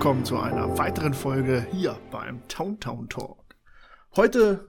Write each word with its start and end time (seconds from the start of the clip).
willkommen 0.00 0.24
zu 0.24 0.38
einer 0.38 0.78
weiteren 0.78 1.12
Folge 1.12 1.66
hier 1.72 2.00
beim 2.10 2.48
Town 2.48 2.80
Town 2.80 3.10
Talk. 3.10 3.54
Heute, 4.16 4.66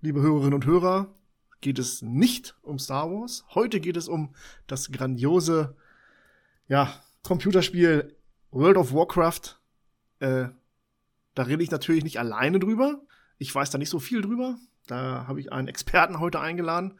liebe 0.00 0.20
Hörerinnen 0.20 0.54
und 0.54 0.66
Hörer, 0.66 1.14
geht 1.60 1.78
es 1.78 2.02
nicht 2.02 2.56
um 2.62 2.80
Star 2.80 3.08
Wars. 3.08 3.44
Heute 3.54 3.78
geht 3.78 3.96
es 3.96 4.08
um 4.08 4.34
das 4.66 4.90
grandiose, 4.90 5.76
ja, 6.66 6.92
Computerspiel 7.22 8.16
World 8.50 8.78
of 8.78 8.92
Warcraft. 8.92 9.60
Äh, 10.18 10.48
da 11.36 11.42
rede 11.44 11.62
ich 11.62 11.70
natürlich 11.70 12.02
nicht 12.02 12.18
alleine 12.18 12.58
drüber. 12.58 13.02
Ich 13.38 13.54
weiß 13.54 13.70
da 13.70 13.78
nicht 13.78 13.90
so 13.90 14.00
viel 14.00 14.22
drüber. 14.22 14.58
Da 14.88 15.28
habe 15.28 15.38
ich 15.38 15.52
einen 15.52 15.68
Experten 15.68 16.18
heute 16.18 16.40
eingeladen, 16.40 16.98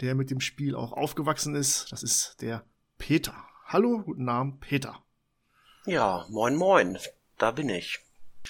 der 0.00 0.14
mit 0.14 0.30
dem 0.30 0.38
Spiel 0.38 0.76
auch 0.76 0.92
aufgewachsen 0.92 1.56
ist. 1.56 1.90
Das 1.90 2.04
ist 2.04 2.40
der 2.42 2.64
Peter. 2.96 3.34
Hallo, 3.66 4.04
guten 4.04 4.28
Abend, 4.28 4.60
Peter. 4.60 5.02
Ja, 5.86 6.26
moin 6.28 6.56
moin, 6.56 6.98
da 7.38 7.50
bin 7.50 7.68
ich. 7.68 8.00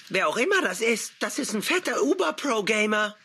Wer 0.09 0.27
auch 0.27 0.37
immer 0.37 0.61
das 0.61 0.81
ist, 0.81 1.13
das 1.19 1.39
ist 1.39 1.53
ein 1.53 1.61
fetter 1.61 2.01
Uber-Pro-Gamer. 2.03 3.15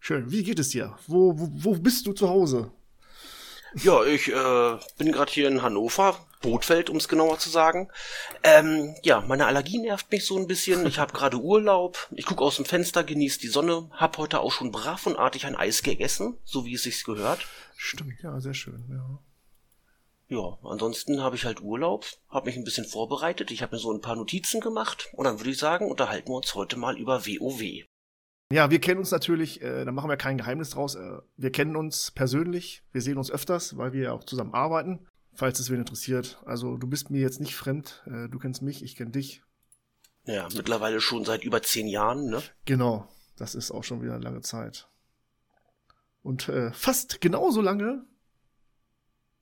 Schön. 0.00 0.30
Wie 0.30 0.42
geht 0.42 0.58
es 0.58 0.70
dir? 0.70 0.96
Wo, 1.06 1.38
wo, 1.38 1.48
wo 1.52 1.74
bist 1.74 2.06
du 2.06 2.12
zu 2.12 2.28
Hause? 2.28 2.72
Ja, 3.74 4.04
ich 4.04 4.28
äh, 4.28 4.78
bin 4.98 5.12
gerade 5.12 5.32
hier 5.32 5.48
in 5.48 5.62
Hannover, 5.62 6.26
Bootfeld, 6.42 6.90
um 6.90 6.96
es 6.96 7.08
genauer 7.08 7.38
zu 7.38 7.48
sagen. 7.48 7.88
Ähm, 8.42 8.94
ja, 9.02 9.20
meine 9.20 9.46
Allergie 9.46 9.78
nervt 9.78 10.10
mich 10.10 10.26
so 10.26 10.36
ein 10.36 10.46
bisschen. 10.46 10.86
Ich 10.86 10.98
habe 10.98 11.12
gerade 11.12 11.38
Urlaub. 11.38 12.08
Ich 12.12 12.26
gucke 12.26 12.42
aus 12.42 12.56
dem 12.56 12.64
Fenster, 12.64 13.04
genieße 13.04 13.40
die 13.40 13.48
Sonne. 13.48 13.88
Hab 13.92 14.18
heute 14.18 14.40
auch 14.40 14.52
schon 14.52 14.72
brav 14.72 15.06
und 15.06 15.16
artig 15.16 15.46
ein 15.46 15.56
Eis 15.56 15.82
gegessen, 15.82 16.36
so 16.44 16.64
wie 16.64 16.74
es 16.74 16.82
sich 16.82 17.04
gehört. 17.04 17.46
Stimmt, 17.76 18.22
ja, 18.22 18.40
sehr 18.40 18.54
schön. 18.54 18.84
Ja. 18.90 19.18
Ja, 20.28 20.58
ansonsten 20.62 21.22
habe 21.22 21.36
ich 21.36 21.44
halt 21.44 21.60
Urlaub, 21.60 22.06
habe 22.28 22.46
mich 22.46 22.56
ein 22.56 22.64
bisschen 22.64 22.86
vorbereitet. 22.86 23.50
Ich 23.50 23.62
habe 23.62 23.76
mir 23.76 23.80
so 23.80 23.92
ein 23.92 24.00
paar 24.00 24.16
Notizen 24.16 24.60
gemacht 24.60 25.10
und 25.12 25.24
dann 25.24 25.38
würde 25.38 25.50
ich 25.50 25.58
sagen, 25.58 25.90
unterhalten 25.90 26.28
wir 26.28 26.36
uns 26.36 26.54
heute 26.54 26.78
mal 26.78 26.98
über 26.98 27.26
WoW. 27.26 27.84
Ja, 28.52 28.70
wir 28.70 28.80
kennen 28.80 29.00
uns 29.00 29.10
natürlich, 29.10 29.62
äh, 29.62 29.84
da 29.84 29.92
machen 29.92 30.10
wir 30.10 30.18
kein 30.18 30.36
Geheimnis 30.36 30.70
draus. 30.70 30.94
Äh, 30.94 31.18
wir 31.36 31.52
kennen 31.52 31.74
uns 31.74 32.10
persönlich, 32.10 32.82
wir 32.92 33.00
sehen 33.00 33.16
uns 33.16 33.30
öfters, 33.30 33.78
weil 33.78 33.92
wir 33.94 34.02
ja 34.02 34.12
auch 34.12 34.24
zusammen 34.24 34.52
arbeiten, 34.52 35.06
falls 35.32 35.58
es 35.58 35.70
wen 35.70 35.80
interessiert. 35.80 36.42
Also 36.44 36.76
du 36.76 36.86
bist 36.86 37.10
mir 37.10 37.20
jetzt 37.20 37.40
nicht 37.40 37.56
fremd, 37.56 38.02
äh, 38.06 38.28
du 38.28 38.38
kennst 38.38 38.60
mich, 38.60 38.82
ich 38.82 38.96
kenne 38.96 39.10
dich. 39.10 39.42
Ja, 40.24 40.48
mittlerweile 40.54 41.00
schon 41.00 41.24
seit 41.24 41.44
über 41.44 41.62
zehn 41.62 41.88
Jahren, 41.88 42.26
ne? 42.28 42.42
Genau, 42.66 43.08
das 43.36 43.54
ist 43.54 43.70
auch 43.70 43.84
schon 43.84 44.02
wieder 44.02 44.14
eine 44.14 44.24
lange 44.24 44.42
Zeit. 44.42 44.86
Und 46.22 46.48
äh, 46.48 46.72
fast 46.72 47.20
genauso 47.20 47.60
lange 47.62 48.04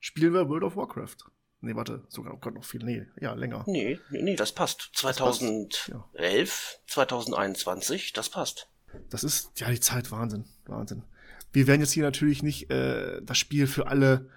spielen 0.00 0.34
wir 0.34 0.48
World 0.48 0.64
of 0.64 0.76
Warcraft. 0.76 1.16
Nee, 1.62 1.76
warte, 1.76 2.04
sogar, 2.08 2.32
oh 2.34 2.38
Gott, 2.38 2.54
noch 2.54 2.64
viel, 2.64 2.82
nee, 2.82 3.06
ja, 3.20 3.34
länger. 3.34 3.64
Nee, 3.66 4.00
nee, 4.10 4.22
nee, 4.22 4.34
das 4.34 4.52
passt. 4.52 4.90
2011, 4.94 6.80
2021, 6.86 8.14
das 8.14 8.30
passt. 8.30 8.68
Das 9.10 9.22
ist, 9.24 9.52
ja, 9.60 9.70
die 9.70 9.78
Zeit, 9.78 10.10
Wahnsinn, 10.10 10.46
Wahnsinn. 10.64 11.04
Wir 11.52 11.66
werden 11.66 11.82
jetzt 11.82 11.92
hier 11.92 12.02
natürlich 12.02 12.42
nicht 12.42 12.70
äh, 12.70 13.20
das 13.22 13.36
Spiel 13.36 13.66
für 13.66 13.88
alle 13.88 14.30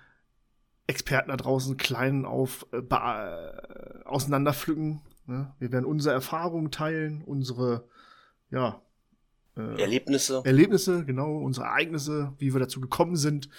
Experten 0.86 1.30
da 1.30 1.38
draußen 1.38 1.78
klein 1.78 2.26
auf 2.26 2.66
äh, 2.74 2.80
äh, 2.80 4.04
auseinanderpflücken. 4.04 5.02
Ne? 5.26 5.54
Wir 5.60 5.72
werden 5.72 5.86
unsere 5.86 6.14
Erfahrungen 6.14 6.72
teilen, 6.72 7.24
unsere, 7.24 7.88
ja, 8.50 8.82
äh, 9.58 9.82
Erlebnisse. 9.82 10.42
Erlebnisse, 10.46 11.06
genau, 11.06 11.38
unsere 11.38 11.66
Ereignisse, 11.68 12.34
wie 12.38 12.54
wir 12.54 12.60
dazu 12.60 12.82
gekommen 12.82 13.16
sind 13.16 13.50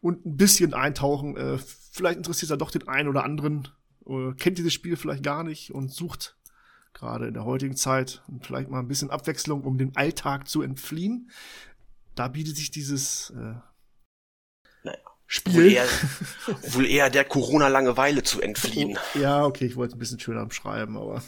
und 0.00 0.24
ein 0.26 0.36
bisschen 0.36 0.74
eintauchen. 0.74 1.36
Äh, 1.36 1.58
vielleicht 1.58 2.18
interessiert 2.18 2.50
er 2.50 2.56
doch 2.56 2.70
den 2.70 2.86
einen 2.88 3.08
oder 3.08 3.24
anderen, 3.24 3.68
äh, 4.06 4.32
kennt 4.34 4.58
dieses 4.58 4.72
Spiel 4.74 4.96
vielleicht 4.96 5.22
gar 5.22 5.44
nicht 5.44 5.72
und 5.72 5.90
sucht 5.92 6.36
gerade 6.92 7.28
in 7.28 7.34
der 7.34 7.44
heutigen 7.44 7.76
Zeit 7.76 8.22
vielleicht 8.40 8.70
mal 8.70 8.80
ein 8.80 8.88
bisschen 8.88 9.10
Abwechslung, 9.10 9.62
um 9.62 9.78
dem 9.78 9.92
Alltag 9.94 10.48
zu 10.48 10.62
entfliehen. 10.62 11.30
Da 12.14 12.28
bietet 12.28 12.56
sich 12.56 12.70
dieses 12.70 13.30
äh, 13.30 13.54
Naja, 14.82 14.98
Spiel. 15.26 15.54
Wohl 15.54 15.72
eher, 15.72 15.86
wohl 16.74 16.86
eher 16.86 17.10
der 17.10 17.24
Corona-Langeweile 17.24 18.22
zu 18.22 18.40
entfliehen. 18.40 18.98
ja, 19.14 19.44
okay, 19.44 19.66
ich 19.66 19.76
wollte 19.76 19.92
es 19.92 19.96
ein 19.96 20.00
bisschen 20.00 20.18
schöner 20.18 20.44
beschreiben, 20.46 20.96
aber 20.96 21.22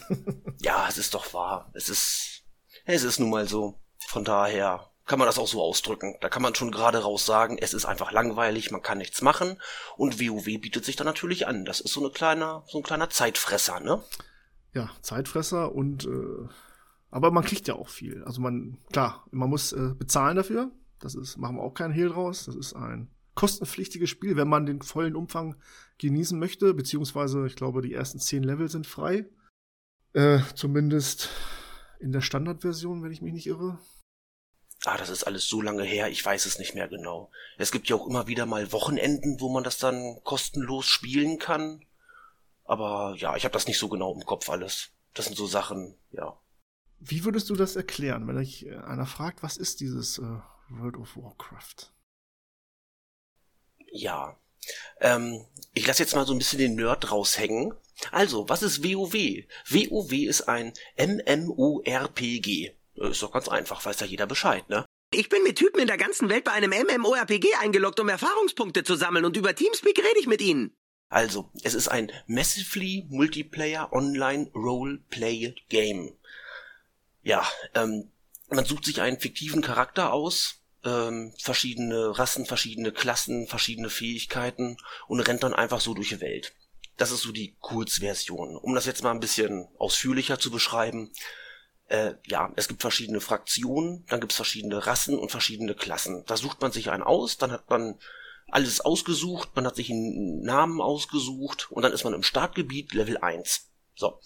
Ja, 0.59 0.87
es 0.89 0.97
ist 0.97 1.13
doch 1.13 1.33
wahr. 1.33 1.71
Es 1.73 1.87
ist, 1.87 2.43
es 2.85 3.03
ist 3.03 3.19
nun 3.19 3.29
mal 3.29 3.47
so. 3.47 3.80
Von 4.11 4.23
daher 4.23 4.91
kann 5.05 5.19
man 5.19 5.25
das 5.25 5.39
auch 5.39 5.47
so 5.47 5.61
ausdrücken. 5.61 6.15
Da 6.21 6.29
kann 6.29 6.41
man 6.41 6.55
schon 6.55 6.71
gerade 6.71 6.99
raus 6.99 7.25
sagen, 7.25 7.57
es 7.59 7.73
ist 7.73 7.85
einfach 7.85 8.11
langweilig, 8.11 8.71
man 8.71 8.81
kann 8.81 8.99
nichts 8.99 9.21
machen. 9.21 9.57
Und 9.97 10.19
WoW 10.19 10.45
bietet 10.45 10.85
sich 10.85 10.95
da 10.95 11.03
natürlich 11.03 11.47
an. 11.47 11.65
Das 11.65 11.79
ist 11.79 11.93
so 11.93 12.01
eine 12.01 12.11
kleiner, 12.11 12.63
so 12.67 12.77
ein 12.79 12.83
kleiner 12.83 13.09
Zeitfresser, 13.09 13.79
ne? 13.79 14.01
ja, 14.73 14.89
Zeitfresser 15.01 15.73
und 15.73 16.05
äh, 16.05 16.47
aber 17.09 17.31
man 17.31 17.43
kriegt 17.43 17.67
ja 17.67 17.75
auch 17.75 17.89
viel. 17.89 18.23
Also 18.23 18.41
man, 18.41 18.77
klar, 18.91 19.25
man 19.31 19.49
muss 19.49 19.73
äh, 19.73 19.93
bezahlen 19.97 20.37
dafür. 20.37 20.71
Das 20.99 21.15
ist, 21.15 21.37
machen 21.37 21.57
wir 21.57 21.63
auch 21.63 21.73
keinen 21.73 21.93
Hehl 21.93 22.09
draus. 22.09 22.45
Das 22.45 22.55
ist 22.55 22.73
ein 22.73 23.09
kostenpflichtiges 23.35 24.09
Spiel, 24.09 24.37
wenn 24.37 24.47
man 24.47 24.65
den 24.65 24.81
vollen 24.81 25.15
Umfang 25.15 25.55
genießen 25.97 26.39
möchte, 26.39 26.73
beziehungsweise 26.73 27.45
ich 27.47 27.55
glaube, 27.55 27.81
die 27.81 27.93
ersten 27.93 28.19
zehn 28.19 28.43
Level 28.43 28.69
sind 28.69 28.87
frei. 28.87 29.25
Äh, 30.13 30.39
zumindest 30.55 31.29
in 31.99 32.11
der 32.11 32.21
Standardversion, 32.21 33.03
wenn 33.03 33.11
ich 33.11 33.21
mich 33.21 33.33
nicht 33.33 33.47
irre. 33.47 33.77
Ah, 34.85 34.97
das 34.97 35.09
ist 35.09 35.23
alles 35.25 35.47
so 35.47 35.61
lange 35.61 35.83
her, 35.83 36.09
ich 36.09 36.25
weiß 36.25 36.45
es 36.45 36.57
nicht 36.57 36.73
mehr 36.73 36.87
genau. 36.87 37.29
Es 37.57 37.71
gibt 37.71 37.87
ja 37.87 37.95
auch 37.95 38.07
immer 38.07 38.27
wieder 38.27 38.47
mal 38.47 38.71
Wochenenden, 38.71 39.39
wo 39.39 39.49
man 39.49 39.63
das 39.63 39.77
dann 39.77 40.19
kostenlos 40.23 40.87
spielen 40.87 41.37
kann. 41.37 41.85
Aber 42.65 43.13
ja, 43.17 43.35
ich 43.35 43.43
habe 43.43 43.53
das 43.53 43.67
nicht 43.67 43.77
so 43.77 43.89
genau 43.89 44.13
im 44.13 44.25
Kopf 44.25 44.49
alles. 44.49 44.89
Das 45.13 45.25
sind 45.25 45.37
so 45.37 45.45
Sachen, 45.45 45.97
ja. 46.11 46.39
Wie 46.99 47.23
würdest 47.25 47.49
du 47.49 47.55
das 47.55 47.75
erklären, 47.75 48.27
wenn 48.27 48.37
dich 48.37 48.65
äh, 48.65 48.75
einer 48.77 49.05
fragt, 49.05 49.43
was 49.43 49.57
ist 49.57 49.81
dieses 49.81 50.17
äh, 50.17 50.39
World 50.69 50.97
of 50.97 51.17
Warcraft? 51.17 51.91
Ja. 53.91 54.37
Ähm, 54.99 55.45
ich 55.73 55.85
lasse 55.85 56.03
jetzt 56.03 56.15
mal 56.15 56.25
so 56.25 56.33
ein 56.33 56.37
bisschen 56.37 56.59
den 56.59 56.75
Nerd 56.75 57.11
raushängen. 57.11 57.73
Also, 58.11 58.47
was 58.49 58.63
ist 58.63 58.83
WoW? 58.83 59.13
WoW 59.69 60.11
ist 60.11 60.43
ein 60.47 60.73
MMORPG. 60.97 62.73
Ist 63.09 63.23
doch 63.23 63.31
ganz 63.31 63.47
einfach, 63.47 63.83
weiß 63.83 63.99
ja 64.01 64.05
jeder 64.05 64.27
Bescheid, 64.27 64.67
ne? 64.69 64.85
Ich 65.13 65.27
bin 65.27 65.43
mit 65.43 65.57
Typen 65.57 65.81
in 65.81 65.87
der 65.87 65.97
ganzen 65.97 66.29
Welt 66.29 66.45
bei 66.45 66.51
einem 66.51 66.71
MMORPG 66.71 67.55
eingeloggt, 67.59 67.99
um 67.99 68.07
Erfahrungspunkte 68.07 68.83
zu 68.83 68.95
sammeln 68.95 69.25
und 69.25 69.35
über 69.35 69.53
Teamspeak 69.53 69.97
rede 69.97 70.19
ich 70.19 70.27
mit 70.27 70.41
ihnen. 70.41 70.73
Also, 71.09 71.51
es 71.63 71.73
ist 71.73 71.89
ein 71.89 72.11
Massively 72.27 73.05
Multiplayer 73.09 73.91
Online 73.91 74.49
Roleplay 74.55 75.53
Game. 75.67 76.13
Ja, 77.23 77.45
ähm, 77.75 78.09
man 78.49 78.63
sucht 78.63 78.85
sich 78.85 79.01
einen 79.01 79.19
fiktiven 79.19 79.61
Charakter 79.61 80.13
aus, 80.13 80.61
ähm, 80.85 81.33
verschiedene 81.37 82.17
Rassen, 82.17 82.45
verschiedene 82.45 82.93
Klassen, 82.93 83.47
verschiedene 83.47 83.89
Fähigkeiten 83.89 84.77
und 85.07 85.19
rennt 85.19 85.43
dann 85.43 85.53
einfach 85.53 85.81
so 85.81 85.93
durch 85.93 86.09
die 86.09 86.21
Welt. 86.21 86.55
Das 86.95 87.11
ist 87.11 87.21
so 87.21 87.33
die 87.33 87.57
Kurzversion. 87.59 88.55
Um 88.55 88.75
das 88.75 88.85
jetzt 88.85 89.03
mal 89.03 89.11
ein 89.11 89.19
bisschen 89.19 89.67
ausführlicher 89.77 90.39
zu 90.39 90.51
beschreiben, 90.51 91.11
äh, 91.91 92.15
ja, 92.25 92.51
es 92.55 92.69
gibt 92.69 92.81
verschiedene 92.81 93.19
Fraktionen, 93.19 94.05
dann 94.07 94.21
gibt 94.21 94.31
es 94.31 94.37
verschiedene 94.37 94.87
Rassen 94.87 95.19
und 95.19 95.29
verschiedene 95.29 95.75
Klassen. 95.75 96.23
Da 96.25 96.37
sucht 96.37 96.61
man 96.61 96.71
sich 96.71 96.89
einen 96.89 97.03
aus, 97.03 97.37
dann 97.37 97.51
hat 97.51 97.69
man 97.69 97.99
alles 98.47 98.79
ausgesucht, 98.79 99.49
man 99.55 99.65
hat 99.65 99.75
sich 99.75 99.91
einen 99.91 100.41
Namen 100.41 100.79
ausgesucht 100.79 101.69
und 101.69 101.83
dann 101.83 101.91
ist 101.91 102.05
man 102.05 102.13
im 102.13 102.23
Startgebiet 102.23 102.93
Level 102.93 103.17
1. 103.17 103.69
So, 103.95 104.21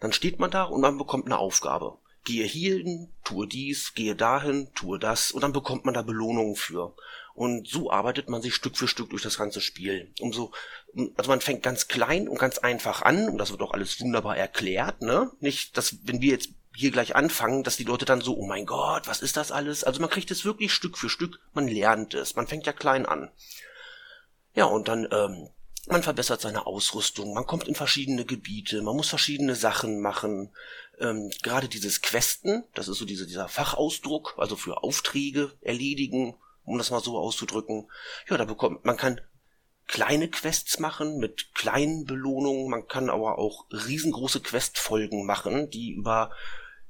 dann 0.00 0.14
steht 0.14 0.38
man 0.38 0.50
da 0.50 0.64
und 0.64 0.80
man 0.80 0.96
bekommt 0.96 1.26
eine 1.26 1.38
Aufgabe. 1.38 1.98
Gehe 2.24 2.44
hierhin, 2.44 3.12
tue 3.22 3.46
dies, 3.46 3.94
gehe 3.94 4.14
dahin, 4.14 4.70
tue 4.74 4.98
das 4.98 5.30
und 5.30 5.42
dann 5.42 5.52
bekommt 5.52 5.84
man 5.84 5.94
da 5.94 6.02
Belohnungen 6.02 6.56
für. 6.56 6.94
Und 7.34 7.68
so 7.68 7.90
arbeitet 7.90 8.28
man 8.30 8.42
sich 8.42 8.54
Stück 8.54 8.76
für 8.76 8.88
Stück 8.88 9.10
durch 9.10 9.22
das 9.22 9.38
ganze 9.38 9.60
Spiel. 9.60 10.12
Umso, 10.20 10.52
also 11.16 11.30
man 11.30 11.40
fängt 11.40 11.62
ganz 11.62 11.86
klein 11.86 12.28
und 12.28 12.38
ganz 12.38 12.58
einfach 12.58 13.02
an 13.02 13.28
und 13.28 13.38
das 13.38 13.50
wird 13.50 13.62
auch 13.62 13.72
alles 13.72 14.00
wunderbar 14.00 14.36
erklärt, 14.36 15.02
ne? 15.02 15.30
Nicht, 15.40 15.76
dass 15.76 15.96
wenn 16.06 16.20
wir 16.20 16.32
jetzt 16.32 16.50
hier 16.74 16.90
gleich 16.90 17.16
anfangen, 17.16 17.62
dass 17.62 17.76
die 17.76 17.84
Leute 17.84 18.04
dann 18.04 18.20
so, 18.20 18.36
oh 18.36 18.46
mein 18.46 18.66
Gott, 18.66 19.08
was 19.08 19.22
ist 19.22 19.36
das 19.36 19.52
alles? 19.52 19.84
Also 19.84 20.00
man 20.00 20.10
kriegt 20.10 20.30
es 20.30 20.44
wirklich 20.44 20.72
Stück 20.72 20.96
für 20.96 21.08
Stück, 21.08 21.40
man 21.52 21.68
lernt 21.68 22.14
es, 22.14 22.36
man 22.36 22.46
fängt 22.46 22.66
ja 22.66 22.72
klein 22.72 23.06
an. 23.06 23.30
Ja, 24.54 24.64
und 24.64 24.88
dann, 24.88 25.08
ähm, 25.10 25.48
man 25.86 26.02
verbessert 26.02 26.40
seine 26.40 26.66
Ausrüstung, 26.66 27.34
man 27.34 27.46
kommt 27.46 27.66
in 27.66 27.74
verschiedene 27.74 28.24
Gebiete, 28.24 28.82
man 28.82 28.96
muss 28.96 29.08
verschiedene 29.08 29.56
Sachen 29.56 30.00
machen. 30.00 30.50
Ähm, 30.98 31.30
Gerade 31.42 31.68
dieses 31.68 32.02
Questen, 32.02 32.64
das 32.74 32.88
ist 32.88 32.98
so 32.98 33.04
diese, 33.04 33.26
dieser 33.26 33.48
Fachausdruck, 33.48 34.34
also 34.36 34.56
für 34.56 34.82
Aufträge 34.82 35.52
erledigen, 35.60 36.36
um 36.64 36.78
das 36.78 36.90
mal 36.90 37.00
so 37.00 37.18
auszudrücken. 37.18 37.90
Ja, 38.28 38.36
da 38.36 38.44
bekommt 38.44 38.84
man 38.84 38.96
kann 38.96 39.20
kleine 39.90 40.28
Quests 40.28 40.78
machen 40.78 41.18
mit 41.18 41.52
kleinen 41.52 42.04
Belohnungen. 42.04 42.70
Man 42.70 42.86
kann 42.86 43.10
aber 43.10 43.38
auch 43.38 43.66
riesengroße 43.72 44.40
Questfolgen 44.40 45.26
machen, 45.26 45.68
die 45.68 45.90
über 45.90 46.30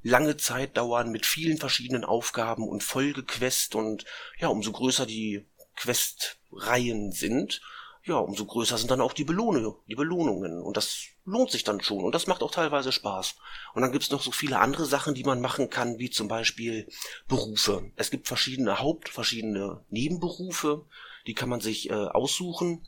lange 0.03 0.37
Zeit 0.37 0.77
dauern 0.77 1.09
mit 1.09 1.25
vielen 1.25 1.57
verschiedenen 1.57 2.05
Aufgaben 2.05 2.67
und 2.67 2.83
Folgequest 2.83 3.73
und 3.75 4.05
ja, 4.37 4.49
umso 4.49 4.71
größer 4.71 5.07
die 5.07 5.47
Questreihen 5.75 7.11
sind, 7.11 7.61
ja, 8.03 8.17
umso 8.17 8.45
größer 8.45 8.77
sind 8.77 8.91
dann 8.91 9.01
auch 9.01 9.13
die 9.13 9.23
Belohne, 9.23 9.73
die 9.87 9.95
Belohnungen 9.95 10.61
und 10.61 10.77
das 10.77 11.05
lohnt 11.25 11.49
sich 11.49 11.63
dann 11.63 11.81
schon 11.81 12.03
und 12.03 12.13
das 12.13 12.27
macht 12.27 12.43
auch 12.43 12.51
teilweise 12.51 12.91
Spaß. 12.91 13.35
Und 13.73 13.81
dann 13.81 13.91
gibt's 13.91 14.11
noch 14.11 14.21
so 14.21 14.31
viele 14.31 14.59
andere 14.59 14.85
Sachen, 14.85 15.15
die 15.15 15.23
man 15.23 15.41
machen 15.41 15.71
kann, 15.71 15.97
wie 15.97 16.11
zum 16.11 16.27
Beispiel 16.27 16.87
Berufe. 17.27 17.91
Es 17.95 18.11
gibt 18.11 18.27
verschiedene 18.27 18.79
Haupt-, 18.79 19.09
verschiedene 19.09 19.83
Nebenberufe, 19.89 20.85
die 21.25 21.33
kann 21.33 21.49
man 21.49 21.61
sich 21.61 21.89
äh, 21.89 21.93
aussuchen 21.93 22.87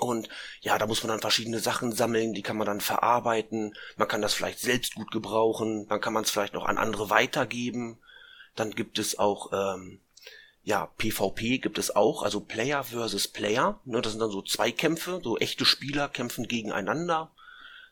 und 0.00 0.28
ja, 0.60 0.78
da 0.78 0.86
muss 0.86 1.02
man 1.02 1.08
dann 1.08 1.20
verschiedene 1.20 1.60
Sachen 1.60 1.92
sammeln, 1.92 2.32
die 2.34 2.42
kann 2.42 2.56
man 2.56 2.66
dann 2.66 2.80
verarbeiten. 2.80 3.74
Man 3.96 4.08
kann 4.08 4.22
das 4.22 4.34
vielleicht 4.34 4.60
selbst 4.60 4.94
gut 4.94 5.10
gebrauchen, 5.10 5.86
dann 5.88 6.00
kann 6.00 6.12
man 6.12 6.24
es 6.24 6.30
vielleicht 6.30 6.54
noch 6.54 6.66
an 6.66 6.78
andere 6.78 7.10
weitergeben. 7.10 7.98
Dann 8.56 8.72
gibt 8.72 8.98
es 8.98 9.18
auch, 9.18 9.52
ähm, 9.52 10.00
ja, 10.62 10.86
PvP 10.98 11.58
gibt 11.58 11.78
es 11.78 11.94
auch, 11.94 12.22
also 12.22 12.40
Player 12.40 12.84
versus 12.84 13.28
Player. 13.28 13.80
Ne, 13.84 14.00
das 14.00 14.12
sind 14.12 14.20
dann 14.20 14.30
so 14.30 14.42
Zweikämpfe, 14.42 15.20
so 15.22 15.38
echte 15.38 15.64
Spieler 15.64 16.08
kämpfen 16.08 16.46
gegeneinander. 16.46 17.32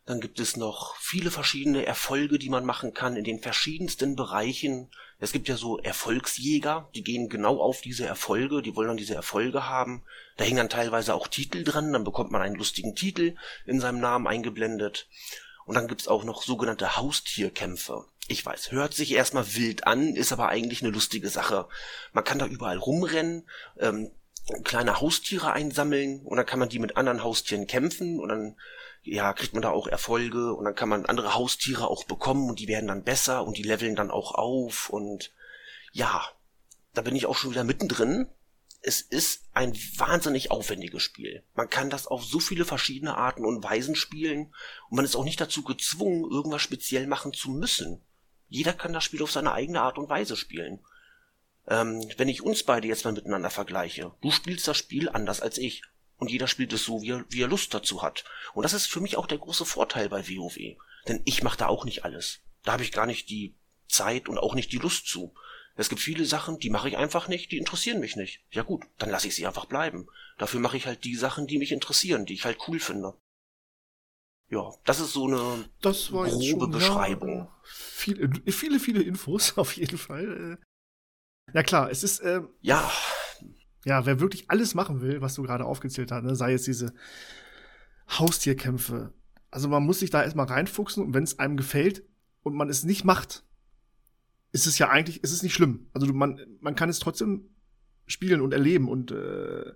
Dann 0.04 0.20
gibt 0.20 0.40
es 0.40 0.56
noch 0.56 0.96
viele 0.96 1.30
verschiedene 1.30 1.84
Erfolge, 1.84 2.38
die 2.38 2.48
man 2.48 2.64
machen 2.64 2.94
kann 2.94 3.16
in 3.16 3.24
den 3.24 3.40
verschiedensten 3.40 4.16
Bereichen. 4.16 4.90
Es 5.20 5.32
gibt 5.32 5.48
ja 5.48 5.56
so 5.56 5.78
Erfolgsjäger, 5.78 6.88
die 6.94 7.02
gehen 7.02 7.28
genau 7.28 7.60
auf 7.60 7.80
diese 7.80 8.06
Erfolge, 8.06 8.62
die 8.62 8.76
wollen 8.76 8.88
dann 8.88 8.96
diese 8.96 9.16
Erfolge 9.16 9.68
haben. 9.68 10.04
Da 10.36 10.44
hängen 10.44 10.58
dann 10.58 10.68
teilweise 10.68 11.12
auch 11.14 11.26
Titel 11.26 11.64
dran, 11.64 11.92
dann 11.92 12.04
bekommt 12.04 12.30
man 12.30 12.40
einen 12.40 12.54
lustigen 12.54 12.94
Titel 12.94 13.34
in 13.66 13.80
seinem 13.80 13.98
Namen 13.98 14.28
eingeblendet. 14.28 15.08
Und 15.64 15.74
dann 15.74 15.88
gibt's 15.88 16.06
auch 16.08 16.22
noch 16.22 16.42
sogenannte 16.42 16.96
Haustierkämpfe. 16.96 18.06
Ich 18.28 18.46
weiß, 18.46 18.70
hört 18.70 18.94
sich 18.94 19.12
erstmal 19.12 19.54
wild 19.54 19.86
an, 19.86 20.14
ist 20.14 20.32
aber 20.32 20.48
eigentlich 20.48 20.82
eine 20.82 20.92
lustige 20.92 21.30
Sache. 21.30 21.68
Man 22.12 22.24
kann 22.24 22.38
da 22.38 22.46
überall 22.46 22.78
rumrennen, 22.78 23.48
ähm, 23.78 24.10
kleine 24.64 25.00
Haustiere 25.00 25.52
einsammeln 25.52 26.20
und 26.24 26.36
dann 26.36 26.46
kann 26.46 26.58
man 26.58 26.68
die 26.68 26.78
mit 26.78 26.96
anderen 26.96 27.22
Haustieren 27.22 27.66
kämpfen 27.66 28.20
und 28.20 28.28
dann 28.28 28.56
ja, 29.02 29.32
kriegt 29.32 29.54
man 29.54 29.62
da 29.62 29.70
auch 29.70 29.86
Erfolge 29.86 30.52
und 30.54 30.64
dann 30.64 30.74
kann 30.74 30.88
man 30.88 31.06
andere 31.06 31.34
Haustiere 31.34 31.88
auch 31.88 32.04
bekommen 32.04 32.48
und 32.48 32.58
die 32.58 32.68
werden 32.68 32.88
dann 32.88 33.04
besser 33.04 33.46
und 33.46 33.56
die 33.56 33.62
leveln 33.62 33.96
dann 33.96 34.10
auch 34.10 34.34
auf 34.34 34.90
und 34.90 35.32
ja, 35.92 36.22
da 36.94 37.02
bin 37.02 37.16
ich 37.16 37.26
auch 37.26 37.36
schon 37.36 37.50
wieder 37.50 37.64
mittendrin. 37.64 38.28
Es 38.80 39.00
ist 39.00 39.44
ein 39.54 39.74
wahnsinnig 39.96 40.50
aufwendiges 40.50 41.02
Spiel. 41.02 41.42
Man 41.54 41.68
kann 41.68 41.90
das 41.90 42.06
auf 42.06 42.24
so 42.24 42.38
viele 42.38 42.64
verschiedene 42.64 43.16
Arten 43.16 43.44
und 43.44 43.64
Weisen 43.64 43.96
spielen 43.96 44.54
und 44.88 44.96
man 44.96 45.04
ist 45.04 45.16
auch 45.16 45.24
nicht 45.24 45.40
dazu 45.40 45.62
gezwungen, 45.64 46.30
irgendwas 46.30 46.62
speziell 46.62 47.06
machen 47.06 47.32
zu 47.32 47.50
müssen. 47.50 48.02
Jeder 48.48 48.72
kann 48.72 48.92
das 48.92 49.04
Spiel 49.04 49.22
auf 49.22 49.32
seine 49.32 49.52
eigene 49.52 49.82
Art 49.82 49.98
und 49.98 50.08
Weise 50.08 50.36
spielen. 50.36 50.80
Ähm, 51.66 52.08
wenn 52.16 52.28
ich 52.28 52.42
uns 52.42 52.62
beide 52.62 52.88
jetzt 52.88 53.04
mal 53.04 53.12
miteinander 53.12 53.50
vergleiche, 53.50 54.12
du 54.22 54.30
spielst 54.30 54.66
das 54.68 54.76
Spiel 54.76 55.08
anders 55.08 55.40
als 55.40 55.58
ich 55.58 55.82
und 56.18 56.30
jeder 56.30 56.48
spielt 56.48 56.72
es 56.72 56.84
so, 56.84 57.00
wie 57.02 57.12
er, 57.12 57.24
wie 57.28 57.42
er 57.42 57.48
Lust 57.48 57.72
dazu 57.72 58.02
hat. 58.02 58.24
Und 58.52 58.64
das 58.64 58.74
ist 58.74 58.86
für 58.86 59.00
mich 59.00 59.16
auch 59.16 59.26
der 59.26 59.38
große 59.38 59.64
Vorteil 59.64 60.08
bei 60.08 60.28
WoW. 60.28 60.76
Denn 61.06 61.22
ich 61.24 61.42
mache 61.42 61.58
da 61.58 61.68
auch 61.68 61.84
nicht 61.84 62.04
alles. 62.04 62.40
Da 62.64 62.72
habe 62.72 62.82
ich 62.82 62.92
gar 62.92 63.06
nicht 63.06 63.30
die 63.30 63.54
Zeit 63.88 64.28
und 64.28 64.38
auch 64.38 64.54
nicht 64.54 64.72
die 64.72 64.78
Lust 64.78 65.06
zu. 65.06 65.34
Es 65.76 65.88
gibt 65.88 66.00
viele 66.00 66.24
Sachen, 66.24 66.58
die 66.58 66.70
mache 66.70 66.88
ich 66.88 66.96
einfach 66.96 67.28
nicht, 67.28 67.52
die 67.52 67.56
interessieren 67.56 68.00
mich 68.00 68.16
nicht. 68.16 68.42
Ja 68.50 68.64
gut, 68.64 68.84
dann 68.98 69.10
lasse 69.10 69.28
ich 69.28 69.36
sie 69.36 69.46
einfach 69.46 69.66
bleiben. 69.66 70.08
Dafür 70.36 70.58
mache 70.58 70.76
ich 70.76 70.86
halt 70.86 71.04
die 71.04 71.14
Sachen, 71.14 71.46
die 71.46 71.58
mich 71.58 71.70
interessieren, 71.70 72.26
die 72.26 72.34
ich 72.34 72.44
halt 72.44 72.58
cool 72.66 72.80
finde. 72.80 73.14
Ja, 74.50 74.72
das 74.84 74.98
ist 74.98 75.12
so 75.12 75.26
eine 75.26 75.68
das 75.80 76.10
war 76.12 76.26
grobe 76.26 76.42
schon, 76.42 76.70
Beschreibung. 76.72 77.38
Ja, 77.38 77.60
viele, 77.62 78.30
viele, 78.50 78.80
viele 78.80 79.02
Infos 79.02 79.52
auf 79.56 79.76
jeden 79.76 79.98
Fall. 79.98 80.58
Äh. 80.58 81.52
Ja 81.54 81.62
klar, 81.62 81.90
es 81.90 82.02
ist 82.02 82.20
äh, 82.20 82.40
ja 82.60 82.90
ja, 83.88 84.04
wer 84.04 84.20
wirklich 84.20 84.50
alles 84.50 84.74
machen 84.74 85.00
will, 85.00 85.22
was 85.22 85.34
du 85.34 85.42
gerade 85.42 85.64
aufgezählt 85.64 86.12
hast, 86.12 86.22
ne, 86.22 86.36
sei 86.36 86.52
es 86.52 86.64
diese 86.64 86.92
Haustierkämpfe. 88.10 89.14
Also 89.50 89.68
man 89.68 89.82
muss 89.82 90.00
sich 90.00 90.10
da 90.10 90.22
erstmal 90.22 90.46
reinfuchsen 90.46 91.02
und 91.02 91.14
wenn 91.14 91.24
es 91.24 91.38
einem 91.38 91.56
gefällt 91.56 92.04
und 92.42 92.54
man 92.54 92.68
es 92.68 92.84
nicht 92.84 93.04
macht, 93.04 93.44
ist 94.52 94.66
es 94.66 94.78
ja 94.78 94.90
eigentlich, 94.90 95.24
ist 95.24 95.32
es 95.32 95.42
nicht 95.42 95.54
schlimm. 95.54 95.86
Also 95.94 96.12
man, 96.12 96.38
man 96.60 96.74
kann 96.74 96.90
es 96.90 96.98
trotzdem 96.98 97.48
spielen 98.06 98.42
und 98.42 98.52
erleben 98.52 98.90
und 98.90 99.10
äh, 99.10 99.72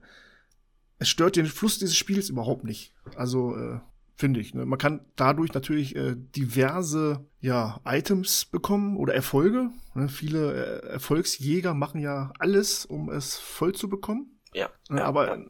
es 0.99 1.09
stört 1.09 1.37
den 1.37 1.47
Fluss 1.47 1.79
dieses 1.79 1.97
Spiels 1.97 2.29
überhaupt 2.29 2.65
nicht. 2.65 2.95
Also 3.17 3.57
äh, 3.57 3.81
finde 4.23 4.39
ich. 4.39 4.55
Ne? 4.55 4.65
Man 4.65 4.79
kann 4.79 5.05
dadurch 5.17 5.53
natürlich 5.53 5.97
äh, 5.97 6.15
diverse 6.15 7.27
ja, 7.41 7.81
Items 7.85 8.45
bekommen 8.45 8.97
oder 8.97 9.15
Erfolge. 9.15 9.71
Ne? 9.95 10.09
Viele 10.09 10.83
äh, 10.83 10.87
Erfolgsjäger 10.91 11.75
machen 11.75 12.01
ja 12.01 12.33
alles, 12.39 12.87
um 12.87 13.11
es 13.11 13.37
voll 13.37 13.75
zu 13.75 13.89
bekommen. 13.89 14.39
Ja. 14.55 14.71
Ne? 14.89 15.01
ja 15.01 15.07
Aber 15.07 15.37
ja. 15.37 15.45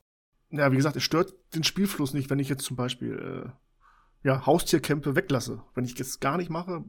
ja, 0.53 0.73
wie 0.73 0.77
gesagt, 0.77 0.97
es 0.97 1.03
stört 1.03 1.35
den 1.55 1.65
Spielfluss 1.65 2.15
nicht, 2.15 2.31
wenn 2.31 2.39
ich 2.39 2.49
jetzt 2.49 2.65
zum 2.65 2.79
Beispiel 2.79 3.45
äh, 3.45 4.27
ja, 4.27 4.47
Haustierkämpfe 4.47 5.17
weglasse. 5.17 5.63
Wenn 5.75 5.85
ich 5.85 5.99
jetzt 5.99 6.23
gar 6.23 6.39
nicht 6.39 6.49
mache, 6.49 6.83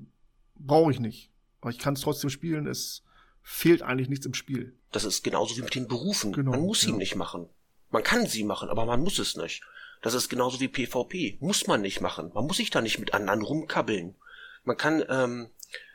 brauche 0.55 0.91
ich 0.91 1.01
nicht. 1.01 1.33
Aber 1.59 1.69
ich 1.69 1.79
kann 1.79 1.95
es 1.95 2.01
trotzdem 2.01 2.29
spielen. 2.29 2.65
Es 2.65 3.03
fehlt 3.41 3.81
eigentlich 3.81 4.07
nichts 4.07 4.25
im 4.25 4.35
Spiel. 4.35 4.79
Das 4.93 5.03
ist 5.03 5.21
genauso 5.21 5.57
wie 5.57 5.63
mit 5.63 5.75
den 5.75 5.89
Berufen. 5.89 6.31
Genau, 6.31 6.51
man 6.51 6.61
muss 6.61 6.79
sie 6.79 6.93
nicht 6.93 7.17
machen. 7.17 7.49
Man 7.89 8.03
kann 8.03 8.25
sie 8.25 8.45
machen, 8.45 8.69
aber 8.69 8.85
man 8.85 9.01
muss 9.01 9.19
es 9.19 9.35
nicht. 9.35 9.63
Das 10.03 10.13
ist 10.13 10.29
genauso 10.29 10.59
wie 10.59 10.67
PvP. 10.67 11.37
Muss 11.39 11.65
man 11.65 11.81
nicht 11.81 12.01
machen. 12.01 12.31
Man 12.33 12.45
muss 12.45 12.57
sich 12.57 12.69
da 12.69 12.81
nicht 12.81 12.99
mit 12.99 13.13
anderen 13.13 13.41
rumkabbeln. 13.41 14.15
Man 14.63 14.77
kann 14.77 15.03
ähm, 15.09 15.49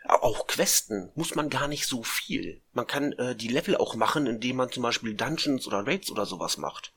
auch 0.09 0.47
Questen 0.47 1.13
muss 1.15 1.35
man 1.35 1.51
gar 1.51 1.69
nicht 1.69 1.87
so 1.87 2.03
viel. 2.03 2.63
Man 2.73 2.87
kann 2.87 3.13
äh, 3.13 3.37
die 3.37 3.49
Level 3.49 3.77
auch 3.77 3.95
machen, 3.95 4.27
indem 4.27 4.57
man 4.57 4.73
zum 4.73 4.83
Beispiel 4.83 5.15
Dungeons 5.15 5.67
oder 5.67 5.87
Raids 5.87 6.11
oder 6.11 6.25
sowas 6.25 6.57
macht. 6.57 6.95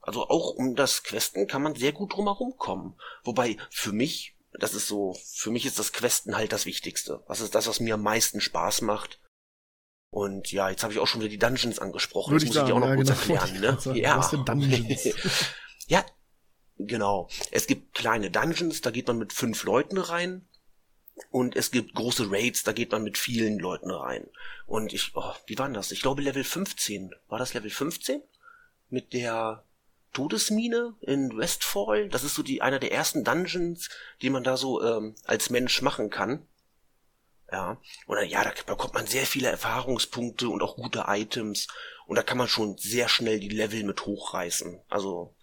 Also 0.00 0.28
auch 0.28 0.50
um 0.54 0.74
das 0.76 1.02
Questen 1.02 1.46
kann 1.46 1.62
man 1.62 1.74
sehr 1.74 1.92
gut 1.92 2.14
drumherum 2.14 2.56
kommen. 2.56 2.98
Wobei 3.22 3.58
für 3.70 3.92
mich, 3.92 4.34
das 4.58 4.74
ist 4.74 4.88
so, 4.88 5.16
für 5.32 5.50
mich 5.50 5.66
ist 5.66 5.78
das 5.78 5.92
Questen 5.92 6.36
halt 6.36 6.52
das 6.52 6.64
Wichtigste. 6.64 7.22
Das 7.28 7.40
ist 7.40 7.54
das, 7.54 7.66
was 7.66 7.80
mir 7.80 7.94
am 7.94 8.02
meisten 8.02 8.40
Spaß 8.40 8.80
macht. 8.80 9.20
Und 10.10 10.52
ja, 10.52 10.70
jetzt 10.70 10.82
habe 10.82 10.92
ich 10.92 11.00
auch 11.00 11.06
schon 11.06 11.20
wieder 11.20 11.30
die 11.30 11.38
Dungeons 11.38 11.78
angesprochen. 11.78 12.32
Würde 12.32 12.44
ich 12.44 12.48
muss 12.50 12.56
ich 12.56 12.64
die 12.64 12.72
auch 12.72 12.78
noch 12.78 12.86
sagen, 12.86 13.04
kurz 13.04 13.08
ja, 13.08 13.14
erklären, 13.14 13.54
genau. 13.54 13.72
ne? 13.72 13.80
Sagen, 13.80 13.98
Ja. 13.98 14.18
was 14.18 14.30
denn 14.30 14.44
Dungeons? 14.44 15.08
ja, 15.86 16.04
genau. 16.78 17.28
Es 17.50 17.66
gibt 17.66 17.94
kleine 17.94 18.30
Dungeons, 18.30 18.80
da 18.80 18.90
geht 18.90 19.06
man 19.06 19.18
mit 19.18 19.32
fünf 19.32 19.64
Leuten 19.64 19.98
rein. 19.98 20.48
Und 21.30 21.54
es 21.54 21.70
gibt 21.70 21.94
große 21.94 22.30
Raids, 22.30 22.64
da 22.64 22.72
geht 22.72 22.90
man 22.90 23.04
mit 23.04 23.18
vielen 23.18 23.58
Leuten 23.58 23.90
rein. 23.90 24.26
Und 24.66 24.92
ich, 24.92 25.12
oh, 25.14 25.32
wie 25.46 25.58
war 25.58 25.68
das? 25.68 25.92
Ich 25.92 26.02
glaube 26.02 26.22
Level 26.22 26.42
15. 26.42 27.14
War 27.28 27.38
das 27.38 27.54
Level 27.54 27.70
15? 27.70 28.20
Mit 28.88 29.12
der 29.12 29.64
Todesmine 30.12 30.94
in 31.02 31.36
Westfall. 31.36 32.08
Das 32.08 32.24
ist 32.24 32.34
so 32.34 32.42
die, 32.42 32.62
einer 32.62 32.78
der 32.78 32.92
ersten 32.92 33.24
Dungeons, 33.24 33.90
die 34.22 34.30
man 34.30 34.42
da 34.42 34.56
so 34.56 34.82
ähm, 34.82 35.14
als 35.24 35.50
Mensch 35.50 35.82
machen 35.82 36.10
kann. 36.10 36.46
Ja, 37.52 37.80
und 38.06 38.16
dann, 38.16 38.28
ja, 38.28 38.42
da 38.42 38.52
bekommt 38.66 38.94
man 38.94 39.06
sehr 39.06 39.26
viele 39.26 39.48
Erfahrungspunkte 39.48 40.48
und 40.48 40.62
auch 40.62 40.76
gute 40.76 41.04
Items. 41.06 41.68
Und 42.06 42.16
da 42.16 42.22
kann 42.22 42.38
man 42.38 42.48
schon 42.48 42.76
sehr 42.78 43.08
schnell 43.08 43.38
die 43.38 43.48
Level 43.48 43.84
mit 43.84 44.06
hochreißen. 44.06 44.80
Also 44.88 45.33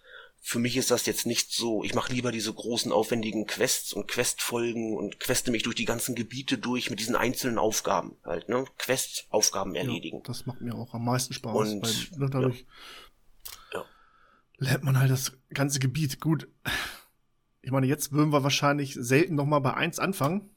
für 0.44 0.58
mich 0.58 0.76
ist 0.76 0.90
das 0.90 1.06
jetzt 1.06 1.24
nicht 1.24 1.52
so, 1.52 1.84
ich 1.84 1.94
mache 1.94 2.12
lieber 2.12 2.32
diese 2.32 2.52
großen 2.52 2.90
aufwendigen 2.90 3.46
Quests 3.46 3.92
und 3.92 4.08
Questfolgen 4.08 4.96
und 4.96 5.20
queste 5.20 5.52
mich 5.52 5.62
durch 5.62 5.76
die 5.76 5.84
ganzen 5.84 6.16
Gebiete 6.16 6.58
durch 6.58 6.90
mit 6.90 6.98
diesen 6.98 7.14
einzelnen 7.14 7.58
Aufgaben 7.58 8.16
halt, 8.24 8.48
ne? 8.48 8.64
Quests, 8.76 9.26
Aufgaben 9.30 9.74
erledigen. 9.76 10.16
Ja, 10.18 10.22
das 10.24 10.44
macht 10.46 10.60
mir 10.60 10.74
auch 10.74 10.94
am 10.94 11.04
meisten 11.04 11.32
Spaß. 11.32 11.54
Und- 11.54 12.20
weil, 12.20 12.28
dadurch 12.28 12.66
Ja. 13.72 13.84
lernt 14.58 14.82
man 14.82 14.98
halt 14.98 15.12
das 15.12 15.32
ganze 15.54 15.78
Gebiet. 15.78 16.20
Gut, 16.20 16.48
ich 17.60 17.70
meine, 17.70 17.86
jetzt 17.86 18.10
würden 18.10 18.32
wir 18.32 18.42
wahrscheinlich 18.42 18.94
selten 18.98 19.36
noch 19.36 19.46
mal 19.46 19.60
bei 19.60 19.74
eins 19.74 19.98
anfangen. 20.00 20.50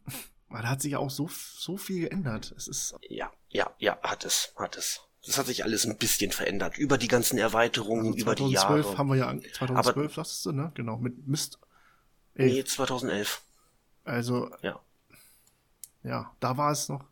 Weil 0.48 0.62
da 0.62 0.70
hat 0.70 0.82
sich 0.82 0.92
ja 0.94 1.00
auch 1.00 1.10
so, 1.10 1.28
so 1.32 1.76
viel 1.78 2.02
geändert. 2.02 2.54
Es 2.56 2.68
ist, 2.68 2.96
Ja, 3.10 3.32
ja, 3.50 3.70
ja, 3.80 4.00
hat 4.04 4.26
es, 4.26 4.54
hat 4.56 4.78
es. 4.78 5.02
Das 5.26 5.38
hat 5.38 5.48
sich 5.48 5.64
alles 5.64 5.86
ein 5.86 5.98
bisschen 5.98 6.32
verändert. 6.32 6.78
Über 6.78 6.98
die 6.98 7.08
ganzen 7.08 7.38
Erweiterungen, 7.38 8.08
also 8.14 8.20
über 8.20 8.36
die 8.36 8.44
2012 8.54 8.86
Jahre. 8.86 8.98
haben 8.98 9.10
wir 9.10 9.16
ja, 9.16 9.28
an- 9.28 9.42
2012 9.42 10.14
sagst 10.16 10.46
du, 10.46 10.52
ne? 10.52 10.72
Genau, 10.76 10.98
mit 10.98 11.28
Mist. 11.28 11.60
Nee, 12.36 12.58
Elf. 12.60 12.68
2011. 12.68 13.42
Also, 14.04 14.52
Ja. 14.62 14.80
ja, 16.04 16.32
da 16.40 16.58
war 16.58 16.72
es 16.72 16.90
noch. 16.90 17.04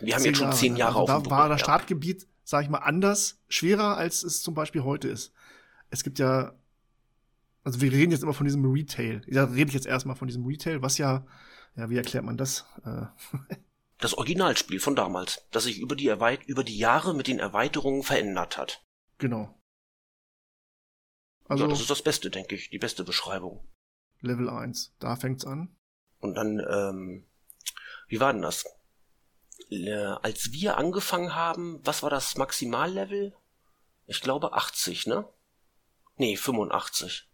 Wir 0.00 0.14
haben 0.14 0.24
jetzt 0.24 0.38
schon 0.38 0.52
zehn 0.52 0.74
ne? 0.74 0.78
Jahre 0.78 1.00
also 1.00 1.06
Da 1.06 1.12
war 1.14 1.20
Buckel, 1.22 1.48
das 1.50 1.60
ja. 1.60 1.64
Startgebiet, 1.64 2.26
sag 2.44 2.62
ich 2.62 2.70
mal, 2.70 2.78
anders, 2.78 3.38
schwerer, 3.48 3.96
als 3.96 4.22
es 4.22 4.42
zum 4.42 4.54
Beispiel 4.54 4.82
heute 4.84 5.08
ist. 5.08 5.32
Es 5.90 6.04
gibt 6.04 6.18
ja, 6.18 6.54
also 7.64 7.80
wir 7.80 7.92
reden 7.92 8.12
jetzt 8.12 8.22
immer 8.22 8.32
von 8.34 8.46
diesem 8.46 8.64
Retail. 8.64 9.20
Da 9.26 9.44
rede 9.44 9.68
ich 9.68 9.74
jetzt 9.74 9.86
erstmal 9.86 10.16
von 10.16 10.28
diesem 10.28 10.46
Retail, 10.46 10.80
was 10.80 10.96
ja, 10.98 11.26
ja, 11.76 11.90
wie 11.90 11.96
erklärt 11.96 12.24
man 12.24 12.36
das? 12.36 12.64
Äh, 12.84 13.06
Das 13.98 14.14
Originalspiel 14.14 14.80
von 14.80 14.94
damals, 14.94 15.46
das 15.50 15.64
sich 15.64 15.78
über 15.78 15.96
die, 15.96 16.08
Erweit 16.08 16.44
über 16.44 16.62
die 16.62 16.78
Jahre 16.78 17.14
mit 17.14 17.26
den 17.26 17.38
Erweiterungen 17.38 18.02
verändert 18.02 18.56
hat. 18.56 18.84
genau. 19.18 19.54
Also 21.48 21.64
ja, 21.64 21.70
das 21.70 21.80
ist 21.80 21.90
das 21.90 22.02
Beste, 22.02 22.28
denke 22.30 22.54
ich, 22.54 22.68
die 22.68 22.78
beste 22.78 23.04
Beschreibung. 23.04 23.66
Level 24.20 24.50
1, 24.50 24.94
da 24.98 25.16
fängt's 25.16 25.46
an. 25.46 25.74
Und 26.20 26.34
dann, 26.34 26.58
ähm, 26.58 27.26
wie 28.08 28.20
war 28.20 28.32
denn 28.32 28.42
das? 28.42 28.66
Äh, 29.70 29.94
als 29.94 30.52
wir 30.52 30.76
angefangen 30.76 31.34
haben, 31.34 31.80
was 31.84 32.02
war 32.02 32.10
das 32.10 32.36
Maximallevel? 32.36 33.34
Ich 34.06 34.20
glaube 34.20 34.52
80, 34.52 35.06
ne? 35.06 35.26
Nee, 36.16 36.36
85. 36.36 37.27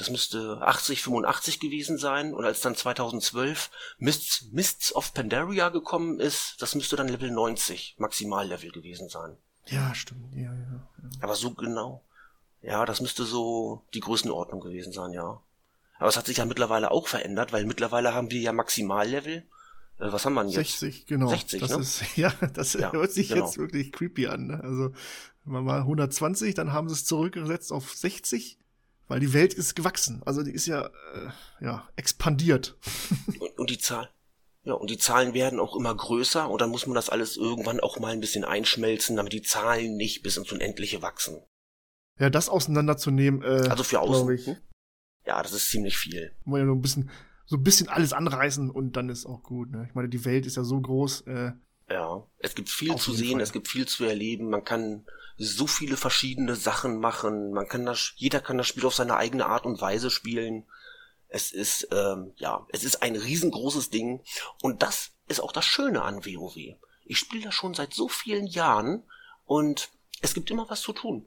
Das 0.00 0.08
müsste 0.08 0.62
80, 0.62 1.02
85 1.02 1.60
gewesen 1.60 1.98
sein. 1.98 2.32
Und 2.32 2.46
als 2.46 2.62
dann 2.62 2.74
2012 2.74 3.70
Mists, 3.98 4.46
Mists 4.50 4.94
of 4.94 5.12
Pandaria 5.12 5.68
gekommen 5.68 6.20
ist, 6.20 6.56
das 6.60 6.74
müsste 6.74 6.96
dann 6.96 7.08
Level 7.08 7.30
90 7.30 7.96
Maximallevel 7.98 8.70
gewesen 8.70 9.10
sein. 9.10 9.36
Ja, 9.66 9.94
stimmt. 9.94 10.34
Ja, 10.34 10.44
ja, 10.44 10.52
ja. 10.54 10.88
Aber 11.20 11.34
so 11.34 11.50
genau. 11.50 12.02
Ja, 12.62 12.86
das 12.86 13.02
müsste 13.02 13.24
so 13.24 13.84
die 13.92 14.00
Größenordnung 14.00 14.60
gewesen 14.60 14.90
sein, 14.90 15.12
ja. 15.12 15.42
Aber 15.98 16.08
es 16.08 16.16
hat 16.16 16.24
sich 16.24 16.38
ja 16.38 16.46
mittlerweile 16.46 16.92
auch 16.92 17.06
verändert, 17.06 17.52
weil 17.52 17.66
mittlerweile 17.66 18.14
haben 18.14 18.30
wir 18.30 18.40
ja 18.40 18.54
Maximallevel. 18.54 19.44
Äh, 19.98 20.12
was 20.12 20.24
haben 20.24 20.32
wir 20.32 20.44
denn 20.44 20.52
jetzt? 20.52 20.80
60, 20.80 21.04
genau. 21.04 21.28
60, 21.28 21.60
das 21.60 21.70
ne? 21.72 21.76
ist, 21.82 22.02
ja, 22.16 22.32
das 22.54 22.72
Ja, 22.72 22.90
hört 22.90 23.12
sich 23.12 23.28
genau. 23.28 23.44
jetzt 23.44 23.58
wirklich 23.58 23.92
creepy 23.92 24.28
an. 24.28 24.46
Ne? 24.46 24.60
Also, 24.64 24.94
wenn 25.44 25.52
man 25.52 25.64
mal 25.64 25.80
120, 25.80 26.54
dann 26.54 26.72
haben 26.72 26.88
sie 26.88 26.94
es 26.94 27.04
zurückgesetzt 27.04 27.70
auf 27.70 27.92
60, 27.92 28.56
weil 29.10 29.20
die 29.20 29.32
Welt 29.34 29.52
ist 29.52 29.76
gewachsen. 29.76 30.22
Also, 30.24 30.42
die 30.42 30.52
ist 30.52 30.66
ja, 30.66 30.86
äh, 30.86 31.28
ja, 31.60 31.88
expandiert. 31.96 32.76
Und, 33.40 33.58
und 33.58 33.70
die 33.70 33.78
Zahl. 33.78 34.08
Ja, 34.62 34.74
und 34.74 34.90
die 34.90 34.98
Zahlen 34.98 35.32
werden 35.32 35.58
auch 35.58 35.74
immer 35.74 35.94
größer 35.94 36.48
und 36.50 36.60
dann 36.60 36.68
muss 36.68 36.86
man 36.86 36.94
das 36.94 37.08
alles 37.08 37.38
irgendwann 37.38 37.80
auch 37.80 37.98
mal 37.98 38.12
ein 38.12 38.20
bisschen 38.20 38.44
einschmelzen, 38.44 39.16
damit 39.16 39.32
die 39.32 39.40
Zahlen 39.40 39.96
nicht 39.96 40.22
bis 40.22 40.36
ins 40.36 40.52
Unendliche 40.52 41.00
wachsen. 41.00 41.42
Ja, 42.18 42.28
das 42.28 42.50
auseinanderzunehmen, 42.50 43.42
äh, 43.42 43.68
Also 43.70 43.84
für 43.84 44.00
außen. 44.00 44.30
ich, 44.34 44.46
hm? 44.46 44.56
Ja, 45.26 45.42
das 45.42 45.52
ist 45.52 45.70
ziemlich 45.70 45.96
viel. 45.96 46.36
muss 46.44 46.58
ja 46.58 46.66
nur 46.66 46.76
ein 46.76 46.82
bisschen, 46.82 47.08
so 47.46 47.56
ein 47.56 47.62
bisschen 47.62 47.88
alles 47.88 48.12
anreißen 48.12 48.68
und 48.70 48.96
dann 48.96 49.08
ist 49.08 49.24
auch 49.24 49.42
gut. 49.42 49.70
Ne? 49.70 49.86
Ich 49.88 49.94
meine, 49.94 50.10
die 50.10 50.26
Welt 50.26 50.44
ist 50.44 50.56
ja 50.58 50.62
so 50.64 50.78
groß. 50.78 51.22
Äh, 51.22 51.52
Ja, 51.88 52.26
es 52.38 52.54
gibt 52.54 52.68
viel 52.68 52.94
zu 52.96 53.14
sehen, 53.14 53.32
Fall. 53.32 53.40
es 53.40 53.52
gibt 53.52 53.66
viel 53.66 53.88
zu 53.88 54.04
erleben, 54.04 54.50
man 54.50 54.62
kann 54.64 55.06
so 55.42 55.66
viele 55.66 55.96
verschiedene 55.96 56.54
Sachen 56.54 57.00
machen, 57.00 57.52
man 57.52 57.66
kann 57.66 57.86
das, 57.86 58.12
jeder 58.16 58.40
kann 58.40 58.58
das 58.58 58.66
Spiel 58.66 58.84
auf 58.84 58.94
seine 58.94 59.16
eigene 59.16 59.46
Art 59.46 59.64
und 59.64 59.80
Weise 59.80 60.10
spielen. 60.10 60.66
Es 61.28 61.50
ist, 61.50 61.88
ähm, 61.92 62.34
ja, 62.36 62.66
es 62.68 62.84
ist 62.84 63.02
ein 63.02 63.16
riesengroßes 63.16 63.88
Ding 63.88 64.22
und 64.60 64.82
das 64.82 65.12
ist 65.28 65.40
auch 65.40 65.52
das 65.52 65.64
Schöne 65.64 66.02
an 66.02 66.26
WoW. 66.26 66.76
Ich 67.06 67.18
spiele 67.18 67.44
das 67.44 67.54
schon 67.54 67.72
seit 67.72 67.94
so 67.94 68.08
vielen 68.08 68.46
Jahren 68.46 69.02
und 69.46 69.88
es 70.20 70.34
gibt 70.34 70.50
immer 70.50 70.68
was 70.68 70.82
zu 70.82 70.92
tun. 70.92 71.26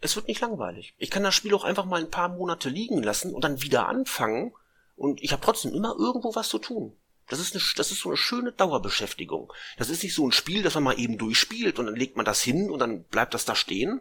Es 0.00 0.16
wird 0.16 0.26
nicht 0.26 0.40
langweilig. 0.40 0.94
Ich 0.98 1.10
kann 1.10 1.22
das 1.22 1.36
Spiel 1.36 1.54
auch 1.54 1.64
einfach 1.64 1.84
mal 1.84 2.00
ein 2.00 2.10
paar 2.10 2.28
Monate 2.28 2.68
liegen 2.68 3.02
lassen 3.02 3.32
und 3.32 3.44
dann 3.44 3.62
wieder 3.62 3.86
anfangen 3.88 4.52
und 4.96 5.22
ich 5.22 5.30
habe 5.32 5.42
trotzdem 5.42 5.72
immer 5.72 5.94
irgendwo 5.96 6.34
was 6.34 6.48
zu 6.48 6.58
tun. 6.58 6.96
Das 7.28 7.38
ist, 7.40 7.54
eine, 7.54 7.62
das 7.76 7.90
ist 7.90 8.00
so 8.00 8.10
eine 8.10 8.16
schöne 8.18 8.52
Dauerbeschäftigung. 8.52 9.52
Das 9.78 9.88
ist 9.88 10.02
nicht 10.02 10.14
so 10.14 10.26
ein 10.28 10.32
Spiel, 10.32 10.62
das 10.62 10.74
man 10.74 10.82
mal 10.84 10.98
eben 10.98 11.16
durchspielt 11.18 11.78
und 11.78 11.86
dann 11.86 11.96
legt 11.96 12.16
man 12.16 12.24
das 12.26 12.42
hin 12.42 12.70
und 12.70 12.78
dann 12.80 13.04
bleibt 13.04 13.32
das 13.34 13.44
da 13.44 13.54
stehen. 13.54 14.00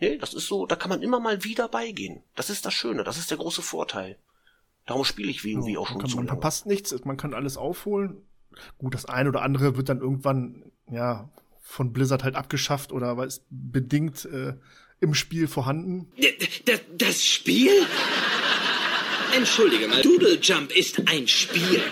Nee, 0.00 0.18
das 0.18 0.34
ist 0.34 0.48
so, 0.48 0.66
da 0.66 0.74
kann 0.74 0.88
man 0.90 1.02
immer 1.02 1.20
mal 1.20 1.44
wieder 1.44 1.68
beigehen. 1.68 2.22
Das 2.34 2.50
ist 2.50 2.66
das 2.66 2.74
Schöne, 2.74 3.04
das 3.04 3.16
ist 3.16 3.30
der 3.30 3.38
große 3.38 3.62
Vorteil. 3.62 4.18
Darum 4.86 5.04
spiele 5.04 5.30
ich 5.30 5.44
WoW 5.44 5.68
Ja, 5.68 5.78
auch 5.78 5.88
man, 5.90 5.92
schon 5.92 6.00
kann, 6.00 6.10
zu 6.10 6.16
man 6.16 6.26
lange. 6.26 6.36
verpasst 6.36 6.66
nichts, 6.66 6.94
man 7.04 7.16
kann 7.16 7.32
alles 7.32 7.56
aufholen. 7.56 8.22
Gut, 8.78 8.94
das 8.94 9.04
eine 9.04 9.28
oder 9.28 9.42
andere 9.42 9.76
wird 9.76 9.88
dann 9.88 10.00
irgendwann, 10.00 10.64
ja, 10.90 11.30
von 11.62 11.92
Blizzard 11.92 12.24
halt 12.24 12.34
abgeschafft 12.34 12.92
oder 12.92 13.16
weil 13.16 13.28
es 13.28 13.44
bedingt 13.50 14.24
äh, 14.26 14.54
im 15.00 15.14
Spiel 15.14 15.48
vorhanden. 15.48 16.12
Das, 16.66 16.80
das 16.98 17.24
Spiel? 17.24 17.72
Entschuldige 19.36 19.88
mal, 19.88 20.02
Doodle 20.02 20.38
Jump 20.40 20.70
ist 20.76 21.08
ein 21.08 21.26
Spiel. 21.26 21.82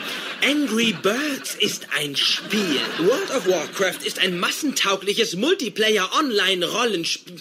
Angry 0.42 0.92
Birds 0.92 1.54
ist 1.54 1.86
ein 1.96 2.16
Spiel. 2.16 2.80
World 2.98 3.30
of 3.30 3.46
Warcraft 3.46 4.04
ist 4.04 4.18
ein 4.18 4.38
massentaugliches 4.40 5.36
Multiplayer-Online-Rollenspiel. 5.36 7.40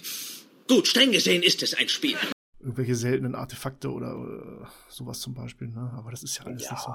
Gut, 0.67 0.88
streng 0.88 1.12
gesehen 1.12 1.41
ist 1.43 1.63
es 1.63 1.74
ein 1.74 1.89
Spiel. 1.89 2.15
Irgendwelche 2.60 2.96
seltenen 2.96 3.34
Artefakte 3.34 3.89
oder 3.91 4.12
äh, 4.13 4.65
sowas 4.88 5.20
zum 5.20 5.34
Beispiel, 5.34 5.70
ne? 5.70 5.91
Aber 5.98 6.12
das 6.12 6.22
ist 6.22 6.38
ja 6.38 6.46
alles 6.46 6.63
Ja. 6.63 6.74
nicht 6.74 6.84
so. 6.84 6.93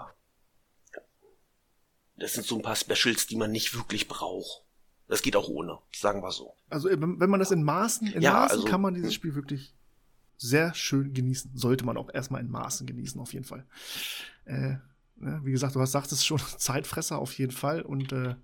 Das 2.18 2.32
sind 2.34 2.46
so 2.46 2.54
ein 2.56 2.62
paar 2.62 2.76
Specials, 2.76 3.26
die 3.26 3.34
man 3.36 3.50
nicht 3.50 3.74
wirklich 3.74 4.06
braucht. 4.08 4.62
Das 5.08 5.22
geht 5.22 5.34
auch 5.36 5.48
ohne, 5.48 5.78
sagen 5.92 6.22
wir 6.22 6.30
so. 6.30 6.54
Also 6.70 6.88
wenn, 6.88 7.18
wenn 7.20 7.30
man 7.30 7.40
das 7.40 7.50
in 7.50 7.64
Maßen, 7.64 8.06
in 8.12 8.22
Ja, 8.22 8.32
Maßen 8.32 8.58
also- 8.58 8.68
kann 8.68 8.80
man 8.80 8.94
dieses 8.94 9.12
Spiel 9.12 9.34
wirklich 9.34 9.74
sehr 10.36 10.72
schön 10.74 11.12
genießen. 11.14 11.50
Sollte 11.56 11.84
man 11.84 11.96
auch 11.96 12.12
erstmal 12.14 12.40
in 12.42 12.48
Maßen 12.50 12.86
genießen, 12.86 13.20
auf 13.20 13.32
jeden 13.32 13.44
Fall. 13.44 13.66
Äh, 14.44 14.76
ne, 15.16 15.40
wie 15.44 15.52
gesagt, 15.52 15.74
du 15.74 15.80
hast 15.80 15.92
sagtest 15.92 16.26
schon, 16.26 16.38
Zeitfresser 16.58 17.18
auf 17.18 17.36
jeden 17.38 17.52
Fall. 17.52 17.82
Und 17.82 18.12
äh, 18.12 18.34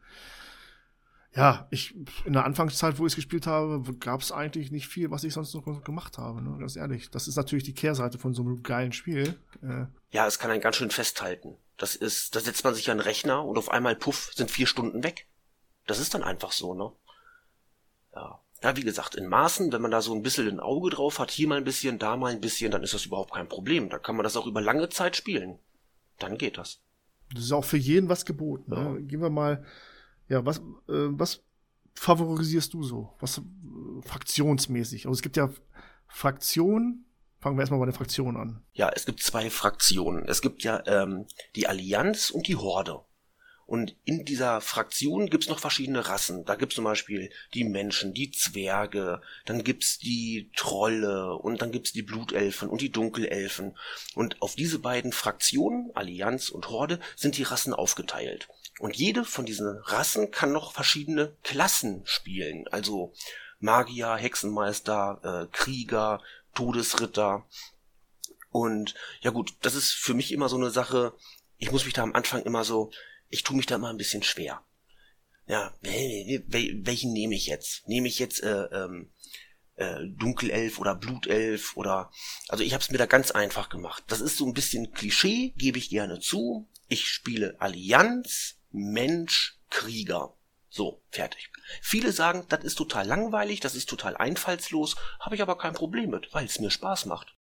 ja, 1.35 1.67
ich 1.71 1.95
in 2.25 2.35
der 2.35 2.45
Anfangszeit, 2.45 2.99
wo 2.99 3.07
ich 3.07 3.13
es 3.13 3.17
gespielt 3.17 3.47
habe, 3.47 3.83
gab 3.97 4.21
es 4.21 4.33
eigentlich 4.33 4.71
nicht 4.71 4.89
viel, 4.89 5.11
was 5.11 5.25
ich 5.25 5.33
sonst 5.33 5.55
noch 5.55 5.83
gemacht 5.83 6.19
habe. 6.19 6.43
Ne? 6.43 6.59
Ganz 6.59 6.77
ehrlich. 6.77 7.11
Das 7.11 7.27
ist 7.27 7.37
natürlich 7.37 7.65
die 7.65 7.75
Kehrseite 7.75 8.19
von 8.19 8.35
so 8.35 8.43
einem 8.43 8.63
geilen 8.63 8.93
Spiel. 8.93 9.39
Äh, 9.63 9.87
Ja, 10.11 10.27
es 10.27 10.39
kann 10.39 10.51
einen 10.51 10.61
ganz 10.61 10.77
schön 10.77 10.91
festhalten. 10.91 11.57
Das 11.79 11.97
ist, 11.97 12.37
da 12.37 12.41
setzt 12.41 12.65
man 12.65 12.75
sich 12.75 12.91
an 12.91 12.99
den 12.99 13.05
Rechner 13.05 13.45
und 13.45 13.57
auf 13.57 13.71
einmal, 13.71 13.97
puff, 13.97 14.33
sind 14.35 14.51
vier 14.51 14.67
Stunden 14.67 15.03
weg. 15.03 15.27
Das 15.87 15.99
ist 15.99 16.15
dann 16.15 16.23
einfach 16.23 16.53
so, 16.53 16.75
ne? 16.75 16.93
Ja. 18.15 18.39
Ja, 18.63 18.77
wie 18.77 18.85
gesagt, 18.85 19.17
in 19.17 19.27
Maßen, 19.27 19.73
wenn 19.73 19.83
man 19.83 19.91
da 19.91 20.03
so 20.03 20.15
ein 20.15 20.23
bisschen 20.23 20.47
ein 20.47 20.61
Auge 20.61 20.91
drauf 20.91 21.19
hat, 21.19 21.33
hier 21.33 21.49
mal 21.49 21.59
ein 21.59 21.65
bisschen, 21.65 21.99
da 21.99 22.17
mal 22.17 22.31
ein 22.31 22.41
bisschen, 22.41 22.71
dann 22.71 22.85
ist 22.85 22.95
das 22.95 23.07
überhaupt 23.07 23.33
kein 23.33 23.49
Problem. 23.49 23.89
Da 23.89 23.99
kann 23.99 24.15
man 24.15 24.23
das 24.23 24.37
auch 24.37 24.47
über 24.47 24.61
lange 24.61 24.89
Zeit 24.89 25.17
spielen. 25.17 25.59
Dann 26.23 26.39
geht 26.39 26.59
das. 26.59 26.81
Das 27.33 27.45
ist 27.45 27.53
auch 27.53 27.65
für 27.65 27.77
jeden 27.77 28.09
was 28.09 28.25
geboten. 28.25 28.71
Ne? 28.71 29.03
Gehen 29.03 29.21
wir 29.21 29.31
mal, 29.31 29.65
ja, 30.29 30.45
was, 30.45 30.59
äh, 30.59 31.09
was 31.11 31.43
favorisierst 31.95 32.73
du 32.75 32.83
so? 32.83 33.13
Was 33.21 33.39
äh, 33.39 33.43
fraktionsmäßig? 34.03 35.07
Also 35.07 35.15
es 35.15 35.23
gibt 35.23 35.37
ja 35.37 35.51
Fraktionen. 36.07 37.07
Fangen 37.41 37.57
wir 37.57 37.63
erstmal 37.63 37.81
bei 37.81 37.87
der 37.87 37.95
Fraktion 37.95 38.37
an. 38.37 38.63
Ja, 38.73 38.91
es 38.95 39.05
gibt 39.05 39.21
zwei 39.21 39.51
Fraktionen. 39.51 40.29
Es 40.29 40.43
gibt 40.43 40.63
ja 40.63 40.83
ähm, 40.87 41.27
die 41.57 41.67
Allianz 41.67 42.31
und 42.31 42.47
die 42.47 42.57
Horde. 42.57 43.01
Und 43.67 43.97
in 44.05 44.25
dieser 44.25 44.61
Fraktion 44.61 45.31
gibt's 45.31 45.49
noch 45.49 45.59
verschiedene 45.59 46.07
Rassen. 46.09 46.45
Da 46.45 46.57
gibt's 46.57 46.75
zum 46.75 46.85
Beispiel 46.85 47.31
die 47.55 47.65
Menschen, 47.65 48.13
die 48.13 48.31
Zwerge, 48.31 49.23
dann 49.47 49.65
gibt's 49.65 49.99
die 49.99 50.51
Trolle 50.57 51.37
und 51.37 51.63
dann 51.63 51.73
gibt's 51.73 51.93
die 51.93 52.03
Blutelfen 52.03 52.69
und 52.69 52.81
die 52.81 52.91
Dunkelelfen. 52.91 53.77
Und 54.15 54.41
auf 54.43 54.57
diese 54.57 54.79
beiden 54.79 55.13
Fraktionen, 55.13 55.91
Allianz 55.95 56.49
und 56.49 56.69
Horde, 56.69 57.01
sind 57.17 57.39
die 57.39 57.45
Rassen 57.45 57.73
aufgeteilt. 57.73 58.49
Und 58.79 58.97
jede 58.97 59.25
von 59.25 59.47
diesen 59.47 59.79
Rassen 59.85 60.31
kann 60.31 60.53
noch 60.53 60.73
verschiedene 60.73 61.37
Klassen 61.43 62.03
spielen. 62.05 62.67
Also 62.69 63.13
Magier, 63.61 64.17
Hexenmeister, 64.17 65.47
äh, 65.49 65.57
Krieger, 65.57 66.21
Todesritter. 66.55 67.47
Und 68.51 68.95
ja 69.21 69.31
gut, 69.31 69.55
das 69.63 69.75
ist 69.75 69.93
für 69.93 70.15
mich 70.15 70.33
immer 70.33 70.49
so 70.49 70.57
eine 70.57 70.71
Sache, 70.71 71.15
ich 71.59 71.71
muss 71.71 71.85
mich 71.85 71.95
da 71.95 72.03
am 72.03 72.15
Anfang 72.15 72.43
immer 72.43 72.65
so, 72.65 72.91
ich 73.33 73.43
tue 73.43 73.57
mich 73.57 73.67
da 73.67 73.75
immer 73.77 73.91
ein 73.91 73.97
bisschen 73.97 74.23
schwer. 74.23 74.65
Ja, 75.47 75.75
wel- 75.83 76.45
wel- 76.49 76.87
welchen 76.87 77.13
nehme 77.13 77.35
ich 77.35 77.47
jetzt? 77.47 77.89
Nehme 77.89 78.07
ich 78.07 78.19
jetzt 78.19 78.43
äh, 78.43 78.65
ähm, 78.67 79.13
äh, 79.75 80.07
Dunkelelf 80.07 80.79
oder 80.79 80.95
Blutelf 80.95 81.77
oder 81.77 82.13
also 82.49 82.63
ich 82.63 82.75
habe 82.75 82.83
es 82.83 82.91
mir 82.91 82.99
da 82.99 83.07
ganz 83.07 83.33
einfach 83.33 83.69
gemacht. 83.69 84.05
Das 84.07 84.21
ist 84.21 84.37
so 84.37 84.47
ein 84.47 84.55
bisschen 84.55 84.93
Klischee, 84.93 85.53
gebe 85.57 85.79
ich 85.79 85.89
gerne 85.89 86.21
zu. 86.21 86.69
Ich 86.89 87.09
spiele 87.09 87.61
Allianz, 87.61 88.61
Mensch, 88.71 89.59
Krieger. 89.71 90.37
So, 90.69 91.03
fertig. 91.11 91.51
Viele 91.81 92.13
sagen, 92.13 92.47
das 92.49 92.65
ist 92.65 92.77
total 92.77 93.07
langweilig, 93.07 93.61
das 93.61 93.75
ist 93.75 93.89
total 93.89 94.17
einfallslos, 94.17 94.97
habe 95.21 95.35
ich 95.35 95.43
aber 95.43 95.59
kein 95.59 95.75
Problem 95.75 96.11
mit, 96.11 96.33
weil 96.33 96.47
es 96.47 96.61
mir 96.61 96.71
Spaß 96.71 97.07
macht. 97.07 97.35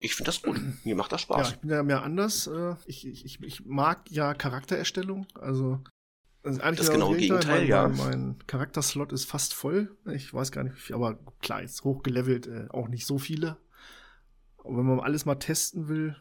Ich 0.00 0.14
finde 0.14 0.28
das 0.28 0.42
gut. 0.42 0.60
Mir 0.84 0.96
macht 0.96 1.12
das 1.12 1.22
Ja, 1.22 1.26
Spaß. 1.26 1.50
ich 1.50 1.58
bin 1.58 1.70
ja 1.70 1.82
mehr 1.82 2.02
anders. 2.02 2.46
Äh, 2.46 2.76
ich, 2.86 3.06
ich, 3.06 3.42
ich, 3.42 3.64
mag 3.66 4.10
ja 4.10 4.34
Charaktererstellung. 4.34 5.26
Also 5.34 5.82
das 6.42 6.56
ist 6.56 6.62
eigentlich 6.62 6.78
Das 6.78 6.90
genau 6.90 7.08
genaue 7.08 7.18
Gegenteil, 7.18 7.60
mein, 7.60 7.68
ja. 7.68 7.88
Mein, 7.88 7.98
mein 7.98 8.46
Charakterslot 8.46 9.12
ist 9.12 9.24
fast 9.24 9.54
voll. 9.54 9.96
Ich 10.06 10.32
weiß 10.32 10.52
gar 10.52 10.64
nicht, 10.64 10.76
wie 10.76 10.80
viel, 10.80 10.94
aber 10.96 11.18
klar, 11.40 11.62
ist 11.62 11.82
hochgelevelt, 11.84 12.46
äh, 12.46 12.66
auch 12.70 12.88
nicht 12.88 13.06
so 13.06 13.18
viele. 13.18 13.56
Und 14.56 14.76
wenn 14.76 14.86
man 14.86 15.00
alles 15.00 15.24
mal 15.24 15.36
testen 15.36 15.88
will, 15.88 16.16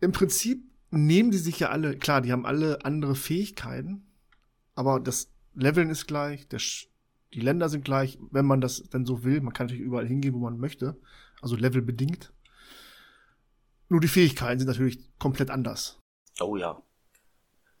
im 0.00 0.12
Prinzip 0.12 0.64
nehmen 0.90 1.30
die 1.30 1.38
sich 1.38 1.58
ja 1.58 1.70
alle, 1.70 1.96
klar, 1.96 2.20
die 2.20 2.32
haben 2.32 2.46
alle 2.46 2.84
andere 2.84 3.14
Fähigkeiten, 3.14 4.06
aber 4.74 5.00
das 5.00 5.30
Leveln 5.54 5.90
ist 5.90 6.06
gleich, 6.06 6.48
der, 6.48 6.60
die 7.32 7.40
Länder 7.40 7.68
sind 7.68 7.84
gleich, 7.84 8.18
wenn 8.30 8.46
man 8.46 8.60
das 8.60 8.82
denn 8.84 9.06
so 9.06 9.24
will. 9.24 9.40
Man 9.40 9.52
kann 9.52 9.66
natürlich 9.66 9.84
überall 9.84 10.06
hingehen, 10.06 10.34
wo 10.34 10.38
man 10.38 10.58
möchte, 10.58 10.98
also 11.40 11.56
levelbedingt. 11.56 12.32
Nur 13.88 14.00
die 14.00 14.08
Fähigkeiten 14.08 14.58
sind 14.58 14.68
natürlich 14.68 14.98
komplett 15.18 15.50
anders. 15.50 16.00
Oh 16.40 16.56
ja. 16.56 16.82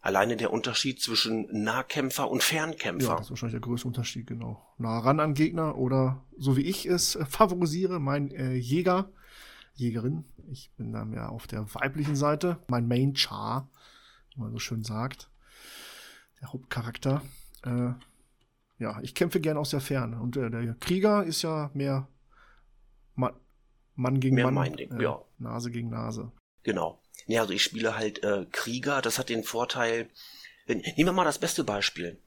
Alleine 0.00 0.36
der 0.36 0.52
Unterschied 0.52 1.00
zwischen 1.00 1.48
Nahkämpfer 1.64 2.30
und 2.30 2.42
Fernkämpfer. 2.42 3.08
Ja, 3.08 3.16
das 3.16 3.26
ist 3.26 3.30
wahrscheinlich 3.30 3.54
der 3.54 3.60
größte 3.60 3.88
Unterschied, 3.88 4.26
genau. 4.28 4.64
Nah 4.78 5.00
ran 5.00 5.18
an 5.18 5.34
Gegner 5.34 5.76
oder 5.76 6.24
so 6.38 6.56
wie 6.56 6.62
ich 6.62 6.86
es 6.86 7.16
äh, 7.16 7.24
favorisiere, 7.26 7.98
mein 7.98 8.30
äh, 8.30 8.54
Jäger, 8.54 9.10
Jägerin. 9.74 10.24
Ich 10.48 10.70
bin 10.76 10.92
dann 10.92 11.12
ja 11.12 11.28
auf 11.28 11.48
der 11.48 11.74
weiblichen 11.74 12.14
Seite. 12.14 12.58
Mein 12.68 12.86
Main 12.86 13.16
Char, 13.16 13.68
wie 14.34 14.40
man 14.40 14.52
so 14.52 14.60
schön 14.60 14.84
sagt. 14.84 15.28
Der 16.40 16.52
Hauptcharakter. 16.52 17.22
Äh, 17.64 17.94
ja, 18.78 19.00
ich 19.02 19.14
kämpfe 19.14 19.40
gern 19.40 19.56
aus 19.56 19.70
der 19.70 19.80
Ferne. 19.80 20.20
Und 20.20 20.36
äh, 20.36 20.50
der 20.50 20.74
Krieger 20.74 21.24
ist 21.24 21.42
ja 21.42 21.70
mehr 21.74 22.06
Mann 23.96 24.20
gegen 24.20 24.36
Mehr 24.36 24.44
Mann. 24.44 24.54
mein 24.54 24.76
Ding, 24.76 24.98
äh, 24.98 25.02
ja. 25.02 25.22
Nase 25.38 25.70
gegen 25.70 25.90
Nase. 25.90 26.30
Genau. 26.62 27.02
Ja, 27.26 27.40
also 27.42 27.52
ich 27.52 27.62
spiele 27.62 27.96
halt 27.96 28.22
äh, 28.22 28.46
Krieger. 28.52 29.02
Das 29.02 29.18
hat 29.18 29.28
den 29.28 29.42
Vorteil. 29.42 30.10
Wenn, 30.66 30.78
nehmen 30.78 31.08
wir 31.08 31.12
mal 31.12 31.24
das 31.24 31.38
beste 31.38 31.64
Beispiel. 31.64 32.20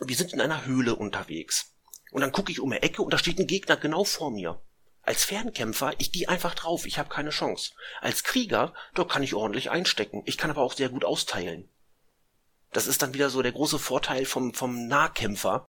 Wir 0.00 0.16
sind 0.16 0.32
in 0.32 0.40
einer 0.40 0.64
Höhle 0.64 0.96
unterwegs. 0.96 1.76
Und 2.10 2.22
dann 2.22 2.32
gucke 2.32 2.50
ich 2.50 2.60
um 2.60 2.70
die 2.70 2.78
Ecke 2.78 3.02
und 3.02 3.12
da 3.12 3.18
steht 3.18 3.38
ein 3.38 3.46
Gegner 3.46 3.76
genau 3.76 4.04
vor 4.04 4.30
mir. 4.30 4.60
Als 5.02 5.24
Fernkämpfer, 5.24 5.94
ich 5.98 6.12
gehe 6.12 6.28
einfach 6.28 6.54
drauf, 6.54 6.86
ich 6.86 6.98
habe 6.98 7.08
keine 7.08 7.30
Chance. 7.30 7.72
Als 8.00 8.22
Krieger, 8.22 8.74
da 8.94 9.04
kann 9.04 9.22
ich 9.22 9.34
ordentlich 9.34 9.70
einstecken. 9.70 10.22
Ich 10.26 10.36
kann 10.36 10.50
aber 10.50 10.62
auch 10.62 10.72
sehr 10.72 10.88
gut 10.88 11.04
austeilen. 11.04 11.68
Das 12.72 12.86
ist 12.86 13.02
dann 13.02 13.14
wieder 13.14 13.30
so 13.30 13.42
der 13.42 13.52
große 13.52 13.78
Vorteil 13.78 14.24
vom, 14.24 14.54
vom 14.54 14.86
Nahkämpfer. 14.86 15.66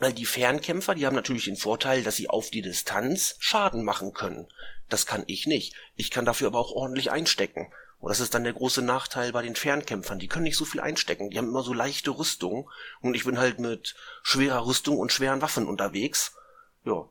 Weil 0.00 0.12
die 0.12 0.26
Fernkämpfer, 0.26 0.94
die 0.94 1.06
haben 1.06 1.14
natürlich 1.14 1.44
den 1.44 1.56
Vorteil, 1.56 2.02
dass 2.02 2.16
sie 2.16 2.28
auf 2.28 2.50
die 2.50 2.62
Distanz 2.62 3.36
Schaden 3.38 3.84
machen 3.84 4.12
können. 4.12 4.48
Das 4.88 5.06
kann 5.06 5.24
ich 5.26 5.46
nicht. 5.46 5.74
Ich 5.94 6.10
kann 6.10 6.24
dafür 6.24 6.48
aber 6.48 6.58
auch 6.58 6.72
ordentlich 6.72 7.10
einstecken. 7.10 7.72
Und 8.00 8.10
das 8.10 8.20
ist 8.20 8.34
dann 8.34 8.44
der 8.44 8.52
große 8.52 8.82
Nachteil 8.82 9.32
bei 9.32 9.42
den 9.42 9.56
Fernkämpfern. 9.56 10.18
Die 10.18 10.28
können 10.28 10.44
nicht 10.44 10.58
so 10.58 10.64
viel 10.64 10.80
einstecken. 10.80 11.30
Die 11.30 11.38
haben 11.38 11.48
immer 11.48 11.62
so 11.62 11.72
leichte 11.72 12.10
Rüstung. 12.10 12.68
Und 13.00 13.14
ich 13.14 13.24
bin 13.24 13.38
halt 13.38 13.60
mit 13.60 13.94
schwerer 14.22 14.66
Rüstung 14.66 14.98
und 14.98 15.12
schweren 15.12 15.40
Waffen 15.40 15.66
unterwegs. 15.66 16.36
Ja. 16.84 17.08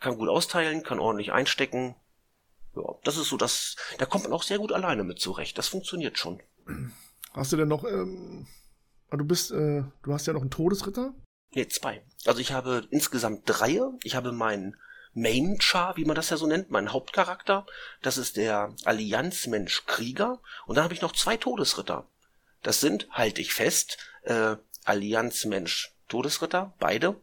Kann 0.00 0.18
gut 0.18 0.28
austeilen, 0.28 0.82
kann 0.82 0.98
ordentlich 0.98 1.32
einstecken. 1.32 1.94
Ja, 2.74 2.82
das 3.04 3.16
ist 3.16 3.28
so 3.28 3.36
das, 3.36 3.76
da 3.98 4.06
kommt 4.06 4.24
man 4.24 4.32
auch 4.32 4.42
sehr 4.42 4.58
gut 4.58 4.72
alleine 4.72 5.04
mit 5.04 5.20
zurecht. 5.20 5.56
Das 5.58 5.68
funktioniert 5.68 6.18
schon. 6.18 6.42
Hast 7.32 7.52
du 7.52 7.56
denn 7.56 7.68
noch, 7.68 7.84
ähm, 7.84 8.46
ah, 9.10 9.16
du 9.16 9.24
bist, 9.24 9.52
äh, 9.52 9.84
du 10.02 10.12
hast 10.12 10.26
ja 10.26 10.32
noch 10.32 10.40
einen 10.40 10.50
Todesritter? 10.50 11.14
Nee, 11.54 11.68
zwei. 11.68 12.02
Also 12.26 12.40
ich 12.40 12.52
habe 12.52 12.86
insgesamt 12.90 13.42
drei. 13.46 13.80
Ich 14.02 14.14
habe 14.14 14.32
meinen 14.32 14.76
Main 15.14 15.60
Char, 15.60 15.96
wie 15.96 16.04
man 16.04 16.16
das 16.16 16.30
ja 16.30 16.36
so 16.36 16.46
nennt, 16.46 16.70
meinen 16.70 16.92
Hauptcharakter. 16.92 17.66
Das 18.02 18.18
ist 18.18 18.36
der 18.36 18.74
Allianzmensch 18.84 19.86
Krieger. 19.86 20.40
Und 20.66 20.76
dann 20.76 20.84
habe 20.84 20.94
ich 20.94 21.02
noch 21.02 21.12
zwei 21.12 21.36
Todesritter. 21.36 22.08
Das 22.62 22.80
sind, 22.80 23.08
halte 23.10 23.40
ich 23.40 23.52
fest, 23.52 23.98
äh, 24.22 24.56
Allianzmensch 24.84 25.94
Todesritter, 26.08 26.74
beide. 26.80 27.20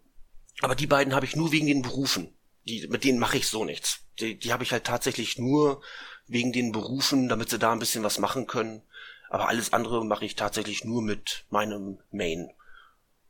Aber 0.62 0.76
die 0.76 0.88
beiden 0.88 1.14
habe 1.14 1.26
ich 1.26 1.36
nur 1.36 1.52
wegen 1.52 1.68
den 1.68 1.82
Berufen. 1.82 2.34
Die, 2.64 2.88
mit 2.88 3.04
denen 3.04 3.20
mache 3.20 3.38
ich 3.38 3.48
so 3.48 3.66
nichts. 3.66 4.02
Die, 4.20 4.38
die 4.38 4.54
habe 4.54 4.64
ich 4.64 4.72
halt 4.72 4.86
tatsächlich 4.86 5.38
nur 5.38 5.82
wegen 6.28 6.54
den 6.54 6.72
Berufen, 6.72 7.28
damit 7.28 7.50
sie 7.50 7.60
da 7.60 7.72
ein 7.72 7.80
bisschen 7.80 8.04
was 8.04 8.20
machen 8.20 8.48
können. 8.48 8.84
Aber 9.30 9.50
alles 9.50 9.74
andere 9.74 10.06
mache 10.06 10.26
ich 10.26 10.36
tatsächlich 10.36 10.86
nur 10.86 11.02
mit 11.02 11.46
meinem 11.50 12.00
Main. 12.12 12.52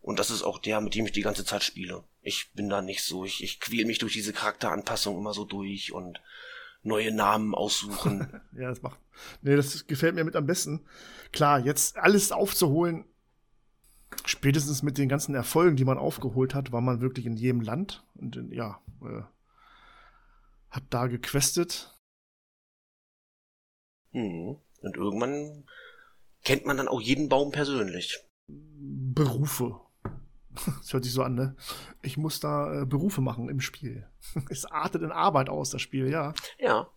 Und 0.02 0.18
das 0.18 0.32
ist 0.32 0.44
auch 0.44 0.58
der, 0.60 0.82
mit 0.82 0.96
dem 0.96 1.06
ich 1.06 1.12
die 1.12 1.22
ganze 1.22 1.46
Zeit 1.46 1.64
spiele. 1.64 2.04
Ich 2.22 2.54
bin 2.54 2.70
da 2.70 2.82
nicht 2.82 3.04
so, 3.04 3.24
ich, 3.24 3.44
ich 3.44 3.60
quäl 3.60 3.86
mich 3.86 4.00
durch 4.00 4.14
diese 4.14 4.34
Charakteranpassung 4.34 5.18
immer 5.18 5.34
so 5.34 5.46
durch 5.46 5.94
und 5.94 6.22
neue 6.84 7.14
Namen 7.14 7.54
aussuchen. 7.54 8.42
Ja, 8.58 8.70
das 8.70 8.82
macht. 8.82 9.00
Nee, 9.42 9.56
das 9.56 9.88
gefällt 9.88 10.16
mir 10.16 10.24
mit 10.24 10.36
am 10.36 10.46
besten. 10.46 10.86
Klar, 11.32 11.60
jetzt 11.60 11.98
alles 11.98 12.32
aufzuholen, 12.32 13.06
spätestens 14.26 14.84
mit 14.84 14.98
den 14.98 15.08
ganzen 15.08 15.36
Erfolgen, 15.36 15.78
die 15.78 15.86
man 15.86 15.98
aufgeholt 15.98 16.54
hat, 16.54 16.72
war 16.72 16.82
man 16.82 17.00
wirklich 17.02 17.26
in 17.26 17.38
jedem 17.38 17.62
Land 17.62 18.04
und 18.16 18.36
in, 18.36 18.52
ja, 18.52 18.82
äh, 19.04 19.22
hat 20.70 20.84
da 20.90 21.08
gequestet. 21.08 21.98
hm. 24.12 24.58
Und 24.82 24.98
irgendwann 24.98 25.66
kennt 26.44 26.66
man 26.66 26.76
dann 26.78 26.88
auch 26.88 27.02
jeden 27.02 27.30
Baum 27.30 27.52
persönlich. 27.52 28.20
Berufe. 28.48 29.80
Das 30.54 30.94
hört 30.94 31.04
sich 31.04 31.14
so 31.14 31.24
an, 31.24 31.36
ne? 31.36 31.56
Ich 32.02 32.18
muss 32.18 32.40
da 32.40 32.82
äh, 32.82 32.86
Berufe 32.86 33.22
machen 33.22 33.50
im 33.50 33.62
Spiel. 33.62 34.08
Es 34.50 34.66
artet 34.66 35.02
in 35.02 35.12
Arbeit 35.12 35.50
aus, 35.50 35.70
das 35.70 35.82
Spiel, 35.82 36.10
ja. 36.10 36.34
Ja. 36.60 36.90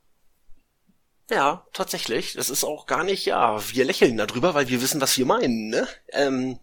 Ja, 1.30 1.66
tatsächlich. 1.72 2.34
Das 2.34 2.50
ist 2.50 2.64
auch 2.64 2.86
gar 2.86 3.04
nicht, 3.04 3.24
ja, 3.24 3.58
wir 3.72 3.84
lächeln 3.84 4.16
darüber, 4.16 4.54
weil 4.54 4.68
wir 4.68 4.82
wissen, 4.82 5.00
was 5.00 5.16
wir 5.16 5.24
meinen, 5.24 5.68
ne? 5.68 5.88
Ähm, 6.08 6.58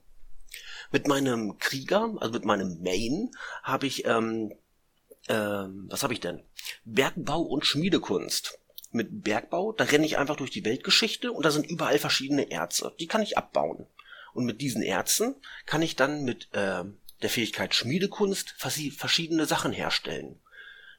mit 0.92 1.08
meinem 1.08 1.58
Krieger, 1.58 2.14
also 2.20 2.34
mit 2.34 2.46
meinem 2.46 2.82
Main, 2.82 3.32
habe 3.64 3.88
ich, 3.88 4.06
ähm, 4.06 4.54
ähm, 5.30 5.88
was 5.90 6.04
habe 6.04 6.14
ich 6.14 6.20
denn? 6.20 6.44
Bergbau 6.86 7.42
und 7.42 7.66
Schmiedekunst. 7.66 8.60
Mit 8.92 9.24
Bergbau, 9.24 9.72
da 9.72 9.86
renne 9.86 10.06
ich 10.06 10.18
einfach 10.18 10.36
durch 10.36 10.52
die 10.52 10.66
Weltgeschichte 10.66 11.32
und 11.32 11.46
da 11.46 11.52
sind 11.52 11.66
überall 11.66 11.98
verschiedene 11.98 12.52
Erze. 12.52 12.94
Die 13.00 13.08
kann 13.08 13.22
ich 13.22 13.38
abbauen. 13.38 13.88
Und 14.34 14.46
mit 14.46 14.62
diesen 14.62 14.84
Erzen 14.84 15.36
kann 15.66 15.82
ich 15.82 15.96
dann 15.96 16.24
mit 16.24 16.50
äh, 16.54 16.84
der 17.22 17.30
Fähigkeit 17.30 17.76
Schmiedekunst 17.76 18.52
verschiedene 18.52 19.46
Sachen 19.46 19.72
herstellen. 19.72 20.40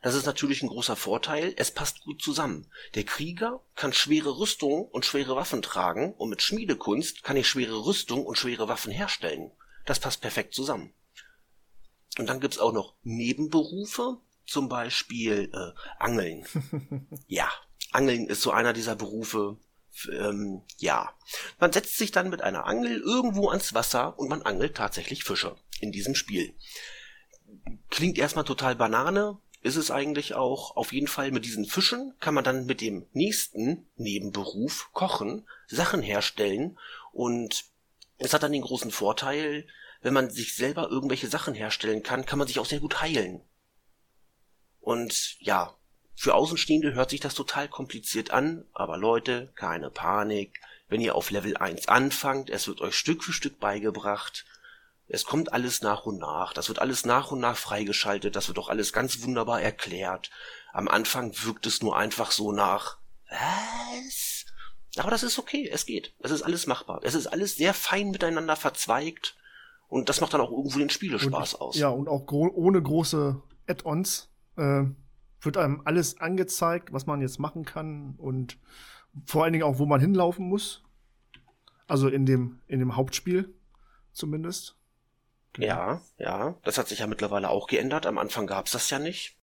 Das 0.02 0.16
ist 0.16 0.26
natürlich 0.26 0.62
ein 0.62 0.68
großer 0.68 0.96
Vorteil, 0.96 1.54
es 1.56 1.70
passt 1.70 2.00
gut 2.00 2.20
zusammen. 2.20 2.66
Der 2.96 3.04
Krieger 3.04 3.60
kann 3.76 3.92
schwere 3.92 4.36
Rüstung 4.38 4.84
und 4.86 5.06
schwere 5.06 5.36
Waffen 5.36 5.62
tragen 5.62 6.12
und 6.14 6.28
mit 6.28 6.42
Schmiedekunst 6.42 7.22
kann 7.22 7.36
ich 7.36 7.48
schwere 7.48 7.86
Rüstung 7.86 8.26
und 8.26 8.36
schwere 8.36 8.66
Waffen 8.66 8.90
herstellen. 8.90 9.52
Das 9.86 10.00
passt 10.00 10.20
perfekt 10.20 10.54
zusammen. 10.54 10.92
Und 12.18 12.26
dann 12.26 12.40
gibt's 12.40 12.58
auch 12.58 12.72
noch 12.72 12.96
Nebenberufe, 13.04 14.18
zum 14.44 14.68
Beispiel 14.68 15.50
äh, 15.52 15.80
Angeln. 15.98 16.44
ja, 17.28 17.48
Angeln 17.92 18.26
ist 18.26 18.42
so 18.42 18.50
einer 18.50 18.72
dieser 18.72 18.96
Berufe. 18.96 19.56
Ähm, 20.10 20.62
ja, 20.78 21.12
man 21.58 21.72
setzt 21.72 21.98
sich 21.98 22.12
dann 22.12 22.30
mit 22.30 22.42
einer 22.42 22.66
Angel 22.66 23.00
irgendwo 23.00 23.48
ans 23.50 23.74
Wasser 23.74 24.18
und 24.18 24.28
man 24.28 24.42
angelt 24.42 24.76
tatsächlich 24.76 25.24
Fische 25.24 25.56
in 25.80 25.92
diesem 25.92 26.14
Spiel. 26.14 26.54
Klingt 27.90 28.18
erstmal 28.18 28.44
total 28.44 28.74
Banane, 28.74 29.38
ist 29.62 29.76
es 29.76 29.90
eigentlich 29.90 30.34
auch. 30.34 30.76
Auf 30.76 30.92
jeden 30.92 31.06
Fall 31.06 31.30
mit 31.30 31.44
diesen 31.44 31.66
Fischen 31.66 32.14
kann 32.20 32.34
man 32.34 32.44
dann 32.44 32.66
mit 32.66 32.80
dem 32.80 33.06
nächsten 33.12 33.86
Nebenberuf 33.96 34.90
kochen, 34.92 35.46
Sachen 35.66 36.02
herstellen 36.02 36.78
und 37.12 37.64
es 38.18 38.32
hat 38.32 38.42
dann 38.42 38.52
den 38.52 38.62
großen 38.62 38.90
Vorteil, 38.90 39.66
wenn 40.00 40.14
man 40.14 40.30
sich 40.30 40.54
selber 40.54 40.88
irgendwelche 40.90 41.28
Sachen 41.28 41.54
herstellen 41.54 42.02
kann, 42.02 42.26
kann 42.26 42.38
man 42.38 42.48
sich 42.48 42.58
auch 42.58 42.66
sehr 42.66 42.80
gut 42.80 43.00
heilen. 43.00 43.40
Und 44.80 45.36
ja, 45.40 45.76
für 46.14 46.34
Außenstehende 46.34 46.94
hört 46.94 47.10
sich 47.10 47.20
das 47.20 47.34
total 47.34 47.68
kompliziert 47.68 48.30
an, 48.30 48.64
aber 48.72 48.96
Leute, 48.96 49.50
keine 49.54 49.90
Panik. 49.90 50.60
Wenn 50.88 51.00
ihr 51.00 51.14
auf 51.14 51.30
Level 51.30 51.56
1 51.56 51.88
anfangt, 51.88 52.50
es 52.50 52.68
wird 52.68 52.80
euch 52.80 52.94
Stück 52.94 53.24
für 53.24 53.32
Stück 53.32 53.58
beigebracht. 53.58 54.44
Es 55.08 55.24
kommt 55.24 55.52
alles 55.52 55.82
nach 55.82 56.04
und 56.04 56.18
nach. 56.18 56.52
Das 56.52 56.68
wird 56.68 56.78
alles 56.78 57.04
nach 57.04 57.30
und 57.30 57.40
nach 57.40 57.56
freigeschaltet. 57.56 58.36
Das 58.36 58.48
wird 58.48 58.58
auch 58.58 58.68
alles 58.68 58.92
ganz 58.92 59.22
wunderbar 59.22 59.60
erklärt. 59.60 60.30
Am 60.72 60.88
Anfang 60.88 61.32
wirkt 61.44 61.66
es 61.66 61.82
nur 61.82 61.96
einfach 61.96 62.30
so 62.30 62.52
nach. 62.52 62.98
Was? 63.30 64.46
Aber 64.96 65.10
das 65.10 65.22
ist 65.22 65.38
okay. 65.38 65.68
Es 65.68 65.86
geht. 65.86 66.14
Es 66.20 66.30
ist 66.30 66.42
alles 66.42 66.66
machbar. 66.66 67.00
Es 67.02 67.14
ist 67.14 67.26
alles 67.26 67.56
sehr 67.56 67.74
fein 67.74 68.10
miteinander 68.10 68.56
verzweigt. 68.56 69.36
Und 69.88 70.08
das 70.08 70.20
macht 70.20 70.32
dann 70.32 70.40
auch 70.40 70.50
irgendwo 70.50 70.78
den 70.78 70.90
Spielespaß 70.90 71.54
und, 71.54 71.60
aus. 71.60 71.76
Ja, 71.76 71.88
und 71.88 72.08
auch 72.08 72.24
gro 72.26 72.50
ohne 72.54 72.80
große 72.82 73.42
Add-ons 73.66 74.30
äh, 74.56 74.84
wird 75.42 75.56
einem 75.56 75.82
alles 75.84 76.20
angezeigt, 76.20 76.92
was 76.92 77.06
man 77.06 77.20
jetzt 77.20 77.38
machen 77.38 77.64
kann 77.64 78.14
und 78.16 78.58
vor 79.26 79.44
allen 79.44 79.52
Dingen 79.52 79.64
auch, 79.64 79.78
wo 79.78 79.86
man 79.86 80.00
hinlaufen 80.00 80.48
muss. 80.48 80.82
Also 81.86 82.08
in 82.08 82.24
dem, 82.26 82.60
in 82.68 82.78
dem 82.78 82.96
Hauptspiel 82.96 83.52
zumindest. 84.12 84.76
Ja, 85.58 86.00
ja, 86.16 86.56
das 86.64 86.78
hat 86.78 86.88
sich 86.88 87.00
ja 87.00 87.06
mittlerweile 87.06 87.50
auch 87.50 87.66
geändert. 87.66 88.06
Am 88.06 88.16
Anfang 88.18 88.46
gab's 88.46 88.70
das 88.72 88.88
ja 88.88 88.98
nicht. 88.98 89.36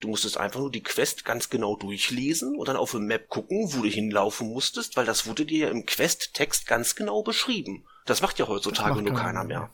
Du 0.00 0.08
musstest 0.08 0.36
einfach 0.36 0.58
nur 0.58 0.72
die 0.72 0.82
Quest 0.82 1.24
ganz 1.24 1.48
genau 1.48 1.76
durchlesen 1.76 2.56
und 2.56 2.66
dann 2.66 2.76
auf 2.76 2.90
dem 2.90 3.06
Map 3.06 3.28
gucken, 3.28 3.72
wo 3.72 3.82
du 3.82 3.88
hinlaufen 3.88 4.48
musstest, 4.48 4.96
weil 4.96 5.06
das 5.06 5.26
wurde 5.28 5.46
dir 5.46 5.66
ja 5.66 5.70
im 5.70 5.86
Quest-Text 5.86 6.66
ganz 6.66 6.96
genau 6.96 7.22
beschrieben. 7.22 7.84
Das 8.04 8.20
macht 8.20 8.38
ja 8.40 8.48
heutzutage 8.48 8.94
macht 8.96 9.04
nur 9.04 9.14
keiner 9.14 9.22
keiner 9.24 9.44
mehr. 9.44 9.58
mehr. 9.60 9.70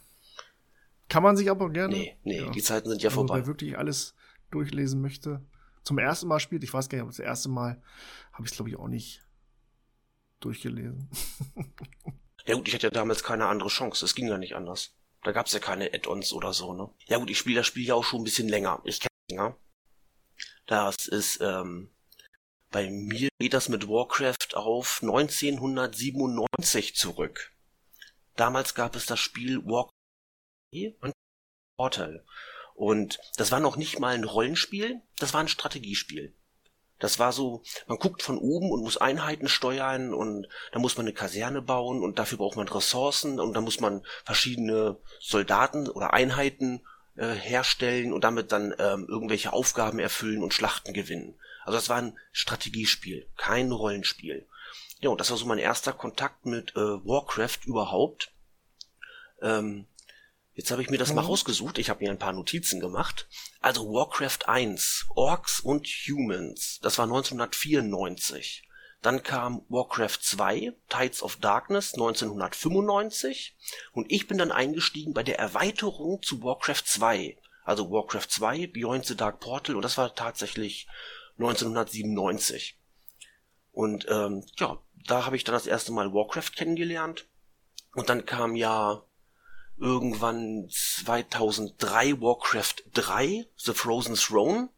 Kann 1.08 1.22
man 1.22 1.36
sich 1.38 1.50
aber 1.50 1.70
gerne. 1.70 1.94
Nee, 1.96 2.16
nee, 2.22 2.40
Ja. 2.42 2.50
die 2.50 2.62
Zeiten 2.62 2.90
sind 2.90 3.02
ja 3.02 3.08
Also, 3.08 3.20
vorbei. 3.20 3.38
wer 3.40 3.46
wirklich 3.46 3.78
alles 3.78 4.14
durchlesen 4.50 5.00
möchte, 5.00 5.40
zum 5.82 5.98
ersten 5.98 6.28
Mal 6.28 6.40
spielt, 6.40 6.62
ich 6.64 6.72
weiß 6.72 6.88
gar 6.88 6.96
nicht, 6.96 7.02
aber 7.02 7.10
das 7.10 7.18
erste 7.18 7.48
Mal 7.48 7.82
habe 8.32 8.44
ich 8.44 8.50
es, 8.50 8.56
glaube 8.56 8.70
ich, 8.70 8.76
auch 8.76 8.88
nicht 8.88 9.22
durchgelesen. 10.40 11.10
Ja 12.46 12.54
gut, 12.56 12.66
ich 12.68 12.74
hatte 12.74 12.86
ja 12.86 12.90
damals 12.90 13.22
keine 13.22 13.46
andere 13.46 13.68
Chance. 13.68 14.04
Es 14.04 14.14
ging 14.14 14.26
ja 14.26 14.38
nicht 14.38 14.54
anders. 14.56 14.96
Da 15.22 15.32
gab's 15.32 15.52
ja 15.52 15.60
keine 15.60 15.92
Add-ons 15.92 16.32
oder 16.32 16.52
so, 16.52 16.72
ne? 16.72 16.90
Ja 17.06 17.18
gut, 17.18 17.30
ich 17.30 17.38
spiele 17.38 17.56
das 17.56 17.66
Spiel 17.66 17.86
ja 17.86 17.94
auch 17.94 18.02
schon 18.02 18.22
ein 18.22 18.24
bisschen 18.24 18.48
länger. 18.48 18.80
Ich 18.84 18.98
kenne 18.98 19.10
länger. 19.30 19.56
Das 20.66 21.06
ist, 21.06 21.40
ähm, 21.42 21.90
bei 22.70 22.90
mir 22.90 23.28
geht 23.38 23.52
das 23.54 23.68
mit 23.68 23.88
Warcraft 23.88 24.54
auf 24.54 25.00
1997 25.02 26.96
zurück. 26.96 27.52
damals 28.36 28.74
gab 28.74 28.96
es 28.96 29.04
das 29.06 29.20
Spiel 29.20 29.62
Walk 29.66 29.90
und 30.72 31.12
Portal. 31.76 32.24
Und 32.80 33.18
das 33.36 33.52
war 33.52 33.60
noch 33.60 33.76
nicht 33.76 33.98
mal 33.98 34.14
ein 34.14 34.24
Rollenspiel, 34.24 35.02
das 35.18 35.34
war 35.34 35.42
ein 35.42 35.48
Strategiespiel. 35.48 36.32
Das 36.98 37.18
war 37.18 37.30
so, 37.30 37.62
man 37.86 37.98
guckt 37.98 38.22
von 38.22 38.38
oben 38.38 38.70
und 38.70 38.82
muss 38.82 38.96
Einheiten 38.96 39.50
steuern 39.50 40.14
und 40.14 40.48
da 40.72 40.78
muss 40.78 40.96
man 40.96 41.04
eine 41.04 41.12
Kaserne 41.12 41.60
bauen 41.60 42.02
und 42.02 42.18
dafür 42.18 42.38
braucht 42.38 42.56
man 42.56 42.66
Ressourcen 42.68 43.38
und 43.38 43.52
da 43.52 43.60
muss 43.60 43.80
man 43.80 44.02
verschiedene 44.24 44.96
Soldaten 45.20 45.90
oder 45.90 46.14
Einheiten 46.14 46.80
äh, 47.16 47.34
herstellen 47.34 48.14
und 48.14 48.24
damit 48.24 48.50
dann 48.50 48.74
ähm, 48.78 49.04
irgendwelche 49.06 49.52
Aufgaben 49.52 49.98
erfüllen 49.98 50.42
und 50.42 50.54
Schlachten 50.54 50.94
gewinnen. 50.94 51.38
Also 51.66 51.76
das 51.76 51.90
war 51.90 51.98
ein 51.98 52.18
Strategiespiel, 52.32 53.28
kein 53.36 53.72
Rollenspiel. 53.72 54.46
Ja, 55.00 55.10
und 55.10 55.20
das 55.20 55.30
war 55.30 55.36
so 55.36 55.44
mein 55.44 55.58
erster 55.58 55.92
Kontakt 55.92 56.46
mit 56.46 56.74
äh, 56.76 56.80
Warcraft 56.80 57.66
überhaupt. 57.66 58.32
Ähm, 59.42 59.86
Jetzt 60.54 60.70
habe 60.70 60.82
ich 60.82 60.90
mir 60.90 60.98
das 60.98 61.10
mhm. 61.10 61.16
mal 61.16 61.24
rausgesucht. 61.24 61.78
Ich 61.78 61.90
habe 61.90 62.04
mir 62.04 62.10
ein 62.10 62.18
paar 62.18 62.32
Notizen 62.32 62.80
gemacht. 62.80 63.28
Also 63.60 63.92
Warcraft 63.92 64.46
1, 64.48 65.06
Orcs 65.14 65.60
und 65.60 65.86
Humans. 65.86 66.80
Das 66.82 66.98
war 66.98 67.04
1994. 67.04 68.64
Dann 69.02 69.22
kam 69.22 69.64
Warcraft 69.68 70.18
2, 70.20 70.74
Tides 70.88 71.22
of 71.22 71.36
Darkness 71.36 71.94
1995. 71.94 73.56
Und 73.92 74.10
ich 74.12 74.26
bin 74.28 74.36
dann 74.36 74.52
eingestiegen 74.52 75.14
bei 75.14 75.22
der 75.22 75.38
Erweiterung 75.38 76.22
zu 76.22 76.42
Warcraft 76.42 76.82
2. 76.84 77.38
Also 77.64 77.90
Warcraft 77.90 78.28
2, 78.28 78.66
Beyond 78.66 79.06
the 79.06 79.16
Dark 79.16 79.40
Portal. 79.40 79.76
Und 79.76 79.82
das 79.82 79.96
war 79.96 80.14
tatsächlich 80.14 80.86
1997. 81.38 82.78
Und 83.72 84.06
ähm, 84.10 84.44
ja, 84.58 84.78
da 85.06 85.24
habe 85.24 85.36
ich 85.36 85.44
dann 85.44 85.54
das 85.54 85.66
erste 85.66 85.92
Mal 85.92 86.12
Warcraft 86.12 86.52
kennengelernt. 86.54 87.26
Und 87.94 88.10
dann 88.10 88.26
kam 88.26 88.54
ja 88.54 89.02
irgendwann 89.80 90.68
2003 90.70 92.20
Warcraft 92.20 92.84
3, 92.92 93.46
The 93.56 93.72
Frozen 93.72 94.14
Throne. 94.14 94.68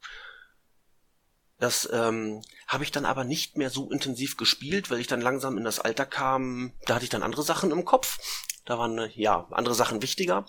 Das 1.58 1.88
ähm, 1.92 2.42
habe 2.66 2.84
ich 2.84 2.90
dann 2.90 3.04
aber 3.04 3.24
nicht 3.24 3.56
mehr 3.56 3.70
so 3.70 3.90
intensiv 3.90 4.36
gespielt, 4.36 4.90
weil 4.90 5.00
ich 5.00 5.06
dann 5.06 5.20
langsam 5.20 5.58
in 5.58 5.64
das 5.64 5.80
Alter 5.80 6.06
kam. 6.06 6.72
Da 6.86 6.94
hatte 6.94 7.04
ich 7.04 7.10
dann 7.10 7.22
andere 7.22 7.42
Sachen 7.42 7.70
im 7.70 7.84
Kopf. 7.84 8.18
Da 8.64 8.78
waren 8.78 9.10
ja 9.14 9.46
andere 9.50 9.74
Sachen 9.74 10.02
wichtiger. 10.02 10.46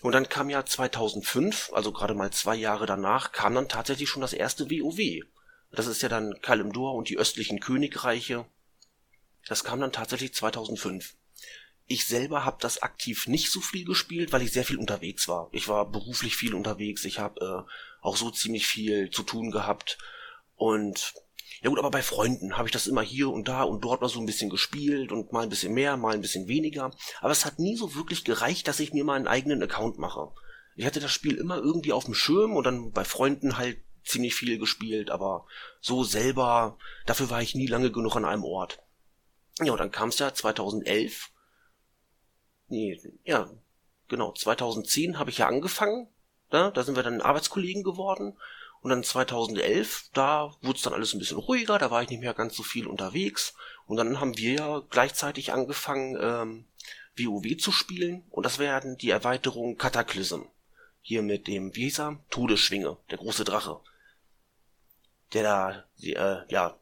Und 0.00 0.12
dann 0.12 0.28
kam 0.28 0.50
ja 0.50 0.64
2005, 0.64 1.70
also 1.72 1.92
gerade 1.92 2.14
mal 2.14 2.30
zwei 2.30 2.56
Jahre 2.56 2.86
danach, 2.86 3.32
kam 3.32 3.54
dann 3.54 3.68
tatsächlich 3.68 4.08
schon 4.08 4.22
das 4.22 4.32
erste 4.32 4.70
WoW. 4.70 5.26
Das 5.70 5.86
ist 5.86 6.02
ja 6.02 6.08
dann 6.08 6.40
Kalimdor 6.42 6.94
und 6.94 7.08
die 7.08 7.18
östlichen 7.18 7.60
Königreiche. 7.60 8.46
Das 9.46 9.64
kam 9.64 9.80
dann 9.80 9.92
tatsächlich 9.92 10.34
2005. 10.34 11.14
Ich 11.92 12.06
selber 12.06 12.46
habe 12.46 12.56
das 12.58 12.80
aktiv 12.80 13.26
nicht 13.26 13.50
so 13.50 13.60
viel 13.60 13.84
gespielt, 13.84 14.32
weil 14.32 14.40
ich 14.40 14.50
sehr 14.50 14.64
viel 14.64 14.78
unterwegs 14.78 15.28
war. 15.28 15.50
Ich 15.52 15.68
war 15.68 15.84
beruflich 15.84 16.36
viel 16.36 16.54
unterwegs, 16.54 17.04
ich 17.04 17.18
habe 17.18 17.66
äh, 17.68 17.70
auch 18.00 18.16
so 18.16 18.30
ziemlich 18.30 18.66
viel 18.66 19.10
zu 19.10 19.22
tun 19.22 19.50
gehabt. 19.50 19.98
Und 20.56 21.12
ja 21.60 21.68
gut, 21.68 21.78
aber 21.78 21.90
bei 21.90 22.00
Freunden 22.00 22.56
habe 22.56 22.66
ich 22.66 22.72
das 22.72 22.86
immer 22.86 23.02
hier 23.02 23.28
und 23.28 23.46
da 23.46 23.64
und 23.64 23.84
dort 23.84 24.00
mal 24.00 24.08
so 24.08 24.20
ein 24.20 24.24
bisschen 24.24 24.48
gespielt 24.48 25.12
und 25.12 25.32
mal 25.32 25.42
ein 25.42 25.50
bisschen 25.50 25.74
mehr, 25.74 25.98
mal 25.98 26.14
ein 26.14 26.22
bisschen 26.22 26.48
weniger. 26.48 26.92
Aber 27.20 27.30
es 27.30 27.44
hat 27.44 27.58
nie 27.58 27.76
so 27.76 27.94
wirklich 27.94 28.24
gereicht, 28.24 28.68
dass 28.68 28.80
ich 28.80 28.94
mir 28.94 29.04
mal 29.04 29.16
einen 29.16 29.28
eigenen 29.28 29.62
Account 29.62 29.98
mache. 29.98 30.32
Ich 30.76 30.86
hatte 30.86 31.00
das 31.00 31.12
Spiel 31.12 31.34
immer 31.34 31.58
irgendwie 31.58 31.92
auf 31.92 32.06
dem 32.06 32.14
Schirm 32.14 32.56
und 32.56 32.64
dann 32.64 32.92
bei 32.92 33.04
Freunden 33.04 33.58
halt 33.58 33.76
ziemlich 34.02 34.34
viel 34.34 34.56
gespielt, 34.56 35.10
aber 35.10 35.44
so 35.82 36.04
selber, 36.04 36.78
dafür 37.04 37.28
war 37.28 37.42
ich 37.42 37.54
nie 37.54 37.66
lange 37.66 37.92
genug 37.92 38.16
an 38.16 38.24
einem 38.24 38.44
Ort. 38.44 38.80
Ja, 39.62 39.72
und 39.72 39.78
dann 39.78 39.90
kam 39.90 40.08
es 40.08 40.18
ja 40.18 40.32
2011 40.32 41.31
nee, 42.72 42.98
ja, 43.24 43.48
genau, 44.08 44.32
2010 44.32 45.18
habe 45.18 45.30
ich 45.30 45.38
ja 45.38 45.46
angefangen, 45.46 46.08
da, 46.50 46.70
da 46.70 46.82
sind 46.82 46.96
wir 46.96 47.02
dann 47.02 47.20
Arbeitskollegen 47.20 47.84
geworden 47.84 48.36
und 48.80 48.90
dann 48.90 49.04
2011, 49.04 50.10
da 50.12 50.54
wurde 50.62 50.76
es 50.76 50.82
dann 50.82 50.94
alles 50.94 51.12
ein 51.12 51.18
bisschen 51.18 51.38
ruhiger, 51.38 51.78
da 51.78 51.90
war 51.90 52.02
ich 52.02 52.08
nicht 52.08 52.20
mehr 52.20 52.34
ganz 52.34 52.56
so 52.56 52.62
viel 52.62 52.86
unterwegs 52.86 53.54
und 53.86 53.98
dann 53.98 54.20
haben 54.20 54.36
wir 54.36 54.54
ja 54.54 54.82
gleichzeitig 54.90 55.52
angefangen, 55.52 56.16
ähm, 56.20 56.64
WoW 57.16 57.58
zu 57.58 57.72
spielen 57.72 58.24
und 58.30 58.44
das 58.46 58.58
werden 58.58 58.96
die 58.96 59.10
Erweiterung 59.10 59.76
Cataclysm. 59.76 60.42
Hier 61.02 61.22
mit 61.22 61.46
dem, 61.46 61.74
wie 61.74 61.82
hieß 61.82 62.00
er? 62.00 62.20
Todesschwinge, 62.30 62.96
der 63.10 63.18
große 63.18 63.44
Drache. 63.44 63.80
Der 65.32 65.42
da, 65.42 65.84
die, 65.98 66.14
äh, 66.14 66.42
ja, 66.48 66.78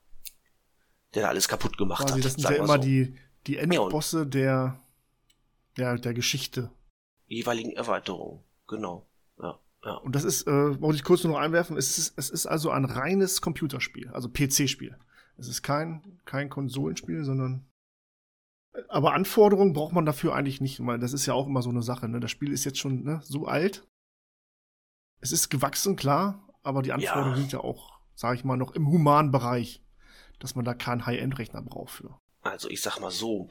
der 1.14 1.22
da 1.22 1.29
alles 1.29 1.48
kaputt 1.48 1.76
gemacht 1.79 2.07
Quasi, 2.07 2.20
hat. 2.20 2.24
Das 2.24 2.35
sind 2.35 2.44
ja 2.44 2.62
immer 2.62 2.74
so. 2.74 2.83
die, 2.83 3.16
die 3.46 3.57
Endbosse 3.57 4.26
der 4.26 4.81
der, 5.81 5.99
der 5.99 6.14
Geschichte. 6.14 6.71
Jeweiligen 7.27 7.73
Erweiterungen, 7.73 8.45
genau. 8.69 9.07
Ja, 9.40 9.59
ja. 9.85 9.95
Und 9.95 10.14
das 10.14 10.25
ist, 10.25 10.47
äh, 10.47 10.81
wollte 10.81 10.97
ich 10.97 11.05
kurz 11.05 11.25
nur 11.25 11.35
noch 11.35 11.40
einwerfen, 11.40 11.77
es 11.77 11.97
ist, 11.99 12.14
es 12.16 12.31
ist 12.31 12.47
also 12.47 12.71
ein 12.71 12.85
reines 12.85 13.40
Computerspiel, 13.40 14.09
also 14.11 14.29
PC-Spiel. 14.29 14.97
Es 15.37 15.49
ist 15.49 15.62
kein, 15.62 16.21
kein 16.27 16.51
Konsolenspiel, 16.51 17.25
sondern. 17.25 17.66
Aber 18.88 19.14
Anforderungen 19.14 19.73
braucht 19.73 19.93
man 19.93 20.05
dafür 20.05 20.35
eigentlich 20.35 20.61
nicht, 20.61 20.85
weil 20.85 20.99
das 20.99 21.12
ist 21.12 21.27
ja 21.27 21.35
auch 21.35 21.47
immer 21.47 21.62
so 21.62 21.71
eine 21.71 21.83
Sache. 21.83 22.09
Ne? 22.09 22.21
Das 22.21 22.31
Spiel 22.31 22.53
ist 22.53 22.64
jetzt 22.64 22.79
schon 22.79 23.03
ne, 23.03 23.21
so 23.25 23.47
alt. 23.47 23.87
Es 25.21 25.33
ist 25.33 25.49
gewachsen, 25.49 25.97
klar, 25.97 26.47
aber 26.62 26.83
die 26.83 26.93
Anforderungen 26.93 27.35
ja. 27.35 27.40
sind 27.40 27.53
ja 27.53 27.61
auch, 27.61 28.01
sage 28.14 28.37
ich 28.37 28.45
mal, 28.45 28.57
noch 28.57 28.73
im 28.73 28.88
humanen 28.88 29.31
Bereich, 29.31 29.83
dass 30.38 30.55
man 30.55 30.64
da 30.64 30.75
keinen 30.75 31.07
High-End-Rechner 31.07 31.62
braucht 31.62 31.90
für. 31.90 32.19
Also 32.43 32.69
ich 32.69 32.81
sag 32.81 33.01
mal 33.01 33.11
so, 33.11 33.49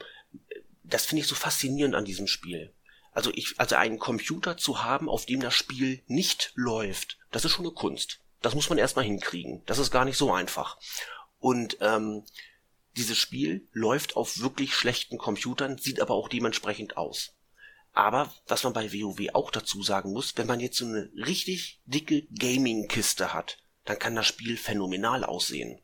das 0.90 1.06
finde 1.06 1.22
ich 1.22 1.28
so 1.28 1.34
faszinierend 1.34 1.94
an 1.94 2.04
diesem 2.04 2.26
Spiel. 2.26 2.74
Also 3.12 3.30
ich, 3.34 3.54
also 3.58 3.76
einen 3.76 3.98
Computer 3.98 4.56
zu 4.56 4.82
haben, 4.82 5.08
auf 5.08 5.26
dem 5.26 5.40
das 5.40 5.54
Spiel 5.54 6.02
nicht 6.06 6.52
läuft, 6.54 7.18
das 7.30 7.44
ist 7.44 7.52
schon 7.52 7.64
eine 7.64 7.74
Kunst. 7.74 8.20
Das 8.40 8.54
muss 8.54 8.68
man 8.68 8.78
erstmal 8.78 9.04
hinkriegen. 9.04 9.62
Das 9.66 9.78
ist 9.78 9.90
gar 9.90 10.04
nicht 10.04 10.16
so 10.16 10.32
einfach. 10.32 10.78
Und 11.38 11.78
ähm, 11.80 12.24
dieses 12.96 13.18
Spiel 13.18 13.68
läuft 13.72 14.16
auf 14.16 14.38
wirklich 14.38 14.74
schlechten 14.74 15.18
Computern, 15.18 15.78
sieht 15.78 16.00
aber 16.00 16.14
auch 16.14 16.28
dementsprechend 16.28 16.96
aus. 16.96 17.34
Aber 17.92 18.32
was 18.46 18.62
man 18.62 18.72
bei 18.72 18.92
WoW 18.92 19.34
auch 19.34 19.50
dazu 19.50 19.82
sagen 19.82 20.12
muss, 20.12 20.36
wenn 20.36 20.46
man 20.46 20.60
jetzt 20.60 20.78
so 20.78 20.86
eine 20.86 21.10
richtig 21.14 21.80
dicke 21.86 22.26
Gaming-Kiste 22.32 23.34
hat, 23.34 23.58
dann 23.84 23.98
kann 23.98 24.14
das 24.14 24.26
Spiel 24.26 24.56
phänomenal 24.56 25.24
aussehen. 25.24 25.80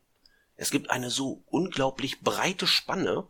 Es 0.55 0.71
gibt 0.71 0.89
eine 0.89 1.09
so 1.09 1.43
unglaublich 1.47 2.21
breite 2.21 2.65
Spanne 2.65 3.27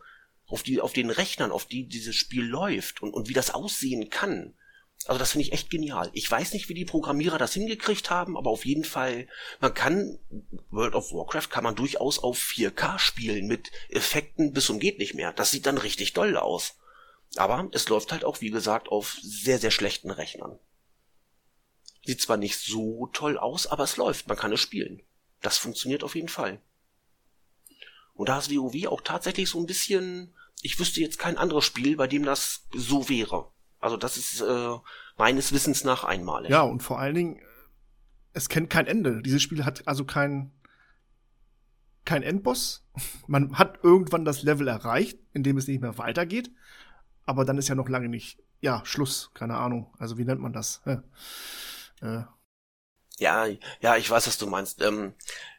auf 0.48 0.64
die, 0.64 0.80
auf 0.80 0.94
den 0.94 1.10
Rechnern, 1.10 1.52
auf 1.52 1.66
die 1.66 1.88
dieses 1.88 2.16
Spiel 2.16 2.44
läuft 2.44 3.02
und, 3.02 3.14
und 3.14 3.30
wie 3.30 3.34
das 3.34 3.54
aussehen 3.54 4.10
kann. 4.10 4.56
Also 5.06 5.20
das 5.20 5.32
finde 5.32 5.46
ich 5.46 5.54
echt 5.54 5.70
genial. 5.70 6.10
Ich 6.14 6.30
weiß 6.30 6.54
nicht, 6.54 6.70
wie 6.70 6.74
die 6.74 6.86
Programmierer 6.86 7.38
das 7.38 7.54
hingekriegt 7.54 8.10
haben, 8.10 8.36
aber 8.36 8.50
auf 8.50 8.66
jeden 8.66 8.84
Fall, 8.84 9.28
man 9.60 9.74
kann, 9.74 10.20
World 10.70 10.96
of 10.96 11.14
Warcraft 11.14 11.50
kann 11.50 11.64
man 11.64 11.76
durchaus 11.76 12.20
auf 12.20 12.40
4K 12.40 12.98
spielen 12.98 13.48
mit 13.48 13.72
Effekten 13.90 14.54
bis 14.54 14.66
zum 14.66 14.80
geht 14.80 14.98
nicht 14.98 15.14
mehr. 15.14 15.34
Das 15.34 15.52
sieht 15.52 15.66
dann 15.66 15.78
richtig 15.78 16.14
doll 16.14 16.36
aus. 16.36 16.78
Aber 17.36 17.70
es 17.74 17.88
läuft 17.90 18.12
halt 18.12 18.24
auch, 18.24 18.42
wie 18.42 18.50
gesagt, 18.50 18.88
auf 18.88 19.18
sehr, 19.22 19.60
sehr 19.60 19.72
schlechten 19.72 20.10
Rechnern. 20.10 20.58
Sieht 22.06 22.22
zwar 22.22 22.38
nicht 22.38 22.58
so 22.60 23.08
toll 23.14 23.38
aus, 23.38 23.68
aber 23.68 23.84
es 23.84 23.98
läuft, 23.98 24.28
man 24.28 24.38
kann 24.38 24.54
es 24.54 24.62
spielen. 24.62 25.04
Das 25.42 25.58
funktioniert 25.58 26.04
auf 26.04 26.16
jeden 26.16 26.30
Fall. 26.30 26.62
Und 28.14 28.30
da 28.30 28.40
ist 28.40 28.50
WoW 28.50 28.88
auch 28.88 29.02
tatsächlich 29.02 29.50
so 29.50 29.60
ein 29.60 29.68
bisschen, 29.68 30.34
ich 30.62 30.80
wüsste 30.80 31.02
jetzt 31.02 31.20
kein 31.20 31.38
anderes 31.38 31.66
Spiel, 31.66 31.96
bei 31.96 32.08
dem 32.08 32.24
das 32.24 32.68
so 32.74 33.10
wäre. 33.10 33.52
Also 33.80 33.98
das 33.98 34.18
ist 34.18 34.42
äh, 34.42 34.76
meines 35.18 35.52
Wissens 35.52 35.84
nach 35.84 36.04
einmalig. 36.04 36.50
Ja, 36.50 36.62
und 36.62 36.82
vor 36.82 37.00
allen 37.00 37.16
Dingen, 37.16 37.42
es 38.34 38.50
kennt 38.50 38.70
kein 38.70 38.88
Ende. 38.88 39.22
Dieses 39.22 39.42
Spiel 39.42 39.66
hat 39.66 39.88
also 39.88 40.06
kein, 40.06 40.52
kein 42.06 42.24
Endboss. 42.24 42.86
Man 43.28 43.58
hat 43.58 43.80
irgendwann 43.84 44.26
das 44.26 44.42
Level 44.44 44.68
erreicht, 44.68 45.20
in 45.34 45.44
dem 45.44 45.58
es 45.58 45.68
nicht 45.68 45.82
mehr 45.82 45.98
weitergeht. 45.98 46.52
Aber 47.26 47.46
dann 47.46 47.58
ist 47.58 47.68
ja 47.68 47.76
noch 47.76 47.90
lange 47.90 48.10
nicht, 48.10 48.40
ja, 48.62 48.82
Schluss, 48.86 49.32
keine 49.34 49.58
Ahnung. 49.58 49.94
Also 50.00 50.18
wie 50.18 50.26
nennt 50.26 50.42
man 50.42 50.54
das? 50.54 50.82
Äh. 50.86 52.24
Ja, 53.20 53.48
ja, 53.82 53.98
ich 53.98 54.10
weiß, 54.10 54.28
was 54.28 54.38
du 54.38 54.48
meinst. 54.48 54.82
Ähm, 54.82 55.14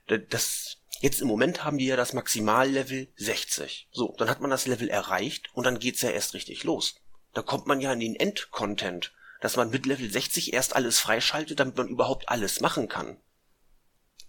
das, 0.07 0.78
Jetzt 1.01 1.21
im 1.21 1.29
Moment 1.29 1.65
haben 1.65 1.79
wir 1.79 1.87
ja 1.87 1.97
das 1.97 2.13
Maximallevel 2.13 3.09
60. 3.17 3.89
So, 3.93 4.15
dann 4.19 4.29
hat 4.29 4.41
man 4.41 4.51
das 4.51 4.67
Level 4.67 4.89
erreicht 4.89 5.51
und 5.55 5.65
dann 5.65 5.79
geht's 5.79 6.03
ja 6.03 6.11
erst 6.11 6.35
richtig 6.35 6.65
los. 6.65 6.97
Da 7.35 7.43
kommt 7.43 7.67
man 7.67 7.81
ja 7.81 7.93
in 7.93 8.01
den 8.01 8.17
Endcontent, 8.17 9.13
dass 9.41 9.57
man 9.57 9.71
mit 9.71 9.87
Level 9.87 10.11
60 10.11 10.53
erst 10.53 10.75
alles 10.75 10.99
freischaltet, 10.99 11.61
damit 11.61 11.77
man 11.77 11.89
überhaupt 11.89 12.29
alles 12.29 12.61
machen 12.61 12.89
kann. 12.89 13.21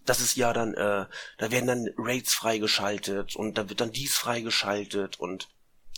Das 0.06 0.20
ist 0.20 0.36
ja 0.36 0.52
dann, 0.52 0.74
äh, 0.74 1.06
da 1.38 1.50
werden 1.50 1.66
dann 1.66 1.88
Raids 1.96 2.34
freigeschaltet 2.34 3.36
und 3.36 3.58
da 3.58 3.68
wird 3.68 3.80
dann 3.80 3.92
dies 3.92 4.16
freigeschaltet 4.16 5.18
und 5.18 5.48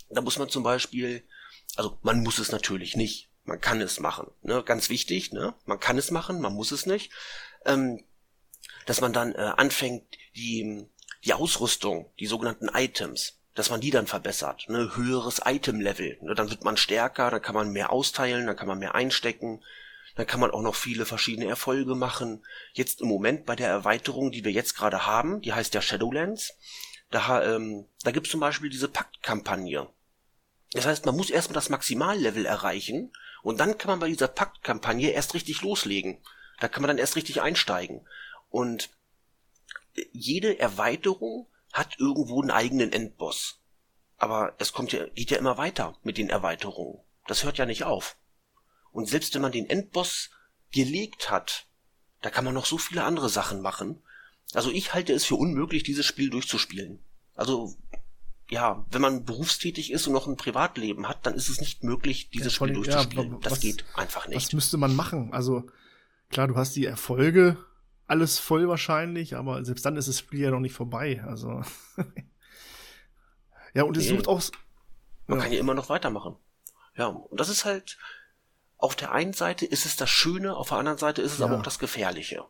da 0.08 0.20
muss 0.20 0.38
man 0.38 0.48
zum 0.48 0.62
Beispiel, 0.62 1.26
also 1.76 1.98
man 2.02 2.22
muss 2.22 2.38
es 2.38 2.50
natürlich 2.50 2.96
nicht, 2.96 3.30
man 3.44 3.60
kann 3.60 3.80
es 3.80 4.00
machen, 4.00 4.30
ne, 4.42 4.62
ganz 4.64 4.88
wichtig, 4.88 5.32
ne, 5.32 5.54
man 5.66 5.80
kann 5.80 5.98
es 5.98 6.10
machen, 6.10 6.40
man 6.40 6.54
muss 6.54 6.72
es 6.72 6.86
nicht. 6.86 7.12
Ähm, 7.64 8.02
dass 8.86 9.00
man 9.00 9.12
dann 9.12 9.34
äh, 9.34 9.52
anfängt, 9.56 10.04
die, 10.36 10.86
die 11.24 11.34
Ausrüstung, 11.34 12.10
die 12.18 12.26
sogenannten 12.26 12.68
Items, 12.68 13.38
dass 13.54 13.70
man 13.70 13.80
die 13.80 13.90
dann 13.90 14.06
verbessert. 14.06 14.68
Ne? 14.68 14.96
Höheres 14.96 15.42
Item-Level. 15.44 16.18
Ne? 16.22 16.34
Dann 16.34 16.50
wird 16.50 16.64
man 16.64 16.76
stärker, 16.76 17.30
dann 17.30 17.42
kann 17.42 17.54
man 17.54 17.70
mehr 17.70 17.90
austeilen, 17.90 18.46
dann 18.46 18.56
kann 18.56 18.68
man 18.68 18.78
mehr 18.78 18.94
einstecken. 18.94 19.62
Dann 20.14 20.26
kann 20.26 20.40
man 20.40 20.50
auch 20.50 20.60
noch 20.60 20.74
viele 20.74 21.06
verschiedene 21.06 21.48
Erfolge 21.48 21.94
machen. 21.94 22.44
Jetzt 22.74 23.00
im 23.00 23.08
Moment 23.08 23.46
bei 23.46 23.56
der 23.56 23.68
Erweiterung, 23.68 24.30
die 24.30 24.44
wir 24.44 24.52
jetzt 24.52 24.74
gerade 24.74 25.06
haben, 25.06 25.40
die 25.40 25.54
heißt 25.54 25.74
ja 25.74 25.80
Shadowlands, 25.80 26.54
da, 27.10 27.42
ähm, 27.44 27.86
da 28.02 28.10
gibt 28.10 28.26
es 28.26 28.30
zum 28.30 28.40
Beispiel 28.40 28.70
diese 28.70 28.88
Paktkampagne. 28.88 29.88
Das 30.72 30.86
heißt, 30.86 31.06
man 31.06 31.16
muss 31.16 31.30
erstmal 31.30 31.54
das 31.54 31.68
Maximallevel 31.68 32.46
erreichen 32.46 33.12
und 33.42 33.60
dann 33.60 33.76
kann 33.76 33.90
man 33.90 34.00
bei 34.00 34.08
dieser 34.08 34.28
Paktkampagne 34.28 35.10
erst 35.10 35.34
richtig 35.34 35.62
loslegen. 35.62 36.18
Da 36.60 36.68
kann 36.68 36.82
man 36.82 36.88
dann 36.88 36.98
erst 36.98 37.16
richtig 37.16 37.42
einsteigen. 37.42 38.06
Und 38.52 38.90
jede 40.12 40.60
Erweiterung 40.60 41.48
hat 41.72 41.98
irgendwo 41.98 42.40
einen 42.40 42.50
eigenen 42.50 42.92
Endboss. 42.92 43.60
Aber 44.18 44.54
es 44.58 44.72
kommt 44.72 44.92
ja, 44.92 45.06
geht 45.06 45.30
ja 45.30 45.38
immer 45.38 45.56
weiter 45.58 45.98
mit 46.04 46.18
den 46.18 46.30
Erweiterungen. 46.30 47.00
Das 47.26 47.44
hört 47.44 47.58
ja 47.58 47.66
nicht 47.66 47.84
auf. 47.84 48.16
Und 48.92 49.08
selbst 49.08 49.34
wenn 49.34 49.42
man 49.42 49.52
den 49.52 49.68
Endboss 49.68 50.30
gelegt 50.70 51.30
hat, 51.30 51.66
da 52.20 52.30
kann 52.30 52.44
man 52.44 52.54
noch 52.54 52.66
so 52.66 52.78
viele 52.78 53.04
andere 53.04 53.30
Sachen 53.30 53.62
machen. 53.62 54.02
Also 54.52 54.70
ich 54.70 54.92
halte 54.92 55.14
es 55.14 55.24
für 55.24 55.36
unmöglich, 55.36 55.82
dieses 55.82 56.04
Spiel 56.04 56.28
durchzuspielen. 56.28 57.00
Also 57.34 57.74
ja, 58.50 58.84
wenn 58.90 59.00
man 59.00 59.24
berufstätig 59.24 59.90
ist 59.90 60.06
und 60.06 60.12
noch 60.12 60.26
ein 60.26 60.36
Privatleben 60.36 61.08
hat, 61.08 61.24
dann 61.24 61.34
ist 61.34 61.48
es 61.48 61.58
nicht 61.58 61.84
möglich, 61.84 62.28
dieses 62.28 62.52
ja, 62.52 62.56
Spiel 62.56 62.74
durchzuspielen. 62.74 63.32
Ja, 63.32 63.38
das 63.40 63.60
geht 63.60 63.86
einfach 63.94 64.28
nicht. 64.28 64.36
Was 64.36 64.52
müsste 64.52 64.76
man 64.76 64.94
machen? 64.94 65.32
Also 65.32 65.64
klar, 66.28 66.48
du 66.48 66.56
hast 66.56 66.76
die 66.76 66.84
Erfolge, 66.84 67.56
alles 68.12 68.38
voll 68.38 68.68
wahrscheinlich, 68.68 69.36
aber 69.36 69.64
selbst 69.64 69.86
dann 69.86 69.96
ist 69.96 70.06
das 70.06 70.18
Spiel 70.18 70.40
ja 70.40 70.50
noch 70.50 70.60
nicht 70.60 70.74
vorbei. 70.74 71.24
Also 71.26 71.62
ja, 73.74 73.84
und 73.84 73.96
es 73.96 74.04
nee. 74.04 74.10
sucht 74.10 74.28
auch. 74.28 74.42
Man 75.26 75.38
ja. 75.38 75.44
kann 75.44 75.52
ja 75.52 75.60
immer 75.60 75.74
noch 75.74 75.88
weitermachen. 75.88 76.36
Ja, 76.96 77.06
und 77.06 77.40
das 77.40 77.48
ist 77.48 77.64
halt. 77.64 77.98
Auf 78.76 78.96
der 78.96 79.12
einen 79.12 79.32
Seite 79.32 79.64
ist 79.64 79.86
es 79.86 79.94
das 79.94 80.10
Schöne, 80.10 80.56
auf 80.56 80.68
der 80.68 80.78
anderen 80.78 80.98
Seite 80.98 81.22
ist 81.22 81.34
es 81.34 81.38
ja. 81.38 81.46
aber 81.46 81.56
auch 81.56 81.62
das 81.62 81.78
Gefährliche 81.78 82.44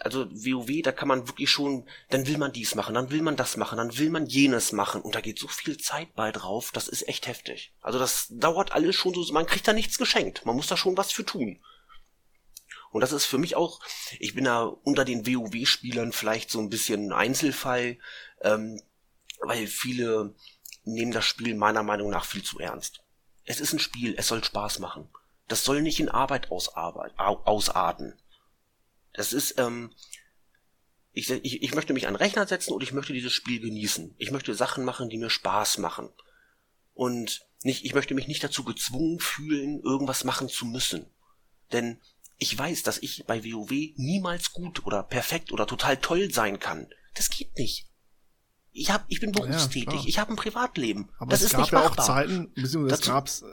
also 0.00 0.26
WoW, 0.30 0.82
da 0.82 0.92
kann 0.92 1.08
man 1.08 1.26
wirklich 1.28 1.50
schon, 1.50 1.88
dann 2.10 2.26
will 2.26 2.38
man 2.38 2.52
dies 2.52 2.74
machen, 2.74 2.94
dann 2.94 3.10
will 3.10 3.22
man 3.22 3.36
das 3.36 3.56
machen, 3.56 3.78
dann 3.78 3.96
will 3.98 4.10
man 4.10 4.26
jenes 4.26 4.72
machen 4.72 5.00
und 5.00 5.14
da 5.14 5.20
geht 5.20 5.38
so 5.38 5.48
viel 5.48 5.78
Zeit 5.78 6.14
bei 6.14 6.32
drauf, 6.32 6.70
das 6.72 6.88
ist 6.88 7.08
echt 7.08 7.26
heftig. 7.26 7.72
Also 7.80 7.98
das 7.98 8.26
dauert 8.30 8.72
alles 8.72 8.94
schon 8.94 9.14
so, 9.14 9.32
man 9.32 9.46
kriegt 9.46 9.66
da 9.66 9.72
nichts 9.72 9.98
geschenkt, 9.98 10.44
man 10.44 10.56
muss 10.56 10.66
da 10.66 10.76
schon 10.76 10.96
was 10.96 11.12
für 11.12 11.24
tun. 11.24 11.60
Und 12.96 13.02
das 13.02 13.12
ist 13.12 13.26
für 13.26 13.36
mich 13.36 13.56
auch, 13.56 13.80
ich 14.18 14.34
bin 14.34 14.44
da 14.44 14.62
unter 14.62 15.04
den 15.04 15.26
WoW-Spielern 15.26 16.12
vielleicht 16.12 16.50
so 16.50 16.60
ein 16.60 16.70
bisschen 16.70 17.08
ein 17.08 17.12
Einzelfall, 17.12 17.98
ähm, 18.40 18.80
weil 19.40 19.66
viele 19.66 20.34
nehmen 20.84 21.12
das 21.12 21.26
Spiel 21.26 21.54
meiner 21.56 21.82
Meinung 21.82 22.08
nach 22.08 22.24
viel 22.24 22.42
zu 22.42 22.58
ernst. 22.58 23.02
Es 23.44 23.60
ist 23.60 23.74
ein 23.74 23.80
Spiel, 23.80 24.14
es 24.16 24.28
soll 24.28 24.42
Spaß 24.42 24.78
machen. 24.78 25.10
Das 25.46 25.62
soll 25.62 25.82
nicht 25.82 26.00
in 26.00 26.08
Arbeit 26.08 26.50
ausarten. 26.50 28.14
Das 29.12 29.34
ist, 29.34 29.58
ähm, 29.58 29.92
ich, 31.12 31.28
ich, 31.28 31.62
ich 31.62 31.74
möchte 31.74 31.92
mich 31.92 32.06
an 32.06 32.14
den 32.14 32.22
Rechner 32.22 32.46
setzen 32.46 32.72
und 32.72 32.82
ich 32.82 32.94
möchte 32.94 33.12
dieses 33.12 33.34
Spiel 33.34 33.60
genießen. 33.60 34.14
Ich 34.16 34.30
möchte 34.30 34.54
Sachen 34.54 34.86
machen, 34.86 35.10
die 35.10 35.18
mir 35.18 35.28
Spaß 35.28 35.76
machen. 35.76 36.08
Und 36.94 37.46
nicht, 37.62 37.84
ich 37.84 37.92
möchte 37.92 38.14
mich 38.14 38.26
nicht 38.26 38.42
dazu 38.42 38.64
gezwungen 38.64 39.20
fühlen, 39.20 39.82
irgendwas 39.82 40.24
machen 40.24 40.48
zu 40.48 40.64
müssen. 40.64 41.10
Denn 41.72 42.00
ich 42.38 42.56
weiß, 42.56 42.82
dass 42.82 42.98
ich 42.98 43.24
bei 43.26 43.44
WoW 43.44 43.70
niemals 43.96 44.52
gut 44.52 44.84
oder 44.84 45.02
perfekt 45.02 45.52
oder 45.52 45.66
total 45.66 45.96
toll 45.96 46.30
sein 46.30 46.58
kann. 46.58 46.88
Das 47.14 47.30
geht 47.30 47.56
nicht. 47.56 47.88
Ich 48.72 48.90
hab, 48.90 49.06
ich 49.08 49.20
bin 49.20 49.32
berufstätig, 49.32 50.02
ja, 50.02 50.06
ich 50.08 50.18
habe 50.18 50.32
ein 50.32 50.36
Privatleben. 50.36 51.08
Aber 51.18 51.30
das 51.30 51.40
es 51.40 51.46
ist 51.46 51.56
gab 51.56 51.72
ja 51.72 51.86
auch 51.86 51.96
Zeiten, 51.96 52.52
beziehungsweise 52.54 52.94
es 52.94 53.06
gab's, 53.06 53.42
äh, 53.42 53.46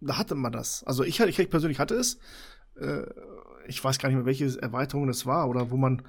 da 0.00 0.18
hatte 0.18 0.34
man 0.34 0.52
das. 0.52 0.84
Also 0.84 1.02
ich, 1.02 1.18
ich 1.18 1.50
persönlich 1.50 1.78
hatte 1.78 1.94
es, 1.94 2.18
äh, 2.78 3.04
ich 3.66 3.82
weiß 3.82 3.98
gar 3.98 4.10
nicht 4.10 4.16
mehr, 4.16 4.26
welche 4.26 4.60
Erweiterung 4.60 5.06
das 5.06 5.24
war 5.24 5.48
oder 5.48 5.70
wo 5.70 5.78
man 5.78 6.06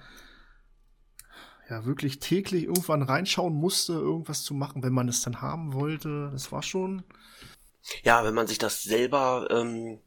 ja 1.70 1.86
wirklich 1.86 2.20
täglich 2.20 2.64
irgendwann 2.66 3.04
reinschauen 3.04 3.54
musste, 3.54 3.94
irgendwas 3.94 4.44
zu 4.44 4.54
machen, 4.54 4.84
wenn 4.84 4.92
man 4.92 5.08
es 5.08 5.22
dann 5.22 5.42
haben 5.42 5.74
wollte. 5.74 6.30
Das 6.34 6.52
war 6.52 6.62
schon. 6.62 7.04
Ja, 8.04 8.26
wenn 8.26 8.34
man 8.34 8.48
sich 8.48 8.58
das 8.58 8.84
selber, 8.84 9.48
ähm, 9.50 10.00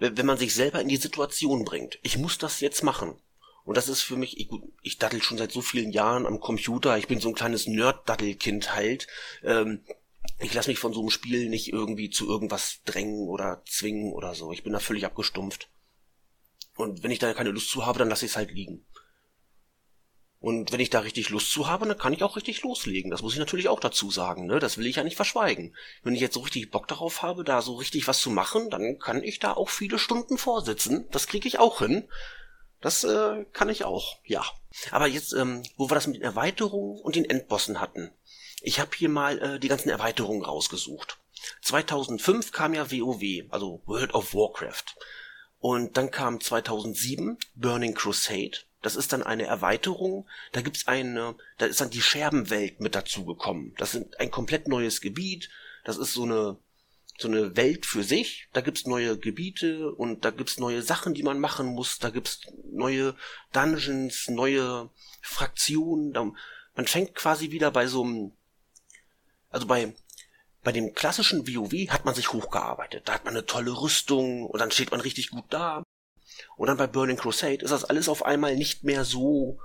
wenn 0.00 0.26
man 0.26 0.38
sich 0.38 0.54
selber 0.54 0.80
in 0.80 0.88
die 0.88 0.96
Situation 0.96 1.64
bringt. 1.64 1.98
Ich 2.02 2.18
muss 2.18 2.38
das 2.38 2.60
jetzt 2.60 2.82
machen. 2.82 3.20
Und 3.64 3.76
das 3.76 3.88
ist 3.88 4.02
für 4.02 4.16
mich, 4.16 4.40
ich, 4.40 4.48
ich 4.82 4.98
dattel 4.98 5.22
schon 5.22 5.38
seit 5.38 5.52
so 5.52 5.60
vielen 5.60 5.92
Jahren 5.92 6.26
am 6.26 6.40
Computer. 6.40 6.96
Ich 6.98 7.06
bin 7.06 7.20
so 7.20 7.28
ein 7.28 7.34
kleines 7.34 7.66
Nerd-Dattelkind 7.66 8.74
halt. 8.74 9.06
Ähm, 9.44 9.84
ich 10.38 10.54
lasse 10.54 10.70
mich 10.70 10.78
von 10.78 10.92
so 10.92 11.00
einem 11.00 11.10
Spiel 11.10 11.48
nicht 11.48 11.72
irgendwie 11.72 12.10
zu 12.10 12.26
irgendwas 12.26 12.80
drängen 12.84 13.28
oder 13.28 13.62
zwingen 13.66 14.12
oder 14.12 14.34
so. 14.34 14.52
Ich 14.52 14.62
bin 14.62 14.72
da 14.72 14.80
völlig 14.80 15.04
abgestumpft. 15.04 15.70
Und 16.76 17.02
wenn 17.02 17.10
ich 17.10 17.18
da 17.18 17.34
keine 17.34 17.50
Lust 17.50 17.70
zu 17.70 17.84
habe, 17.84 17.98
dann 17.98 18.08
lasse 18.08 18.24
ich 18.24 18.32
es 18.32 18.36
halt 18.36 18.50
liegen. 18.50 18.86
Und 20.40 20.72
wenn 20.72 20.80
ich 20.80 20.88
da 20.88 21.00
richtig 21.00 21.28
Lust 21.28 21.52
zu 21.52 21.68
habe, 21.68 21.86
dann 21.86 21.98
kann 21.98 22.14
ich 22.14 22.22
auch 22.22 22.36
richtig 22.36 22.62
loslegen. 22.62 23.10
Das 23.10 23.20
muss 23.20 23.34
ich 23.34 23.38
natürlich 23.38 23.68
auch 23.68 23.78
dazu 23.78 24.10
sagen, 24.10 24.46
ne? 24.46 24.58
Das 24.58 24.78
will 24.78 24.86
ich 24.86 24.96
ja 24.96 25.04
nicht 25.04 25.16
verschweigen. 25.16 25.76
Wenn 26.02 26.14
ich 26.14 26.22
jetzt 26.22 26.32
so 26.32 26.40
richtig 26.40 26.70
Bock 26.70 26.88
darauf 26.88 27.20
habe, 27.20 27.44
da 27.44 27.60
so 27.60 27.74
richtig 27.74 28.08
was 28.08 28.20
zu 28.20 28.30
machen, 28.30 28.70
dann 28.70 28.98
kann 28.98 29.22
ich 29.22 29.38
da 29.38 29.52
auch 29.52 29.68
viele 29.68 29.98
Stunden 29.98 30.38
vorsitzen. 30.38 31.06
Das 31.10 31.26
kriege 31.26 31.46
ich 31.46 31.58
auch 31.58 31.80
hin. 31.80 32.08
Das 32.80 33.04
äh, 33.04 33.44
kann 33.52 33.68
ich 33.68 33.84
auch, 33.84 34.16
ja. 34.24 34.42
Aber 34.90 35.06
jetzt, 35.06 35.34
ähm, 35.34 35.62
wo 35.76 35.90
wir 35.90 35.94
das 35.94 36.06
mit 36.06 36.16
den 36.16 36.22
Erweiterungen 36.22 36.98
und 37.00 37.16
den 37.16 37.28
Endbossen 37.28 37.78
hatten. 37.78 38.10
Ich 38.62 38.80
habe 38.80 38.90
hier 38.96 39.10
mal 39.10 39.38
äh, 39.38 39.60
die 39.60 39.68
ganzen 39.68 39.90
Erweiterungen 39.90 40.42
rausgesucht. 40.42 41.18
2005 41.60 42.52
kam 42.52 42.72
ja 42.72 42.90
WoW, 42.90 43.44
also 43.50 43.82
World 43.84 44.14
of 44.14 44.34
Warcraft. 44.34 44.96
Und 45.58 45.98
dann 45.98 46.10
kam 46.10 46.40
2007 46.40 47.36
Burning 47.54 47.94
Crusade. 47.94 48.60
Das 48.82 48.96
ist 48.96 49.12
dann 49.12 49.22
eine 49.22 49.44
Erweiterung. 49.44 50.26
Da 50.52 50.62
gibt's 50.62 50.86
eine, 50.88 51.34
da 51.58 51.66
ist 51.66 51.80
dann 51.80 51.90
die 51.90 52.00
Scherbenwelt 52.00 52.80
mit 52.80 52.94
dazugekommen. 52.94 53.74
Das 53.76 53.94
ist 53.94 54.18
ein 54.18 54.30
komplett 54.30 54.68
neues 54.68 55.00
Gebiet. 55.00 55.50
Das 55.84 55.98
ist 55.98 56.14
so 56.14 56.24
eine, 56.24 56.56
so 57.18 57.28
eine 57.28 57.56
Welt 57.56 57.84
für 57.84 58.02
sich. 58.02 58.48
Da 58.52 58.62
gibt's 58.62 58.86
neue 58.86 59.18
Gebiete 59.18 59.92
und 59.92 60.24
da 60.24 60.30
gibt's 60.30 60.58
neue 60.58 60.82
Sachen, 60.82 61.12
die 61.12 61.22
man 61.22 61.40
machen 61.40 61.66
muss. 61.66 61.98
Da 61.98 62.10
gibt's 62.10 62.40
neue 62.70 63.14
Dungeons, 63.52 64.28
neue 64.28 64.88
Fraktionen. 65.20 66.12
Da, 66.12 66.32
man 66.74 66.86
fängt 66.86 67.14
quasi 67.14 67.50
wieder 67.50 67.70
bei 67.70 67.86
so 67.86 68.02
einem, 68.02 68.32
also 69.50 69.66
bei 69.66 69.92
bei 70.62 70.72
dem 70.72 70.94
klassischen 70.94 71.46
WoW 71.46 71.88
hat 71.88 72.04
man 72.04 72.14
sich 72.14 72.32
hochgearbeitet. 72.32 73.08
Da 73.08 73.14
hat 73.14 73.24
man 73.24 73.34
eine 73.34 73.46
tolle 73.46 73.80
Rüstung 73.80 74.44
und 74.46 74.58
dann 74.58 74.70
steht 74.70 74.90
man 74.90 75.00
richtig 75.00 75.30
gut 75.30 75.44
da. 75.48 75.82
Und 76.56 76.68
dann 76.68 76.76
bei 76.76 76.86
Burning 76.86 77.16
Crusade 77.16 77.62
ist 77.64 77.70
das 77.70 77.84
alles 77.84 78.08
auf 78.08 78.24
einmal 78.24 78.56
nicht 78.56 78.84
mehr 78.84 79.04
so 79.04 79.58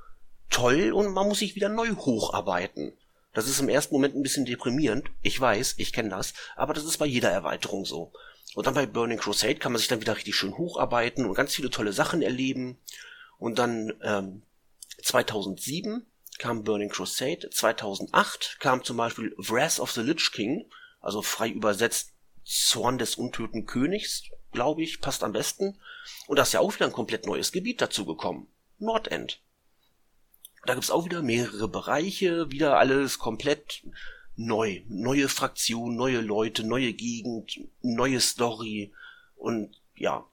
toll 0.49 0.91
und 0.91 1.13
man 1.13 1.27
muss 1.27 1.39
sich 1.39 1.55
wieder 1.55 1.69
neu 1.69 1.89
hocharbeiten. 1.89 2.93
Das 3.33 3.47
ist 3.47 3.59
im 3.59 3.69
ersten 3.69 3.93
Moment 3.93 4.15
ein 4.15 4.23
bisschen 4.23 4.45
deprimierend. 4.45 5.09
Ich 5.21 5.39
weiß, 5.39 5.75
ich 5.77 5.91
kenne 5.91 6.09
das, 6.09 6.33
aber 6.55 6.73
das 6.73 6.85
ist 6.85 6.97
bei 6.97 7.05
jeder 7.05 7.31
Erweiterung 7.31 7.85
so. 7.85 8.13
Und 8.53 8.67
dann 8.67 8.73
bei 8.73 8.85
Burning 8.85 9.17
Crusade 9.17 9.55
kann 9.55 9.73
man 9.73 9.79
sich 9.79 9.89
dann 9.89 9.99
wieder 9.99 10.15
richtig 10.15 10.35
schön 10.35 10.57
hocharbeiten 10.57 11.25
und 11.25 11.33
ganz 11.33 11.53
viele 11.53 11.69
tolle 11.69 11.91
Sachen 11.91 12.21
erleben. 12.21 12.77
Und 13.37 13.59
dann 13.59 13.91
ähm, 14.01 14.43
2007 15.03 16.05
kam 16.37 16.63
Burning 16.63 16.89
Crusade, 16.89 17.49
2008 17.49 18.57
kam 18.59 18.83
zum 18.83 18.97
Beispiel 18.97 19.33
Wrath 19.37 19.79
of 19.79 19.91
the 19.91 20.01
Lich 20.01 20.31
King 20.31 20.65
also 21.05 21.21
frei 21.21 21.49
übersetzt 21.49 22.13
Zorn 22.43 22.97
des 22.97 23.15
untöten 23.15 23.67
Königs, 23.67 24.23
glaube 24.55 24.81
ich, 24.81 25.01
passt 25.01 25.23
am 25.23 25.33
besten. 25.33 25.79
Und 26.27 26.37
da 26.37 26.43
ist 26.43 26.53
ja 26.53 26.59
auch 26.59 26.73
wieder 26.73 26.85
ein 26.85 26.91
komplett 26.91 27.27
neues 27.27 27.51
Gebiet 27.51 27.81
dazugekommen. 27.81 28.47
Nordend. 28.79 29.41
Da 30.65 30.73
gibt's 30.73 30.89
auch 30.89 31.05
wieder 31.05 31.21
mehrere 31.21 31.67
Bereiche, 31.67 32.49
wieder 32.51 32.77
alles 32.77 33.19
komplett 33.19 33.85
neu. 34.35 34.81
Neue 34.87 35.29
Fraktion, 35.29 35.95
neue 35.95 36.21
Leute, 36.21 36.63
neue 36.63 36.93
Gegend, 36.93 37.59
neue 37.81 38.19
Story. 38.19 38.91
Und 39.35 39.79
ja, 39.95 40.27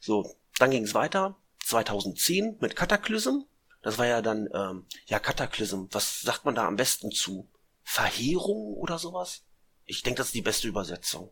so, 0.00 0.36
dann 0.58 0.70
ging's 0.70 0.94
weiter. 0.94 1.36
2010 1.64 2.58
mit 2.60 2.76
Cataclysm. 2.76 3.44
Das 3.82 3.98
war 3.98 4.06
ja 4.06 4.22
dann, 4.22 4.48
ähm, 4.52 4.86
ja, 5.06 5.18
Cataclysm. 5.18 5.86
Was 5.90 6.20
sagt 6.20 6.44
man 6.44 6.54
da 6.54 6.66
am 6.66 6.76
besten 6.76 7.10
zu? 7.10 7.48
Verheerung 7.82 8.74
oder 8.74 8.98
sowas? 8.98 9.44
Ich 9.84 10.02
denke, 10.02 10.18
das 10.18 10.28
ist 10.28 10.34
die 10.34 10.42
beste 10.42 10.66
Übersetzung. 10.66 11.30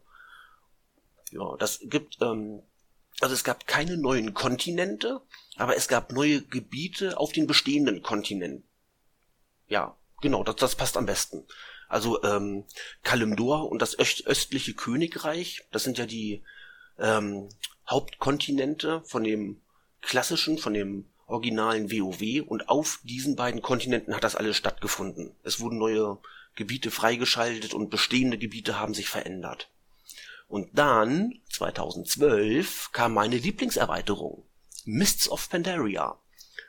Ja, 1.34 1.56
das 1.58 1.80
gibt, 1.82 2.18
ähm, 2.22 2.62
also 3.20 3.34
es 3.34 3.42
gab 3.42 3.66
keine 3.66 3.96
neuen 3.96 4.34
Kontinente, 4.34 5.20
aber 5.56 5.76
es 5.76 5.88
gab 5.88 6.12
neue 6.12 6.42
Gebiete 6.42 7.18
auf 7.18 7.32
den 7.32 7.48
bestehenden 7.48 8.02
Kontinenten. 8.02 8.62
Ja, 9.66 9.96
genau, 10.20 10.44
das, 10.44 10.56
das 10.56 10.76
passt 10.76 10.96
am 10.96 11.06
besten. 11.06 11.44
Also 11.88 12.22
ähm, 12.22 12.64
Kalimdor 13.02 13.68
und 13.68 13.82
das 13.82 13.98
östliche 13.98 14.74
Königreich, 14.74 15.66
das 15.72 15.82
sind 15.82 15.98
ja 15.98 16.06
die 16.06 16.44
ähm, 17.00 17.48
Hauptkontinente 17.90 19.02
von 19.04 19.24
dem 19.24 19.60
klassischen, 20.02 20.58
von 20.58 20.72
dem 20.72 21.06
originalen 21.26 21.90
WoW 21.90 22.46
und 22.46 22.68
auf 22.68 23.00
diesen 23.02 23.34
beiden 23.34 23.60
Kontinenten 23.60 24.14
hat 24.14 24.22
das 24.22 24.36
alles 24.36 24.56
stattgefunden. 24.56 25.34
Es 25.42 25.58
wurden 25.58 25.78
neue 25.78 26.18
Gebiete 26.54 26.92
freigeschaltet 26.92 27.74
und 27.74 27.90
bestehende 27.90 28.38
Gebiete 28.38 28.78
haben 28.78 28.94
sich 28.94 29.08
verändert. 29.08 29.68
Und 30.54 30.78
dann, 30.78 31.40
2012, 31.50 32.90
kam 32.92 33.14
meine 33.14 33.38
Lieblingserweiterung. 33.38 34.44
Mists 34.84 35.28
of 35.28 35.50
Pandaria. 35.50 36.16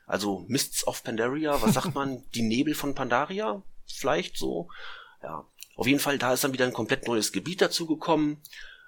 Also 0.08 0.44
Mists 0.48 0.88
of 0.88 1.04
Pandaria, 1.04 1.62
was 1.62 1.76
sagt 1.76 1.94
man? 1.94 2.24
Die 2.34 2.42
Nebel 2.42 2.74
von 2.74 2.96
Pandaria? 2.96 3.62
Vielleicht 3.86 4.38
so. 4.38 4.70
Ja. 5.22 5.48
Auf 5.76 5.86
jeden 5.86 6.00
Fall, 6.00 6.18
da 6.18 6.34
ist 6.34 6.44
dann 6.44 6.54
wieder 6.54 6.66
ein 6.66 6.74
komplett 6.74 7.06
neues 7.06 7.32
Gebiet 7.32 7.62
dazugekommen. 7.62 8.42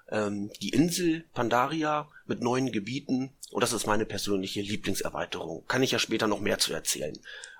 Ähm, 0.08 0.50
die 0.60 0.70
Insel 0.70 1.20
Pandaria 1.32 2.10
mit 2.26 2.42
neuen 2.42 2.72
Gebieten. 2.72 3.36
Und 3.52 3.62
das 3.62 3.72
ist 3.72 3.86
meine 3.86 4.04
persönliche 4.04 4.62
Lieblingserweiterung. 4.62 5.64
Kann 5.68 5.84
ich 5.84 5.92
ja 5.92 6.00
später 6.00 6.26
noch 6.26 6.40
mehr 6.40 6.58
zu 6.58 6.72
erzählen. 6.72 7.16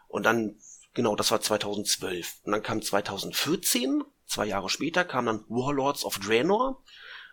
Und 0.08 0.24
dann, 0.26 0.56
genau, 0.92 1.14
das 1.14 1.30
war 1.30 1.40
2012. 1.40 2.40
Und 2.42 2.50
dann 2.50 2.64
kam 2.64 2.82
2014, 2.82 4.02
zwei 4.26 4.46
Jahre 4.46 4.68
später, 4.68 5.04
kam 5.04 5.26
dann 5.26 5.44
Warlords 5.48 6.04
of 6.04 6.18
Draenor. 6.18 6.82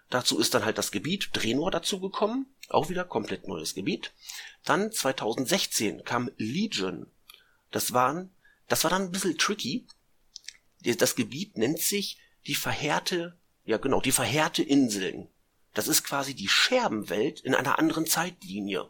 Dazu 0.09 0.39
ist 0.39 0.53
dann 0.53 0.65
halt 0.65 0.77
das 0.77 0.91
Gebiet 0.91 1.29
Draenor 1.33 1.71
dazugekommen. 1.71 2.47
Auch 2.69 2.89
wieder 2.89 3.05
komplett 3.05 3.47
neues 3.47 3.75
Gebiet. 3.75 4.13
Dann 4.63 4.91
2016 4.91 6.03
kam 6.03 6.31
Legion. 6.37 7.07
Das 7.71 7.93
waren, 7.93 8.33
das 8.67 8.83
war 8.83 8.91
dann 8.91 9.03
ein 9.03 9.11
bisschen 9.11 9.37
tricky. 9.37 9.85
Das 10.81 11.15
Gebiet 11.15 11.57
nennt 11.57 11.79
sich 11.79 12.19
die 12.47 12.55
verheerte, 12.55 13.37
ja 13.65 13.77
genau, 13.77 14.01
die 14.01 14.11
verheerte 14.11 14.61
Inseln. 14.63 15.27
Das 15.73 15.87
ist 15.87 16.03
quasi 16.03 16.33
die 16.35 16.47
Scherbenwelt 16.47 17.41
in 17.41 17.55
einer 17.55 17.79
anderen 17.79 18.05
Zeitlinie. 18.05 18.89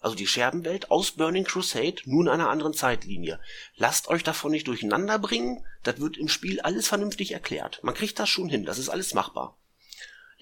Also 0.00 0.16
die 0.16 0.26
Scherbenwelt 0.26 0.90
aus 0.90 1.12
Burning 1.12 1.44
Crusade, 1.44 2.02
nur 2.04 2.24
in 2.24 2.28
einer 2.28 2.50
anderen 2.50 2.74
Zeitlinie. 2.74 3.40
Lasst 3.76 4.08
euch 4.08 4.22
davon 4.22 4.50
nicht 4.50 4.68
durcheinander 4.68 5.18
bringen, 5.18 5.64
das 5.82 5.98
wird 5.98 6.18
im 6.18 6.28
Spiel 6.28 6.60
alles 6.60 6.88
vernünftig 6.88 7.32
erklärt. 7.32 7.80
Man 7.82 7.94
kriegt 7.94 8.18
das 8.18 8.28
schon 8.28 8.50
hin, 8.50 8.64
das 8.64 8.78
ist 8.78 8.90
alles 8.90 9.14
machbar. 9.14 9.56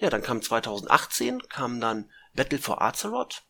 Ja, 0.03 0.09
dann 0.09 0.21
kam 0.21 0.41
2018, 0.41 1.47
kam 1.47 1.79
dann 1.79 2.11
Battle 2.33 2.59
for 2.59 2.81
Azeroth. 2.81 3.43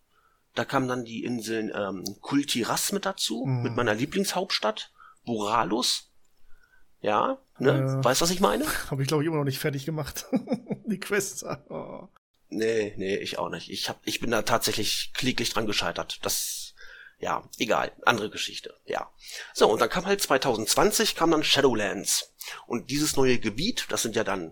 Da 0.54 0.66
kamen 0.66 0.88
dann 0.88 1.04
die 1.04 1.24
Inseln 1.24 1.72
ähm, 1.74 2.04
Kultiras 2.22 2.92
mit 2.92 3.08
dazu, 3.08 3.44
mhm. 3.44 3.63
mit 3.63 3.76
meiner 3.76 3.96
Lieblingshauptstadt, 3.96 4.94
Boralus. 5.26 6.12
Ja, 7.02 7.39
ne? 7.58 7.72
Äh, 7.72 8.06
weißt 8.06 8.22
du, 8.22 8.26
was 8.26 8.30
ich 8.30 8.39
meine? 8.39 8.66
Habe 8.92 9.02
ich, 9.02 9.08
glaube 9.08 9.24
ich, 9.24 9.28
immer 9.28 9.38
noch 9.38 9.46
nicht 9.46 9.58
fertig 9.58 9.84
gemacht. 9.84 10.28
die 10.86 11.00
Quests. 11.00 11.44
Oh. 11.70 12.08
Nee, 12.50 12.94
nee, 12.98 13.16
ich 13.16 13.39
auch 13.39 13.50
nicht. 13.50 13.72
Ich, 13.72 13.89
hab, 13.89 14.00
ich 14.06 14.20
bin 14.20 14.30
da 14.30 14.44
tatsächlich 14.44 15.12
kläglich 15.16 15.52
dran 15.52 15.66
gescheitert. 15.66 16.20
Das, 16.22 16.76
ja, 17.18 17.50
egal. 17.58 17.94
Andere 18.06 18.30
Geschichte, 18.30 18.80
ja. 18.86 19.12
So, 19.56 19.72
und 19.72 19.82
dann 19.82 19.89
kam 19.89 20.06
halt 20.06 20.22
2020, 20.22 21.16
kam 21.16 21.32
dann 21.32 21.44
Shadowlands. 21.44 22.32
Und 22.68 22.92
dieses 22.92 23.16
neue 23.16 23.39
Gebiet, 23.39 23.88
das 23.89 24.04
sind 24.04 24.16
ja 24.16 24.24
dann 24.24 24.52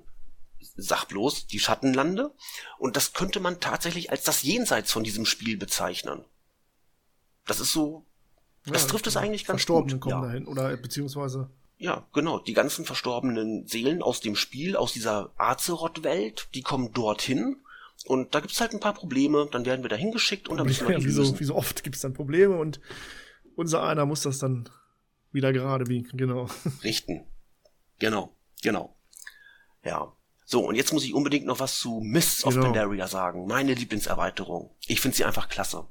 sag 0.75 1.05
bloß, 1.05 1.47
die 1.47 1.59
Schattenlande. 1.59 2.33
Und 2.77 2.95
das 2.95 3.13
könnte 3.13 3.39
man 3.39 3.59
tatsächlich 3.59 4.11
als 4.11 4.23
das 4.23 4.43
Jenseits 4.43 4.91
von 4.91 5.03
diesem 5.03 5.25
Spiel 5.25 5.57
bezeichnen. 5.57 6.23
Das 7.45 7.59
ist 7.59 7.73
so, 7.73 8.05
das 8.65 8.83
ja, 8.83 8.89
trifft 8.89 9.07
es 9.07 9.17
eigentlich 9.17 9.45
ganz 9.45 9.61
Verstorbenen 9.61 9.99
gut. 9.99 10.11
kommen 10.11 10.23
ja. 10.23 10.29
dahin, 10.29 10.47
oder 10.47 10.75
beziehungsweise. 10.77 11.49
Ja, 11.77 12.07
genau. 12.13 12.39
Die 12.39 12.53
ganzen 12.53 12.85
verstorbenen 12.85 13.67
Seelen 13.67 14.03
aus 14.03 14.19
dem 14.19 14.35
Spiel, 14.35 14.75
aus 14.75 14.93
dieser 14.93 15.31
Azeroth-Welt, 15.37 16.49
die 16.53 16.61
kommen 16.61 16.93
dorthin. 16.93 17.57
Und 18.05 18.33
da 18.35 18.39
gibt's 18.39 18.61
halt 18.61 18.73
ein 18.73 18.79
paar 18.79 18.93
Probleme, 18.93 19.47
dann 19.51 19.65
werden 19.65 19.83
wir 19.83 19.89
da 19.89 19.95
hingeschickt 19.95 20.47
und 20.47 20.57
dann 20.57 20.67
müssen 20.67 20.87
wir 20.87 20.95
ja, 20.99 21.03
wie, 21.03 21.09
so, 21.09 21.39
wie 21.39 21.43
so 21.43 21.55
oft 21.55 21.83
gibt's 21.83 22.01
dann 22.01 22.13
Probleme 22.13 22.57
und 22.57 22.79
unser 23.55 23.83
einer 23.83 24.05
muss 24.05 24.21
das 24.21 24.39
dann 24.39 24.69
wieder 25.31 25.53
gerade 25.53 25.85
biegen, 25.85 26.17
genau. 26.17 26.47
Richten. 26.83 27.25
Genau, 27.99 28.35
genau. 28.61 28.95
Ja. 29.83 30.15
So, 30.51 30.65
und 30.65 30.75
jetzt 30.75 30.91
muss 30.91 31.05
ich 31.05 31.13
unbedingt 31.13 31.45
noch 31.45 31.61
was 31.61 31.79
zu 31.79 32.01
Mists 32.03 32.43
of 32.43 32.53
genau. 32.53 32.65
Pandaria 32.65 33.07
sagen. 33.07 33.47
Meine 33.47 33.73
Lieblingserweiterung. 33.73 34.75
Ich 34.85 34.99
finde 34.99 35.15
sie 35.15 35.23
einfach 35.23 35.47
klasse. 35.47 35.87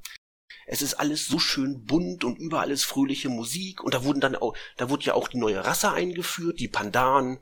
Es 0.67 0.83
ist 0.83 0.93
alles 0.93 1.25
so 1.25 1.39
schön 1.39 1.83
bunt 1.83 2.23
und 2.23 2.37
überall 2.37 2.69
ist 2.69 2.83
fröhliche 2.83 3.29
Musik 3.29 3.83
und 3.83 3.95
da 3.95 4.03
wurden 4.03 4.21
dann 4.21 4.35
auch, 4.35 4.55
da 4.77 4.91
wurde 4.91 5.05
ja 5.05 5.15
auch 5.15 5.29
die 5.29 5.39
neue 5.39 5.65
Rasse 5.65 5.91
eingeführt, 5.91 6.59
die 6.59 6.67
Pandan. 6.67 7.39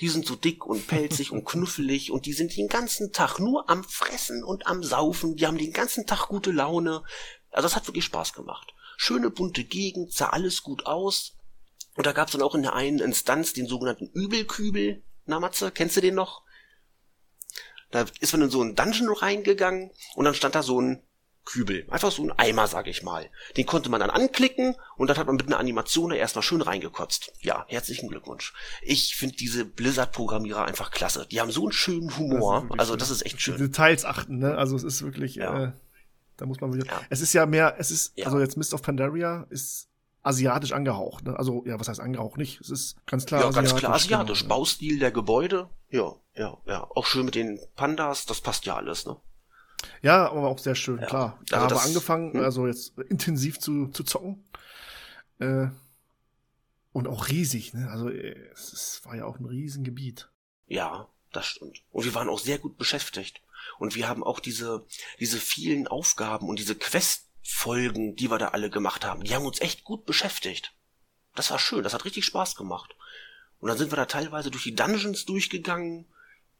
Die 0.00 0.08
sind 0.08 0.24
so 0.24 0.34
dick 0.34 0.64
und 0.64 0.86
pelzig 0.86 1.30
und 1.30 1.44
knuffelig 1.44 2.10
und 2.10 2.24
die 2.24 2.32
sind 2.32 2.56
den 2.56 2.68
ganzen 2.68 3.12
Tag 3.12 3.38
nur 3.38 3.68
am 3.68 3.84
Fressen 3.84 4.42
und 4.42 4.66
am 4.66 4.82
Saufen. 4.82 5.36
Die 5.36 5.46
haben 5.46 5.58
den 5.58 5.74
ganzen 5.74 6.06
Tag 6.06 6.28
gute 6.28 6.52
Laune. 6.52 7.02
Also 7.50 7.66
das 7.66 7.76
hat 7.76 7.86
wirklich 7.86 8.06
Spaß 8.06 8.32
gemacht. 8.32 8.72
Schöne 8.96 9.28
bunte 9.28 9.64
Gegend, 9.64 10.10
sah 10.10 10.30
alles 10.30 10.62
gut 10.62 10.86
aus. 10.86 11.36
Und 11.96 12.06
da 12.06 12.12
gab 12.12 12.28
es 12.28 12.32
dann 12.32 12.42
auch 12.42 12.54
in 12.54 12.62
der 12.62 12.72
einen 12.72 13.00
Instanz 13.00 13.52
den 13.52 13.66
sogenannten 13.66 14.08
Übelkübel. 14.08 15.02
Na 15.26 15.38
Matze, 15.38 15.70
kennst 15.70 15.98
du 15.98 16.00
den 16.00 16.14
noch? 16.14 16.45
Da 17.90 18.04
ist 18.20 18.32
man 18.32 18.42
in 18.42 18.50
so 18.50 18.60
einen 18.60 18.74
Dungeon 18.74 19.12
reingegangen 19.12 19.90
und 20.14 20.24
dann 20.24 20.34
stand 20.34 20.54
da 20.54 20.62
so 20.62 20.80
ein 20.80 21.02
Kübel. 21.46 21.86
Einfach 21.88 22.10
so 22.10 22.24
ein 22.24 22.32
Eimer, 22.32 22.66
sag 22.66 22.88
ich 22.88 23.02
mal. 23.02 23.30
Den 23.56 23.64
konnte 23.64 23.88
man 23.88 24.00
dann 24.00 24.10
anklicken 24.10 24.74
und 24.96 25.08
dann 25.08 25.16
hat 25.16 25.26
man 25.26 25.36
mit 25.36 25.46
einer 25.46 25.58
Animation 25.58 26.10
da 26.10 26.16
erstmal 26.16 26.42
schön 26.42 26.60
reingekotzt. 26.60 27.32
Ja, 27.40 27.64
herzlichen 27.68 28.08
Glückwunsch. 28.08 28.52
Ich 28.82 29.16
finde 29.16 29.36
diese 29.36 29.64
Blizzard-Programmierer 29.64 30.64
einfach 30.64 30.90
klasse. 30.90 31.26
Die 31.30 31.40
haben 31.40 31.52
so 31.52 31.62
einen 31.62 31.72
schönen 31.72 32.16
Humor. 32.18 32.66
Das 32.70 32.80
also 32.80 32.96
das 32.96 33.10
ist 33.10 33.24
echt 33.24 33.40
schön. 33.40 33.56
Details 33.56 34.04
achten, 34.04 34.38
ne? 34.38 34.58
Also 34.58 34.76
es 34.76 34.82
ist 34.82 35.02
wirklich, 35.02 35.36
ja. 35.36 35.66
äh, 35.66 35.72
da 36.36 36.46
muss 36.46 36.60
man 36.60 36.74
wieder. 36.74 36.86
Ja. 36.86 37.00
Es 37.08 37.20
ist 37.20 37.32
ja 37.32 37.46
mehr, 37.46 37.76
es 37.78 37.92
ist, 37.92 38.18
ja. 38.18 38.26
also 38.26 38.40
jetzt 38.40 38.56
Mist 38.56 38.74
of 38.74 38.82
Pandaria 38.82 39.46
ist 39.48 39.88
asiatisch 40.26 40.72
angehaucht. 40.72 41.24
Ne? 41.24 41.38
Also, 41.38 41.64
ja, 41.66 41.78
was 41.78 41.88
heißt 41.88 42.00
angehaucht 42.00 42.36
nicht? 42.36 42.60
Es 42.60 42.70
ist 42.70 42.96
ganz 43.06 43.26
klar 43.26 43.42
ja, 43.42 43.48
asiatisch. 43.48 43.70
ganz 43.70 43.80
klar 43.80 43.94
asiatisch. 43.94 44.42
Genau, 44.42 44.56
Baustil 44.56 44.98
der 44.98 45.12
Gebäude. 45.12 45.70
Ja, 45.88 46.14
ja, 46.34 46.58
ja. 46.66 46.84
Auch 46.90 47.06
schön 47.06 47.24
mit 47.24 47.36
den 47.36 47.60
Pandas, 47.76 48.26
das 48.26 48.40
passt 48.40 48.66
ja 48.66 48.76
alles, 48.76 49.06
ne? 49.06 49.16
Ja, 50.02 50.30
aber 50.30 50.48
auch 50.48 50.58
sehr 50.58 50.74
schön, 50.74 50.98
ja. 50.98 51.06
klar. 51.06 51.38
Da 51.48 51.62
also 51.62 51.76
haben 51.76 51.82
wir 51.82 51.86
angefangen, 51.86 52.32
hm? 52.34 52.40
also 52.40 52.66
jetzt 52.66 52.98
intensiv 53.08 53.60
zu, 53.60 53.88
zu 53.88 54.02
zocken. 54.02 54.44
Äh, 55.38 55.68
und 56.92 57.06
auch 57.06 57.28
riesig, 57.28 57.72
ne? 57.72 57.88
Also 57.90 58.08
äh, 58.08 58.34
es, 58.52 58.72
es 58.72 59.00
war 59.04 59.14
ja 59.14 59.26
auch 59.26 59.38
ein 59.38 59.44
Riesengebiet. 59.44 60.28
Ja, 60.66 61.08
das 61.32 61.46
stimmt. 61.46 61.84
Und 61.90 62.04
wir 62.04 62.14
waren 62.14 62.28
auch 62.28 62.40
sehr 62.40 62.58
gut 62.58 62.76
beschäftigt. 62.78 63.42
Und 63.78 63.94
wir 63.94 64.08
haben 64.08 64.24
auch 64.24 64.40
diese, 64.40 64.86
diese 65.20 65.38
vielen 65.38 65.86
Aufgaben 65.86 66.48
und 66.48 66.58
diese 66.58 66.74
Quests 66.74 67.25
Folgen, 67.46 68.16
die 68.16 68.30
wir 68.30 68.38
da 68.38 68.48
alle 68.48 68.70
gemacht 68.70 69.04
haben, 69.04 69.22
die 69.22 69.34
haben 69.34 69.46
uns 69.46 69.60
echt 69.60 69.84
gut 69.84 70.04
beschäftigt. 70.04 70.74
Das 71.34 71.50
war 71.50 71.58
schön, 71.58 71.82
das 71.82 71.94
hat 71.94 72.04
richtig 72.04 72.24
Spaß 72.24 72.56
gemacht. 72.56 72.96
Und 73.58 73.68
dann 73.68 73.78
sind 73.78 73.92
wir 73.92 73.96
da 73.96 74.06
teilweise 74.06 74.50
durch 74.50 74.64
die 74.64 74.74
Dungeons 74.74 75.24
durchgegangen. 75.24 76.06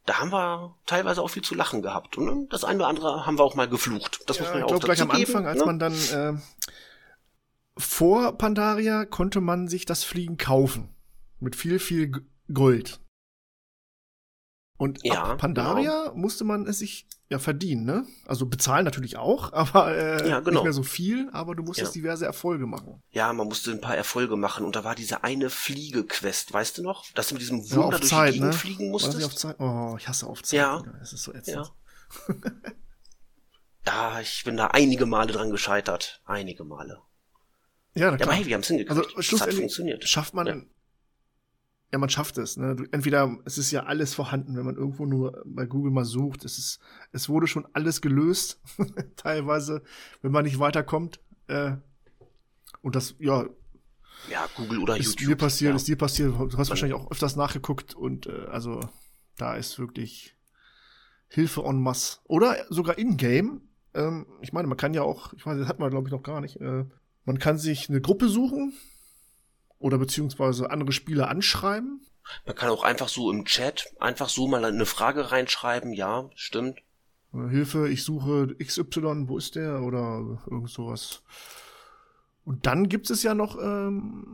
Da 0.04 0.20
haben 0.20 0.30
wir 0.30 0.76
teilweise 0.86 1.22
auch 1.22 1.28
viel 1.28 1.42
zu 1.42 1.54
lachen 1.54 1.82
gehabt. 1.82 2.16
Und 2.16 2.48
das 2.50 2.64
eine 2.64 2.78
oder 2.78 2.88
andere 2.88 3.26
haben 3.26 3.38
wir 3.38 3.44
auch 3.44 3.54
mal 3.54 3.68
geflucht. 3.68 4.20
Das 4.26 4.36
ja, 4.36 4.44
muss 4.44 4.50
man 4.50 4.60
ja 4.60 4.66
ich 4.66 4.72
auch 4.72 4.78
glaub, 4.78 4.84
gleich 4.84 5.02
am 5.02 5.10
Anfang, 5.10 5.42
geben, 5.42 5.46
als 5.46 5.58
ne? 5.58 5.66
man 5.66 5.78
dann 5.78 5.94
äh, 5.94 6.38
vor 7.76 8.38
Pandaria 8.38 9.04
konnte 9.04 9.40
man 9.40 9.68
sich 9.68 9.84
das 9.84 10.04
Fliegen 10.04 10.38
kaufen. 10.38 10.94
Mit 11.40 11.56
viel, 11.56 11.78
viel 11.78 12.26
Gold. 12.52 13.00
Und 14.78 15.00
ja, 15.04 15.22
ab 15.22 15.38
Pandaria 15.38 16.04
genau. 16.04 16.16
musste 16.16 16.44
man 16.44 16.66
es 16.66 16.78
sich 16.80 17.06
ja 17.28 17.38
verdienen, 17.38 17.84
ne? 17.84 18.06
Also 18.26 18.46
bezahlen 18.46 18.84
natürlich 18.84 19.16
auch, 19.16 19.52
aber 19.54 19.96
äh, 19.96 20.28
ja, 20.28 20.40
genau. 20.40 20.58
nicht 20.58 20.64
mehr 20.64 20.72
so 20.72 20.82
viel, 20.82 21.28
aber 21.32 21.54
du 21.54 21.62
musstest 21.62 21.94
ja. 21.94 22.02
diverse 22.02 22.26
Erfolge 22.26 22.66
machen. 22.66 23.02
Ja, 23.10 23.32
man 23.32 23.48
musste 23.48 23.70
ein 23.70 23.80
paar 23.80 23.96
Erfolge 23.96 24.36
machen 24.36 24.64
und 24.64 24.76
da 24.76 24.84
war 24.84 24.94
diese 24.94 25.24
eine 25.24 25.50
Fliege-Quest, 25.50 26.52
weißt 26.52 26.78
du 26.78 26.82
noch? 26.82 27.10
Dass 27.14 27.28
du 27.28 27.34
mit 27.34 27.42
diesem 27.42 27.58
Wunder 27.70 27.92
ja, 27.92 27.98
durch 27.98 28.10
Zeit, 28.10 28.28
die 28.28 28.32
Gegend 28.34 28.52
ne? 28.52 28.52
fliegen 28.52 28.90
musstest. 28.90 29.24
Auf 29.24 29.34
Zeit? 29.34 29.58
Oh, 29.58 29.96
ich 29.98 30.08
hasse 30.08 30.26
auf 30.26 30.42
Zeit. 30.42 30.58
Ja. 30.58 30.84
Es 31.02 31.12
ist 31.12 31.22
so 31.22 31.32
ätzend. 31.32 31.72
Ja. 32.28 32.34
ja, 33.86 34.20
ich 34.20 34.44
bin 34.44 34.56
da 34.56 34.68
einige 34.68 35.06
Male 35.06 35.32
dran 35.32 35.50
gescheitert. 35.50 36.20
Einige 36.26 36.64
Male. 36.64 36.98
Ja. 37.94 38.10
Ja, 38.10 38.12
aber 38.12 38.32
hey, 38.32 38.44
wir 38.44 38.54
haben 38.54 38.60
es 38.60 38.68
hingekriegt. 38.68 39.16
Also, 39.16 39.38
funktioniert. 39.38 40.06
Schafft 40.06 40.34
man 40.34 40.68
ja, 41.96 41.98
man 41.98 42.10
schafft 42.10 42.36
es. 42.36 42.58
Ne? 42.58 42.76
Entweder 42.92 43.38
es 43.46 43.56
ist 43.56 43.70
ja 43.70 43.84
alles 43.84 44.12
vorhanden, 44.12 44.54
wenn 44.54 44.66
man 44.66 44.76
irgendwo 44.76 45.06
nur 45.06 45.42
bei 45.46 45.64
Google 45.64 45.90
mal 45.90 46.04
sucht. 46.04 46.44
Es 46.44 46.58
ist, 46.58 46.78
es 47.12 47.30
wurde 47.30 47.46
schon 47.46 47.66
alles 47.72 48.02
gelöst, 48.02 48.60
teilweise, 49.16 49.82
wenn 50.20 50.30
man 50.30 50.44
nicht 50.44 50.58
weiterkommt. 50.58 51.20
Äh, 51.46 51.76
und 52.82 52.96
das, 52.96 53.14
ja. 53.18 53.46
Ja, 54.30 54.46
Google 54.56 54.80
oder 54.80 54.98
ist 54.98 55.18
YouTube. 55.20 55.28
Dir 55.28 55.36
passiert, 55.36 55.70
ja. 55.70 55.76
ist 55.76 55.88
dir 55.88 55.96
passiert. 55.96 56.34
Du 56.38 56.58
hast 56.58 56.68
wahrscheinlich 56.68 56.98
auch 56.98 57.10
öfters 57.10 57.36
nachgeguckt 57.36 57.94
und 57.94 58.26
äh, 58.26 58.44
also 58.50 58.80
da 59.38 59.56
ist 59.56 59.78
wirklich 59.78 60.36
Hilfe 61.28 61.62
en 61.62 61.80
masse. 61.80 62.18
Oder 62.24 62.56
sogar 62.68 62.98
in-game. 62.98 63.62
Ähm, 63.94 64.26
ich 64.42 64.52
meine, 64.52 64.68
man 64.68 64.76
kann 64.76 64.92
ja 64.92 65.02
auch, 65.02 65.32
ich 65.32 65.46
weiß, 65.46 65.58
das 65.58 65.68
hat 65.68 65.78
man 65.78 65.90
glaube 65.90 66.08
ich 66.08 66.12
noch 66.12 66.22
gar 66.22 66.42
nicht. 66.42 66.60
Äh, 66.60 66.84
man 67.24 67.38
kann 67.38 67.56
sich 67.56 67.88
eine 67.88 68.02
Gruppe 68.02 68.28
suchen 68.28 68.74
oder 69.86 69.98
beziehungsweise 69.98 70.70
andere 70.70 70.90
Spieler 70.90 71.28
anschreiben. 71.28 72.04
Man 72.44 72.56
kann 72.56 72.70
auch 72.70 72.82
einfach 72.82 73.08
so 73.08 73.30
im 73.30 73.44
Chat 73.44 73.94
einfach 74.00 74.28
so 74.28 74.48
mal 74.48 74.64
eine 74.64 74.84
Frage 74.84 75.30
reinschreiben, 75.30 75.92
ja, 75.92 76.28
stimmt. 76.34 76.80
Hilfe, 77.32 77.88
ich 77.88 78.02
suche 78.02 78.56
XY, 78.58 79.28
wo 79.28 79.38
ist 79.38 79.54
der? 79.54 79.82
Oder 79.82 80.40
irgend 80.50 80.70
sowas. 80.70 81.22
Und 82.44 82.66
dann 82.66 82.88
gibt 82.88 83.10
es 83.10 83.22
ja 83.22 83.34
noch 83.34 83.56
ähm, 83.62 84.26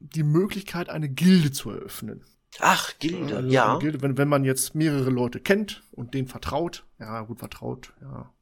die 0.00 0.24
Möglichkeit, 0.24 0.88
eine 0.88 1.08
Gilde 1.08 1.52
zu 1.52 1.70
eröffnen. 1.70 2.24
Ach, 2.58 2.92
Gilde, 2.98 3.36
Also 3.36 3.48
ja. 3.48 3.78
Gilde, 3.78 4.02
wenn, 4.02 4.18
wenn 4.18 4.28
man 4.28 4.44
jetzt 4.44 4.74
mehrere 4.74 5.10
Leute 5.10 5.38
kennt 5.38 5.84
und 5.92 6.14
denen 6.14 6.26
vertraut, 6.26 6.84
ja, 6.98 7.20
gut 7.22 7.38
vertraut, 7.38 7.92
ja. 8.00 8.32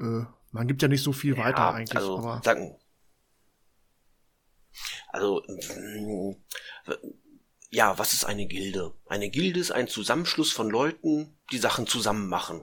Äh, 0.00 0.24
man 0.50 0.66
gibt 0.66 0.82
ja 0.82 0.88
nicht 0.88 1.04
so 1.04 1.12
viel 1.12 1.36
weiter 1.36 1.58
ja, 1.58 1.70
eigentlich, 1.70 1.96
also, 1.96 2.18
aber 2.18 2.40
sagen, 2.42 2.76
also, 5.12 5.42
mm, 5.46 6.36
ja, 7.70 7.98
was 7.98 8.12
ist 8.12 8.24
eine 8.24 8.46
Gilde? 8.46 8.94
Eine 9.06 9.30
Gilde 9.30 9.60
ist 9.60 9.70
ein 9.70 9.88
Zusammenschluss 9.88 10.52
von 10.52 10.70
Leuten, 10.70 11.38
die 11.52 11.58
Sachen 11.58 11.86
zusammen 11.86 12.28
machen. 12.28 12.62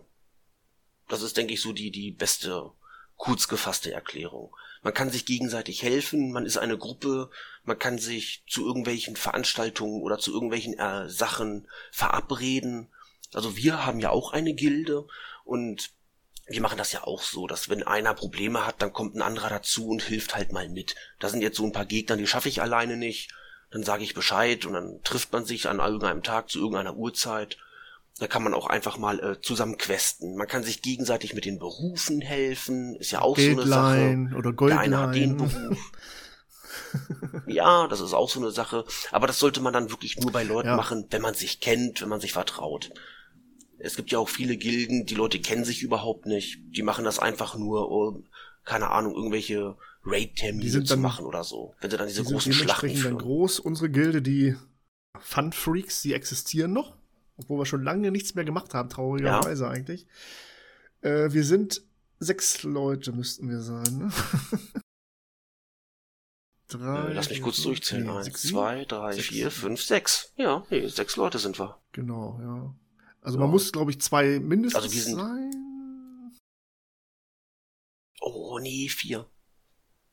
Das 1.08 1.22
ist, 1.22 1.38
denke 1.38 1.54
ich, 1.54 1.62
so 1.62 1.72
die, 1.72 1.92
die 1.92 2.12
beste, 2.12 2.72
kurz 3.16 3.48
gefasste 3.48 3.92
Erklärung. 3.94 4.54
Man 4.84 4.94
kann 4.94 5.10
sich 5.10 5.26
gegenseitig 5.26 5.82
helfen, 5.82 6.32
man 6.32 6.46
ist 6.46 6.58
eine 6.58 6.78
Gruppe, 6.78 7.30
man 7.64 7.80
kann 7.80 7.98
sich 7.98 8.44
zu 8.48 8.66
irgendwelchen 8.66 9.16
Veranstaltungen 9.16 10.02
oder 10.02 10.20
zu 10.20 10.34
irgendwelchen 10.34 10.78
äh, 10.78 11.10
Sachen 11.10 11.68
verabreden. 11.92 12.90
Also 13.34 13.58
wir 13.58 13.86
haben 13.86 14.00
ja 14.00 14.10
auch 14.10 14.34
eine 14.34 14.54
Gilde 14.54 15.08
und 15.44 15.92
wir 16.48 16.62
machen 16.62 16.78
das 16.78 16.92
ja 16.94 17.04
auch 17.04 17.22
so, 17.24 17.48
dass 17.48 17.70
wenn 17.70 17.84
einer 17.84 18.14
Probleme 18.14 18.66
hat, 18.66 18.82
dann 18.82 18.94
kommt 18.94 19.16
ein 19.16 19.22
anderer 19.22 19.50
dazu 19.50 19.88
und 19.90 20.02
hilft 20.02 20.36
halt 20.36 20.52
mal 20.54 20.70
mit. 20.70 20.96
Da 21.20 21.30
sind 21.30 21.42
jetzt 21.42 21.58
so 21.58 21.66
ein 21.66 21.74
paar 21.74 21.86
Gegner, 21.86 22.16
die 22.18 22.28
schaffe 22.28 22.50
ich 22.50 22.62
alleine 22.62 22.96
nicht. 22.98 23.32
Dann 23.70 23.84
sage 23.84 24.04
ich 24.04 24.14
Bescheid 24.14 24.66
und 24.66 24.74
dann 24.74 25.02
trifft 25.04 25.34
man 25.34 25.44
sich 25.46 25.68
an 25.68 25.80
irgendeinem 25.80 26.24
Tag 26.24 26.50
zu 26.50 26.60
irgendeiner 26.60 26.96
Uhrzeit. 26.96 27.58
Da 28.20 28.28
kann 28.28 28.42
man 28.44 28.54
auch 28.54 28.68
einfach 28.68 28.98
mal 28.98 29.20
äh, 29.20 29.42
zusammen 29.42 29.78
questen. 29.78 30.38
Man 30.38 30.48
kann 30.48 30.64
sich 30.64 30.82
gegenseitig 30.82 31.34
mit 31.34 31.46
den 31.46 31.60
Berufen 31.60 32.22
helfen. 32.22 32.96
Ist 32.96 33.12
ja 33.12 33.22
auch 33.22 33.38
so 33.38 33.44
eine 33.44 33.68
Sache. 33.68 33.96
Geldlein 33.98 34.34
oder 34.36 34.54
Der 34.54 34.80
eine 34.80 34.98
hat 35.00 35.16
den 35.16 35.38
Goldlein. 35.38 35.70
Beruf. 35.70 35.92
ja, 37.48 37.88
das 37.88 38.00
ist 38.00 38.14
auch 38.14 38.30
so 38.30 38.40
eine 38.40 38.52
Sache. 38.52 38.86
Aber 39.12 39.28
das 39.28 39.40
sollte 39.40 39.60
man 39.62 39.74
dann 39.74 39.90
wirklich 39.92 40.18
nur 40.18 40.32
bei 40.32 40.44
Leuten 40.44 40.70
Ja. 40.70 40.76
machen, 40.76 41.06
wenn 41.10 41.22
man 41.22 41.34
sich 41.34 41.60
kennt, 41.60 42.02
wenn 42.02 42.10
man 42.10 42.22
sich 42.22 42.34
vertraut. 42.34 42.90
Es 43.80 43.96
gibt 43.96 44.12
ja 44.12 44.20
auch 44.20 44.30
viele 44.30 44.58
Gilden, 44.58 45.06
die 45.06 45.16
Leute 45.16 45.40
kennen 45.40 45.64
sich 45.66 45.84
überhaupt 45.84 46.26
nicht. 46.26 46.60
Die 46.76 46.82
machen 46.84 47.06
das 47.06 47.20
einfach 47.20 47.56
nur, 47.58 47.92
um, 47.92 48.26
keine 48.64 48.90
Ahnung, 48.90 49.14
irgendwelche 49.16 49.78
Raid-Termine 50.04 50.70
sind 50.72 50.88
zu 50.88 50.98
machen 50.98 51.26
oder 51.26 51.44
so. 51.44 51.76
Wenn 51.82 51.92
sie 51.92 51.98
dann 51.98 52.08
diese 52.08 52.22
Die 52.22 52.28
sind 52.28 52.34
großen 52.36 52.54
Schlachten 52.54 52.88
dementsprechend 52.88 53.06
dann 53.06 53.20
führen. 53.20 53.38
groß. 53.40 53.60
Unsere 53.60 53.90
Gilde, 53.90 54.22
die 54.22 54.56
Fun 55.20 55.52
Freaks, 55.54 56.02
die 56.02 56.14
existieren 56.14 56.74
noch, 56.74 56.96
obwohl 57.38 57.60
wir 57.60 57.66
schon 57.66 57.84
lange 57.84 58.12
nichts 58.12 58.36
mehr 58.36 58.46
gemacht 58.46 58.74
haben, 58.74 58.90
traurigerweise 58.90 59.68
eigentlich. 59.68 60.06
Äh, 61.02 61.32
wir 61.34 61.44
sind 61.44 61.82
sechs 62.20 62.64
Leute, 62.64 63.12
müssten 63.12 63.50
wir 63.50 63.62
sein. 63.62 63.98
Ne? 63.98 64.12
Drei, 66.70 67.10
Äh, 67.10 67.14
Lass 67.14 67.30
mich 67.30 67.42
kurz 67.42 67.62
durchzählen. 67.64 68.06
nee, 68.06 68.12
Eins, 68.12 68.26
sechs, 68.26 68.42
zwei, 68.44 68.86
drei, 68.86 69.14
Sechs, 69.14 69.28
vier, 69.28 69.52
fünf, 69.52 69.82
sechs. 69.82 70.34
Ja, 70.36 70.66
nee, 70.70 70.86
sechs 70.88 71.16
Leute 71.16 71.40
sind 71.40 71.58
wir. 71.60 71.78
Genau, 71.94 72.40
ja. 72.42 72.76
Also 73.28 73.40
Ja. 73.40 73.42
man 73.44 73.52
muss, 73.52 73.74
glaube 73.74 73.92
ich, 73.92 74.00
zwei 74.00 74.40
mindestens 74.40 74.82
Also 74.84 74.96
wir 74.96 75.02
sind- 75.02 75.16
sein. 75.18 76.32
Oh, 78.22 78.58
nee, 78.60 78.88
vier. 78.88 79.30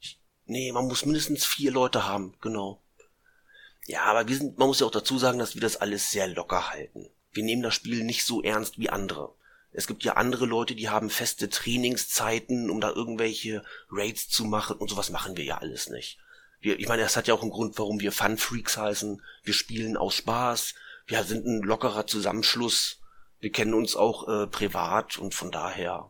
Ich- 0.01 0.21
Nee, 0.47 0.73
man 0.73 0.87
muss 0.89 1.05
mindestens 1.07 1.45
vier 1.45 1.71
Leute 1.71 2.07
haben, 2.07 2.35
genau. 2.41 2.83
Ja, 3.87 4.03
aber 4.03 4.27
wir 4.27 4.37
sind, 4.37 4.59
man 4.59 4.67
muss 4.67 4.81
ja 4.81 4.87
auch 4.87 4.91
dazu 4.91 5.17
sagen, 5.17 5.39
dass 5.39 5.55
wir 5.55 5.61
das 5.63 5.77
alles 5.77 6.11
sehr 6.11 6.27
locker 6.27 6.71
halten. 6.71 7.09
Wir 7.31 7.45
nehmen 7.45 7.63
das 7.63 7.75
Spiel 7.77 8.03
nicht 8.03 8.25
so 8.25 8.43
ernst 8.43 8.79
wie 8.81 8.91
andere. 8.91 9.37
Es 9.71 9.87
gibt 9.87 10.03
ja 10.03 10.15
andere 10.15 10.47
Leute, 10.47 10.75
die 10.75 10.89
haben 10.89 11.09
feste 11.09 11.49
Trainingszeiten, 11.49 12.69
um 12.69 12.81
da 12.81 12.91
irgendwelche 12.91 13.65
Raids 13.91 14.29
zu 14.29 14.45
machen 14.45 14.77
und 14.77 14.91
sowas 14.91 15.11
machen 15.11 15.37
wir 15.37 15.45
ja 15.45 15.59
alles 15.59 15.89
nicht. 15.89 16.19
Wir, 16.61 16.81
ich 16.81 16.89
meine, 16.89 17.03
das 17.03 17.17
hat 17.17 17.29
ja 17.29 17.35
auch 17.35 17.43
einen 17.43 17.51
Grund, 17.53 17.79
warum 17.79 18.01
wir 18.01 18.11
Fun 18.11 18.39
Freaks 18.39 18.77
heißen. 18.77 19.23
Wir 19.45 19.55
spielen 19.55 19.97
aus 19.97 20.17
Spaß. 20.17 20.75
Wir 21.07 21.23
sind 21.23 21.47
ein 21.47 21.63
lockerer 21.63 22.09
Zusammenschluss. 22.09 23.01
Wir 23.45 23.53
kennen 23.53 23.75
uns 23.75 23.95
auch 23.95 24.27
äh, 24.27 24.47
privat 24.47 25.19
und 25.19 25.35
von 25.35 25.51
daher, 25.51 26.09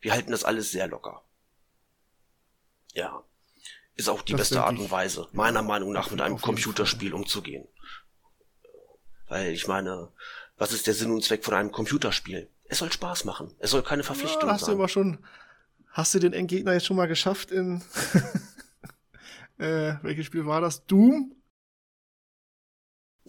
wir 0.00 0.12
halten 0.12 0.30
das 0.30 0.44
alles 0.44 0.70
sehr 0.70 0.86
locker. 0.86 1.20
Ja. 2.92 3.24
Ist 3.96 4.08
auch 4.08 4.22
die 4.22 4.30
Das 4.34 4.42
beste 4.42 4.62
Art 4.62 4.74
ich. 4.74 4.78
und 4.82 4.90
Weise, 4.92 5.26
meiner 5.32 5.62
Meinung 5.62 5.90
nach, 5.90 6.12
mit 6.12 6.20
einem 6.20 6.40
Computerspiel 6.40 7.12
umzugehen. 7.12 7.66
Weil 9.26 9.50
ich 9.50 9.66
meine, 9.66 10.12
was 10.58 10.70
ist 10.72 10.86
der 10.86 10.94
Sinn 10.94 11.10
und 11.10 11.24
Zweck 11.24 11.44
von 11.44 11.54
einem 11.54 11.72
Computerspiel? 11.72 12.48
Es 12.66 12.78
soll 12.78 12.92
Spaß 12.92 13.24
machen. 13.24 13.52
Es 13.58 13.72
soll 13.72 13.82
keine 13.82 14.02
Ja, 14.02 14.06
Verpflichtung 14.06 14.48
hast 14.48 14.62
du 14.62 14.66
sein. 14.66 14.74
aber 14.76 14.88
schon. 14.88 15.18
Hast 15.90 16.14
du 16.14 16.20
den 16.20 16.32
Endgegner 16.34 16.72
jetzt 16.74 16.86
schon 16.86 16.96
mal 16.96 17.08
geschafft 17.08 17.50
in. 17.50 17.82
äh, 19.58 19.94
welches 20.02 20.26
Spiel 20.26 20.46
war 20.46 20.60
das? 20.60 20.86
Doom? 20.86 21.34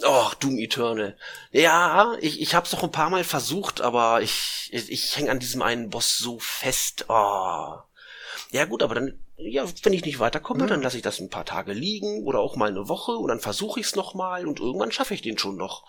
Oh, 0.03 0.29
Doom 0.39 0.57
Eternal. 0.59 1.17
Ja, 1.51 2.15
ich, 2.21 2.39
ich 2.39 2.53
hab's 2.53 2.71
noch 2.71 2.83
ein 2.83 2.91
paar 2.91 3.09
Mal 3.09 3.23
versucht, 3.23 3.81
aber 3.81 4.21
ich, 4.21 4.69
ich, 4.71 4.91
ich 4.91 5.17
häng 5.17 5.29
an 5.29 5.39
diesem 5.39 5.61
einen 5.61 5.89
Boss 5.89 6.17
so 6.17 6.37
fest. 6.39 7.05
Oh. 7.09 7.77
Ja 8.51 8.65
gut, 8.65 8.83
aber 8.83 8.95
dann, 8.95 9.19
ja, 9.37 9.65
wenn 9.83 9.93
ich 9.93 10.05
nicht 10.05 10.19
weiterkomme, 10.19 10.61
Ja. 10.61 10.67
dann 10.67 10.81
lasse 10.83 10.97
ich 10.97 11.03
das 11.03 11.19
ein 11.19 11.29
paar 11.29 11.45
Tage 11.45 11.73
liegen 11.73 12.23
oder 12.23 12.39
auch 12.39 12.55
mal 12.55 12.69
eine 12.69 12.87
Woche 12.87 13.13
und 13.13 13.29
dann 13.29 13.39
versuche 13.39 13.79
ich's 13.79 13.95
noch 13.95 14.13
mal 14.13 14.45
und 14.45 14.59
irgendwann 14.59 14.91
schaffe 14.91 15.13
ich 15.15 15.21
den 15.21 15.37
schon 15.37 15.57
noch. 15.57 15.83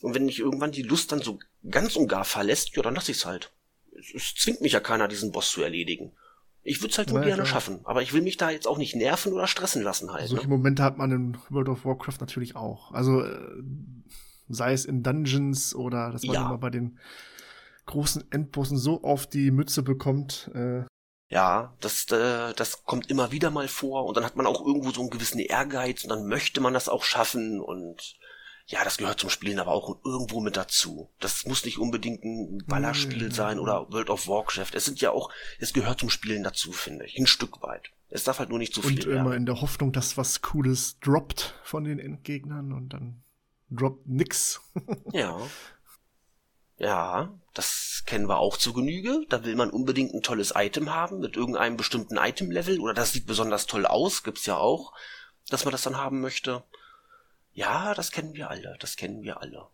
Und 0.00 0.14
wenn 0.14 0.24
mich 0.26 0.40
irgendwann 0.40 0.72
die 0.72 0.82
Lust 0.82 1.12
dann 1.12 1.22
so 1.22 1.38
ganz 1.70 1.94
und 1.94 2.08
gar 2.08 2.24
verlässt, 2.24 2.74
ja, 2.76 2.82
dann 2.82 2.96
lass 2.96 3.08
ich's 3.08 3.24
halt. 3.24 3.52
Es, 3.96 4.12
es 4.14 4.34
zwingt 4.34 4.60
mich 4.62 4.72
ja 4.72 4.80
keiner, 4.80 5.06
diesen 5.06 5.30
Boss 5.30 5.50
zu 5.50 5.62
erledigen. 5.62 6.12
Ich 6.64 6.80
würde 6.80 6.92
es 6.92 6.98
halt 6.98 7.08
nur 7.08 7.18
Ja, 7.18 7.24
gerne 7.24 7.42
klar. 7.42 7.46
schaffen, 7.46 7.80
aber 7.84 8.02
ich 8.02 8.12
will 8.12 8.22
mich 8.22 8.36
da 8.36 8.50
jetzt 8.50 8.66
auch 8.68 8.78
nicht 8.78 8.94
nerven 8.94 9.32
oder 9.32 9.46
stressen 9.46 9.82
lassen 9.82 10.12
halt. 10.12 10.28
Solche 10.28 10.46
Ne? 10.46 10.50
Momente 10.56 10.82
hat 10.82 10.96
man 10.98 11.10
in 11.10 11.38
World 11.50 11.68
of 11.68 11.84
Warcraft 11.84 12.18
natürlich 12.20 12.54
auch. 12.56 12.92
Also, 12.92 13.22
äh, 13.22 13.62
sei 14.48 14.72
es 14.72 14.84
in 14.84 15.02
Dungeons 15.02 15.74
oder 15.74 16.10
dass 16.12 16.22
man 16.24 16.34
Ja. 16.34 16.46
immer 16.46 16.58
bei 16.58 16.70
den 16.70 16.98
großen 17.86 18.30
Endbossen 18.30 18.78
so 18.78 19.02
auf 19.02 19.26
die 19.26 19.50
Mütze 19.50 19.82
bekommt. 19.82 20.50
Äh, 20.54 20.84
Ja, 21.28 21.74
das, 21.80 22.04
äh, 22.12 22.52
das 22.54 22.84
kommt 22.84 23.10
immer 23.10 23.32
wieder 23.32 23.50
mal 23.50 23.66
vor 23.66 24.04
und 24.04 24.16
dann 24.16 24.24
hat 24.24 24.36
man 24.36 24.46
auch 24.46 24.64
irgendwo 24.64 24.90
so 24.90 25.00
einen 25.00 25.10
gewissen 25.10 25.40
Ehrgeiz 25.40 26.04
und 26.04 26.10
dann 26.10 26.26
möchte 26.26 26.60
man 26.60 26.74
das 26.74 26.88
auch 26.88 27.02
schaffen 27.04 27.60
und 27.60 28.14
ja, 28.66 28.84
das 28.84 28.96
gehört 28.96 29.20
zum 29.20 29.28
Spielen 29.30 29.58
aber 29.58 29.72
auch 29.72 29.98
irgendwo 30.04 30.40
mit 30.40 30.56
dazu. 30.56 31.10
Das 31.20 31.44
muss 31.46 31.64
nicht 31.64 31.78
unbedingt 31.78 32.24
ein 32.24 32.64
Ballerspiel 32.66 33.26
Mhm. 33.26 33.32
sein 33.32 33.58
oder 33.58 33.90
World 33.92 34.08
of 34.10 34.28
Warcraft. 34.28 34.70
Es 34.74 34.84
sind 34.84 35.00
ja 35.00 35.10
auch, 35.10 35.30
es 35.58 35.72
gehört 35.72 36.00
zum 36.00 36.10
Spielen 36.10 36.42
dazu, 36.42 36.72
finde 36.72 37.04
ich. 37.06 37.18
Ein 37.18 37.26
Stück 37.26 37.60
weit. 37.62 37.90
Es 38.08 38.24
darf 38.24 38.38
halt 38.38 38.50
nur 38.50 38.58
nicht 38.58 38.74
zu 38.74 38.80
und 38.82 38.88
viel 38.88 39.02
immer 39.04 39.14
werden. 39.30 39.32
in 39.38 39.46
der 39.46 39.60
Hoffnung, 39.60 39.92
dass 39.92 40.16
was 40.16 40.42
Cooles 40.42 40.98
droppt 41.00 41.54
von 41.64 41.84
den 41.84 41.98
Endgegnern 41.98 42.72
und 42.72 42.90
dann 42.90 43.22
droppt 43.70 44.06
nix. 44.08 44.60
Ja. 45.12 45.38
Ja, 46.78 47.38
das 47.54 48.02
kennen 48.06 48.28
wir 48.28 48.38
auch 48.38 48.56
zu 48.56 48.72
Genüge. 48.72 49.24
Da 49.28 49.44
will 49.44 49.54
man 49.56 49.70
unbedingt 49.70 50.14
ein 50.14 50.22
tolles 50.22 50.52
Item 50.56 50.92
haben 50.92 51.20
mit 51.20 51.36
irgendeinem 51.36 51.76
bestimmten 51.76 52.16
Item-Level 52.16 52.80
oder 52.80 52.94
das 52.94 53.12
sieht 53.12 53.26
besonders 53.26 53.66
toll 53.66 53.86
aus, 53.86 54.22
gibt's 54.24 54.46
ja 54.46 54.56
auch, 54.56 54.92
dass 55.48 55.64
man 55.64 55.72
das 55.72 55.82
dann 55.82 55.96
haben 55.96 56.20
möchte. 56.20 56.64
Ja, 57.52 57.94
das 57.94 58.10
kennen 58.10 58.34
wir 58.34 58.50
alle, 58.50 58.76
das 58.80 58.96
kennen 58.96 59.22
wir 59.22 59.40
alle. 59.40 59.68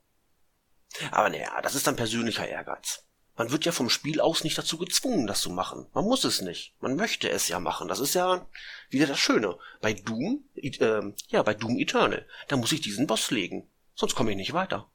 Aber 1.10 1.28
naja, 1.30 1.60
das 1.62 1.74
ist 1.74 1.86
dann 1.86 1.96
persönlicher 1.96 2.48
Ehrgeiz. 2.48 3.04
Man 3.36 3.52
wird 3.52 3.64
ja 3.64 3.72
vom 3.72 3.88
Spiel 3.88 4.20
aus 4.20 4.42
nicht 4.42 4.58
dazu 4.58 4.78
gezwungen, 4.78 5.28
das 5.28 5.42
zu 5.42 5.50
machen. 5.50 5.86
Man 5.94 6.04
muss 6.04 6.24
es 6.24 6.40
nicht. 6.40 6.74
Man 6.80 6.96
möchte 6.96 7.30
es 7.30 7.46
ja 7.46 7.60
machen. 7.60 7.86
Das 7.86 8.00
ist 8.00 8.14
ja 8.14 8.44
wieder 8.90 9.06
das 9.06 9.20
Schöne. 9.20 9.56
Bei 9.80 9.92
Doom, 9.92 10.42
äh, 10.56 11.02
ja, 11.28 11.42
bei 11.44 11.54
Doom 11.54 11.78
Eternal, 11.78 12.26
da 12.48 12.56
muss 12.56 12.72
ich 12.72 12.80
diesen 12.80 13.06
Boss 13.06 13.30
legen. 13.30 13.70
Sonst 13.94 14.16
komme 14.16 14.32
ich 14.32 14.36
nicht 14.36 14.54
weiter. 14.54 14.90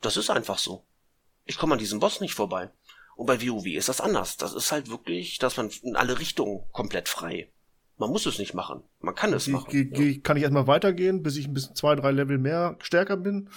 Das 0.00 0.16
ist 0.16 0.30
einfach 0.30 0.58
so. 0.58 0.86
Ich 1.46 1.58
komme 1.58 1.72
an 1.72 1.78
diesem 1.80 1.98
Boss 1.98 2.20
nicht 2.20 2.34
vorbei. 2.34 2.70
Und 3.16 3.26
bei 3.26 3.40
WoW 3.40 3.66
ist 3.66 3.88
das 3.88 4.00
anders. 4.00 4.36
Das 4.36 4.54
ist 4.54 4.72
halt 4.72 4.88
wirklich, 4.88 5.38
dass 5.38 5.56
man 5.56 5.70
in 5.82 5.96
alle 5.96 6.18
Richtungen 6.18 6.64
komplett 6.72 7.08
frei. 7.08 7.52
Man 7.96 8.10
muss 8.10 8.26
es 8.26 8.38
nicht 8.38 8.54
machen. 8.54 8.82
Man 9.00 9.14
kann 9.14 9.32
es 9.32 9.44
Geh- 9.44 9.52
machen. 9.52 9.68
geh- 9.70 9.84
geh- 9.84 10.18
kann 10.18 10.36
ich 10.36 10.42
erstmal 10.42 10.66
weitergehen, 10.66 11.22
bis 11.22 11.36
ich 11.36 11.46
ein 11.46 11.54
bisschen 11.54 11.76
zwei, 11.76 11.94
drei 11.94 12.10
Level 12.10 12.38
mehr 12.38 12.76
stärker 12.80 13.16
bin. 13.16 13.48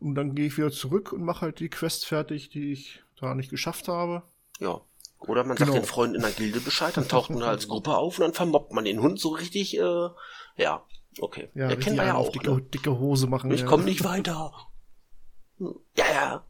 Und 0.00 0.14
dann 0.14 0.34
gehe 0.34 0.46
ich 0.46 0.56
wieder 0.56 0.70
zurück 0.70 1.12
und 1.12 1.22
mache 1.22 1.42
halt 1.42 1.60
die 1.60 1.68
Quest 1.68 2.06
fertig, 2.06 2.50
die 2.50 2.72
ich 2.72 3.02
da 3.20 3.34
nicht 3.34 3.50
geschafft 3.50 3.88
habe. 3.88 4.22
Ja. 4.60 4.80
Oder 5.20 5.42
man 5.44 5.56
sagt 5.56 5.70
Genau. 5.70 5.80
den 5.80 5.84
Freunden 5.86 6.16
in 6.16 6.22
der 6.22 6.30
Gilde 6.30 6.60
Bescheid, 6.60 6.96
dann 6.96 7.08
taucht 7.08 7.30
man 7.30 7.42
als 7.42 7.66
Gruppe 7.68 7.96
auf 7.96 8.18
und 8.18 8.24
dann 8.24 8.34
vermobbt 8.34 8.72
man 8.72 8.84
den 8.84 9.00
Hund 9.00 9.18
so 9.20 9.30
richtig, 9.30 9.76
äh, 9.76 10.08
ja, 10.56 10.84
okay. 11.20 11.48
Ja, 11.54 11.70
Ja, 11.70 11.76
kennen 11.76 11.96
wir 11.96 12.04
ja 12.04 12.14
auch. 12.14 12.30
dicke, 12.30 12.50
Ne? 12.52 12.60
dicke 12.62 12.98
Hose 12.98 13.26
machen. 13.26 13.50
Ich 13.50 13.62
ja. 13.62 13.66
komme 13.66 13.82
nicht 13.84 14.04
weiter. 14.04 14.52
Hm, 15.58 15.74
Ja, 15.96 16.04
ja. 16.12 16.44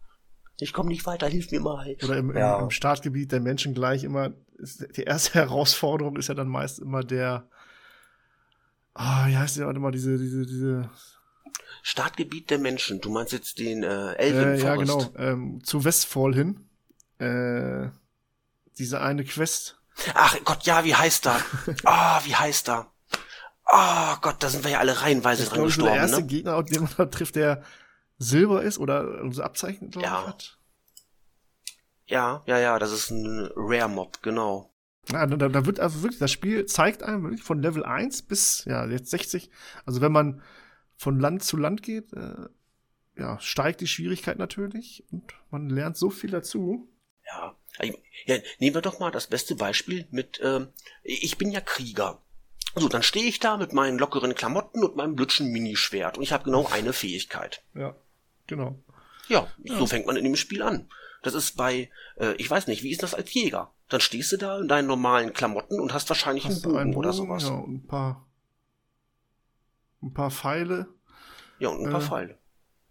Ich 0.60 0.72
komme 0.72 0.88
nicht 0.88 1.06
weiter, 1.06 1.28
hilf 1.28 1.50
mir 1.50 1.60
mal. 1.60 1.96
Oder 2.02 2.16
im, 2.16 2.36
ja. 2.36 2.60
im, 2.60 2.70
Startgebiet 2.70 3.30
der 3.30 3.40
Menschen 3.40 3.74
gleich 3.74 4.04
immer. 4.04 4.32
Die 4.96 5.02
erste 5.02 5.34
Herausforderung 5.34 6.16
ist 6.16 6.28
ja 6.28 6.34
dann 6.34 6.48
meist 6.48 6.78
immer 6.80 7.04
der. 7.04 7.48
Ah, 8.94 9.28
wie 9.28 9.36
heißt 9.36 9.58
der 9.58 9.66
warte 9.66 9.78
mal, 9.78 9.92
diese, 9.92 10.18
diese, 10.18 10.44
diese. 10.44 10.90
Startgebiet 11.82 12.50
der 12.50 12.58
Menschen. 12.58 13.00
Du 13.00 13.10
meinst 13.10 13.32
jetzt 13.32 13.58
den 13.60 13.84
äh, 13.84 14.14
Äh, 14.14 14.16
Elven 14.16 14.58
ja, 14.58 14.74
genau. 14.74 15.06
Ähm, 15.16 15.62
zu 15.62 15.84
Westfall 15.84 16.34
hin. 16.34 16.68
Äh, 17.18 17.90
diese 18.78 19.00
eine 19.00 19.24
Quest. 19.24 19.80
Ach 20.14 20.36
Gott, 20.44 20.64
ja, 20.64 20.84
wie 20.84 20.94
heißt 20.94 21.26
er? 21.26 21.40
Ah, 21.84 22.20
wie 22.24 22.34
heißt 22.34 22.68
er? 22.68 22.90
Oh 23.70 24.16
Gott, 24.22 24.36
da 24.42 24.48
sind 24.48 24.64
wir 24.64 24.72
ja 24.72 24.78
alle 24.78 25.00
reihenweise 25.02 25.44
dran 25.44 25.64
gestorben. 25.64 25.92
der 25.92 26.02
erste 26.02 26.20
ne? 26.22 26.26
Gegner, 26.26 26.62
den 26.62 26.82
man 26.82 26.92
da 26.96 27.06
trifft, 27.06 27.36
der 27.36 27.62
Silber 28.18 28.62
ist 28.62 28.78
oder 28.78 29.20
unser 29.22 29.44
Abzeichen, 29.44 29.90
glaube 29.90 30.06
Ja. 30.06 30.20
ich, 30.22 30.26
hat. 30.26 30.58
Ja, 32.06 32.42
ja, 32.46 32.58
ja, 32.58 32.78
das 32.78 32.90
ist 32.92 33.10
ein 33.10 33.48
Rare 33.54 33.88
Mob, 33.88 34.22
genau. 34.22 34.72
Ja, 35.10 35.26
da, 35.26 35.48
da 35.48 35.66
wird 35.66 35.80
also 35.80 36.02
wirklich, 36.02 36.18
das 36.18 36.30
Spiel 36.32 36.66
zeigt 36.66 37.02
einem 37.02 37.22
wirklich 37.22 37.42
von 37.42 37.62
Level 37.62 37.84
1 37.84 38.22
bis, 38.22 38.64
ja, 38.66 38.86
jetzt 38.86 39.10
60. 39.10 39.50
Also 39.86 40.00
wenn 40.00 40.12
man 40.12 40.42
von 40.96 41.18
Land 41.18 41.44
zu 41.44 41.56
Land 41.56 41.82
geht, 41.82 42.12
äh, 42.12 42.46
ja, 43.16 43.38
steigt 43.40 43.80
die 43.80 43.86
Schwierigkeit 43.86 44.38
natürlich 44.38 45.04
und 45.10 45.32
man 45.50 45.68
lernt 45.70 45.96
so 45.96 46.10
viel 46.10 46.30
dazu. 46.30 46.88
Ja. 47.26 47.56
ja, 48.26 48.38
nehmen 48.58 48.74
wir 48.74 48.80
doch 48.82 49.00
mal 49.00 49.10
das 49.10 49.26
beste 49.26 49.54
Beispiel 49.54 50.06
mit, 50.10 50.40
ähm, 50.42 50.68
ich 51.02 51.36
bin 51.36 51.50
ja 51.50 51.60
Krieger. 51.60 52.22
So, 52.74 52.88
dann 52.88 53.02
stehe 53.02 53.26
ich 53.26 53.40
da 53.40 53.56
mit 53.56 53.72
meinen 53.72 53.98
lockeren 53.98 54.34
Klamotten 54.34 54.84
und 54.84 54.96
meinem 54.96 55.16
blödschen 55.16 55.50
Minischwert 55.50 56.16
und 56.16 56.22
ich 56.22 56.32
habe 56.32 56.44
genau 56.44 56.66
eine 56.66 56.92
Fähigkeit. 56.92 57.62
Ja, 57.74 57.96
genau. 58.48 58.82
Ja, 59.28 59.46
so 59.64 59.86
fängt 59.86 60.06
man 60.06 60.16
in 60.16 60.24
dem 60.24 60.36
Spiel 60.36 60.62
an. 60.62 60.88
Das 61.22 61.34
ist 61.34 61.56
bei, 61.56 61.90
äh, 62.16 62.32
ich 62.38 62.50
weiß 62.50 62.66
nicht, 62.66 62.82
wie 62.82 62.90
ist 62.90 63.02
das 63.02 63.14
als 63.14 63.32
Jäger? 63.34 63.72
Dann 63.88 64.00
stehst 64.00 64.32
du 64.32 64.36
da 64.36 64.58
in 64.58 64.68
deinen 64.68 64.86
normalen 64.86 65.32
Klamotten 65.32 65.80
und 65.80 65.92
hast 65.92 66.08
wahrscheinlich 66.08 66.44
Hast 66.46 66.64
einen 66.64 66.72
du 66.72 66.78
einen 66.78 66.90
Bogen 66.92 67.06
oder 67.06 67.10
Bogen, 67.16 67.26
sowas. 67.28 67.42
Ja, 67.44 67.48
Ja, 67.50 67.54
und 67.56 67.74
ein 67.74 67.86
paar, 67.86 68.26
ein 70.02 70.14
paar 70.14 70.30
Pfeile. 70.30 70.86
und 71.60 71.84
ein 71.86 71.90
paar 71.90 72.00
Äh. 72.00 72.04
Pfeile. 72.04 72.38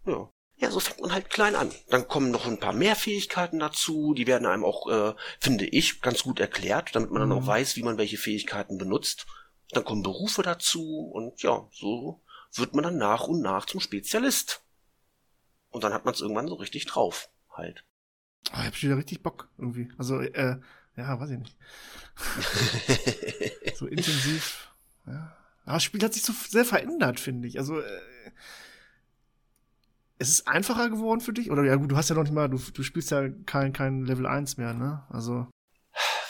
Ja. 0.06 0.30
Ja, 0.60 0.70
so 0.72 0.80
fängt 0.80 1.00
man 1.00 1.12
halt 1.12 1.30
klein 1.30 1.54
an. 1.54 1.70
Dann 1.88 2.08
kommen 2.08 2.30
noch 2.32 2.46
ein 2.46 2.58
paar 2.58 2.72
mehr 2.72 2.96
Fähigkeiten 2.96 3.60
dazu. 3.60 4.12
Die 4.14 4.26
werden 4.26 4.44
einem 4.46 4.64
auch, 4.64 4.88
äh, 4.90 5.14
finde 5.38 5.64
ich, 5.66 6.00
ganz 6.02 6.24
gut 6.24 6.40
erklärt, 6.40 6.94
damit 6.96 7.10
man 7.12 7.20
dann 7.20 7.28
Mhm. 7.30 7.44
auch 7.44 7.46
weiß, 7.46 7.76
wie 7.76 7.82
man 7.84 7.96
welche 7.96 8.18
Fähigkeiten 8.18 8.76
benutzt. 8.76 9.26
Dann 9.70 9.84
kommen 9.84 10.02
Berufe 10.02 10.42
dazu 10.42 11.10
und 11.12 11.42
ja, 11.42 11.68
so 11.72 12.20
wird 12.54 12.74
man 12.74 12.82
dann 12.84 12.96
nach 12.98 13.28
und 13.28 13.40
nach 13.40 13.66
zum 13.66 13.80
Spezialist. 13.80 14.62
Und 15.78 15.84
dann 15.84 15.94
hat 15.94 16.04
man 16.04 16.12
es 16.12 16.20
irgendwann 16.20 16.48
so 16.48 16.54
richtig 16.56 16.86
drauf, 16.86 17.30
halt. 17.52 17.84
Ah, 18.50 18.62
ich 18.62 18.66
hab 18.66 18.74
schon 18.74 18.88
wieder 18.88 18.98
richtig 18.98 19.22
Bock 19.22 19.48
irgendwie. 19.58 19.92
Also, 19.96 20.20
äh, 20.20 20.58
ja, 20.96 21.20
weiß 21.20 21.30
ich 21.30 21.38
nicht. 21.38 21.56
so 23.76 23.86
intensiv. 23.86 24.72
Ja. 25.06 25.36
Aber 25.66 25.74
das 25.74 25.84
Spiel 25.84 26.02
hat 26.02 26.14
sich 26.14 26.24
so 26.24 26.32
sehr 26.32 26.64
verändert, 26.64 27.20
finde 27.20 27.46
ich. 27.46 27.58
Also, 27.60 27.78
äh, 27.78 28.00
es 30.18 30.30
ist 30.30 30.48
einfacher 30.48 30.90
geworden 30.90 31.20
für 31.20 31.32
dich? 31.32 31.48
Oder 31.48 31.62
ja 31.62 31.76
gut, 31.76 31.92
du 31.92 31.96
hast 31.96 32.08
ja 32.08 32.16
noch 32.16 32.24
nicht 32.24 32.34
mal, 32.34 32.48
du, 32.48 32.58
du 32.58 32.82
spielst 32.82 33.12
ja 33.12 33.28
kein, 33.46 33.72
kein 33.72 34.04
Level 34.04 34.26
1 34.26 34.56
mehr, 34.56 34.74
ne? 34.74 35.06
Also. 35.10 35.46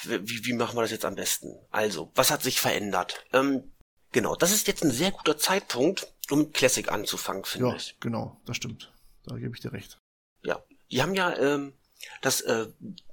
wie, 0.03 0.45
wie 0.45 0.53
machen 0.53 0.77
wir 0.77 0.83
das 0.83 0.91
jetzt 0.91 1.07
am 1.07 1.15
besten? 1.15 1.57
Also, 1.71 2.13
was 2.15 2.31
hat 2.31 2.43
sich 2.43 2.61
verändert? 2.61 3.25
Ähm, 3.33 3.73
genau, 4.13 4.37
das 4.37 4.53
ist 4.53 4.67
jetzt 4.67 4.85
ein 4.85 4.91
sehr 4.91 5.11
guter 5.11 5.39
Zeitpunkt, 5.39 6.13
um 6.29 6.41
mit 6.41 6.53
Classic 6.53 6.93
anzufangen, 6.93 7.47
finde 7.47 7.69
Ja, 7.69 7.77
ich. 7.77 7.97
genau, 7.99 8.39
das 8.45 8.59
stimmt. 8.59 8.93
Da 9.29 9.37
gebe 9.37 9.55
ich 9.55 9.61
dir 9.61 9.72
recht. 9.72 9.99
Ja, 10.43 10.62
die 10.91 11.03
haben 11.03 11.14
ja 11.14 11.37
ähm, 11.37 11.74
das 12.22 12.41
äh, 12.43 12.66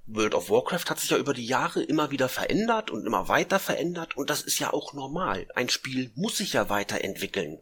World 0.07 0.35
of 0.35 0.49
Warcraft 0.49 0.85
hat 0.89 0.99
sich 0.99 1.09
ja 1.09 1.17
über 1.17 1.33
die 1.33 1.45
Jahre 1.45 1.81
immer 1.81 2.11
wieder 2.11 2.29
verändert 2.29 2.91
und 2.91 3.05
immer 3.05 3.27
weiter 3.27 3.59
verändert 3.59 4.15
und 4.15 4.29
das 4.29 4.41
ist 4.41 4.59
ja 4.59 4.71
auch 4.71 4.93
normal. 4.93 5.47
Ein 5.55 5.69
Spiel 5.69 6.11
muss 6.15 6.37
sich 6.37 6.53
ja 6.53 6.69
weiterentwickeln. 6.69 7.59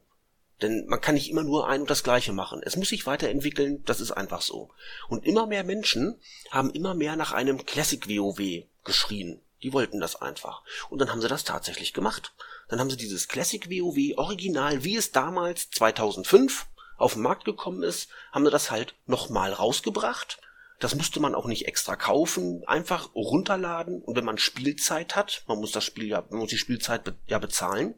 Denn 0.61 0.85
man 0.87 1.01
kann 1.01 1.15
nicht 1.15 1.29
immer 1.29 1.43
nur 1.43 1.67
ein 1.67 1.81
und 1.81 1.89
das 1.89 2.03
Gleiche 2.03 2.31
machen. 2.31 2.61
Es 2.63 2.75
muss 2.75 2.89
sich 2.89 3.05
weiterentwickeln, 3.05 3.83
das 3.85 3.99
ist 3.99 4.11
einfach 4.11 4.41
so. 4.41 4.71
Und 5.09 5.25
immer 5.25 5.47
mehr 5.47 5.63
Menschen 5.63 6.19
haben 6.51 6.69
immer 6.71 6.93
mehr 6.93 7.15
nach 7.15 7.31
einem 7.33 7.65
Classic 7.65 8.07
WoW 8.07 8.65
geschrien. 8.83 9.41
Die 9.61 9.73
wollten 9.73 9.99
das 9.99 10.21
einfach. 10.21 10.63
Und 10.89 10.99
dann 10.99 11.09
haben 11.09 11.21
sie 11.21 11.27
das 11.27 11.43
tatsächlich 11.43 11.93
gemacht. 11.93 12.33
Dann 12.69 12.79
haben 12.79 12.89
sie 12.89 12.97
dieses 12.97 13.27
Classic 13.27 13.69
WoW 13.69 14.17
Original, 14.17 14.83
wie 14.83 14.95
es 14.95 15.11
damals 15.11 15.69
2005 15.71 16.65
auf 17.03 17.13
den 17.13 17.21
Markt 17.21 17.45
gekommen 17.45 17.83
ist, 17.83 18.09
haben 18.31 18.45
sie 18.45 18.51
das 18.51 18.71
halt 18.71 18.95
nochmal 19.05 19.53
rausgebracht. 19.53 20.39
Das 20.79 20.95
musste 20.95 21.19
man 21.19 21.35
auch 21.35 21.45
nicht 21.45 21.67
extra 21.67 21.95
kaufen, 21.95 22.63
einfach 22.67 23.13
runterladen 23.13 24.01
und 24.01 24.15
wenn 24.15 24.25
man 24.25 24.37
Spielzeit 24.37 25.15
hat, 25.15 25.43
man 25.47 25.59
muss 25.59 25.71
das 25.71 25.83
Spiel 25.83 26.07
ja, 26.07 26.23
man 26.29 26.39
muss 26.39 26.49
die 26.49 26.57
Spielzeit 26.57 27.03
be 27.03 27.15
ja 27.27 27.39
bezahlen. 27.39 27.95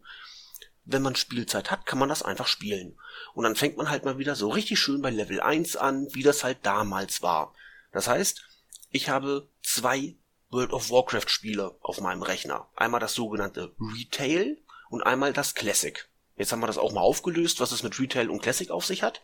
Wenn 0.84 1.02
man 1.02 1.16
Spielzeit 1.16 1.72
hat, 1.72 1.88
kann 1.88 1.98
man 1.98 2.10
das 2.10 2.22
einfach 2.22 2.46
spielen. 2.48 3.00
Und 3.34 3.44
dann 3.44 3.56
fängt 3.56 3.76
man 3.78 3.90
halt 3.90 4.06
mal 4.06 4.20
wieder 4.20 4.36
so 4.36 4.50
richtig 4.50 4.80
schön 4.80 5.02
bei 5.02 5.10
Level 5.10 5.42
1 5.42 5.78
an, 5.78 6.08
wie 6.12 6.22
das 6.22 6.44
halt 6.44 6.60
damals 6.62 7.24
war. 7.24 7.56
Das 7.92 8.08
heißt, 8.08 8.44
ich 8.92 9.10
habe 9.10 9.50
zwei 9.64 10.16
World 10.52 10.74
of 10.74 10.92
Warcraft 10.92 11.28
Spiele 11.28 11.76
auf 11.82 12.02
meinem 12.02 12.22
Rechner. 12.22 12.70
Einmal 12.76 13.00
das 13.00 13.16
sogenannte 13.16 13.74
Retail 13.80 14.58
und 14.90 15.02
einmal 15.02 15.34
das 15.34 15.56
Classic. 15.56 16.08
Jetzt 16.38 16.52
haben 16.52 16.60
wir 16.60 16.68
das 16.68 16.78
auch 16.78 16.92
mal 16.92 17.02
aufgelöst, 17.02 17.60
was 17.60 17.72
es 17.72 17.84
mit 17.84 18.00
Retail 18.00 18.30
und 18.30 18.42
Classic 18.42 18.70
auf 18.70 18.86
sich 18.86 19.04
hat. 19.04 19.22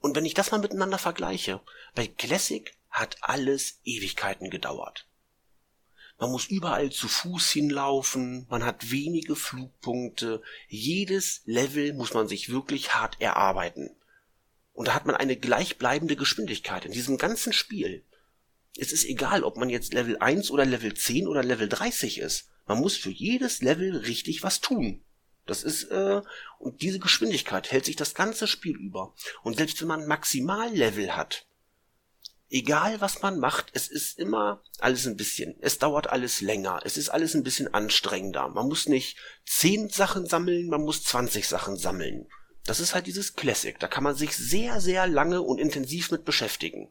Und 0.00 0.14
wenn 0.14 0.24
ich 0.24 0.34
das 0.34 0.50
mal 0.50 0.58
miteinander 0.58 0.98
vergleiche, 0.98 1.60
bei 1.94 2.06
Classic 2.06 2.74
hat 2.90 3.16
alles 3.22 3.80
Ewigkeiten 3.84 4.50
gedauert. 4.50 5.06
Man 6.18 6.30
muss 6.30 6.46
überall 6.46 6.90
zu 6.90 7.08
Fuß 7.08 7.50
hinlaufen, 7.50 8.46
man 8.48 8.64
hat 8.64 8.90
wenige 8.90 9.34
Flugpunkte, 9.34 10.42
jedes 10.68 11.42
Level 11.44 11.92
muss 11.92 12.14
man 12.14 12.28
sich 12.28 12.50
wirklich 12.50 12.94
hart 12.94 13.20
erarbeiten. 13.20 13.90
Und 14.72 14.88
da 14.88 14.94
hat 14.94 15.06
man 15.06 15.16
eine 15.16 15.36
gleichbleibende 15.36 16.16
Geschwindigkeit 16.16 16.84
in 16.84 16.92
diesem 16.92 17.16
ganzen 17.16 17.52
Spiel. 17.52 18.04
Es 18.76 18.92
ist 18.92 19.04
egal, 19.04 19.44
ob 19.44 19.56
man 19.56 19.70
jetzt 19.70 19.92
Level 19.92 20.18
1 20.18 20.50
oder 20.50 20.64
Level 20.64 20.94
10 20.94 21.26
oder 21.26 21.44
Level 21.44 21.68
30 21.68 22.18
ist. 22.18 22.48
Man 22.66 22.78
muss 22.80 22.96
für 22.96 23.10
jedes 23.10 23.62
Level 23.62 23.96
richtig 23.96 24.42
was 24.42 24.60
tun. 24.60 25.03
Das 25.46 25.62
ist, 25.62 25.84
äh, 25.84 26.22
und 26.58 26.80
diese 26.82 26.98
Geschwindigkeit 26.98 27.70
hält 27.70 27.84
sich 27.84 27.96
das 27.96 28.14
ganze 28.14 28.46
Spiel 28.46 28.76
über. 28.76 29.14
Und 29.42 29.56
selbst 29.56 29.80
wenn 29.80 29.88
man 29.88 30.06
Maximallevel 30.06 31.16
hat, 31.16 31.46
egal 32.50 33.00
was 33.00 33.20
man 33.20 33.38
macht, 33.38 33.70
es 33.72 33.88
ist 33.88 34.18
immer 34.18 34.62
alles 34.78 35.06
ein 35.06 35.16
bisschen, 35.16 35.56
es 35.60 35.78
dauert 35.78 36.08
alles 36.08 36.40
länger, 36.40 36.80
es 36.84 36.96
ist 36.96 37.10
alles 37.10 37.34
ein 37.34 37.42
bisschen 37.42 37.72
anstrengender. 37.74 38.48
Man 38.48 38.68
muss 38.68 38.88
nicht 38.88 39.18
10 39.46 39.90
Sachen 39.90 40.26
sammeln, 40.26 40.68
man 40.68 40.82
muss 40.82 41.04
20 41.04 41.46
Sachen 41.46 41.76
sammeln. 41.76 42.26
Das 42.64 42.80
ist 42.80 42.94
halt 42.94 43.06
dieses 43.06 43.34
Classic, 43.34 43.78
da 43.78 43.88
kann 43.88 44.04
man 44.04 44.14
sich 44.14 44.36
sehr, 44.36 44.80
sehr 44.80 45.06
lange 45.06 45.42
und 45.42 45.58
intensiv 45.58 46.10
mit 46.10 46.24
beschäftigen. 46.24 46.90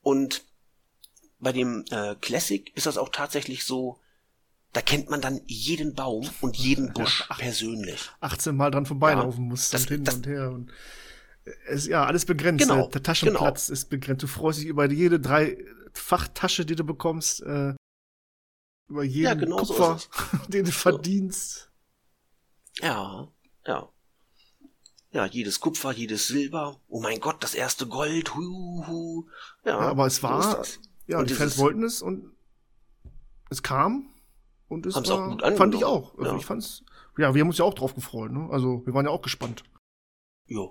Und 0.00 0.44
bei 1.38 1.52
dem 1.52 1.84
äh, 1.90 2.16
Classic 2.16 2.74
ist 2.76 2.86
das 2.86 2.98
auch 2.98 3.10
tatsächlich 3.10 3.64
so, 3.64 4.00
da 4.72 4.80
kennt 4.82 5.10
man 5.10 5.20
dann 5.20 5.40
jeden 5.46 5.94
Baum 5.94 6.28
und 6.40 6.56
jeden 6.56 6.92
Busch 6.92 7.26
persönlich. 7.38 8.10
18 8.20 8.54
Mal 8.56 8.70
dran 8.70 8.86
vorbeilaufen 8.86 9.44
Ja, 9.44 9.48
musst 9.50 9.74
das- 9.74 9.82
und 9.82 9.88
hin 9.88 10.04
das- 10.04 10.14
und 10.16 10.26
her 10.26 10.50
und 10.50 10.70
es, 11.66 11.86
ja, 11.86 12.04
alles 12.04 12.24
begrenzt. 12.26 12.62
Genau, 12.68 12.86
der 12.88 13.02
Taschenplatz 13.02 13.70
ist 13.70 13.88
begrenzt. 13.88 14.22
Du 14.22 14.26
freust 14.26 14.60
dich 14.60 14.66
über 14.66 14.88
jede 14.90 15.18
drei 15.18 15.56
Fachtasche, 15.94 16.64
die 16.66 16.76
du 16.76 16.84
bekommst, 16.84 17.42
äh, 17.42 17.74
über 18.88 19.02
jeden 19.04 19.24
Ja, 19.24 19.34
genau 19.34 19.64
so 19.64 19.74
Kupfer, 19.74 19.96
ist 19.96 20.10
den 20.54 20.64
du 20.66 20.70
verdienst. 20.72 21.70
Ja, 22.80 23.28
ja. 23.66 23.88
Ja, 25.12 25.26
jedes 25.26 25.58
Kupfer, 25.58 25.90
jedes 25.92 26.28
Silber. 26.28 26.80
Oh 26.88 27.00
mein 27.00 27.18
Gott, 27.18 27.42
das 27.42 27.54
erste 27.54 27.86
Gold. 27.88 28.36
Hu, 28.36 28.84
hu. 28.86 29.26
Ja, 29.64 29.72
Ja, 29.72 29.78
aber 29.90 30.06
es 30.06 30.16
so 30.16 30.22
war, 30.22 30.56
das. 30.58 30.78
ja, 31.08 31.18
Und 31.18 31.30
die 31.30 31.34
Fans 31.34 31.58
wollten 31.58 31.82
es 31.82 32.00
und 32.00 32.30
es 33.50 33.62
kam 33.64 34.09
und 34.70 34.86
es 34.86 34.94
Haben's 34.94 35.10
war, 35.10 35.18
auch 35.26 35.30
gut 35.32 35.42
fand 35.42 35.60
angenommen. 35.60 35.78
ich 35.78 35.84
auch. 35.84 36.16
Also 36.18 36.30
Ja. 36.30 36.36
ich 36.38 36.46
fand's, 36.46 36.82
ja, 37.18 37.34
wir 37.34 37.40
haben 37.42 37.48
uns 37.48 37.58
ja 37.58 37.64
auch 37.66 37.74
drauf 37.74 37.94
gefreut, 37.94 38.30
ne? 38.32 38.48
Also 38.50 38.84
wir 38.86 38.94
waren 38.94 39.04
ja 39.04 39.10
auch 39.12 39.20
gespannt. 39.22 39.62
Ja. 40.46 40.62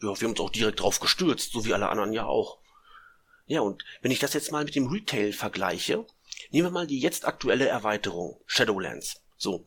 Ja, 0.00 0.20
wir 0.20 0.28
haben 0.28 0.30
uns 0.30 0.40
auch 0.40 0.50
direkt 0.50 0.80
drauf 0.80 1.00
gestürzt, 1.00 1.52
so 1.52 1.64
wie 1.64 1.72
alle 1.74 1.88
anderen 1.88 2.12
ja 2.12 2.26
auch. 2.26 2.58
Ja, 3.46 3.62
und 3.62 3.82
wenn 4.02 4.10
ich 4.12 4.18
das 4.18 4.34
jetzt 4.34 4.52
mal 4.52 4.64
mit 4.64 4.74
dem 4.74 4.88
Retail 4.88 5.32
vergleiche, 5.32 6.04
nehmen 6.50 6.66
wir 6.66 6.70
mal 6.70 6.86
die 6.86 7.00
jetzt 7.00 7.26
aktuelle 7.26 7.66
Erweiterung, 7.66 8.38
Shadowlands. 8.46 9.22
So, 9.38 9.66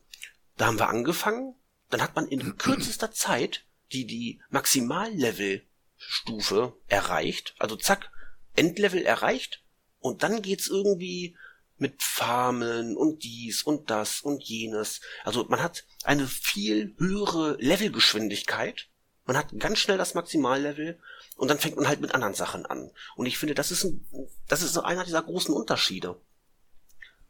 da 0.57 0.67
haben 0.67 0.77
wir 0.79 0.89
angefangen, 0.89 1.55
dann 1.89 2.01
hat 2.01 2.15
man 2.15 2.27
in 2.27 2.57
kürzester 2.57 3.11
Zeit 3.11 3.65
die, 3.91 4.05
die 4.05 4.39
Maximallevel-Stufe 4.51 6.73
erreicht, 6.87 7.55
also 7.59 7.75
zack, 7.75 8.09
Endlevel 8.55 9.03
erreicht, 9.03 9.63
und 9.99 10.23
dann 10.23 10.41
geht's 10.41 10.67
irgendwie 10.67 11.35
mit 11.81 12.01
Farmen 12.01 12.95
und 12.95 13.23
dies 13.23 13.63
und 13.63 13.89
das 13.89 14.21
und 14.21 14.43
jenes. 14.43 15.01
Also 15.23 15.45
man 15.49 15.61
hat 15.61 15.83
eine 16.03 16.27
viel 16.27 16.95
höhere 16.97 17.57
Levelgeschwindigkeit. 17.59 18.87
Man 19.25 19.35
hat 19.35 19.47
ganz 19.59 19.79
schnell 19.79 19.97
das 19.97 20.13
Maximallevel 20.13 20.99
und 21.37 21.47
dann 21.47 21.57
fängt 21.57 21.77
man 21.77 21.87
halt 21.87 21.99
mit 21.99 22.13
anderen 22.13 22.35
Sachen 22.35 22.67
an. 22.67 22.91
Und 23.15 23.25
ich 23.25 23.39
finde, 23.39 23.55
das 23.55 23.71
ist 23.71 23.83
ein, 23.83 24.05
das 24.47 24.61
ist 24.61 24.73
so 24.73 24.83
einer 24.83 25.03
dieser 25.03 25.23
großen 25.23 25.53
Unterschiede. 25.53 26.21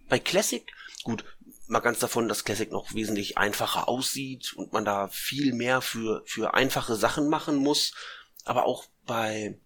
Bei 0.10 0.20
Classic, 0.20 0.70
gut, 1.04 1.24
mal 1.68 1.80
ganz 1.80 2.00
davon, 2.00 2.28
dass 2.28 2.44
Classic 2.44 2.70
noch 2.70 2.94
wesentlich 2.94 3.38
einfacher 3.38 3.88
aussieht 3.88 4.54
und 4.54 4.74
man 4.74 4.84
da 4.84 5.08
viel 5.08 5.54
mehr 5.54 5.82
für, 5.82 6.24
für 6.26 6.54
einfache 6.54 6.96
Sachen 6.96 7.30
machen 7.30 7.56
muss. 7.56 7.94
Aber 8.44 8.66
auch 8.66 8.86
bei, 9.06 9.58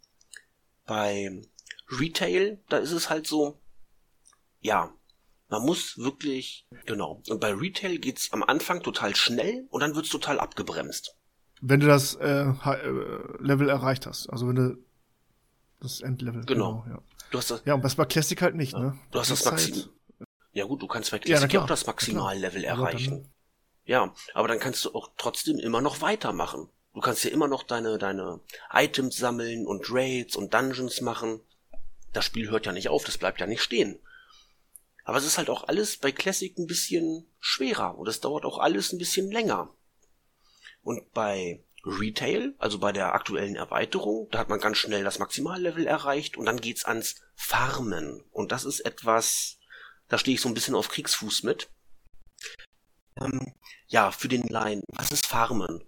bei 0.85 1.41
Retail, 1.89 2.59
da 2.69 2.77
ist 2.77 2.91
es 2.91 3.09
halt 3.09 3.25
so, 3.25 3.59
ja, 4.65 4.93
Man 5.47 5.61
muss 5.63 5.97
wirklich, 5.97 6.65
genau. 6.85 7.21
Und 7.29 7.39
bei 7.39 7.53
Retail 7.53 7.99
geht's 7.99 8.33
am 8.33 8.41
Anfang 8.43 8.81
total 8.81 9.15
schnell 9.15 9.67
und 9.69 9.81
dann 9.81 9.95
wird's 9.95 10.09
total 10.09 10.39
abgebremst. 10.39 11.15
Wenn 11.61 11.79
du 11.79 11.87
das 11.87 12.15
äh, 12.15 12.45
Level 13.39 13.69
erreicht 13.69 14.07
hast, 14.07 14.27
also 14.29 14.47
wenn 14.47 14.55
du 14.55 14.77
das 15.79 16.01
Endlevel. 16.01 16.43
Genau. 16.45 16.81
genau 16.85 16.95
ja. 16.97 17.01
Du 17.31 17.37
hast 17.37 17.51
das, 17.51 17.61
ja, 17.65 17.75
und 17.75 17.83
das 17.83 17.95
bei 17.95 18.05
Classic 18.05 18.41
halt 18.41 18.55
nicht, 18.55 18.73
ne? 18.75 18.97
du 19.11 19.19
hast 19.19 19.29
das, 19.31 19.39
ist 19.41 19.45
Maximum. 19.45 19.79
halt- 20.19 20.27
Ja 20.53 20.65
gut, 20.65 20.81
du 20.81 20.87
kannst 20.87 21.11
bei 21.11 21.17
Ja, 21.17 21.23
Classic 21.23 21.53
ja, 21.53 21.61
auch 21.61 21.67
das. 21.67 21.85
Maximallevel 21.85 22.63
erreichen. 22.63 23.31
Ja, 23.85 24.13
aber 24.33 24.47
dann 24.47 24.59
kannst 24.59 24.83
du 24.85 24.93
auch 24.95 25.11
trotzdem 25.17 25.59
immer 25.59 25.81
noch 25.81 26.01
weitermachen. 26.01 26.69
Du 26.93 27.01
kannst 27.01 27.23
ja 27.23 27.29
immer 27.29 27.47
noch 27.47 27.63
deine, 27.63 27.97
deine 27.99 28.39
Items 28.73 29.17
sammeln 29.17 29.67
und 29.67 29.85
Raids 29.91 30.35
und 30.35 30.53
Dungeons 30.53 31.01
machen. 31.01 31.41
Das 32.13 32.25
Spiel 32.25 32.49
hört 32.49 32.65
ja 32.65 32.71
nicht 32.71 32.89
auf, 32.89 33.03
das 33.03 33.17
bleibt 33.17 33.39
ja 33.41 33.47
nicht 33.47 33.61
stehen. 33.61 33.99
Aber 35.05 35.19
es 35.19 35.25
ist 35.25 35.37
halt 35.37 35.51
auch 35.51 35.67
alles 35.67 35.97
bei 35.97 36.11
Classic 36.11 36.57
ein 36.57 36.65
bisschen 36.65 37.31
schwerer 37.39 37.97
und 37.97 38.07
es 38.07 38.21
dauert 38.21 38.43
auch 38.43 38.57
alles 38.57 38.91
ein 38.91 38.97
bisschen 38.97 39.31
länger. 39.31 39.73
Und 40.81 41.11
bei 41.13 41.63
Retail, 41.85 42.55
also 42.57 42.79
bei 42.79 42.91
der 42.91 43.13
aktuellen 43.13 43.55
Erweiterung, 43.55 44.27
da 44.31 44.39
hat 44.39 44.49
man 44.49 44.59
ganz 44.59 44.77
schnell 44.77 45.03
das 45.03 45.19
Maximallevel 45.19 45.85
erreicht 45.85 46.37
und 46.37 46.45
dann 46.47 46.59
geht's 46.59 46.85
ans 46.85 47.21
Farmen. 47.35 48.23
Und 48.31 48.51
das 48.51 48.65
ist 48.65 48.79
etwas, 48.79 49.59
da 50.07 50.17
stehe 50.17 50.35
ich 50.35 50.41
so 50.41 50.49
ein 50.49 50.55
bisschen 50.55 50.73
auf 50.73 50.89
Kriegsfuß 50.89 51.43
mit. 51.43 51.69
Ähm, 53.21 53.53
ja, 53.87 54.11
für 54.11 54.27
den 54.27 54.47
Laien, 54.47 54.83
was 54.87 55.11
ist 55.11 55.27
Farmen? 55.27 55.83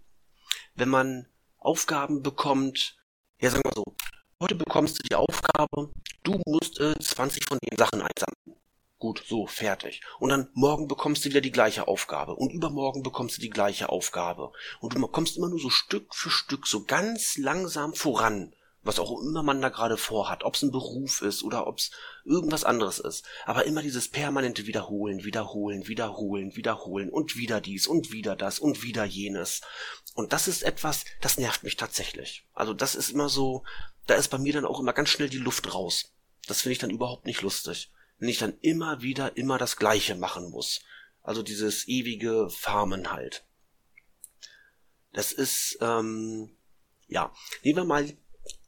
Wenn 0.75 0.89
man 0.89 1.27
Aufgaben 1.57 2.21
bekommt, 2.21 2.97
ja, 3.39 3.49
sagen 3.49 3.63
wir 3.65 3.73
so, 3.73 3.95
heute 4.39 4.53
bekommst 4.53 4.99
du 4.99 5.03
die 5.09 5.15
Aufgabe, 5.15 5.91
du 6.21 6.39
musst 6.45 6.79
äh, 6.79 6.93
20 6.99 7.45
von 7.47 7.57
den 7.57 7.77
Sachen 7.77 8.03
einsammeln. 8.03 8.61
Gut, 8.99 9.23
so, 9.27 9.45
fertig. 9.45 10.01
Und 10.17 10.29
dann 10.29 10.49
morgen 10.53 10.87
bekommst 10.87 11.23
du 11.23 11.29
wieder 11.29 11.41
die 11.41 11.51
gleiche 11.51 11.87
Aufgabe. 11.87 12.33
Und 12.33 12.51
übermorgen 12.51 13.03
bekommst 13.03 13.37
du 13.37 13.41
die 13.41 13.51
gleiche 13.51 13.89
Aufgabe. 13.89 14.51
Und 14.79 14.95
du 14.95 15.07
kommst 15.07 15.37
immer 15.37 15.49
nur 15.49 15.59
so 15.59 15.69
Stück 15.69 16.15
für 16.15 16.31
Stück, 16.31 16.65
so 16.65 16.83
ganz 16.83 17.37
langsam 17.37 17.93
voran. 17.93 18.55
Was 18.81 18.97
auch 18.97 19.21
immer 19.21 19.43
man 19.43 19.61
da 19.61 19.69
gerade 19.69 19.97
vorhat. 19.97 20.43
Ob 20.43 20.55
es 20.55 20.63
ein 20.63 20.71
Beruf 20.71 21.21
ist 21.21 21.43
oder 21.43 21.67
ob 21.67 21.77
es 21.77 21.91
irgendwas 22.25 22.63
anderes 22.63 22.97
ist. 22.97 23.23
Aber 23.45 23.65
immer 23.65 23.83
dieses 23.83 24.07
permanente 24.07 24.65
Wiederholen, 24.65 25.23
Wiederholen, 25.23 25.87
Wiederholen, 25.87 26.55
Wiederholen 26.55 27.09
und 27.11 27.37
wieder 27.37 27.61
dies 27.61 27.85
und 27.85 28.11
wieder 28.11 28.35
das 28.35 28.57
und 28.57 28.81
wieder 28.81 29.05
jenes. 29.05 29.61
Und 30.15 30.33
das 30.33 30.47
ist 30.47 30.63
etwas, 30.63 31.05
das 31.21 31.37
nervt 31.37 31.63
mich 31.63 31.75
tatsächlich. 31.75 32.47
Also 32.55 32.73
das 32.73 32.95
ist 32.95 33.11
immer 33.11 33.29
so, 33.29 33.63
da 34.07 34.15
ist 34.15 34.29
bei 34.29 34.39
mir 34.39 34.53
dann 34.53 34.65
auch 34.65 34.79
immer 34.79 34.93
ganz 34.93 35.09
schnell 35.09 35.29
die 35.29 35.37
Luft 35.37 35.71
raus. 35.71 36.15
Das 36.47 36.61
finde 36.61 36.73
ich 36.73 36.79
dann 36.79 36.89
überhaupt 36.89 37.27
nicht 37.27 37.43
lustig 37.43 37.91
wenn 38.19 38.29
ich 38.29 38.39
dann 38.39 38.57
immer 38.61 39.01
wieder 39.01 39.37
immer 39.37 39.57
das 39.57 39.77
Gleiche 39.77 40.15
machen 40.15 40.49
muss. 40.49 40.81
Also 41.21 41.43
dieses 41.43 41.87
ewige 41.87 42.49
Farmen 42.49 43.11
halt. 43.11 43.45
Das 45.13 45.31
ist, 45.31 45.77
ähm, 45.81 46.55
ja, 47.07 47.33
nehmen 47.63 47.77
wir 47.77 47.85
mal 47.85 48.17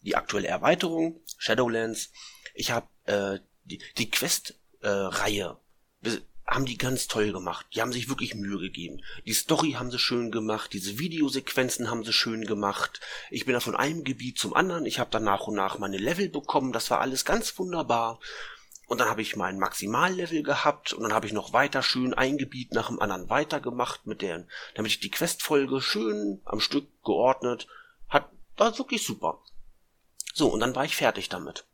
die 0.02 0.16
aktuelle 0.16 0.48
Erweiterung, 0.48 1.22
Shadowlands. 1.38 2.12
Ich 2.54 2.72
habe 2.72 2.88
äh, 3.06 3.40
die, 3.66 3.82
die 3.98 4.10
Quest-Reihe, 4.10 5.58
äh, 6.04 6.18
haben 6.50 6.66
die 6.66 6.78
ganz 6.78 7.08
toll 7.08 7.32
gemacht. 7.32 7.68
Die 7.74 7.82
haben 7.82 7.94
sich 7.94 8.10
wirklich 8.10 8.34
Mühe 8.34 8.58
gegeben. 8.58 9.02
Die 9.26 9.34
Story 9.34 9.74
haben 9.74 9.92
sie 9.92 10.00
schön 10.00 10.32
gemacht, 10.32 10.74
diese 10.74 10.98
Videosequenzen 10.98 11.92
haben 11.92 12.04
sie 12.04 12.14
schön 12.14 12.46
gemacht. 12.46 13.00
Ich 13.30 13.46
bin 13.46 13.54
da 13.54 13.60
von 13.60 13.76
einem 13.76 14.04
Gebiet 14.04 14.40
zum 14.40 14.56
anderen. 14.56 14.86
Ich 14.86 15.00
habe 15.00 15.12
dann 15.12 15.24
nach 15.24 15.48
und 15.48 15.56
nach 15.56 15.78
meine 15.78 15.98
Level 15.98 16.28
bekommen. 16.30 16.74
Das 16.74 16.90
war 16.90 17.02
alles 17.02 17.24
ganz 17.24 17.58
wunderbar. 17.60 18.20
Und 18.90 18.98
dann 18.98 19.08
habe 19.08 19.22
ich 19.22 19.36
mein 19.36 19.60
Maximallevel 19.60 20.42
gehabt 20.42 20.94
und 20.94 21.04
dann 21.04 21.14
habe 21.14 21.28
ich 21.28 21.32
noch 21.32 21.54
weiter 21.54 21.84
schön 21.84 22.16
ein 22.16 22.40
Gebiet 22.40 22.74
nach 22.74 22.88
dem 22.88 23.00
anderen 23.00 23.30
weitergemacht 23.30 24.08
mit 24.08 24.24
der, 24.24 24.48
damit 24.74 24.92
ich 24.92 25.00
die 25.00 25.12
Questfolge 25.12 25.80
schön 25.80 26.42
am 26.44 26.60
Stück 26.60 26.88
geordnet 27.04 27.68
hat, 28.08 28.32
war 28.58 28.76
wirklich 28.80 29.06
super. 29.06 29.44
So, 30.34 30.48
und 30.48 30.60
dann 30.60 30.76
war 30.76 30.86
ich 30.86 30.96
fertig 30.96 31.30
damit. 31.30 31.68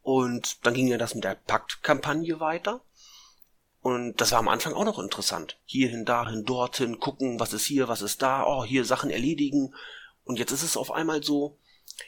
Und 0.00 0.64
dann 0.64 0.72
ging 0.72 0.86
ja 0.86 0.96
das 0.96 1.14
mit 1.14 1.24
der 1.24 1.34
Pakt-Kampagne 1.34 2.40
weiter. 2.40 2.80
Und 3.82 4.18
das 4.18 4.32
war 4.32 4.38
am 4.38 4.48
Anfang 4.48 4.72
auch 4.72 4.86
noch 4.86 4.98
interessant. 4.98 5.58
Hierhin, 5.66 6.06
dahin, 6.06 6.46
dorthin, 6.46 7.00
gucken, 7.00 7.38
was 7.38 7.52
ist 7.52 7.66
hier, 7.66 7.86
was 7.88 8.00
ist 8.00 8.22
da, 8.22 8.46
oh, 8.46 8.64
hier 8.64 8.86
Sachen 8.86 9.10
erledigen. 9.10 9.74
Und 10.24 10.38
jetzt 10.38 10.52
ist 10.52 10.62
es 10.62 10.78
auf 10.78 10.90
einmal 10.90 11.22
so, 11.22 11.58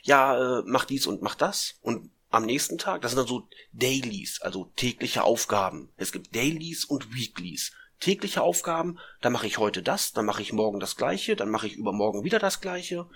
ja, 0.01 0.61
äh, 0.61 0.62
mach 0.64 0.87
dies 0.87 1.07
und 1.07 1.21
mach 1.21 1.35
das. 1.35 1.75
Und 1.83 2.11
am 2.31 2.45
nächsten 2.45 2.79
Tag, 2.79 3.03
das 3.03 3.12
sind 3.12 3.18
dann 3.18 3.29
so 3.29 3.49
Dailies, 3.72 4.41
also 4.43 4.72
tägliche 4.77 5.22
Aufgaben. 5.22 5.93
Es 5.97 6.12
gibt 6.12 6.35
Dailies 6.35 6.85
und 6.85 7.14
Weeklies. 7.14 7.72
Tägliche 8.01 8.43
Aufgaben, 8.43 8.99
da 9.22 9.31
mache 9.31 9.47
ich 9.47 9.59
heute 9.59 9.83
das, 9.83 10.12
dann 10.12 10.27
mache 10.27 10.43
ich 10.43 10.53
morgen 10.53 10.81
das 10.81 10.97
gleiche, 10.97 11.35
dann 11.35 11.51
mache 11.51 11.66
ich 11.66 11.77
übermorgen 11.77 12.24
wieder 12.24 12.39
das 12.39 12.61
gleiche. 12.61 13.09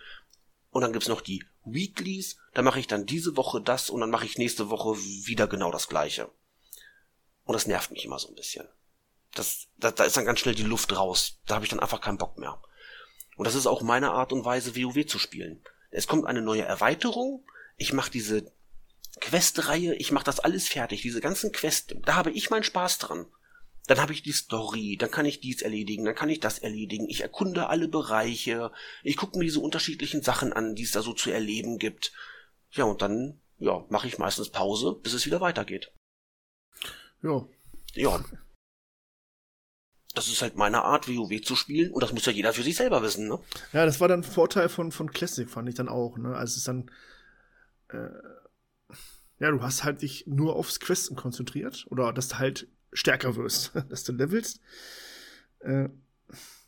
Und 0.71 0.83
dann 0.83 0.93
gibt's 0.93 1.09
noch 1.09 1.21
die 1.21 1.45
Weeklies, 1.65 2.39
da 2.55 2.63
mache 2.63 2.81
ich 2.81 2.87
dann 2.87 3.05
diese 3.05 3.37
Woche 3.37 3.61
das 3.61 3.91
und 3.91 4.01
dann 4.01 4.11
mache 4.11 4.25
ich 4.25 4.39
nächste 4.39 4.71
Woche 4.71 4.97
wieder 5.27 5.49
genau 5.49 5.71
das 5.71 5.89
gleiche. 5.89 6.31
Und 7.45 7.55
das 7.55 7.67
nervt 7.67 7.91
mich 7.91 8.05
immer 8.05 8.19
so 8.19 8.29
ein 8.29 8.37
bisschen. 8.37 8.67
Das, 9.35 9.67
da, 9.77 9.91
da 9.91 10.05
ist 10.05 10.17
dann 10.17 10.25
ganz 10.25 10.41
schnell 10.41 10.55
die 10.55 10.63
Luft 10.63 10.97
raus. 10.97 11.41
Da 11.47 11.57
habe 11.57 11.65
ich 11.65 11.71
dann 11.71 11.81
einfach 11.81 12.01
keinen 12.01 12.19
Bock 12.19 12.39
mehr. 12.39 12.63
Und 13.37 13.47
das 13.47 13.55
ist 13.55 13.67
auch 13.67 13.83
meine 13.83 14.13
Art 14.13 14.33
und 14.33 14.45
Weise, 14.45 14.77
WoW 14.77 15.07
zu 15.07 15.19
spielen. 15.19 15.63
Es 15.91 16.07
kommt 16.07 16.27
eine 16.27 16.43
neue 16.43 16.63
Erweiterung. 16.63 17.45
Ich 17.77 17.93
mache 17.93 18.11
diese 18.11 18.53
Questreihe, 19.21 19.95
ich 19.95 20.13
mache 20.13 20.25
das 20.25 20.41
alles 20.41 20.69
fertig, 20.69 21.03
diese 21.03 21.21
ganzen 21.21 21.53
Quests, 21.53 21.95
da 22.05 22.15
habe 22.15 22.31
ich 22.31 22.51
meinen 22.51 22.65
Spaß 22.65 22.99
dran. 22.99 23.27
Dann 23.87 24.01
habe 24.01 24.13
ich 24.13 24.23
die 24.23 24.33
Story, 24.33 24.97
dann 24.99 25.11
kann 25.11 25.27
ich 25.27 25.41
dies 25.41 25.63
erledigen, 25.63 26.05
dann 26.05 26.15
kann 26.15 26.29
ich 26.29 26.39
das 26.39 26.59
erledigen. 26.59 27.09
Ich 27.09 27.23
erkunde 27.23 27.69
alle 27.69 27.89
Bereiche, 27.89 28.71
ich 29.03 29.17
gucke 29.17 29.39
mir 29.39 29.45
diese 29.45 29.61
unterschiedlichen 29.61 30.23
Sachen 30.23 30.53
an, 30.53 30.75
die 30.75 30.85
es 30.85 30.93
da 30.93 31.03
so 31.03 31.13
zu 31.13 31.31
erleben 31.31 31.79
gibt. 31.79 32.13
Ja, 32.71 32.85
und 32.85 33.03
dann, 33.03 33.41
ja, 33.59 33.85
mache 33.89 34.07
ich 34.07 34.19
meistens 34.19 34.51
Pause, 34.51 34.99
bis 35.03 35.13
es 35.13 35.27
wieder 35.27 35.41
weitergeht. 35.41 35.93
Ja. 37.23 37.47
Ja. 37.95 38.25
Das 40.15 40.29
ist 40.29 40.43
halt 40.43 40.57
meine 40.57 40.83
Art, 40.83 41.09
WoW 41.09 41.41
zu 41.43 41.57
spielen, 41.57 41.93
und 41.93 42.03
das 42.03 42.13
muss 42.13 42.27
ja 42.27 42.33
jeder 42.33 42.53
für 42.53 42.63
sich 42.63 42.77
selber 42.77 43.03
wissen, 43.03 43.29
ne? 43.29 43.39
Ja, 43.73 43.87
das 43.87 44.01
war 44.01 44.09
dann 44.09 44.21
ein 44.21 44.25
Vorteil 44.25 44.69
von, 44.69 44.93
von 44.93 45.13
Classic, 45.13 45.49
fand 45.49 45.69
ich 45.69 45.75
dann 45.75 45.89
auch, 45.89 46.17
ne? 46.17 46.35
Also 46.35 46.53
es 46.53 46.57
ist 46.59 46.69
dann, 46.69 46.91
äh, 47.89 48.09
ja, 49.41 49.51
du 49.51 49.61
hast 49.63 49.83
halt 49.85 50.03
dich 50.03 50.27
nur 50.27 50.55
aufs 50.57 50.79
Questen 50.81 51.17
konzentriert 51.17 51.87
oder 51.91 52.13
dass 52.13 52.29
du 52.29 52.39
halt 52.39 52.69
stärker 52.93 53.35
wirst, 53.37 53.73
dass 53.89 54.05
du 54.05 54.13
levelst. 54.13 54.61
Äh, 55.61 55.89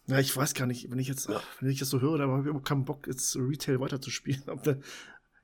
ja, 0.08 0.18
ich 0.18 0.36
weiß 0.36 0.54
gar 0.54 0.66
nicht, 0.66 0.90
wenn 0.90 0.98
ich 0.98 1.06
jetzt, 1.06 1.28
wenn 1.60 1.70
ich 1.70 1.78
das 1.78 1.88
so 1.90 2.00
höre, 2.00 2.18
dann 2.18 2.28
habe 2.30 2.40
ich 2.42 2.46
überhaupt 2.46 2.66
keinen 2.66 2.84
Bock, 2.84 3.06
jetzt 3.06 3.36
Retail 3.36 3.78
weiterzuspielen. 3.80 4.42
Da- 4.64 4.76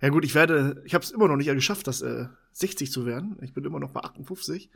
ja 0.00 0.10
gut, 0.10 0.24
ich 0.24 0.34
werde, 0.36 0.80
ich 0.86 0.94
habe 0.94 1.04
es 1.04 1.10
immer 1.10 1.26
noch 1.26 1.36
nicht 1.36 1.48
geschafft, 1.48 1.86
das 1.88 2.02
äh, 2.02 2.26
60 2.52 2.92
zu 2.92 3.04
werden. 3.04 3.36
Ich 3.42 3.52
bin 3.52 3.64
immer 3.64 3.80
noch 3.80 3.90
bei 3.90 4.00
58. 4.00 4.70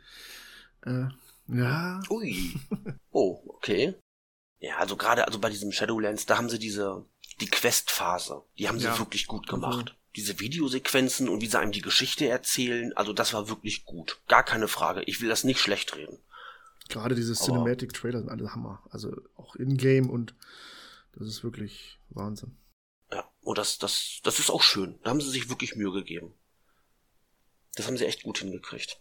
Äh, 0.84 1.04
ja, 1.48 2.00
Ui. 2.10 2.54
Oh, 3.10 3.40
okay. 3.46 3.94
Ja, 4.58 4.78
also 4.78 4.96
gerade 4.96 5.26
also 5.26 5.38
bei 5.38 5.48
diesem 5.50 5.70
Shadowlands, 5.70 6.26
da 6.26 6.38
haben 6.38 6.48
sie 6.48 6.58
diese 6.58 7.04
die 7.40 7.46
Questphase, 7.48 8.42
die 8.58 8.68
haben 8.68 8.78
sie 8.78 8.86
Ja. 8.86 8.98
wirklich 8.98 9.26
gut 9.26 9.46
gemacht. 9.46 9.96
Diese 10.16 10.38
Videosequenzen 10.40 11.28
und 11.28 11.40
wie 11.40 11.46
sie 11.46 11.58
einem 11.58 11.72
die 11.72 11.80
Geschichte 11.80 12.28
erzählen, 12.28 12.92
also 12.96 13.12
das 13.12 13.32
war 13.32 13.48
wirklich 13.48 13.84
gut. 13.84 14.20
Gar 14.28 14.42
keine 14.44 14.68
Frage. 14.68 15.02
Ich 15.04 15.20
will 15.20 15.28
das 15.28 15.44
nicht 15.44 15.60
schlecht 15.60 15.96
reden. 15.96 16.18
gerade 16.88 17.14
diese 17.14 17.34
Cinematic 17.34 17.94
Trailer 17.94 18.18
sind 18.20 18.28
alle 18.28 18.52
Hammer. 18.54 18.82
Also 18.90 19.10
auch 19.36 19.56
in-game 19.56 20.10
und 20.10 20.34
das 21.16 21.26
ist 21.28 21.42
wirklich 21.44 21.98
Wahnsinn. 22.10 22.56
Ja, 23.10 23.24
und 23.40 23.56
das 23.58 23.78
das 23.78 24.20
das 24.22 24.38
ist 24.38 24.50
auch 24.50 24.62
schön. 24.62 24.98
Da 25.02 25.10
haben 25.10 25.20
sie 25.20 25.30
sich 25.30 25.48
wirklich 25.48 25.76
Mühe 25.76 25.92
gegeben. 25.92 26.34
Das 27.76 27.86
haben 27.86 27.96
sie 27.96 28.04
echt 28.06 28.22
gut 28.22 28.38
hingekriegt. 28.38 29.00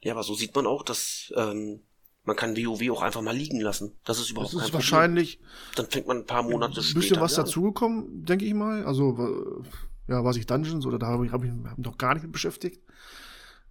Ja, 0.00 0.12
aber 0.12 0.22
so 0.22 0.34
sieht 0.34 0.54
man 0.54 0.66
auch, 0.66 0.84
dass 0.84 1.32
ähm, 1.36 1.80
man 2.24 2.36
kann 2.36 2.56
WoW 2.56 2.90
auch 2.90 3.02
einfach 3.02 3.20
mal 3.22 3.36
liegen 3.36 3.60
lassen. 3.60 3.98
Das 4.04 4.20
ist 4.20 4.30
überhaupt 4.30 4.52
Das 4.52 4.60
kein 4.60 4.64
ist 4.66 4.70
Problem. 4.70 4.74
wahrscheinlich 4.74 5.40
Dann 5.74 5.90
fängt 5.90 6.06
man 6.06 6.18
ein 6.18 6.26
paar 6.26 6.44
Monate 6.44 6.80
ein 6.80 6.82
später. 6.84 7.00
bisschen 7.00 7.20
was 7.20 7.34
dazugekommen, 7.34 8.24
denke 8.24 8.44
ich 8.44 8.54
mal. 8.54 8.84
Also, 8.84 9.64
ja, 10.08 10.24
weiß 10.24 10.36
ich, 10.36 10.46
Dungeons 10.46 10.86
oder 10.86 10.98
da 10.98 11.06
habe 11.06 11.26
ich, 11.26 11.32
hab 11.32 11.44
ich 11.44 11.50
mich 11.50 11.76
noch 11.78 11.98
gar 11.98 12.14
nicht 12.14 12.22
mit 12.22 12.32
beschäftigt. 12.32 12.82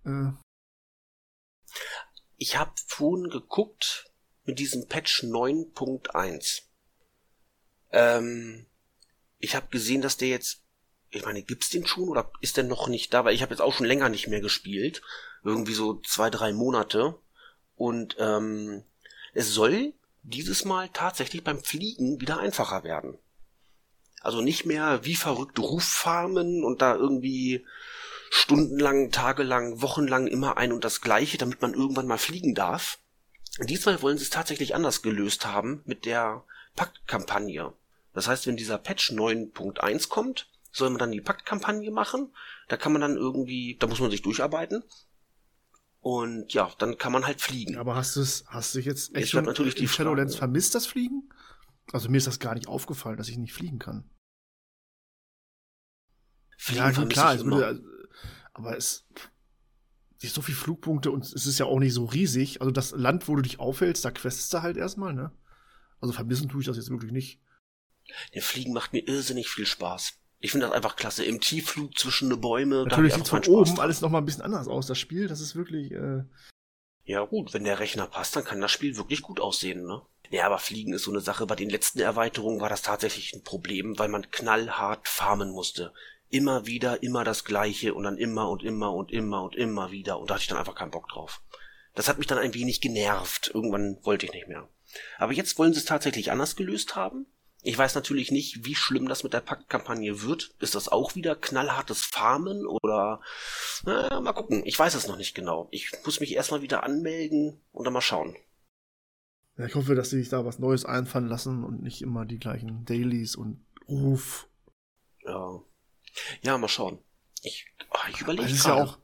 Äh, 0.05 0.31
Ich 2.37 2.57
habe 2.57 2.71
vorhin 2.87 3.29
geguckt 3.29 4.09
mit 4.45 4.57
diesem 4.57 4.87
Patch 4.87 5.23
9.1. 5.23 6.63
Ähm, 7.91 8.65
ich 9.37 9.55
habe 9.55 9.67
gesehen, 9.67 10.01
dass 10.01 10.17
der 10.17 10.29
jetzt, 10.29 10.63
ich 11.09 11.23
meine, 11.23 11.43
gibt's 11.43 11.69
den 11.69 11.85
schon 11.85 12.09
oder 12.09 12.31
ist 12.41 12.57
der 12.57 12.63
noch 12.63 12.87
nicht 12.87 13.13
da? 13.13 13.25
Weil 13.25 13.35
ich 13.35 13.43
habe 13.43 13.53
jetzt 13.53 13.61
auch 13.61 13.73
schon 13.73 13.85
länger 13.85 14.09
nicht 14.09 14.27
mehr 14.27 14.41
gespielt, 14.41 15.03
irgendwie 15.43 15.73
so 15.73 15.99
zwei, 16.01 16.29
drei 16.29 16.51
Monate. 16.51 17.19
Und 17.75 18.15
ähm, 18.19 18.83
es 19.33 19.53
soll 19.53 19.93
dieses 20.23 20.65
Mal 20.65 20.89
tatsächlich 20.89 21.43
beim 21.43 21.63
Fliegen 21.63 22.21
wieder 22.21 22.39
einfacher 22.39 22.83
werden. 22.83 23.17
Also 24.21 24.41
nicht 24.41 24.65
mehr 24.65 25.03
wie 25.03 25.15
verrückt 25.15 25.59
Ruffarmen 25.59 26.63
und 26.63 26.81
da 26.81 26.95
irgendwie 26.95 27.65
stundenlang, 28.29 29.11
tagelang, 29.11 29.81
wochenlang 29.81 30.27
immer 30.27 30.57
ein 30.57 30.71
und 30.71 30.85
das 30.85 31.01
gleiche, 31.01 31.37
damit 31.37 31.61
man 31.61 31.73
irgendwann 31.73 32.07
mal 32.07 32.17
fliegen 32.17 32.55
darf. 32.55 32.99
Diesmal 33.59 34.01
wollen 34.01 34.17
sie 34.17 34.23
es 34.23 34.29
tatsächlich 34.29 34.73
anders 34.73 35.01
gelöst 35.01 35.45
haben 35.45 35.81
mit 35.85 36.05
der 36.05 36.43
Paktkampagne. 36.75 37.73
Das 38.13 38.27
heißt, 38.27 38.47
wenn 38.47 38.55
dieser 38.55 38.77
Patch 38.77 39.11
9.1 39.11 40.07
kommt, 40.07 40.47
soll 40.71 40.89
man 40.89 40.99
dann 40.99 41.11
die 41.11 41.21
Paktkampagne 41.21 41.91
machen. 41.91 42.33
Da 42.69 42.77
kann 42.77 42.93
man 42.93 43.01
dann 43.01 43.17
irgendwie, 43.17 43.75
da 43.79 43.87
muss 43.87 43.99
man 43.99 44.11
sich 44.11 44.21
durcharbeiten. 44.21 44.83
Und 45.99 46.53
ja, 46.53 46.71
dann 46.79 46.97
kann 46.97 47.11
man 47.11 47.27
halt 47.27 47.41
fliegen. 47.41 47.77
Aber 47.77 47.95
hast 47.95 48.15
du 48.15 48.21
es, 48.21 48.45
hast 48.47 48.73
du 48.73 48.79
jetzt 48.79 49.09
echt 49.09 49.17
Jetzt 49.17 49.31
schon 49.31 49.45
natürlich 49.45 49.75
die 49.75 49.87
Shadowlands 49.87 50.35
vermisst, 50.35 50.73
das 50.73 50.87
Fliegen? 50.87 51.29
Also 51.91 52.09
mir 52.09 52.17
ist 52.17 52.27
das 52.27 52.39
gar 52.39 52.53
nicht 52.55 52.67
aufgefallen, 52.67 53.17
dass 53.17 53.29
ich 53.29 53.37
nicht 53.37 53.53
fliegen 53.53 53.79
kann. 53.79 54.09
Fliegen 56.57 56.79
ja, 56.79 57.05
klar, 57.05 57.35
es 57.35 57.43
würde, 57.43 57.65
also, 57.65 57.81
aber 58.53 58.77
es 58.77 59.07
ist 60.19 60.35
so 60.35 60.41
viel 60.41 60.55
Flugpunkte 60.55 61.11
und 61.11 61.23
es 61.25 61.45
ist 61.47 61.57
ja 61.57 61.65
auch 61.65 61.79
nicht 61.79 61.93
so 61.93 62.05
riesig. 62.05 62.61
Also 62.61 62.71
das 62.71 62.91
Land, 62.91 63.27
wo 63.27 63.35
du 63.35 63.41
dich 63.41 63.59
aufhältst, 63.59 64.05
da 64.05 64.11
questest 64.11 64.53
du 64.53 64.61
halt 64.61 64.77
erstmal, 64.77 65.13
ne? 65.13 65.31
Also 65.99 66.13
vermissen 66.13 66.49
tue 66.49 66.61
ich 66.61 66.67
das 66.67 66.77
jetzt 66.77 66.89
wirklich 66.89 67.11
nicht. 67.11 67.41
Der 68.33 68.41
Fliegen 68.41 68.73
macht 68.73 68.93
mir 68.93 69.07
irrsinnig 69.07 69.49
viel 69.49 69.65
Spaß. 69.65 70.13
Ich 70.39 70.51
finde 70.51 70.65
das 70.67 70.75
einfach 70.75 70.95
klasse. 70.95 71.23
Im 71.23 71.39
Tiefflug 71.39 71.97
zwischen 71.97 72.29
die 72.29 72.35
Bäume. 72.35 72.83
da 72.83 72.89
Natürlich 72.89 73.13
sieht 73.13 73.27
von 73.27 73.43
oben 73.45 73.75
dran. 73.75 73.79
alles 73.79 74.01
noch 74.01 74.09
mal 74.09 74.17
ein 74.17 74.25
bisschen 74.25 74.41
anders 74.41 74.67
aus. 74.67 74.87
Das 74.87 74.97
Spiel, 74.97 75.27
das 75.27 75.39
ist 75.39 75.55
wirklich, 75.55 75.91
äh, 75.91 76.23
Ja 77.11 77.25
gut, 77.25 77.53
wenn 77.53 77.65
der 77.65 77.79
Rechner 77.79 78.07
passt, 78.07 78.37
dann 78.37 78.45
kann 78.45 78.61
das 78.61 78.71
Spiel 78.71 78.95
wirklich 78.95 79.21
gut 79.21 79.41
aussehen, 79.41 79.85
ne? 79.85 80.01
Ja, 80.29 80.45
aber 80.45 80.59
Fliegen 80.59 80.93
ist 80.93 81.03
so 81.03 81.11
eine 81.11 81.19
Sache. 81.19 81.45
Bei 81.45 81.57
den 81.57 81.69
letzten 81.69 81.99
Erweiterungen 81.99 82.61
war 82.61 82.69
das 82.69 82.83
tatsächlich 82.83 83.33
ein 83.33 83.43
Problem, 83.43 83.99
weil 83.99 84.07
man 84.07 84.31
knallhart 84.31 85.09
farmen 85.09 85.51
musste. 85.51 85.93
Immer 86.29 86.67
wieder, 86.67 87.03
immer 87.03 87.25
das 87.25 87.43
Gleiche 87.43 87.95
und 87.95 88.05
dann 88.05 88.17
immer 88.17 88.49
und 88.49 88.63
immer 88.63 88.93
und 88.93 89.11
immer 89.11 89.43
und 89.43 89.57
immer 89.57 89.91
wieder. 89.91 90.19
Und 90.19 90.29
da 90.29 90.35
hatte 90.35 90.43
ich 90.43 90.47
dann 90.47 90.57
einfach 90.57 90.75
keinen 90.75 90.91
Bock 90.91 91.09
drauf. 91.09 91.41
Das 91.95 92.07
hat 92.07 92.17
mich 92.17 92.27
dann 92.27 92.37
ein 92.37 92.53
wenig 92.53 92.79
genervt. 92.79 93.51
Irgendwann 93.53 93.97
wollte 94.03 94.25
ich 94.25 94.31
nicht 94.31 94.47
mehr. 94.47 94.69
Aber 95.17 95.33
jetzt 95.33 95.59
wollen 95.59 95.73
sie 95.73 95.79
es 95.79 95.85
tatsächlich 95.85 96.31
anders 96.31 96.55
gelöst 96.55 96.95
haben. 96.95 97.25
Ich 97.63 97.77
weiß 97.77 97.95
natürlich 97.95 98.31
nicht, 98.31 98.65
wie 98.65 98.75
schlimm 98.75 99.07
das 99.07 99.23
mit 99.23 99.33
der 99.33 99.41
Paktkampagne 99.41 100.23
wird. 100.23 100.55
Ist 100.59 100.73
das 100.75 100.89
auch 100.89 101.15
wieder 101.15 101.35
knallhartes 101.35 102.03
Farmen 102.03 102.65
oder 102.65 103.21
na, 103.85 104.19
mal 104.19 104.33
gucken. 104.33 104.63
Ich 104.65 104.77
weiß 104.77 104.95
es 104.95 105.07
noch 105.07 105.17
nicht 105.17 105.35
genau. 105.35 105.67
Ich 105.71 105.91
muss 106.05 106.19
mich 106.19 106.33
erstmal 106.33 106.61
wieder 106.61 106.83
anmelden 106.83 107.59
und 107.71 107.85
dann 107.85 107.93
mal 107.93 108.01
schauen. 108.01 108.35
ja, 109.57 109.65
ich 109.65 109.75
hoffe, 109.75 109.95
dass 109.95 110.09
sie 110.09 110.19
sich 110.19 110.29
da 110.29 110.45
was 110.45 110.59
Neues 110.59 110.85
einfallen 110.85 111.27
lassen 111.27 111.63
und 111.63 111.83
nicht 111.83 112.01
immer 112.01 112.25
die 112.25 112.39
gleichen 112.39 112.85
Dailies 112.85 113.35
und 113.35 113.63
Ruf. 113.87 114.47
Ja, 115.23 115.61
ja 116.41 116.57
mal 116.57 116.67
schauen. 116.67 116.99
Ich, 117.43 117.67
ah, 117.91 118.07
ich 118.09 118.21
überlege 118.21 118.45
Es 118.47 118.53
ist 118.53 118.65
ja 118.65 118.75
auch, 118.75 118.97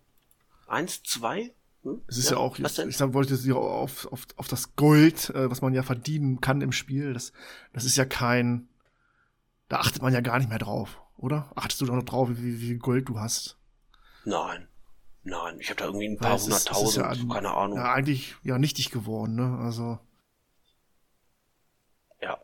Eins, 0.67 1.01
zwei? 1.03 1.53
Hm? 1.87 2.01
es 2.07 2.17
ist 2.17 2.31
ja, 2.31 2.37
auch, 2.37 2.57
Was 2.59 2.75
denn? 2.75 2.89
ich 2.89 2.97
sag, 2.97 3.13
wollte 3.13 3.33
jetzt 3.33 3.49
auf, 3.51 4.05
auf, 4.11 4.27
auf 4.35 4.47
das 4.47 4.75
Gold, 4.75 5.29
äh, 5.31 5.49
was 5.49 5.61
man 5.61 5.73
ja 5.73 5.83
verdienen 5.83 6.41
kann 6.41 6.61
im 6.61 6.71
Spiel. 6.71 7.13
Das, 7.13 7.31
das 7.73 7.85
ist 7.85 7.95
ja 7.97 8.05
kein, 8.05 8.67
da 9.69 9.77
achtet 9.77 10.01
man 10.01 10.13
ja 10.13 10.21
gar 10.21 10.37
nicht 10.39 10.49
mehr 10.49 10.59
drauf, 10.59 11.01
oder? 11.17 11.51
Achtest 11.55 11.81
du 11.81 11.85
doch 11.85 11.95
noch 11.95 12.03
drauf, 12.03 12.29
wie, 12.31 12.61
wie 12.61 12.67
viel 12.67 12.79
Gold 12.79 13.07
du 13.09 13.19
hast? 13.19 13.57
Nein. 14.25 14.67
Nein, 15.23 15.59
ich 15.59 15.69
habe 15.69 15.79
da 15.79 15.85
irgendwie 15.85 16.07
ein 16.07 16.17
paar 16.17 16.39
hunderttausend, 16.39 17.05
ja 17.05 17.11
an- 17.11 17.29
keine 17.29 17.53
Ahnung. 17.53 17.77
Ja, 17.77 17.93
eigentlich 17.93 18.35
ja 18.43 18.57
nichtig 18.57 18.91
geworden, 18.91 19.35
ne? 19.35 19.57
Also, 19.59 19.99
Ja. 22.21 22.41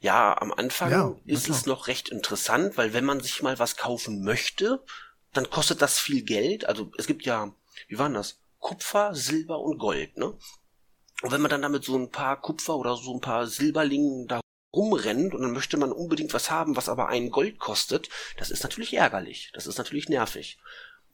Ja, 0.00 0.40
am 0.40 0.52
Anfang 0.52 0.90
Ja, 0.90 1.16
ist 1.26 1.48
es 1.48 1.66
noch 1.66 1.88
recht 1.88 2.08
interessant, 2.08 2.76
weil 2.76 2.92
wenn 2.92 3.04
man 3.04 3.20
sich 3.20 3.42
mal 3.42 3.58
was 3.58 3.76
kaufen 3.76 4.22
möchte, 4.22 4.84
dann 5.32 5.50
kostet 5.50 5.82
das 5.82 5.98
viel 5.98 6.22
Geld. 6.22 6.66
Also 6.66 6.92
es 6.96 7.06
gibt 7.08 7.24
ja, 7.24 7.52
wie 7.88 7.98
war 7.98 8.06
denn 8.08 8.14
das? 8.14 8.38
Kupfer, 8.64 9.14
Silber 9.14 9.60
und 9.60 9.76
Gold, 9.78 10.16
ne? 10.16 10.38
Und 11.20 11.30
wenn 11.30 11.42
man 11.42 11.50
dann 11.50 11.60
damit 11.60 11.84
so 11.84 11.98
ein 11.98 12.10
paar 12.10 12.40
Kupfer 12.40 12.76
oder 12.76 12.96
so 12.96 13.12
ein 13.12 13.20
paar 13.20 13.46
Silberlingen 13.46 14.26
da 14.26 14.40
rumrennt 14.74 15.34
und 15.34 15.42
dann 15.42 15.52
möchte 15.52 15.76
man 15.76 15.92
unbedingt 15.92 16.32
was 16.32 16.50
haben, 16.50 16.74
was 16.74 16.88
aber 16.88 17.08
ein 17.08 17.28
Gold 17.28 17.58
kostet, 17.58 18.08
das 18.38 18.50
ist 18.50 18.62
natürlich 18.62 18.94
ärgerlich. 18.94 19.50
Das 19.52 19.66
ist 19.66 19.76
natürlich 19.76 20.08
nervig. 20.08 20.58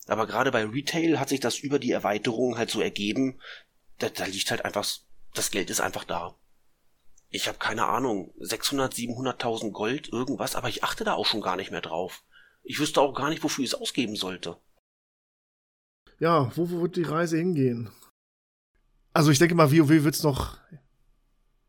Aber 0.06 0.28
gerade 0.28 0.52
bei 0.52 0.64
Retail 0.64 1.18
hat 1.18 1.28
sich 1.28 1.40
das 1.40 1.58
über 1.58 1.80
die 1.80 1.90
Erweiterung 1.90 2.56
halt 2.56 2.70
so 2.70 2.80
ergeben, 2.80 3.40
da, 3.98 4.08
da 4.08 4.26
liegt 4.26 4.52
halt 4.52 4.64
einfach, 4.64 4.86
das 5.34 5.50
Geld 5.50 5.70
ist 5.70 5.80
einfach 5.80 6.04
da. 6.04 6.38
Ich 7.30 7.48
habe 7.48 7.58
keine 7.58 7.86
Ahnung, 7.86 8.32
600, 8.38 8.94
700.000 8.94 9.72
Gold, 9.72 10.08
irgendwas, 10.12 10.54
aber 10.54 10.68
ich 10.68 10.84
achte 10.84 11.02
da 11.02 11.14
auch 11.14 11.26
schon 11.26 11.42
gar 11.42 11.56
nicht 11.56 11.72
mehr 11.72 11.82
drauf. 11.82 12.22
Ich 12.62 12.78
wüsste 12.78 13.00
auch 13.00 13.12
gar 13.12 13.28
nicht, 13.28 13.42
wofür 13.42 13.64
ich 13.64 13.72
es 13.72 13.80
ausgeben 13.80 14.14
sollte. 14.14 14.56
Ja, 16.20 16.52
wo, 16.56 16.70
wo 16.70 16.82
wird 16.82 16.96
die 16.96 17.02
Reise 17.02 17.36
hingehen? 17.38 17.90
Also 19.12 19.30
ich 19.30 19.38
denke 19.38 19.54
mal, 19.54 19.72
WoW 19.72 19.88
wird's 20.04 20.22
noch, 20.22 20.58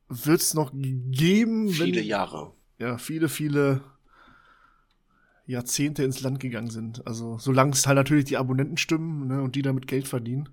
wird's 0.09 0.53
noch 0.53 0.71
geben, 0.73 1.69
Viele 1.69 1.97
wenn, 1.97 2.05
Jahre. 2.05 2.53
ja, 2.77 2.97
viele, 2.99 3.29
viele 3.29 3.83
Jahrzehnte 5.45 6.03
ins 6.03 6.21
Land 6.21 6.39
gegangen 6.39 6.69
sind. 6.69 7.05
Also 7.07 7.37
solange 7.39 7.73
es 7.73 7.85
halt 7.87 7.95
natürlich 7.97 8.25
die 8.25 8.37
Abonnenten 8.37 8.77
stimmen 8.77 9.27
ne, 9.27 9.41
und 9.41 9.55
die 9.55 9.61
damit 9.63 9.87
Geld 9.87 10.07
verdienen, 10.07 10.49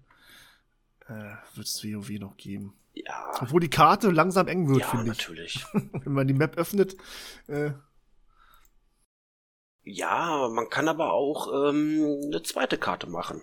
äh, 1.08 1.34
wird's 1.54 1.82
WoW 1.84 2.10
noch 2.18 2.36
geben. 2.36 2.74
Ja, 2.94 3.32
Obwohl 3.40 3.60
die 3.60 3.70
Karte 3.70 4.10
langsam 4.10 4.48
eng 4.48 4.68
wird, 4.68 4.80
ja, 4.80 4.88
finde 4.88 5.06
ich. 5.12 5.18
natürlich. 5.18 5.64
Wenn 5.72 6.12
man 6.12 6.26
die 6.28 6.34
Map 6.34 6.56
öffnet, 6.56 6.96
äh, 7.48 7.72
Ja, 9.84 10.48
man 10.52 10.68
kann 10.68 10.88
aber 10.88 11.12
auch 11.12 11.48
ähm, 11.70 12.20
eine 12.26 12.42
zweite 12.44 12.78
Karte 12.78 13.08
machen. 13.08 13.42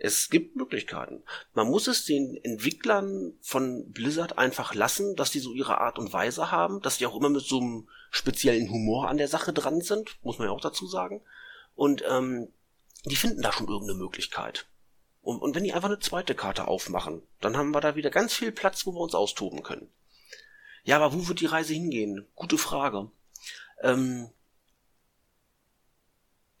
Es 0.00 0.30
gibt 0.30 0.54
Möglichkeiten. 0.54 1.24
Man 1.54 1.68
muss 1.68 1.88
es 1.88 2.04
den 2.04 2.36
Entwicklern 2.44 3.34
von 3.40 3.90
Blizzard 3.90 4.38
einfach 4.38 4.74
lassen, 4.74 5.16
dass 5.16 5.32
die 5.32 5.40
so 5.40 5.52
ihre 5.52 5.78
Art 5.78 5.98
und 5.98 6.12
Weise 6.12 6.52
haben, 6.52 6.80
dass 6.82 6.98
die 6.98 7.06
auch 7.06 7.16
immer 7.16 7.30
mit 7.30 7.42
so 7.42 7.58
einem 7.58 7.88
speziellen 8.10 8.70
Humor 8.70 9.08
an 9.08 9.18
der 9.18 9.28
Sache 9.28 9.52
dran 9.52 9.80
sind, 9.80 10.16
muss 10.22 10.38
man 10.38 10.46
ja 10.46 10.52
auch 10.54 10.60
dazu 10.60 10.86
sagen. 10.86 11.20
Und 11.74 12.04
ähm, 12.08 12.48
die 13.06 13.16
finden 13.16 13.42
da 13.42 13.52
schon 13.52 13.68
irgendeine 13.68 13.98
Möglichkeit. 13.98 14.66
Und, 15.20 15.40
und 15.42 15.56
wenn 15.56 15.64
die 15.64 15.72
einfach 15.72 15.88
eine 15.88 15.98
zweite 15.98 16.34
Karte 16.36 16.68
aufmachen, 16.68 17.22
dann 17.40 17.56
haben 17.56 17.72
wir 17.72 17.80
da 17.80 17.96
wieder 17.96 18.10
ganz 18.10 18.32
viel 18.32 18.52
Platz, 18.52 18.86
wo 18.86 18.92
wir 18.92 19.00
uns 19.00 19.14
austoben 19.14 19.64
können. 19.64 19.90
Ja, 20.84 20.96
aber 20.96 21.12
wo 21.12 21.28
wird 21.28 21.40
die 21.40 21.46
Reise 21.46 21.74
hingehen? 21.74 22.26
Gute 22.34 22.56
Frage. 22.56 23.10
Ähm, 23.82 24.30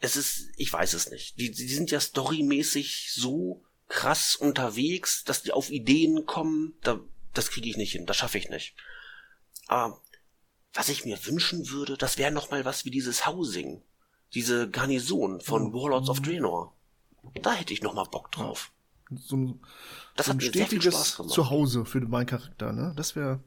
es 0.00 0.16
ist, 0.16 0.50
ich 0.56 0.72
weiß 0.72 0.92
es 0.94 1.10
nicht. 1.10 1.38
Die, 1.38 1.50
die 1.50 1.68
sind 1.68 1.90
ja 1.90 2.00
storymäßig 2.00 3.10
so 3.12 3.64
krass 3.88 4.36
unterwegs, 4.36 5.24
dass 5.24 5.42
die 5.42 5.52
auf 5.52 5.70
Ideen 5.70 6.26
kommen. 6.26 6.74
Da, 6.82 7.00
das 7.34 7.50
kriege 7.50 7.68
ich 7.68 7.76
nicht 7.76 7.92
hin, 7.92 8.06
das 8.06 8.16
schaffe 8.16 8.38
ich 8.38 8.48
nicht. 8.50 8.74
Aber 9.66 10.00
was 10.74 10.88
ich 10.88 11.04
mir 11.04 11.18
wünschen 11.26 11.70
würde, 11.70 11.96
das 11.96 12.18
wäre 12.18 12.30
noch 12.30 12.50
mal 12.50 12.64
was 12.64 12.84
wie 12.84 12.90
dieses 12.90 13.26
Housing, 13.26 13.82
diese 14.34 14.70
Garnison 14.70 15.40
von 15.40 15.72
Oh. 15.74 15.82
Warlords 15.82 16.08
of 16.10 16.20
Draenor. 16.20 16.74
Da 17.42 17.52
hätte 17.54 17.72
ich 17.72 17.82
noch 17.82 17.94
mal 17.94 18.04
Bock 18.04 18.30
drauf. 18.30 18.70
so 19.10 19.36
ein, 19.36 19.60
Das 20.16 20.26
so 20.26 20.32
hat 20.32 20.36
ein 20.40 20.44
mir 20.44 20.52
sehr 20.52 20.66
viel 20.66 20.80
stetiges 20.80 20.94
Spaß 20.94 21.16
gemacht. 21.16 21.34
Zuhause 21.34 21.84
für 21.84 22.00
meinen 22.00 22.26
Charakter, 22.26 22.72
ne? 22.72 22.92
Das 22.96 23.16
wäre, 23.16 23.42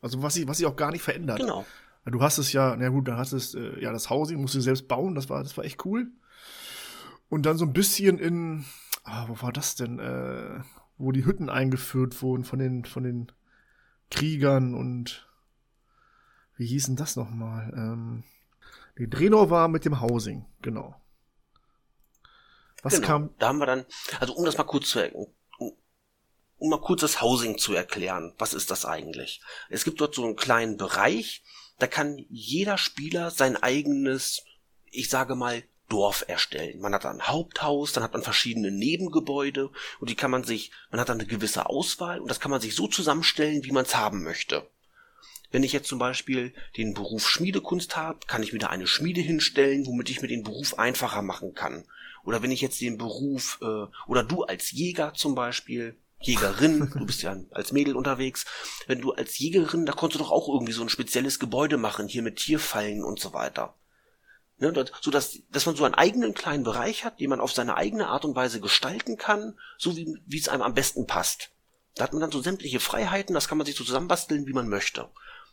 also 0.00 0.22
was 0.22 0.34
sich 0.34 0.46
was 0.46 0.58
sich 0.58 0.66
auch 0.66 0.76
gar 0.76 0.92
nicht 0.92 1.02
verändert. 1.02 1.38
Genau. 1.40 1.66
Du 2.06 2.22
hast 2.22 2.38
es 2.38 2.52
ja, 2.52 2.76
na 2.76 2.88
gut, 2.88 3.08
da 3.08 3.16
hast 3.16 3.32
es 3.32 3.54
äh, 3.54 3.80
ja 3.80 3.92
das 3.92 4.10
Housing, 4.10 4.40
musst 4.40 4.54
du 4.54 4.60
selbst 4.60 4.86
bauen, 4.86 5.14
das 5.14 5.28
war, 5.28 5.42
das 5.42 5.56
war 5.56 5.64
echt 5.64 5.84
cool. 5.84 6.12
Und 7.28 7.44
dann 7.46 7.58
so 7.58 7.64
ein 7.64 7.72
bisschen 7.72 8.18
in, 8.18 8.64
ah, 9.02 9.26
wo 9.28 9.42
war 9.42 9.52
das 9.52 9.74
denn? 9.74 9.98
Äh, 9.98 10.60
wo 10.98 11.12
die 11.12 11.24
Hütten 11.24 11.50
eingeführt 11.50 12.22
wurden 12.22 12.44
von 12.44 12.58
den, 12.58 12.84
von 12.84 13.02
den 13.02 13.32
Kriegern 14.10 14.74
und 14.74 15.28
wie 16.56 16.66
hießen 16.66 16.96
das 16.96 17.16
nochmal? 17.16 17.72
Ähm, 17.76 18.24
die 18.98 19.10
Drenor 19.10 19.50
war 19.50 19.68
mit 19.68 19.84
dem 19.84 20.00
Housing, 20.00 20.46
genau. 20.62 20.98
Was 22.82 22.94
genau. 22.94 23.06
kam? 23.06 23.30
Da 23.38 23.48
haben 23.48 23.58
wir 23.58 23.66
dann, 23.66 23.84
also 24.20 24.34
um 24.34 24.44
das 24.44 24.56
mal 24.56 24.64
kurz 24.64 24.88
zu, 24.88 25.00
um 25.58 26.70
mal 26.70 26.80
kurz 26.80 27.02
das 27.02 27.20
Housing 27.20 27.58
zu 27.58 27.74
erklären, 27.74 28.32
was 28.38 28.54
ist 28.54 28.70
das 28.70 28.86
eigentlich? 28.86 29.42
Es 29.68 29.84
gibt 29.84 30.00
dort 30.00 30.14
so 30.14 30.24
einen 30.24 30.36
kleinen 30.36 30.78
Bereich, 30.78 31.42
da 31.78 31.86
kann 31.86 32.24
jeder 32.28 32.78
Spieler 32.78 33.30
sein 33.30 33.56
eigenes, 33.56 34.44
ich 34.90 35.08
sage 35.08 35.34
mal, 35.34 35.62
Dorf 35.88 36.24
erstellen. 36.26 36.80
Man 36.80 36.94
hat 36.94 37.06
ein 37.06 37.22
Haupthaus, 37.22 37.92
dann 37.92 38.02
hat 38.02 38.12
man 38.12 38.22
verschiedene 38.22 38.72
Nebengebäude 38.72 39.70
und 40.00 40.10
die 40.10 40.16
kann 40.16 40.30
man 40.32 40.42
sich, 40.42 40.72
man 40.90 41.00
hat 41.00 41.08
dann 41.08 41.20
eine 41.20 41.28
gewisse 41.28 41.66
Auswahl 41.66 42.20
und 42.20 42.28
das 42.28 42.40
kann 42.40 42.50
man 42.50 42.60
sich 42.60 42.74
so 42.74 42.88
zusammenstellen, 42.88 43.64
wie 43.64 43.70
man 43.72 43.84
es 43.84 43.94
haben 43.94 44.24
möchte. 44.24 44.68
Wenn 45.52 45.62
ich 45.62 45.72
jetzt 45.72 45.88
zum 45.88 46.00
Beispiel 46.00 46.52
den 46.76 46.92
Beruf 46.92 47.28
Schmiedekunst 47.28 47.96
habe, 47.96 48.18
kann 48.26 48.42
ich 48.42 48.52
mir 48.52 48.58
da 48.58 48.66
eine 48.66 48.88
Schmiede 48.88 49.20
hinstellen, 49.20 49.86
womit 49.86 50.10
ich 50.10 50.20
mir 50.20 50.28
den 50.28 50.42
Beruf 50.42 50.78
einfacher 50.78 51.22
machen 51.22 51.54
kann. 51.54 51.86
Oder 52.24 52.42
wenn 52.42 52.50
ich 52.50 52.60
jetzt 52.60 52.80
den 52.80 52.98
Beruf, 52.98 53.58
äh, 53.62 53.86
oder 54.08 54.24
du 54.24 54.42
als 54.42 54.72
Jäger 54.72 55.14
zum 55.14 55.36
Beispiel, 55.36 55.96
Jägerin, 56.20 56.90
du 56.90 57.06
bist 57.06 57.22
ja 57.22 57.36
als 57.50 57.72
Mädel 57.72 57.94
unterwegs, 57.94 58.46
wenn 58.86 59.00
du 59.00 59.12
als 59.12 59.38
Jägerin, 59.38 59.86
da 59.86 59.92
konntest 59.92 60.20
du 60.20 60.24
doch 60.24 60.32
auch 60.32 60.48
irgendwie 60.48 60.72
so 60.72 60.82
ein 60.82 60.88
spezielles 60.88 61.38
Gebäude 61.38 61.76
machen, 61.76 62.08
hier 62.08 62.22
mit 62.22 62.36
Tierfallen 62.36 63.04
und 63.04 63.20
so 63.20 63.32
weiter. 63.32 63.74
Ne, 64.58 64.72
so 65.02 65.10
dass, 65.10 65.38
dass 65.50 65.66
man 65.66 65.76
so 65.76 65.84
einen 65.84 65.94
eigenen 65.94 66.32
kleinen 66.32 66.64
Bereich 66.64 67.04
hat, 67.04 67.20
den 67.20 67.28
man 67.28 67.40
auf 67.40 67.52
seine 67.52 67.76
eigene 67.76 68.06
Art 68.06 68.24
und 68.24 68.34
Weise 68.34 68.58
gestalten 68.58 69.18
kann, 69.18 69.58
so 69.76 69.94
wie, 69.96 70.18
wie 70.24 70.38
es 70.38 70.48
einem 70.48 70.62
am 70.62 70.72
besten 70.72 71.06
passt. 71.06 71.50
Da 71.94 72.04
hat 72.04 72.12
man 72.12 72.20
dann 72.22 72.30
so 72.30 72.40
sämtliche 72.40 72.80
Freiheiten, 72.80 73.34
das 73.34 73.48
kann 73.48 73.58
man 73.58 73.66
sich 73.66 73.76
so 73.76 73.84
zusammenbasteln, 73.84 74.46
wie 74.46 74.54
man 74.54 74.68
möchte. 74.68 75.10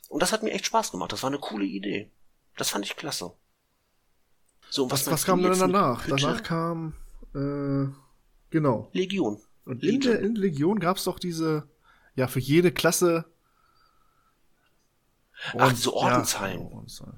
Und 0.08 0.22
das 0.22 0.32
hat 0.32 0.44
mir 0.44 0.52
echt 0.52 0.66
Spaß 0.66 0.92
gemacht. 0.92 1.12
Das 1.12 1.22
war 1.22 1.30
eine 1.30 1.40
coole 1.40 1.66
Idee. 1.66 2.12
Das 2.56 2.70
fand 2.70 2.86
ich 2.86 2.96
klasse. 2.96 3.34
So, 4.70 4.90
was, 4.90 5.06
was, 5.06 5.14
was 5.14 5.26
kam 5.26 5.44
denn 5.44 5.58
danach? 5.60 6.08
Danach 6.08 6.44
kam, 6.44 6.94
äh, 7.36 7.92
genau. 8.50 8.90
Legion. 8.94 9.42
Und 9.66 9.84
in, 9.84 10.02
der, 10.02 10.20
in 10.20 10.36
Legion 10.36 10.80
gab 10.80 10.98
es 10.98 11.06
doch 11.06 11.20
diese, 11.20 11.68
ja, 12.16 12.28
für 12.28 12.40
jede 12.40 12.72
Klasse. 12.72 13.26
Ach, 15.58 15.76
so 15.76 15.94
Ordenshallen. 15.94 16.70
Ja, 16.98 17.14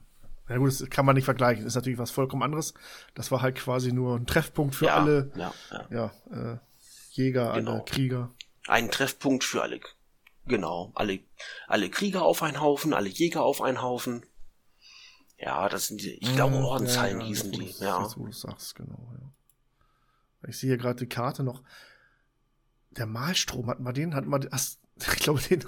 ja 0.50 0.58
gut, 0.58 0.70
das 0.70 0.90
kann 0.90 1.06
man 1.06 1.16
nicht 1.16 1.26
vergleichen. 1.26 1.64
Das 1.64 1.74
ist 1.74 1.76
natürlich 1.76 2.00
was 2.00 2.12
vollkommen 2.12 2.44
anderes. 2.44 2.74
Das 3.14 3.32
war 3.32 3.42
halt 3.42 3.56
quasi 3.56 3.92
nur 3.92 4.16
ein 4.16 4.26
Treffpunkt 4.26 4.76
für 4.76 4.86
ja, 4.86 4.96
alle 4.96 5.32
ja, 5.36 5.54
ja. 5.72 6.12
ja 6.32 6.54
äh, 6.54 6.58
Jäger, 7.12 7.54
genau. 7.54 7.74
alle 7.74 7.86
Krieger. 7.86 8.32
Ein 8.68 8.92
Treffpunkt 8.92 9.44
für 9.44 9.62
alle. 9.62 9.80
Genau, 10.48 10.92
alle, 10.94 11.20
alle 11.68 11.90
Krieger 11.90 12.22
auf 12.22 12.44
einen 12.44 12.62
Haufen, 12.62 12.94
alle 12.94 13.10
Jäger 13.10 13.44
auf 13.44 13.62
einen 13.62 13.82
Haufen. 13.82 14.24
Ja, 15.38 15.68
das 15.70 15.88
sind 15.88 16.02
die, 16.02 16.14
ich 16.14 16.36
glaube, 16.36 16.56
Ordenshallen 16.56 17.20
ja, 17.20 17.28
hießen 17.28 17.52
die. 17.52 17.76
Ja. 17.80 18.00
Das, 18.00 18.18
wo 18.18 18.26
du 18.26 18.32
sagst, 18.32 18.76
genau. 18.76 19.12
Ich 20.48 20.58
sehe 20.58 20.70
hier 20.70 20.78
gerade 20.78 21.00
die 21.00 21.10
Karte 21.10 21.44
noch. 21.44 21.64
Der 22.98 23.06
Malstrom, 23.06 23.68
hatten 23.68 23.84
wir 23.84 23.94
den? 23.94 24.16
Hatten 24.16 24.30
wir, 24.30 24.40
ich 24.96 25.20
glaube, 25.20 25.42
den, 25.42 25.64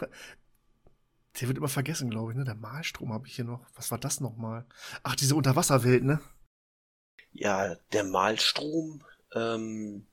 der 1.40 1.48
wird 1.48 1.58
immer 1.58 1.68
vergessen, 1.68 2.10
glaube 2.10 2.32
ich, 2.32 2.38
ne? 2.38 2.44
Der 2.44 2.56
Malstrom 2.56 3.14
habe 3.14 3.28
ich 3.28 3.36
hier 3.36 3.46
noch. 3.46 3.66
Was 3.76 3.92
war 3.92 3.98
das 3.98 4.20
nochmal? 4.20 4.66
Ach, 5.04 5.16
diese 5.16 5.36
Unterwasserwelt, 5.36 6.04
ne? 6.04 6.20
Ja, 7.32 7.76
der 7.94 8.04
Malstrom, 8.04 9.04
ähm, 9.36 10.08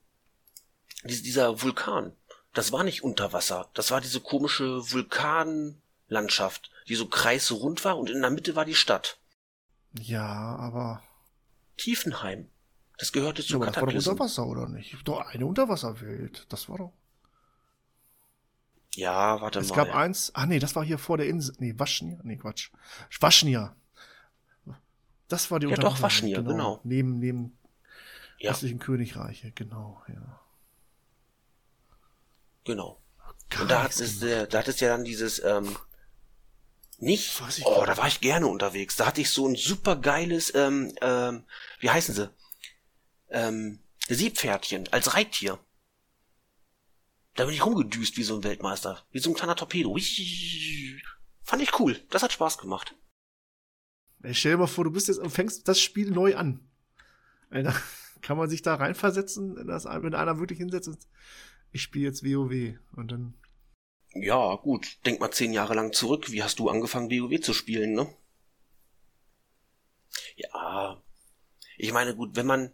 dieser 1.05 1.62
Vulkan. 1.62 2.12
Das 2.53 2.71
war 2.73 2.85
nicht 2.85 3.03
unter 3.03 3.33
Wasser. 3.33 3.71
Das 3.75 3.91
war 3.91 4.01
diese 4.01 4.21
komische 4.21 4.93
Vulkanlandschaft, 4.93 6.71
die 6.89 6.95
so 6.95 7.09
kreisrund 7.09 7.85
war 7.85 7.99
und 7.99 8.11
in 8.11 8.21
der 8.21 8.31
Mitte 8.31 8.55
war 8.55 8.65
die 8.65 8.75
Stadt. 8.75 9.19
Ja, 9.99 10.57
aber. 10.57 11.03
Tiefenheim. 11.77 12.49
Das 12.99 13.12
gehörte 13.12 13.43
zu 13.43 13.59
ja, 13.59 13.67
Das 13.67 13.77
war 13.77 13.87
doch 13.87 13.95
unter 13.95 14.19
Wasser, 14.19 14.47
oder 14.47 14.69
nicht? 14.69 14.97
Doch 15.05 15.21
eine 15.21 15.47
Unterwasserwelt. 15.47 16.47
Das 16.49 16.69
war 16.69 16.79
doch. 16.79 16.93
Ja, 18.97 19.40
warte 19.40 19.59
es 19.59 19.68
mal. 19.68 19.74
Es 19.74 19.76
gab 19.76 19.95
eins, 19.95 20.30
ah 20.34 20.47
nee, 20.47 20.59
das 20.59 20.74
war 20.76 20.84
hier 20.84 20.99
vor 20.99 21.16
der 21.16 21.26
Insel, 21.26 21.55
nee, 21.59 21.74
Waschnia, 21.76 22.18
nee, 22.22 22.36
Quatsch. 22.36 22.70
Waschnia. 23.20 23.76
Das 25.28 25.51
war 25.51 25.59
die 25.59 25.66
Ja, 25.66 25.76
doch, 25.76 26.01
Waschnia, 26.01 26.38
genau. 26.38 26.51
genau. 26.51 26.80
Neben, 26.84 27.18
neben 27.18 27.59
ja. 28.38 28.51
östlichen 28.51 28.78
Königreiche, 28.78 29.53
genau, 29.53 30.03
ja. 30.09 30.40
Genau. 32.64 33.01
Gar 33.51 33.62
Und 33.62 33.70
da 33.70 33.82
hat 33.82 33.92
es, 33.92 34.22
äh, 34.22 34.47
da 34.47 34.59
hat 34.59 34.68
es 34.68 34.80
ja 34.80 34.88
dann 34.88 35.05
dieses, 35.05 35.42
ähm, 35.42 35.76
nicht? 36.99 37.40
Oh, 37.64 37.84
da 37.84 37.97
war 37.97 38.07
ich 38.07 38.20
gerne 38.20 38.47
unterwegs. 38.47 38.97
Da 38.97 39.07
hatte 39.07 39.20
ich 39.20 39.30
so 39.30 39.47
ein 39.49 39.57
super 39.57 39.97
geiles, 39.97 40.55
ähm, 40.55 40.95
ähm, 41.01 41.45
wie 41.80 41.90
heißen 41.90 42.14
sie? 42.14 42.30
Ähm, 43.30 43.80
Siebpferdchen 44.09 44.88
als 44.92 45.14
Reittier. 45.14 45.59
Da 47.35 47.45
bin 47.45 47.55
ich 47.55 47.64
rumgedüst 47.64 48.16
wie 48.16 48.22
so 48.22 48.37
ein 48.37 48.45
Weltmeister. 48.45 49.05
Wie 49.11 49.18
so 49.18 49.30
ein 49.30 49.35
kleiner 49.35 49.57
Torpedo. 49.57 49.97
Fand 51.43 51.62
ich 51.62 51.78
cool. 51.78 52.01
Das 52.11 52.22
hat 52.22 52.32
Spaß 52.32 52.59
gemacht. 52.59 52.95
Ey, 54.22 54.35
stell 54.35 54.53
dir 54.53 54.59
mal 54.59 54.66
vor, 54.66 54.85
du 54.85 54.91
bist 54.91 55.09
jetzt 55.09 55.18
und 55.18 55.30
fängst 55.30 55.68
das 55.68 55.80
Spiel 55.80 56.11
neu 56.11 56.37
an. 56.37 56.66
Alter, 57.51 57.74
kann 58.22 58.39
man 58.39 58.49
sich 58.49 58.62
da 58.62 58.76
reinversetzen, 58.76 59.66
dass, 59.66 59.85
wenn 59.85 60.14
einer 60.14 60.39
wirklich 60.39 60.59
hinsetzt 60.59 60.89
und 60.89 60.99
ich 61.72 61.82
spiele 61.82 62.07
jetzt 62.07 62.24
WoW 62.24 62.78
und 62.97 63.11
dann. 63.11 63.35
Ja, 64.14 64.55
gut. 64.55 64.99
Denk 65.05 65.18
mal 65.18 65.32
zehn 65.32 65.53
Jahre 65.53 65.74
lang 65.74 65.93
zurück. 65.93 66.30
Wie 66.30 66.43
hast 66.43 66.61
du 66.61 66.68
angefangen, 66.68 67.11
WoW 67.11 67.41
zu 67.41 67.53
spielen, 67.53 67.95
ne? 67.95 68.16
Ja. 70.37 71.03
Ich 71.76 71.93
meine, 71.93 72.14
gut, 72.14 72.37
wenn 72.37 72.47
man, 72.47 72.72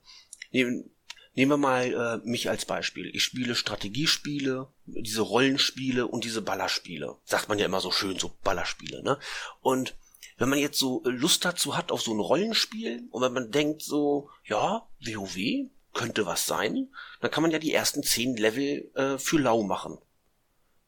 Nehmen 1.35 1.53
wir 1.53 1.57
mal 1.57 2.21
äh, 2.25 2.29
mich 2.29 2.51
als 2.51 2.65
Beispiel. 2.65 3.15
Ich 3.15 3.23
spiele 3.23 3.55
Strategiespiele, 3.55 4.69
diese 4.87 5.23
Rollenspiele 5.23 6.07
und 6.07 6.25
diese 6.25 6.43
Ballerspiele. 6.43 7.17
Sagt 7.25 7.49
man 7.49 7.59
ja 7.59 7.67
immer 7.67 7.81
so 7.81 7.93
schön, 7.93 8.19
so 8.19 8.33
Ballerspiele, 8.43 9.03
ne? 9.03 9.19
Und 9.61 9.95
wenn 10.39 10.49
man 10.49 10.59
jetzt 10.59 10.79
so 10.79 11.03
Lust 11.05 11.45
dazu 11.45 11.77
hat 11.77 11.93
auf 11.93 12.03
so 12.03 12.13
ein 12.13 12.21
Rollenspiel 12.21 13.07
und 13.11 13.23
wenn 13.23 13.33
man 13.33 13.51
denkt 13.51 13.83
so, 13.83 14.31
ja, 14.45 14.89
WoW 15.01 15.69
könnte 15.93 16.27
was 16.27 16.47
sein, 16.47 16.89
dann 17.21 17.31
kann 17.31 17.43
man 17.43 17.51
ja 17.51 17.59
die 17.59 17.75
ersten 17.75 18.03
zehn 18.03 18.37
Level 18.37 18.91
äh, 18.95 19.19
für 19.19 19.39
lau 19.39 19.63
machen. 19.63 19.99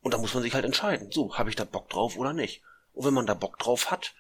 Und 0.01 0.15
da 0.15 0.19
muss 0.19 0.35
man 0.35 0.43
sich 0.43 0.55
halt 0.55 0.65
entscheiden, 0.65 1.13
so, 1.13 1.37
habe 1.37 1.51
ich 1.51 1.57
da 1.57 1.65
Bock 1.65 1.91
drauf 1.91 2.17
oder 2.17 2.33
nicht. 2.33 2.63
Und 2.93 3.05
wenn 3.05 3.15
man 3.15 3.27
da 3.27 3.35
Bock 3.35 3.59
drauf 3.59 3.91
hat, 3.91 4.15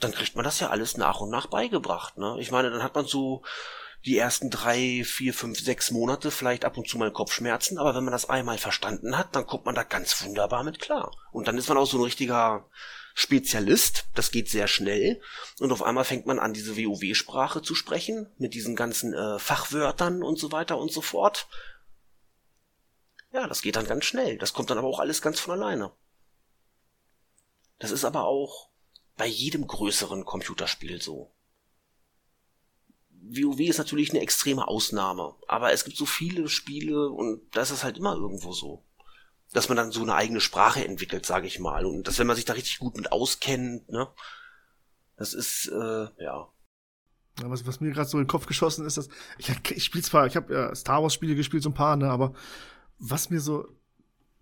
dann 0.00 0.12
kriegt 0.12 0.36
man 0.36 0.44
das 0.44 0.60
ja 0.60 0.68
alles 0.68 0.96
nach 0.96 1.20
und 1.20 1.30
nach 1.30 1.46
beigebracht, 1.46 2.18
ne? 2.18 2.36
Ich 2.38 2.50
meine, 2.50 2.70
dann 2.70 2.82
hat 2.82 2.94
man 2.94 3.06
so 3.06 3.42
die 4.06 4.16
ersten 4.16 4.50
drei, 4.50 5.02
vier, 5.04 5.34
fünf, 5.34 5.58
sechs 5.58 5.90
Monate 5.90 6.30
vielleicht 6.30 6.64
ab 6.64 6.78
und 6.78 6.88
zu 6.88 6.96
mal 6.96 7.12
Kopfschmerzen, 7.12 7.76
aber 7.76 7.94
wenn 7.94 8.04
man 8.04 8.12
das 8.12 8.30
einmal 8.30 8.56
verstanden 8.56 9.18
hat, 9.18 9.34
dann 9.34 9.46
kommt 9.46 9.66
man 9.66 9.74
da 9.74 9.82
ganz 9.82 10.22
wunderbar 10.24 10.62
mit 10.62 10.78
klar. 10.78 11.10
Und 11.32 11.48
dann 11.48 11.58
ist 11.58 11.68
man 11.68 11.76
auch 11.76 11.86
so 11.86 11.98
ein 11.98 12.04
richtiger 12.04 12.70
Spezialist, 13.14 14.04
das 14.14 14.30
geht 14.30 14.48
sehr 14.48 14.68
schnell 14.68 15.20
und 15.58 15.72
auf 15.72 15.82
einmal 15.82 16.04
fängt 16.04 16.26
man 16.26 16.38
an, 16.38 16.52
diese 16.52 16.76
WoW-Sprache 16.76 17.62
zu 17.62 17.74
sprechen, 17.74 18.30
mit 18.38 18.54
diesen 18.54 18.76
ganzen 18.76 19.12
äh, 19.12 19.38
Fachwörtern 19.40 20.22
und 20.22 20.38
so 20.38 20.52
weiter 20.52 20.78
und 20.78 20.92
so 20.92 21.00
fort. 21.00 21.48
Ja, 23.32 23.48
das 23.48 23.62
geht 23.62 23.74
dann 23.74 23.86
ganz 23.86 24.04
schnell, 24.04 24.38
das 24.38 24.52
kommt 24.52 24.70
dann 24.70 24.78
aber 24.78 24.88
auch 24.88 25.00
alles 25.00 25.20
ganz 25.20 25.40
von 25.40 25.52
alleine. 25.60 25.92
Das 27.78 27.90
ist 27.90 28.04
aber 28.04 28.26
auch 28.26 28.70
bei 29.16 29.26
jedem 29.26 29.66
größeren 29.66 30.24
Computerspiel 30.24 31.02
so. 31.02 31.35
WoW 33.28 33.60
ist 33.60 33.78
natürlich 33.78 34.10
eine 34.10 34.20
extreme 34.20 34.68
Ausnahme, 34.68 35.34
aber 35.48 35.72
es 35.72 35.84
gibt 35.84 35.96
so 35.96 36.06
viele 36.06 36.48
Spiele 36.48 37.10
und 37.10 37.40
da 37.52 37.62
ist 37.62 37.84
halt 37.84 37.98
immer 37.98 38.14
irgendwo 38.14 38.52
so. 38.52 38.84
Dass 39.52 39.68
man 39.68 39.76
dann 39.76 39.92
so 39.92 40.02
eine 40.02 40.14
eigene 40.14 40.40
Sprache 40.40 40.84
entwickelt, 40.84 41.24
sage 41.24 41.46
ich 41.46 41.60
mal. 41.60 41.86
Und 41.86 42.08
dass 42.08 42.18
wenn 42.18 42.26
man 42.26 42.36
sich 42.36 42.44
da 42.44 42.54
richtig 42.54 42.78
gut 42.78 42.96
mit 42.96 43.12
auskennt, 43.12 43.88
ne, 43.88 44.08
das 45.16 45.34
ist, 45.34 45.68
äh, 45.68 46.08
ja. 46.22 46.48
Ja, 47.40 47.50
was, 47.50 47.66
was 47.66 47.80
mir 47.80 47.92
gerade 47.92 48.08
so 48.08 48.18
in 48.18 48.24
den 48.24 48.28
Kopf 48.30 48.46
geschossen 48.46 48.86
ist, 48.86 48.96
dass 48.96 49.08
ich, 49.38 49.50
ich 49.70 49.84
spiele 49.84 50.04
zwar, 50.04 50.26
ich 50.26 50.36
habe 50.36 50.52
ja 50.52 50.74
Star 50.74 51.02
Wars 51.02 51.14
Spiele 51.14 51.34
gespielt, 51.34 51.62
so 51.62 51.70
ein 51.70 51.74
paar, 51.74 51.96
ne, 51.96 52.10
aber 52.10 52.34
was 52.98 53.30
mir 53.30 53.40
so, 53.40 53.68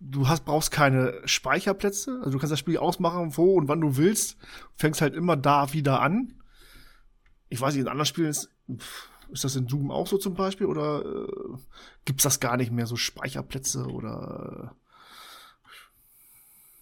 du 0.01 0.28
hast 0.28 0.45
brauchst 0.45 0.70
keine 0.70 1.20
Speicherplätze, 1.24 2.18
also 2.18 2.30
du 2.30 2.39
kannst 2.39 2.53
das 2.53 2.59
Spiel 2.59 2.78
ausmachen, 2.78 3.37
wo 3.37 3.55
und 3.55 3.68
wann 3.68 3.80
du 3.80 3.97
willst, 3.97 4.37
fängst 4.74 5.01
halt 5.01 5.14
immer 5.14 5.37
da 5.37 5.72
wieder 5.72 6.01
an. 6.01 6.41
Ich 7.49 7.61
weiß 7.61 7.74
nicht, 7.74 7.82
in 7.82 7.89
anderen 7.89 8.07
Spielen 8.07 8.30
ist 8.30 8.53
ist 9.30 9.44
das 9.44 9.56
in 9.56 9.68
Zoom 9.68 9.90
auch 9.90 10.06
so 10.06 10.18
zum 10.18 10.34
Beispiel 10.34 10.66
oder 10.66 11.04
äh, 11.04 11.56
gibt 12.04 12.20
es 12.20 12.24
das 12.24 12.40
gar 12.40 12.56
nicht 12.56 12.72
mehr, 12.72 12.86
so 12.86 12.96
Speicherplätze 12.96 13.86
oder? 13.86 14.72
Äh? 14.72 14.84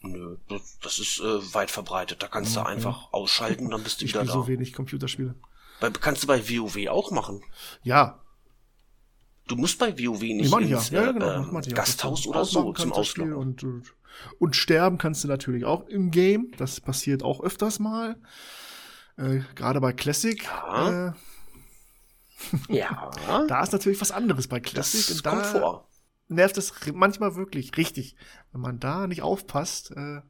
Nö, 0.05 0.37
das 0.83 0.99
ist 0.99 1.21
äh, 1.21 1.55
weit 1.55 1.71
verbreitet. 1.71 2.23
Da 2.23 2.29
kannst 2.29 2.57
okay. 2.57 2.65
du 2.65 2.71
einfach 2.71 3.13
ausschalten, 3.13 3.71
dann 3.71 3.83
bist 3.83 4.01
du 4.01 4.05
ich 4.05 4.13
wieder 4.13 4.25
da. 4.25 4.33
so 4.33 4.49
wenig 4.49 4.73
Computerspiele. 4.73 5.35
Bei, 5.81 5.91
kannst 5.91 6.25
du 6.25 6.27
bei 6.27 6.49
WoW 6.49 6.89
auch 6.89 7.11
machen? 7.11 7.43
Ja. 7.83 8.21
Du 9.49 9.57
musst 9.57 9.79
bei 9.79 9.97
WoW 9.99 10.21
nicht 10.21 10.53
ins 10.53 10.91
ja. 10.91 11.05
Ja, 11.05 11.13
genau, 11.13 11.59
äh, 11.59 11.71
Gasthaus 11.71 12.27
oder 12.27 12.45
so 12.45 12.73
zum 12.73 12.93
Ausloggen. 12.93 13.35
Und, 13.35 13.63
und, 13.63 13.93
und 14.39 14.57
sterben 14.57 14.99
kannst 14.99 15.25
du 15.25 15.29
natürlich 15.29 15.65
auch 15.65 15.87
im 15.89 16.11
Game. 16.11 16.53
Das 16.57 16.81
passiert 16.81 17.23
auch 17.23 17.41
öfters 17.41 17.79
mal. 17.79 18.17
Äh, 19.17 19.41
Gerade 19.55 19.81
bei 19.81 19.93
Classic. 19.93 20.43
Ja. 20.45 21.09
Äh, 21.09 21.13
ja. 22.69 23.11
da 23.49 23.63
ist 23.63 23.73
natürlich 23.73 24.01
was 24.01 24.11
anderes 24.11 24.49
bei 24.49 24.61
Klassik. 24.61 25.07
Das 25.09 25.23
kommt 25.23 25.47
vor. 25.47 25.89
Nervt 26.29 26.57
es 26.57 26.73
manchmal 26.93 27.37
wirklich 27.37 27.77
richtig. 27.77 28.17
Wenn 28.53 28.61
man 28.61 28.81
da 28.81 29.07
nicht 29.07 29.23
aufpasst. 29.23 29.91
Äh 29.91 30.21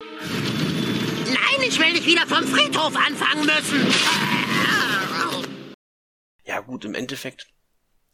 Nein, 0.00 1.60
ich 1.60 1.78
will 1.78 1.92
nicht 1.92 2.06
wieder 2.06 2.26
vom 2.26 2.44
Friedhof 2.44 2.96
anfangen 2.96 3.44
müssen. 3.46 3.86
Ja, 6.44 6.60
gut, 6.60 6.84
im 6.84 6.94
Endeffekt. 6.94 7.48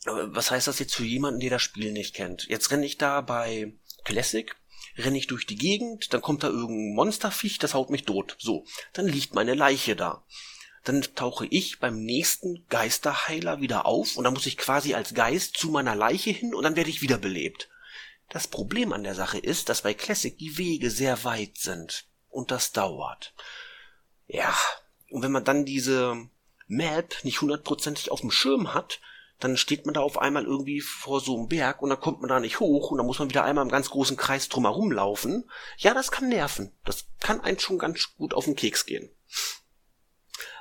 Was 0.04 0.50
heißt 0.50 0.66
das 0.66 0.78
jetzt 0.78 0.94
für 0.94 1.04
jemanden, 1.04 1.40
der 1.40 1.50
das 1.50 1.62
Spiel 1.62 1.92
nicht 1.92 2.14
kennt? 2.14 2.46
Jetzt 2.48 2.70
renne 2.70 2.86
ich 2.86 2.98
da 2.98 3.20
bei 3.20 3.74
Classic, 4.04 4.54
renne 4.96 5.18
ich 5.18 5.26
durch 5.26 5.46
die 5.46 5.56
Gegend, 5.56 6.12
dann 6.12 6.22
kommt 6.22 6.44
da 6.44 6.48
irgendein 6.48 6.94
Monsterviech, 6.94 7.58
das 7.58 7.74
haut 7.74 7.90
mich 7.90 8.04
tot. 8.04 8.36
So, 8.38 8.64
dann 8.92 9.08
liegt 9.08 9.34
meine 9.34 9.54
Leiche 9.54 9.96
da 9.96 10.24
dann 10.86 11.02
tauche 11.16 11.46
ich 11.46 11.80
beim 11.80 12.04
nächsten 12.04 12.64
Geisterheiler 12.68 13.60
wieder 13.60 13.86
auf 13.86 14.16
und 14.16 14.22
dann 14.22 14.34
muss 14.34 14.46
ich 14.46 14.56
quasi 14.56 14.94
als 14.94 15.14
Geist 15.14 15.56
zu 15.56 15.68
meiner 15.68 15.96
Leiche 15.96 16.30
hin 16.30 16.54
und 16.54 16.62
dann 16.62 16.76
werde 16.76 16.90
ich 16.90 17.02
wiederbelebt. 17.02 17.68
Das 18.28 18.46
Problem 18.46 18.92
an 18.92 19.02
der 19.02 19.16
Sache 19.16 19.38
ist, 19.38 19.68
dass 19.68 19.82
bei 19.82 19.94
Classic 19.94 20.38
die 20.38 20.58
Wege 20.58 20.90
sehr 20.90 21.24
weit 21.24 21.58
sind 21.58 22.04
und 22.30 22.52
das 22.52 22.70
dauert. 22.70 23.34
Ja, 24.28 24.56
und 25.10 25.22
wenn 25.22 25.32
man 25.32 25.44
dann 25.44 25.64
diese 25.64 26.28
Map 26.68 27.16
nicht 27.24 27.40
hundertprozentig 27.40 28.12
auf 28.12 28.20
dem 28.20 28.30
Schirm 28.30 28.72
hat, 28.72 29.00
dann 29.40 29.56
steht 29.56 29.86
man 29.86 29.94
da 29.94 30.02
auf 30.02 30.18
einmal 30.18 30.44
irgendwie 30.44 30.80
vor 30.80 31.20
so 31.20 31.36
einem 31.36 31.48
Berg 31.48 31.82
und 31.82 31.90
dann 31.90 32.00
kommt 32.00 32.20
man 32.20 32.28
da 32.28 32.38
nicht 32.38 32.60
hoch 32.60 32.92
und 32.92 32.98
dann 32.98 33.06
muss 33.06 33.18
man 33.18 33.28
wieder 33.28 33.44
einmal 33.44 33.64
im 33.64 33.70
ganz 33.72 33.90
großen 33.90 34.16
Kreis 34.16 34.48
drumherum 34.48 34.92
laufen. 34.92 35.50
Ja, 35.78 35.94
das 35.94 36.12
kann 36.12 36.28
nerven. 36.28 36.70
Das 36.84 37.06
kann 37.20 37.40
einen 37.40 37.58
schon 37.58 37.78
ganz 37.78 38.14
gut 38.16 38.34
auf 38.34 38.44
den 38.44 38.56
Keks 38.56 38.86
gehen. 38.86 39.10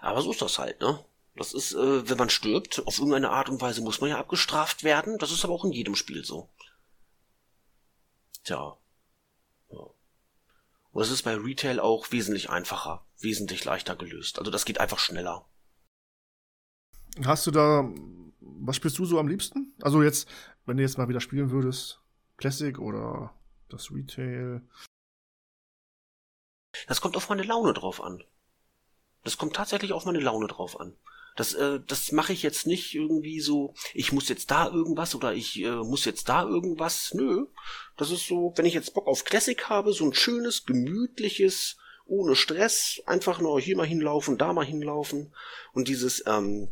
Aber 0.01 0.21
so 0.21 0.31
ist 0.31 0.41
das 0.41 0.59
halt, 0.59 0.81
ne? 0.81 1.03
Das 1.35 1.53
ist, 1.53 1.73
äh, 1.73 2.09
wenn 2.09 2.17
man 2.17 2.29
stirbt, 2.29 2.85
auf 2.87 2.97
irgendeine 2.97 3.29
Art 3.29 3.49
und 3.49 3.61
Weise 3.61 3.81
muss 3.81 3.99
man 3.99 4.09
ja 4.09 4.17
abgestraft 4.17 4.83
werden. 4.83 5.17
Das 5.17 5.31
ist 5.31 5.43
aber 5.43 5.53
auch 5.53 5.65
in 5.65 5.73
jedem 5.73 5.95
Spiel 5.95 6.23
so. 6.23 6.49
Tja. 8.43 8.77
Ja. 9.69 9.79
Und 9.79 11.01
das 11.01 11.09
ist 11.09 11.23
bei 11.23 11.35
Retail 11.35 11.79
auch 11.79 12.11
wesentlich 12.11 12.49
einfacher, 12.49 13.05
wesentlich 13.19 13.65
leichter 13.65 13.97
gelöst. 13.97 14.39
Also 14.39 14.49
das 14.49 14.63
geht 14.63 14.79
einfach 14.79 14.99
schneller. 14.99 15.45
Hast 17.25 17.47
du 17.47 17.51
da, 17.51 17.89
was 18.39 18.77
spielst 18.77 18.97
du 18.97 19.05
so 19.05 19.19
am 19.19 19.27
liebsten? 19.27 19.73
Also 19.81 20.03
jetzt, 20.03 20.29
wenn 20.65 20.77
du 20.77 20.83
jetzt 20.83 20.97
mal 20.97 21.09
wieder 21.09 21.21
spielen 21.21 21.51
würdest, 21.51 22.01
Classic 22.37 22.77
oder 22.79 23.33
das 23.69 23.91
Retail? 23.91 24.61
Das 26.87 27.01
kommt 27.01 27.17
auf 27.17 27.29
meine 27.29 27.43
Laune 27.43 27.73
drauf 27.73 28.01
an. 28.01 28.23
Das 29.25 29.37
kommt 29.37 29.55
tatsächlich 29.55 29.91
auf 29.91 30.05
meine 30.05 30.19
Laune 30.19 30.47
drauf 30.47 30.79
an. 30.79 30.95
Das, 31.35 31.53
äh, 31.55 31.79
das 31.85 32.11
mache 32.11 32.31
ich 32.31 32.43
jetzt 32.43 32.67
nicht 32.67 32.93
irgendwie 32.93 33.41
so, 33.41 33.73
ich 33.93 34.11
muss 34.11 34.29
jetzt 34.29 34.51
da 34.51 34.67
irgendwas 34.67 35.15
oder 35.15 35.33
ich 35.33 35.61
äh, 35.61 35.71
muss 35.71 36.05
jetzt 36.05 36.29
da 36.29 36.43
irgendwas. 36.43 37.11
Nö. 37.13 37.47
Das 37.97 38.11
ist 38.11 38.27
so, 38.27 38.53
wenn 38.55 38.65
ich 38.65 38.75
jetzt 38.75 38.93
Bock 38.93 39.07
auf 39.07 39.25
Classic 39.25 39.61
habe, 39.67 39.93
so 39.93 40.05
ein 40.05 40.13
schönes, 40.13 40.65
gemütliches, 40.65 41.77
ohne 42.05 42.35
Stress, 42.35 43.01
einfach 43.07 43.39
nur 43.41 43.59
hier 43.59 43.75
mal 43.75 43.87
hinlaufen, 43.87 44.37
da 44.37 44.53
mal 44.53 44.63
hinlaufen. 44.63 45.33
Und 45.73 45.87
dieses, 45.87 46.23
ähm, 46.27 46.69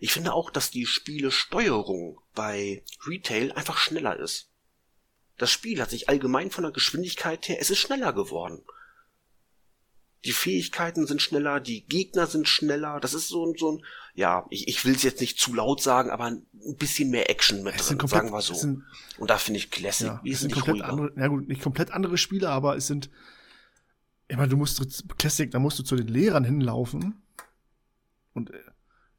ich 0.00 0.10
finde 0.10 0.32
auch, 0.32 0.50
dass 0.50 0.70
die 0.70 0.86
Spielesteuerung 0.86 2.18
bei 2.34 2.82
Retail 3.06 3.52
einfach 3.52 3.76
schneller 3.76 4.18
ist. 4.18 4.48
Das 5.36 5.50
Spiel 5.50 5.82
hat 5.82 5.90
sich 5.90 6.08
allgemein 6.08 6.50
von 6.50 6.64
der 6.64 6.72
Geschwindigkeit 6.72 7.46
her, 7.46 7.58
es 7.60 7.68
ist 7.68 7.78
schneller 7.78 8.14
geworden 8.14 8.64
die 10.24 10.32
Fähigkeiten 10.32 11.06
sind 11.06 11.20
schneller, 11.20 11.58
die 11.60 11.84
Gegner 11.86 12.26
sind 12.26 12.46
schneller. 12.46 13.00
Das 13.00 13.12
ist 13.14 13.28
so 13.28 13.46
ein, 13.46 13.56
so 13.58 13.72
ein 13.72 13.84
ja, 14.14 14.46
ich, 14.50 14.68
ich 14.68 14.84
will 14.84 14.94
es 14.94 15.02
jetzt 15.02 15.20
nicht 15.20 15.38
zu 15.38 15.54
laut 15.54 15.82
sagen, 15.82 16.10
aber 16.10 16.26
ein 16.26 16.46
bisschen 16.78 17.10
mehr 17.10 17.30
Action 17.30 17.62
mit 17.62 17.74
drin, 17.74 17.98
komplett, 17.98 18.22
sagen 18.22 18.32
wir 18.32 18.40
so. 18.40 18.54
Sind, 18.54 18.84
und 19.18 19.30
da 19.30 19.38
finde 19.38 19.58
ich 19.58 19.70
Classic 19.70 20.06
ja, 20.06 20.20
wesentlich 20.22 20.64
komplett 20.64 20.86
ruhiger. 20.86 20.88
Andere, 20.88 21.20
ja 21.20 21.26
gut, 21.28 21.48
nicht 21.48 21.62
komplett 21.62 21.90
andere 21.92 22.18
Spiele, 22.18 22.50
aber 22.50 22.76
es 22.76 22.86
sind, 22.86 23.10
ich 24.28 24.36
meine, 24.36 24.48
du 24.48 24.56
musst 24.56 24.80
Classic, 25.18 25.50
da 25.50 25.58
musst 25.58 25.78
du 25.78 25.82
zu 25.82 25.96
den 25.96 26.08
Lehrern 26.08 26.44
hinlaufen 26.44 27.22
und 28.34 28.50
äh, 28.50 28.58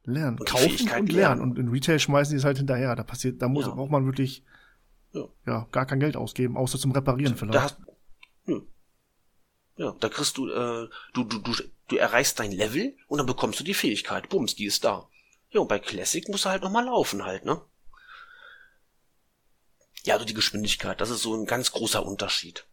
lernen, 0.04 0.38
und 0.38 0.48
kaufen 0.48 0.70
und 0.70 0.88
lernen. 0.88 1.08
lernen. 1.08 1.40
Und 1.42 1.58
in 1.58 1.68
Retail 1.68 1.98
schmeißen 1.98 2.32
die 2.32 2.38
es 2.38 2.44
halt 2.44 2.58
hinterher. 2.58 2.94
Da 2.96 3.02
passiert, 3.02 3.42
da 3.42 3.48
muss, 3.48 3.66
ja. 3.66 3.72
braucht 3.74 3.90
man 3.90 4.06
wirklich 4.06 4.44
ja. 5.12 5.24
ja. 5.46 5.68
gar 5.70 5.86
kein 5.86 6.00
Geld 6.00 6.16
ausgeben, 6.16 6.56
außer 6.56 6.78
zum 6.78 6.92
Reparieren 6.92 7.36
vielleicht. 7.36 7.54
Da 7.54 7.62
hast. 7.62 7.78
Ja, 9.76 9.92
da 9.98 10.08
kriegst 10.08 10.36
du, 10.36 10.48
äh, 10.48 10.88
du, 11.14 11.24
du, 11.24 11.38
du, 11.38 11.54
du 11.88 11.96
erreichst 11.96 12.38
dein 12.38 12.52
Level 12.52 12.96
und 13.08 13.18
dann 13.18 13.26
bekommst 13.26 13.58
du 13.60 13.64
die 13.64 13.74
Fähigkeit. 13.74 14.28
Bums, 14.28 14.54
die 14.54 14.66
ist 14.66 14.84
da. 14.84 15.08
Ja, 15.50 15.60
und 15.60 15.68
bei 15.68 15.78
Classic 15.78 16.28
musst 16.28 16.44
du 16.44 16.50
halt 16.50 16.62
nochmal 16.62 16.84
laufen 16.84 17.24
halt, 17.24 17.44
ne? 17.44 17.60
Ja, 20.04 20.14
also 20.14 20.26
die 20.26 20.34
Geschwindigkeit, 20.34 21.00
das 21.00 21.10
ist 21.10 21.22
so 21.22 21.34
ein 21.34 21.46
ganz 21.46 21.72
großer 21.72 22.04
Unterschied. 22.04 22.66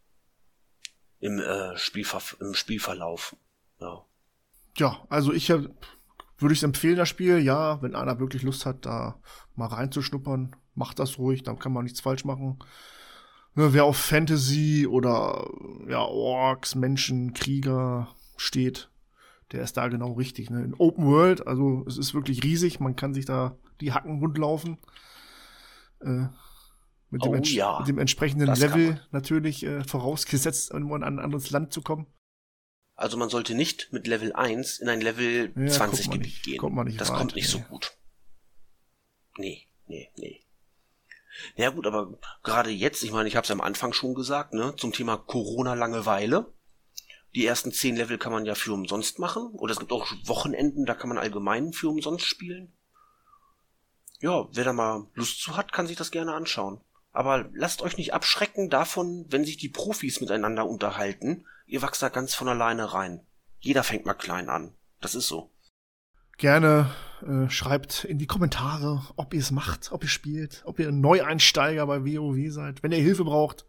Im, 1.19 1.39
äh, 1.39 1.77
Spielver 1.77 2.21
im 2.39 2.53
Spielverlauf. 2.53 3.35
Ja. 3.79 4.05
Ja, 4.77 5.05
also 5.09 5.31
ich 5.33 5.49
äh, 5.49 5.67
würde 6.37 6.53
ich 6.53 6.63
empfehlen, 6.63 6.97
das 6.97 7.09
Spiel, 7.09 7.39
ja, 7.39 7.81
wenn 7.81 7.95
einer 7.95 8.19
wirklich 8.19 8.43
Lust 8.43 8.65
hat, 8.65 8.85
da 8.85 9.19
mal 9.55 9.67
reinzuschnuppern, 9.67 10.55
macht 10.75 10.99
das 10.99 11.17
ruhig, 11.17 11.43
dann 11.43 11.59
kann 11.59 11.73
man 11.73 11.83
nichts 11.83 12.01
falsch 12.01 12.25
machen 12.25 12.59
ne, 13.55 13.73
wer 13.73 13.85
auf 13.85 13.97
Fantasy 13.97 14.87
oder 14.87 15.47
ja, 15.87 16.01
Orks, 16.03 16.75
Menschen, 16.75 17.33
Krieger 17.33 18.15
steht, 18.37 18.89
der 19.51 19.63
ist 19.63 19.77
da 19.77 19.87
genau 19.87 20.13
richtig. 20.13 20.49
Ne? 20.49 20.63
In 20.63 20.73
Open 20.73 21.05
World, 21.05 21.45
also 21.47 21.83
es 21.87 21.97
ist 21.97 22.13
wirklich 22.13 22.43
riesig, 22.43 22.79
man 22.79 22.95
kann 22.95 23.13
sich 23.13 23.25
da 23.25 23.57
die 23.81 23.93
Hacken 23.93 24.19
rundlaufen. 24.19 24.77
Äh, 26.01 26.27
mit, 27.09 27.25
dem 27.25 27.33
oh, 27.33 27.41
ja. 27.43 27.79
mit 27.79 27.89
dem 27.89 27.99
entsprechenden 27.99 28.47
das 28.47 28.59
Level 28.59 29.05
natürlich 29.11 29.63
äh, 29.63 29.83
vorausgesetzt, 29.83 30.71
um 30.73 30.95
in 30.95 31.03
ein 31.03 31.19
anderes 31.19 31.51
Land 31.51 31.73
zu 31.73 31.81
kommen. 31.81 32.07
Also 32.95 33.17
man 33.17 33.29
sollte 33.29 33.53
nicht 33.53 33.91
mit 33.91 34.07
Level 34.07 34.31
1 34.33 34.79
in 34.79 34.87
ein 34.87 35.01
Level 35.01 35.51
ja, 35.55 35.67
20 35.67 36.11
Gebiet 36.11 36.21
nicht, 36.21 36.43
gehen. 36.43 36.57
Kommt 36.57 36.75
man 36.75 36.87
nicht 36.87 37.01
das 37.01 37.09
weit, 37.09 37.17
kommt 37.17 37.35
nicht 37.35 37.53
nee. 37.53 37.61
so 37.61 37.67
gut. 37.67 37.97
Nee, 39.37 39.67
nee, 39.87 40.09
nee. 40.17 40.40
Ja 41.55 41.69
gut, 41.69 41.87
aber 41.87 42.17
gerade 42.43 42.69
jetzt, 42.69 43.03
ich 43.03 43.11
meine, 43.11 43.27
ich 43.27 43.35
habe 43.35 43.45
es 43.45 43.51
am 43.51 43.61
Anfang 43.61 43.93
schon 43.93 44.13
gesagt, 44.13 44.53
ne, 44.53 44.75
zum 44.77 44.93
Thema 44.93 45.17
Corona-Langeweile. 45.17 46.51
Die 47.33 47.45
ersten 47.45 47.71
zehn 47.71 47.95
Level 47.95 48.17
kann 48.17 48.33
man 48.33 48.45
ja 48.45 48.55
für 48.55 48.73
umsonst 48.73 49.19
machen. 49.19 49.51
Oder 49.53 49.71
es 49.71 49.79
gibt 49.79 49.91
auch 49.91 50.07
Wochenenden, 50.25 50.85
da 50.85 50.95
kann 50.95 51.09
man 51.09 51.17
allgemein 51.17 51.71
für 51.71 51.89
umsonst 51.89 52.25
spielen. 52.25 52.73
Ja, 54.19 54.47
wer 54.51 54.65
da 54.65 54.73
mal 54.73 55.07
Lust 55.13 55.41
zu 55.41 55.55
hat, 55.57 55.71
kann 55.71 55.87
sich 55.87 55.97
das 55.97 56.11
gerne 56.11 56.33
anschauen. 56.33 56.81
Aber 57.13 57.49
lasst 57.53 57.81
euch 57.81 57.97
nicht 57.97 58.13
abschrecken 58.13 58.69
davon, 58.69 59.25
wenn 59.29 59.45
sich 59.45 59.57
die 59.57 59.69
Profis 59.69 60.21
miteinander 60.21 60.65
unterhalten. 60.67 61.45
Ihr 61.65 61.81
wachst 61.81 62.01
da 62.01 62.09
ganz 62.09 62.35
von 62.35 62.47
alleine 62.47 62.93
rein. 62.93 63.25
Jeder 63.59 63.83
fängt 63.83 64.05
mal 64.05 64.13
klein 64.13 64.49
an. 64.49 64.75
Das 64.99 65.15
ist 65.15 65.27
so. 65.27 65.51
Gerne 66.41 66.89
äh, 67.21 67.51
schreibt 67.51 68.03
in 68.03 68.17
die 68.17 68.25
Kommentare, 68.25 69.03
ob 69.15 69.35
ihr 69.35 69.39
es 69.39 69.51
macht, 69.51 69.91
ob 69.91 70.01
ihr 70.01 70.09
spielt, 70.09 70.63
ob 70.65 70.79
ihr 70.79 70.87
ein 70.87 70.99
Neueinsteiger 70.99 71.85
bei 71.85 72.03
WoW 72.03 72.51
seid. 72.51 72.81
Wenn 72.81 72.91
ihr 72.91 72.97
Hilfe 72.97 73.23
braucht, 73.25 73.67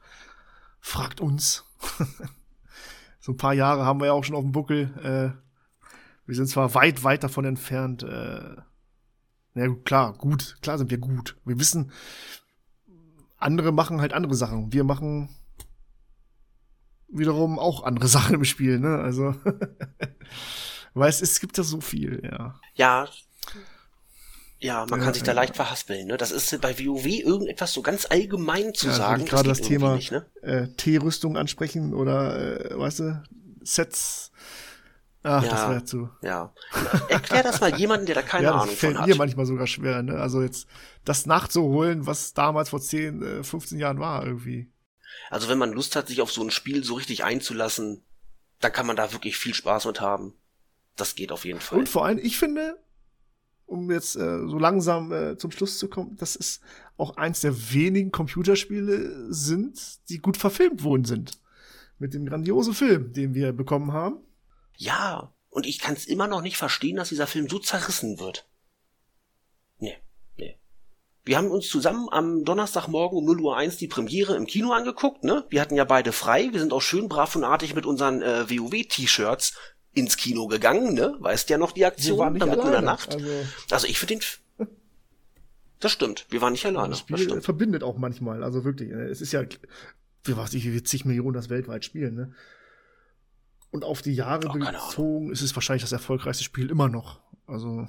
fragt 0.81 1.21
uns. 1.21 1.67
so 3.21 3.33
ein 3.33 3.37
paar 3.37 3.53
Jahre 3.53 3.85
haben 3.85 4.01
wir 4.01 4.07
ja 4.07 4.13
auch 4.13 4.25
schon 4.25 4.37
auf 4.37 4.43
dem 4.43 4.53
Buckel. 4.53 4.85
Äh, 5.03 5.39
wir 6.25 6.35
sind 6.35 6.47
zwar 6.47 6.75
weit, 6.75 7.05
weit 7.05 7.23
davon 7.25 7.45
entfernt. 7.45 8.05
Äh, 8.05 8.57
ja, 9.53 9.69
klar, 9.85 10.15
gut. 10.15 10.57
Klar 10.63 10.79
sind 10.79 10.91
wir 10.91 10.97
gut. 10.97 11.37
Wir 11.45 11.61
wissen, 11.61 11.93
andere 13.37 13.71
machen 13.73 14.01
halt 14.01 14.15
andere 14.15 14.35
Sachen. 14.35 14.73
Wir 14.73 14.85
machen 14.85 15.29
wiederum 17.09 17.59
auch 17.59 17.85
andere 17.85 18.09
Sachen 18.09 18.37
im 18.37 18.45
Spiel, 18.47 18.79
ne? 18.79 18.97
Also. 18.97 19.35
Weil 20.95 21.09
es, 21.09 21.23
es 21.23 21.41
gibt 21.41 21.57
ja 21.59 21.65
so 21.65 21.81
viel, 21.81 22.21
ja. 22.25 22.61
Ja. 22.75 23.09
Ja, 24.59 24.87
man 24.89 25.01
ja, 25.01 25.07
kann 25.07 25.15
sich 25.15 25.25
da 25.25 25.33
leicht 25.33 25.57
verhaspeln, 25.57 26.07
ne? 26.07 26.17
Das 26.17 26.31
ist 26.31 26.61
bei 26.61 26.79
WoW 26.79 27.05
irgendetwas 27.05 27.73
so 27.73 27.83
ganz 27.83 28.07
allgemein 28.09 28.73
zu 28.75 28.87
ja, 28.87 28.93
sagen. 28.93 29.25
Gerade 29.25 29.49
das, 29.49 29.59
das 29.59 29.67
Thema 29.67 29.97
nicht, 29.97 30.13
ne? 30.13 30.25
äh, 30.43 30.69
T-Rüstung 30.69 31.37
ansprechen 31.37 31.93
oder, 31.93 32.71
äh, 32.71 32.79
weißt 32.79 33.01
du, 33.01 33.23
Sets. 33.63 34.31
Ach, 35.25 35.43
ja, 35.43 35.51
das 35.51 35.69
wäre 35.69 35.85
zu. 35.85 36.11
Ja. 36.23 36.53
Erklär 37.09 37.43
das 37.43 37.61
mal 37.61 37.77
jemanden, 37.77 38.07
der 38.07 38.15
da 38.17 38.23
keine 38.23 38.45
ja, 38.47 38.55
Ahnung 38.55 38.77
von 38.77 38.99
hat. 38.99 39.07
mir 39.09 39.17
manchmal 39.17 39.47
sogar 39.47 39.67
schwer, 39.67 40.03
ne? 40.03 40.15
Also 40.15 40.43
jetzt 40.43 40.69
das 41.05 41.27
nachzuholen, 41.27 42.07
was 42.07 42.33
damals 42.33 42.71
vor 42.71 42.81
10, 42.81 43.43
15 43.43 43.79
äh, 43.79 43.81
Jahren 43.81 43.99
war, 43.99 44.25
irgendwie. 44.25 44.71
Also 45.31 45.49
wenn 45.49 45.59
man 45.59 45.73
Lust 45.73 45.97
hat, 45.97 46.07
sich 46.07 46.21
auf 46.23 46.31
so 46.31 46.43
ein 46.43 46.51
Spiel 46.51 46.85
so 46.85 46.95
richtig 46.95 47.25
einzulassen, 47.25 48.05
dann 48.61 48.73
kann 48.73 48.87
man 48.87 48.97
da 48.97 49.13
wirklich 49.13 49.37
viel 49.37 49.55
Spaß 49.55 49.87
mit 49.87 50.01
haben. 50.01 50.35
Das 50.97 51.15
geht 51.15 51.33
auf 51.33 51.45
jeden 51.45 51.61
Fall. 51.61 51.79
Und 51.79 51.89
vor 51.89 52.05
allem, 52.05 52.19
ich 52.19 52.39
finde, 52.39 52.79
um 53.67 53.91
jetzt 53.91 54.17
äh, 54.17 54.47
so 54.47 54.59
langsam 54.59 55.13
äh, 55.13 55.37
zum 55.39 55.51
Schluss 55.51 55.79
zu 55.79 55.89
kommen, 55.89 56.17
dass 56.17 56.37
es 56.37 56.61
auch 56.97 57.17
eins 57.17 57.41
der 57.41 57.73
wenigen 57.73 58.13
Computerspiele 58.13 59.33
sind, 59.33 60.09
die 60.09 60.19
gut 60.19 60.37
verfilmt 60.37 60.85
worden 60.85 61.05
sind. 61.05 61.41
Mit 61.99 62.15
dem 62.15 62.27
grandiosen 62.27 62.75
Film, 62.75 63.13
den 63.13 63.35
wir 63.35 63.53
bekommen 63.53 63.93
haben. 63.93 64.19
Ja, 64.77 65.33
und 65.49 65.67
ich 65.67 65.79
kann 65.79 65.95
es 65.95 66.07
immer 66.07 66.29
noch 66.29 66.43
nicht 66.43 66.57
verstehen, 66.57 66.97
dass 66.97 67.11
dieser 67.11 67.27
Film 67.27 67.49
so 67.49 67.59
zerrissen 67.59 68.19
wird. 68.19 68.47
Nee, 69.79 69.97
nee. 70.37 70.59
Wir 71.25 71.37
haben 71.37 71.51
uns 71.51 71.69
zusammen 71.69 72.09
am 72.11 72.45
Donnerstagmorgen 72.45 73.17
um 73.17 73.25
0 73.25 73.41
Uhr 73.41 73.57
1 73.57 73.77
die 73.77 73.87
Premiere 73.87 74.37
im 74.37 74.47
Kino 74.47 74.73
angeguckt, 74.73 75.25
ne? 75.25 75.47
Wir 75.51 75.61
hatten 75.61 75.77
ja 75.77 75.85
beide 75.85 76.13
frei. 76.13 76.49
Wir 76.53 76.61
sind 76.61 76.73
auch 76.73 76.83
schön 76.83 77.09
brav 77.09 77.37
und 77.37 77.45
artig 77.45 77.75
mit 77.75 77.87
unseren 77.87 78.23
äh, 78.23 78.51
WoW-T-Shirts 78.51 79.57
ins 79.95 80.17
Kino 80.17 80.47
gegangen, 80.47 80.95
ne? 80.95 81.17
Weißt 81.21 81.51
ja 81.51 81.59
noch 81.59 81.73
die 81.73 81.85
Aktion, 81.85 82.19
da 82.19 82.31
mitten 82.31 82.49
in 82.49 82.71
der 82.71 82.83
Nacht. 82.83 83.15
Also, 83.15 83.29
also 83.71 83.87
ich 83.87 83.99
finde 83.99 84.17
den. 84.17 84.69
Das 85.81 85.91
stimmt, 85.91 86.27
wir 86.31 86.41
waren 86.41 86.53
nicht 86.53 86.65
alleine. 86.65 86.91
Das 86.91 87.01
Spiel 87.01 87.27
das 87.27 87.45
verbindet 87.45 87.83
auch 87.83 87.99
manchmal, 87.99 88.45
also 88.45 88.65
wirklich. 88.65 88.91
Ne? 88.91 89.03
Es 89.09 89.21
ist 89.21 89.33
ja, 89.33 89.43
wie 90.25 90.37
weiß 90.37 90.55
ich, 90.55 90.65
wie 90.65 90.83
zig 90.83 91.05
Millionen 91.05 91.35
das 91.35 91.49
weltweit 91.49 91.85
spielen, 91.85 92.15
ne? 92.15 92.35
Und 93.73 93.85
auf 93.85 94.03
die 94.03 94.15
Jahre 94.15 94.49
oh, 94.49 94.53
bezogen 94.53 95.33
ist 95.33 95.41
es 95.41 95.55
wahrscheinlich 95.57 95.83
das 95.83 95.93
erfolgreichste 95.93 96.45
Spiel 96.45 96.71
immer 96.71 96.89
noch. 96.89 97.21
Also. 97.47 97.89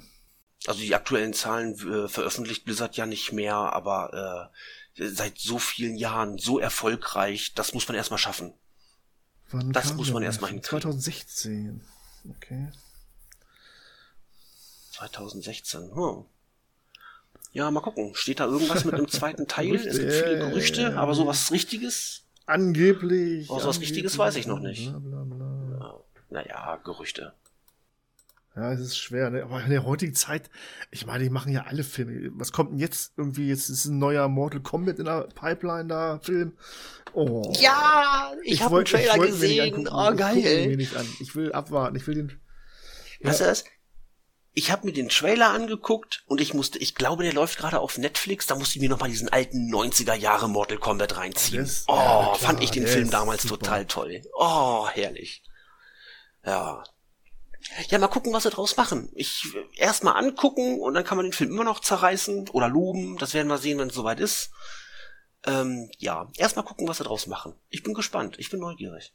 Also 0.66 0.80
die 0.80 0.94
aktuellen 0.94 1.34
Zahlen 1.34 1.74
äh, 1.74 2.08
veröffentlicht 2.08 2.64
Blizzard 2.64 2.96
ja 2.96 3.04
nicht 3.04 3.32
mehr, 3.32 3.54
aber 3.54 4.50
äh, 4.96 5.06
seit 5.06 5.38
so 5.38 5.58
vielen 5.58 5.96
Jahren 5.96 6.38
so 6.38 6.58
erfolgreich, 6.58 7.52
das 7.54 7.74
muss 7.74 7.86
man 7.86 7.96
erstmal 7.96 8.18
schaffen. 8.18 8.54
Wann 9.50 9.72
das 9.72 9.94
muss 9.94 10.10
man 10.10 10.22
erstmal 10.22 10.50
hinkriegen. 10.50 10.80
2016. 10.80 11.82
Okay. 12.28 12.68
2016. 14.92 15.94
Hm. 15.94 16.24
Ja, 17.52 17.70
mal 17.70 17.80
gucken. 17.80 18.14
Steht 18.14 18.40
da 18.40 18.46
irgendwas 18.46 18.84
mit 18.84 18.98
dem 18.98 19.08
zweiten 19.08 19.46
Teil? 19.46 19.74
es 19.76 19.98
gibt 19.98 20.12
viele 20.12 20.38
Gerüchte, 20.38 20.96
aber 20.96 21.14
sowas 21.14 21.52
Richtiges? 21.52 22.24
Angeblich. 22.46 23.48
Oh, 23.48 23.58
sowas 23.58 23.80
Richtiges 23.80 24.18
weiß 24.18 24.36
ich 24.36 24.46
noch 24.46 24.60
nicht. 24.60 24.90
Bla, 24.90 24.98
bla, 24.98 25.24
bla. 25.24 25.78
Ja. 25.78 26.00
Naja, 26.30 26.76
Gerüchte. 26.84 27.32
Ja, 28.56 28.72
es 28.72 28.80
ist 28.80 28.96
schwer, 28.96 29.30
ne? 29.30 29.42
Aber 29.42 29.60
in 29.62 29.70
der 29.70 29.84
heutigen 29.84 30.14
Zeit, 30.14 30.48
ich 30.92 31.06
meine, 31.06 31.24
die 31.24 31.30
machen 31.30 31.52
ja 31.52 31.64
alle 31.64 31.82
Filme. 31.82 32.30
Was 32.34 32.52
kommt 32.52 32.70
denn 32.70 32.78
jetzt 32.78 33.12
irgendwie? 33.16 33.48
Jetzt 33.48 33.68
ist 33.68 33.86
ein 33.86 33.98
neuer 33.98 34.28
Mortal 34.28 34.60
Kombat 34.60 35.00
in 35.00 35.06
der 35.06 35.22
Pipeline 35.34 35.88
da, 35.88 36.20
Film. 36.22 36.56
Oh. 37.12 37.52
Ja, 37.58 38.32
ich, 38.44 38.62
habe 38.62 38.76
einen 38.76 38.84
Trailer 38.84 39.18
gesehen. 39.18 39.74
Oh, 39.74 39.80
Ich 39.80 39.84
gucke 39.84 40.10
ihn 40.10 40.14
mir 40.14 40.16
geil. 40.16 40.76
nicht 40.76 40.96
an. 40.96 41.06
Ich 41.20 41.34
will 41.34 41.52
abwarten. 41.52 41.96
Ich 41.96 42.06
will 42.06 42.14
den. 42.14 42.40
Weißt 43.22 43.40
du 43.40 43.44
das? 43.44 43.64
Ich 44.56 44.70
habe 44.70 44.86
mir 44.86 44.92
den 44.92 45.08
Trailer 45.08 45.50
angeguckt 45.50 46.22
und 46.26 46.40
ich 46.40 46.54
musste, 46.54 46.78
ich 46.78 46.94
glaube, 46.94 47.24
der 47.24 47.32
läuft 47.32 47.58
gerade 47.58 47.80
auf 47.80 47.98
Netflix, 47.98 48.46
da 48.46 48.54
musste 48.54 48.76
ich 48.78 48.82
mir 48.82 48.88
noch 48.88 49.00
mal 49.00 49.10
diesen 49.10 49.28
alten 49.28 49.68
90er 49.74 50.14
Jahre 50.14 50.48
Mortal 50.48 50.78
Kombat 50.78 51.16
reinziehen. 51.16 51.64
Ist- 51.64 51.88
oh, 51.88 51.94
ja, 51.96 52.34
fand 52.34 52.62
ich 52.62 52.70
den 52.70 52.86
Film 52.86 53.10
damals 53.10 53.42
super. 53.42 53.58
total 53.58 53.86
toll. 53.86 54.22
Oh, 54.32 54.86
herrlich. 54.88 55.42
Ja. 56.46 56.84
Ja, 57.88 57.98
mal 57.98 58.08
gucken, 58.08 58.32
was 58.32 58.42
sie 58.44 58.50
draus 58.50 58.76
machen. 58.76 59.10
Ich 59.14 59.46
erst 59.76 60.04
mal 60.04 60.12
angucken 60.12 60.80
und 60.80 60.94
dann 60.94 61.04
kann 61.04 61.16
man 61.16 61.26
den 61.26 61.32
Film 61.32 61.50
immer 61.50 61.64
noch 61.64 61.80
zerreißen 61.80 62.48
oder 62.50 62.68
loben. 62.68 63.16
Das 63.18 63.34
werden 63.34 63.48
wir 63.48 63.58
sehen, 63.58 63.78
wenn 63.78 63.88
es 63.88 63.94
soweit 63.94 64.20
ist. 64.20 64.50
Ähm, 65.46 65.90
ja, 65.98 66.30
erst 66.36 66.56
mal 66.56 66.62
gucken, 66.62 66.88
was 66.88 66.98
sie 66.98 67.04
draus 67.04 67.26
machen. 67.26 67.54
Ich 67.68 67.82
bin 67.82 67.94
gespannt. 67.94 68.36
Ich 68.38 68.50
bin 68.50 68.60
neugierig. 68.60 69.14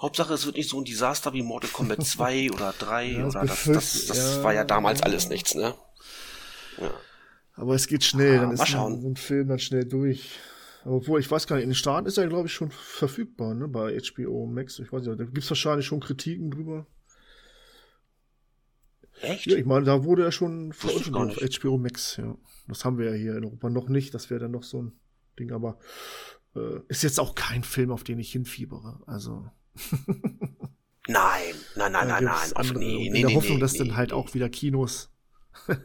Hauptsache, 0.00 0.34
es 0.34 0.46
wird 0.46 0.56
nicht 0.56 0.68
so 0.68 0.80
ein 0.80 0.84
Desaster 0.84 1.32
wie 1.32 1.42
Mortal 1.42 1.70
Kombat 1.70 2.02
2 2.04 2.50
oder 2.50 2.74
3 2.78 3.06
Ja, 3.06 3.22
das 3.22 3.36
oder 3.36 3.44
das, 3.46 3.64
das, 3.64 4.06
das 4.06 4.18
ja. 4.36 4.42
war 4.42 4.52
ja 4.52 4.64
damals 4.64 5.02
alles 5.02 5.28
nichts, 5.28 5.54
ne? 5.54 5.74
Aber 7.54 7.74
es 7.74 7.86
geht 7.86 8.04
schnell. 8.04 8.38
Ah, 8.38 8.42
dann 8.42 8.52
ist 8.52 8.74
ein, 8.74 9.04
ein 9.04 9.16
Film 9.16 9.48
dann 9.48 9.58
schnell 9.58 9.84
durch. 9.84 10.30
Obwohl, 10.84 11.20
ich 11.20 11.30
weiß 11.30 11.46
gar 11.46 11.56
nicht, 11.56 11.64
in 11.64 11.70
den 11.70 11.76
Staaten 11.76 12.06
ist 12.06 12.18
er, 12.18 12.26
glaube 12.26 12.48
ich, 12.48 12.52
schon 12.52 12.70
verfügbar, 12.70 13.54
ne? 13.54 13.68
Bei 13.68 13.96
HBO 13.96 14.46
Max. 14.46 14.78
Ich 14.78 14.92
weiß 14.92 15.06
nicht, 15.06 15.20
da 15.20 15.24
gibt's 15.24 15.50
wahrscheinlich 15.50 15.86
schon 15.86 16.00
Kritiken 16.00 16.50
drüber. 16.50 16.86
Echt? 19.22 19.46
Ja, 19.46 19.56
ich 19.56 19.64
meine, 19.64 19.84
da 19.84 20.04
wurde 20.04 20.24
er 20.24 20.32
schon 20.32 20.72
veröffentlicht 20.72 21.16
auf 21.16 21.60
HBO 21.60 21.78
Max, 21.78 22.16
ja. 22.16 22.36
Das 22.68 22.84
haben 22.84 22.98
wir 22.98 23.10
ja 23.10 23.16
hier 23.16 23.36
in 23.36 23.44
Europa 23.44 23.70
noch 23.70 23.88
nicht. 23.88 24.14
Das 24.14 24.30
wäre 24.30 24.40
dann 24.40 24.50
noch 24.50 24.62
so 24.62 24.82
ein 24.82 24.92
Ding, 25.38 25.52
aber 25.52 25.78
äh, 26.54 26.80
ist 26.88 27.02
jetzt 27.02 27.20
auch 27.20 27.34
kein 27.34 27.64
Film, 27.64 27.90
auf 27.90 28.04
den 28.04 28.18
ich 28.18 28.32
hinfiebere. 28.32 29.00
Also. 29.06 29.50
Nein, 31.08 31.54
nein, 31.74 31.90
nein, 31.90 32.06
nein, 32.06 32.24
nein. 32.24 32.52
Andere, 32.54 32.78
nee, 32.78 33.08
in 33.08 33.12
nee, 33.12 33.22
der 33.22 33.30
nee, 33.30 33.34
Hoffnung, 33.34 33.58
dass 33.58 33.74
dann 33.74 33.96
halt 33.96 34.12
auch 34.12 34.34
wieder 34.34 34.48
Kinos 34.48 35.10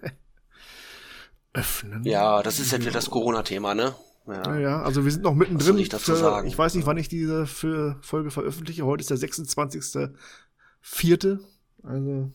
öffnen. 1.54 2.04
Ja, 2.04 2.44
das 2.44 2.60
ist 2.60 2.72
ja 2.72 2.80
wieder 2.80 2.92
das 2.92 3.10
Corona-Thema, 3.10 3.74
ne? 3.74 3.96
Ja, 4.28 4.60
ja, 4.60 4.84
also 4.84 5.06
wir 5.06 5.12
sind 5.12 5.24
noch 5.24 5.34
mittendrin. 5.34 5.74
Was 5.74 5.82
ich 5.82 5.90
dazu 5.90 6.12
für, 6.12 6.18
sagen? 6.18 6.48
Ich 6.48 6.56
weiß 6.56 6.76
nicht, 6.76 6.86
wann 6.86 6.98
ich 6.98 7.10
diese 7.10 7.48
Folge 7.48 8.30
veröffentliche. 8.30 8.86
Heute 8.86 9.02
ist 9.02 9.10
der 9.10 9.18
26.04. 9.18 11.40
Also 11.82 12.32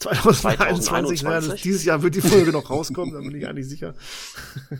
2021. 0.00 1.22
Naja, 1.22 1.36
das, 1.36 1.44
2021? 1.46 1.62
dieses 1.62 1.84
Jahr 1.84 2.02
wird 2.02 2.14
die 2.14 2.20
Folge 2.20 2.52
noch 2.52 2.70
rauskommen, 2.70 3.14
da 3.14 3.20
bin 3.20 3.34
ich 3.34 3.46
eigentlich 3.46 3.68
sicher. 3.68 3.94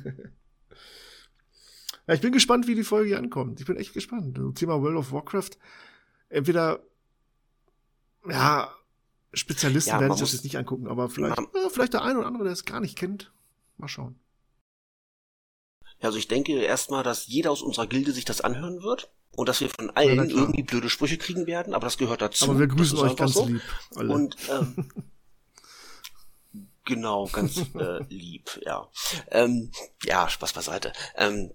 ja, 2.07 2.15
ich 2.15 2.21
bin 2.21 2.33
gespannt, 2.33 2.67
wie 2.67 2.75
die 2.75 2.85
Folge 2.85 3.09
hier 3.09 3.19
ankommt. 3.19 3.61
Ich 3.61 3.67
bin 3.67 3.77
echt 3.77 3.93
gespannt. 3.93 4.37
Das 4.37 4.55
Thema 4.55 4.81
World 4.81 4.97
of 4.97 5.13
Warcraft. 5.13 5.51
Entweder, 6.31 6.81
ja, 8.29 8.75
Spezialisten 9.33 9.91
Ja, 9.93 10.01
werden 10.01 10.13
sich 10.15 10.23
das 10.23 10.33
jetzt 10.33 10.45
nicht 10.45 10.59
angucken, 10.59 10.89
aber 10.89 11.09
vielleicht, 11.09 11.39
ja, 11.39 11.69
vielleicht 11.71 11.93
der 11.93 12.03
eine 12.03 12.19
oder 12.19 12.27
andere, 12.27 12.45
der 12.45 12.53
es 12.53 12.65
gar 12.65 12.81
nicht 12.81 12.99
kennt. 12.99 13.33
Mal 13.77 13.89
schauen. 13.89 14.19
Ja, 16.01 16.09
Also 16.09 16.19
ich 16.19 16.29
denke 16.29 16.53
erstmal, 16.61 17.03
dass 17.03 17.27
jeder 17.27 17.51
aus 17.51 17.63
unserer 17.63 17.87
Gilde 17.87 18.13
sich 18.13 18.25
das 18.25 18.41
anhören 18.41 18.83
wird 18.83 19.11
und 19.37 19.49
dass 19.49 19.61
wir 19.61 19.69
von 19.71 19.87
Ja, 19.87 19.93
allen 19.95 20.29
klar. 20.29 20.43
irgendwie 20.43 20.63
blöde 20.63 20.91
Sprüche 20.91 21.19
kriegen 21.19 21.47
werden, 21.47 21.75
aber 21.75 21.87
das 21.87 21.99
gehört 21.99 22.23
dazu. 22.23 22.45
Aber 22.47 22.59
wir 22.59 22.67
grüßen 22.67 22.99
euch 22.99 23.17
ganz 23.17 23.35
so. 23.35 23.47
lieb. 23.47 23.63
Alle. 23.95 24.13
Und 24.13 24.37
ähm, 24.51 24.91
genau, 26.85 27.27
ganz 27.27 27.59
äh, 27.75 28.03
lieb, 28.09 28.61
ja. 28.65 28.89
Ähm, 29.31 29.71
ja, 30.05 30.29
Spaß 30.29 30.53
beiseite. 30.53 30.93
Ähm, 31.17 31.53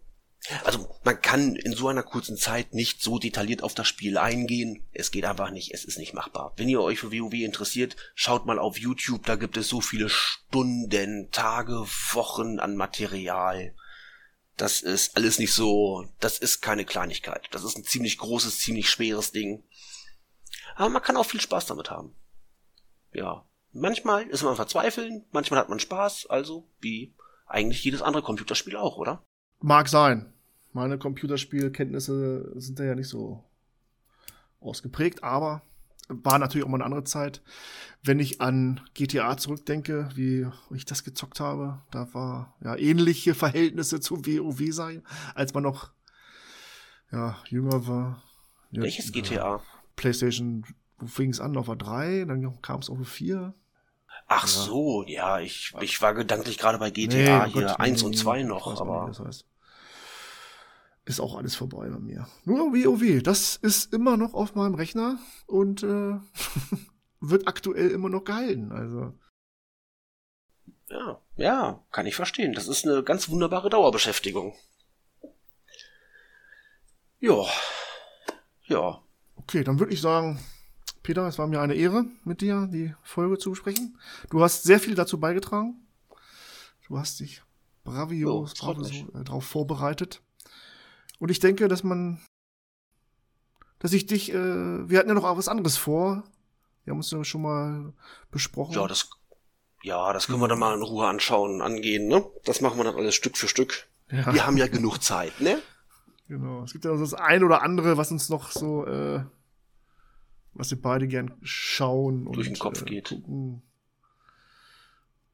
also 0.64 0.88
man 1.04 1.20
kann 1.22 1.56
in 1.56 1.74
so 1.74 1.88
einer 1.88 2.04
kurzen 2.04 2.38
Zeit 2.38 2.74
nicht 2.74 3.02
so 3.02 3.18
detailliert 3.18 3.64
auf 3.64 3.74
das 3.74 3.88
Spiel 3.88 4.18
eingehen. 4.20 4.86
Es 4.92 5.10
geht 5.10 5.26
einfach 5.26 5.50
nicht, 5.50 5.74
es 5.74 5.86
ist 5.86 5.98
nicht 5.98 6.14
machbar. 6.14 6.54
Wenn 6.58 6.70
ihr 6.70 6.82
euch 6.82 7.00
für 7.00 7.12
WoW 7.12 7.34
interessiert, 7.34 7.96
schaut 8.14 8.46
mal 8.46 8.60
auf 8.60 8.78
YouTube, 8.78 9.26
da 9.26 9.36
gibt 9.38 9.58
es 9.58 9.68
so 9.68 9.82
viele 9.82 10.08
Stunden, 10.08 11.32
Tage, 11.32 11.74
Wochen 12.12 12.60
an 12.60 12.76
Material. 12.76 13.74
Das 14.58 14.82
ist 14.82 15.18
alles 15.18 15.38
nicht 15.38 15.54
so, 15.54 16.08
das 16.20 16.40
ist 16.40 16.62
keine 16.62 16.86
Kleinigkeit. 16.86 17.48
Das 17.52 17.64
ist 17.64 17.78
ein 17.78 17.84
ziemlich 17.84 18.18
großes, 18.18 18.60
ziemlich 18.60 18.90
schweres 18.90 19.32
Ding. 19.32 19.64
Aber 20.76 20.90
man 20.90 21.02
kann 21.02 21.18
auch 21.18 21.26
viel 21.26 21.42
Spaß 21.42 21.66
damit 21.66 21.90
haben. 21.90 22.16
Ja. 23.14 23.46
Manchmal 23.72 24.28
ist 24.28 24.44
man 24.44 24.56
verzweifeln, 24.56 25.26
manchmal 25.32 25.60
hat 25.60 25.68
man 25.68 25.80
Spaß, 25.80 26.28
also 26.28 26.70
wie 26.80 27.14
eigentlich 27.46 27.84
jedes 27.84 28.02
andere 28.02 28.24
Computerspiel 28.24 28.78
auch, 28.78 28.98
oder? 28.98 29.22
Mag 29.60 29.90
sein. 29.90 30.34
Meine 30.72 30.98
Computerspielkenntnisse 30.98 32.54
sind 32.60 32.80
da 32.80 32.86
ja 32.86 32.96
nicht 32.96 33.10
so 33.10 33.44
ausgeprägt, 34.62 35.24
aber 35.24 35.62
war 36.08 36.40
natürlich 36.40 36.66
auch 36.66 36.70
mal 36.70 36.78
eine 36.78 36.86
andere 36.86 37.04
Zeit. 37.04 37.42
Wenn 38.04 38.20
ich 38.20 38.42
an 38.42 38.82
GTA 38.94 39.38
zurückdenke, 39.38 40.10
wie 40.16 40.48
ich 40.74 40.86
das 40.86 41.04
gezockt 41.04 41.40
habe, 41.40 41.82
da 41.92 42.14
war 42.14 42.56
ja 42.64 42.76
ähnliche 42.76 43.34
Verhältnisse 43.36 44.00
zu 44.00 44.26
WoW 44.26 44.74
sein, 44.74 45.04
als 45.34 45.54
man 45.54 45.64
noch 45.64 45.92
ja, 47.12 47.38
jünger 47.50 47.88
war. 47.88 48.24
Ja, 48.72 48.84
Welches 48.84 49.12
GTA? 49.12 49.62
PlayStation, 49.96 50.66
wo 50.98 51.08
fing 51.08 51.30
es 51.30 51.40
an? 51.40 51.58
Auf 51.58 51.68
der 51.68 51.76
3, 51.76 52.26
dann 52.26 52.62
kam 52.62 52.80
es 52.82 52.90
auf 52.90 52.98
der 52.98 53.06
4. 53.06 53.54
Ach 54.28 54.44
Ja. 54.44 54.48
so, 54.48 55.04
ja, 55.08 55.40
ich, 55.40 55.74
ich 55.82 56.02
war 56.02 56.14
gedanklich 56.14 56.58
gerade 56.58 56.78
bei 56.80 56.90
Nee, 56.90 56.96
GTA 56.96 57.46
oh 57.46 57.46
hier 57.46 57.68
Gott, 57.68 57.80
1 57.80 58.02
nee, 58.02 58.08
und 58.08 58.18
2 58.18 58.40
ich 58.40 58.46
noch, 58.46 58.80
aber 58.80 59.08
nicht, 59.08 59.20
das 59.20 59.26
heißt. 59.26 59.46
Ist 61.06 61.20
auch 61.20 61.38
alles 61.38 61.56
vorbei 61.56 61.88
bei 61.90 62.00
mir. 62.00 62.28
Nur 62.46 62.74
WoW, 62.74 63.22
das 63.22 63.58
ist 63.58 63.94
immer 63.94 64.18
noch 64.18 64.34
auf 64.34 64.56
meinem 64.56 64.74
Rechner 64.74 65.20
und 65.46 65.84
äh, 65.84 66.20
wird 67.20 67.48
aktuell 67.48 67.92
immer 67.92 68.10
noch 68.10 68.24
gehalten. 68.24 68.72
Also, 68.72 69.14
ja, 70.90 71.22
ja, 71.36 71.84
kann 71.92 72.08
ich 72.08 72.16
verstehen. 72.16 72.54
Das 72.54 72.68
ist 72.68 72.86
eine 72.86 73.04
ganz 73.04 73.30
wunderbare 73.30 73.70
Dauerbeschäftigung. 73.70 74.56
Ja, 77.20 77.46
ja, 78.64 79.02
okay, 79.36 79.64
dann 79.64 79.80
würde 79.80 79.94
ich 79.94 80.02
sagen, 80.02 80.40
Peter, 81.04 81.28
es 81.28 81.38
war 81.38 81.46
mir 81.46 81.62
eine 81.62 81.76
Ehre, 81.76 82.06
mit 82.24 82.42
dir 82.42 82.68
die 82.72 82.96
Folge 83.04 83.38
zu 83.38 83.52
besprechen. 83.52 84.00
Du 84.32 84.42
hast 84.42 84.64
sehr 84.64 84.80
viel 84.80 84.96
dazu 84.96 85.20
beigetragen. 85.20 85.88
Du 86.88 86.98
hast 86.98 87.20
dich 87.20 87.44
bravios, 87.84 88.54
freut 88.58 88.78
bravios 88.78 89.10
äh, 89.14 89.24
darauf 89.24 89.46
vorbereitet. 89.46 90.24
Und 91.26 91.32
ich 91.32 91.40
denke, 91.40 91.68
dass 91.68 91.84
man, 91.84 92.20
dass 93.80 93.94
ich 93.94 94.06
dich, 94.06 94.32
äh, 94.32 94.36
wir 94.88 95.00
hatten 95.00 95.10
ja 95.10 95.16
noch 95.16 95.24
was 95.24 95.48
anderes 95.48 95.76
vor. 95.76 96.24
Wir 96.84 96.92
haben 96.92 97.00
uns 97.00 97.10
ja 97.10 97.24
schon 97.24 97.42
mal 97.42 97.94
besprochen. 98.30 98.76
ja, 98.76 98.86
das, 98.86 99.10
ja, 99.82 100.14
das 100.14 100.28
können 100.28 100.40
wir 100.40 100.48
dann 100.48 100.60
mal 100.60 100.76
in 100.76 100.84
Ruhe 100.84 101.08
anschauen, 101.08 101.64
angehen, 101.64 102.08
ne? 102.08 102.24
Das 102.44 102.62
machen 102.62 102.78
wir 102.78 102.84
dann 102.84 102.94
alles 102.94 103.16
Stück 103.16 103.38
für 103.40 103.48
Stück. 103.48 103.88
Ja. 104.12 104.36
Wir 104.36 104.46
haben 104.46 104.56
ja 104.56 104.68
genug 104.68 105.02
Zeit, 105.02 105.42
ne? 105.42 105.60
Genau. 106.28 106.62
Es 106.62 106.74
gibt 106.74 106.86
ja 106.86 106.96
das 106.96 107.16
ein 107.16 107.44
oder 107.44 107.64
andere, 107.64 107.98
was 107.98 108.12
uns 108.12 108.30
noch 108.30 108.52
so, 108.52 108.86
äh, 108.86 109.24
was 110.54 110.70
wir 110.70 110.80
beide 110.80 111.08
gern 111.08 111.34
schauen 111.42 112.28
und 112.28 112.36
Durch 112.36 112.50
den 112.50 112.60
Kopf 112.60 112.84
äh, 112.84 112.86
geht. 112.86 113.10
Gucken. 113.10 113.64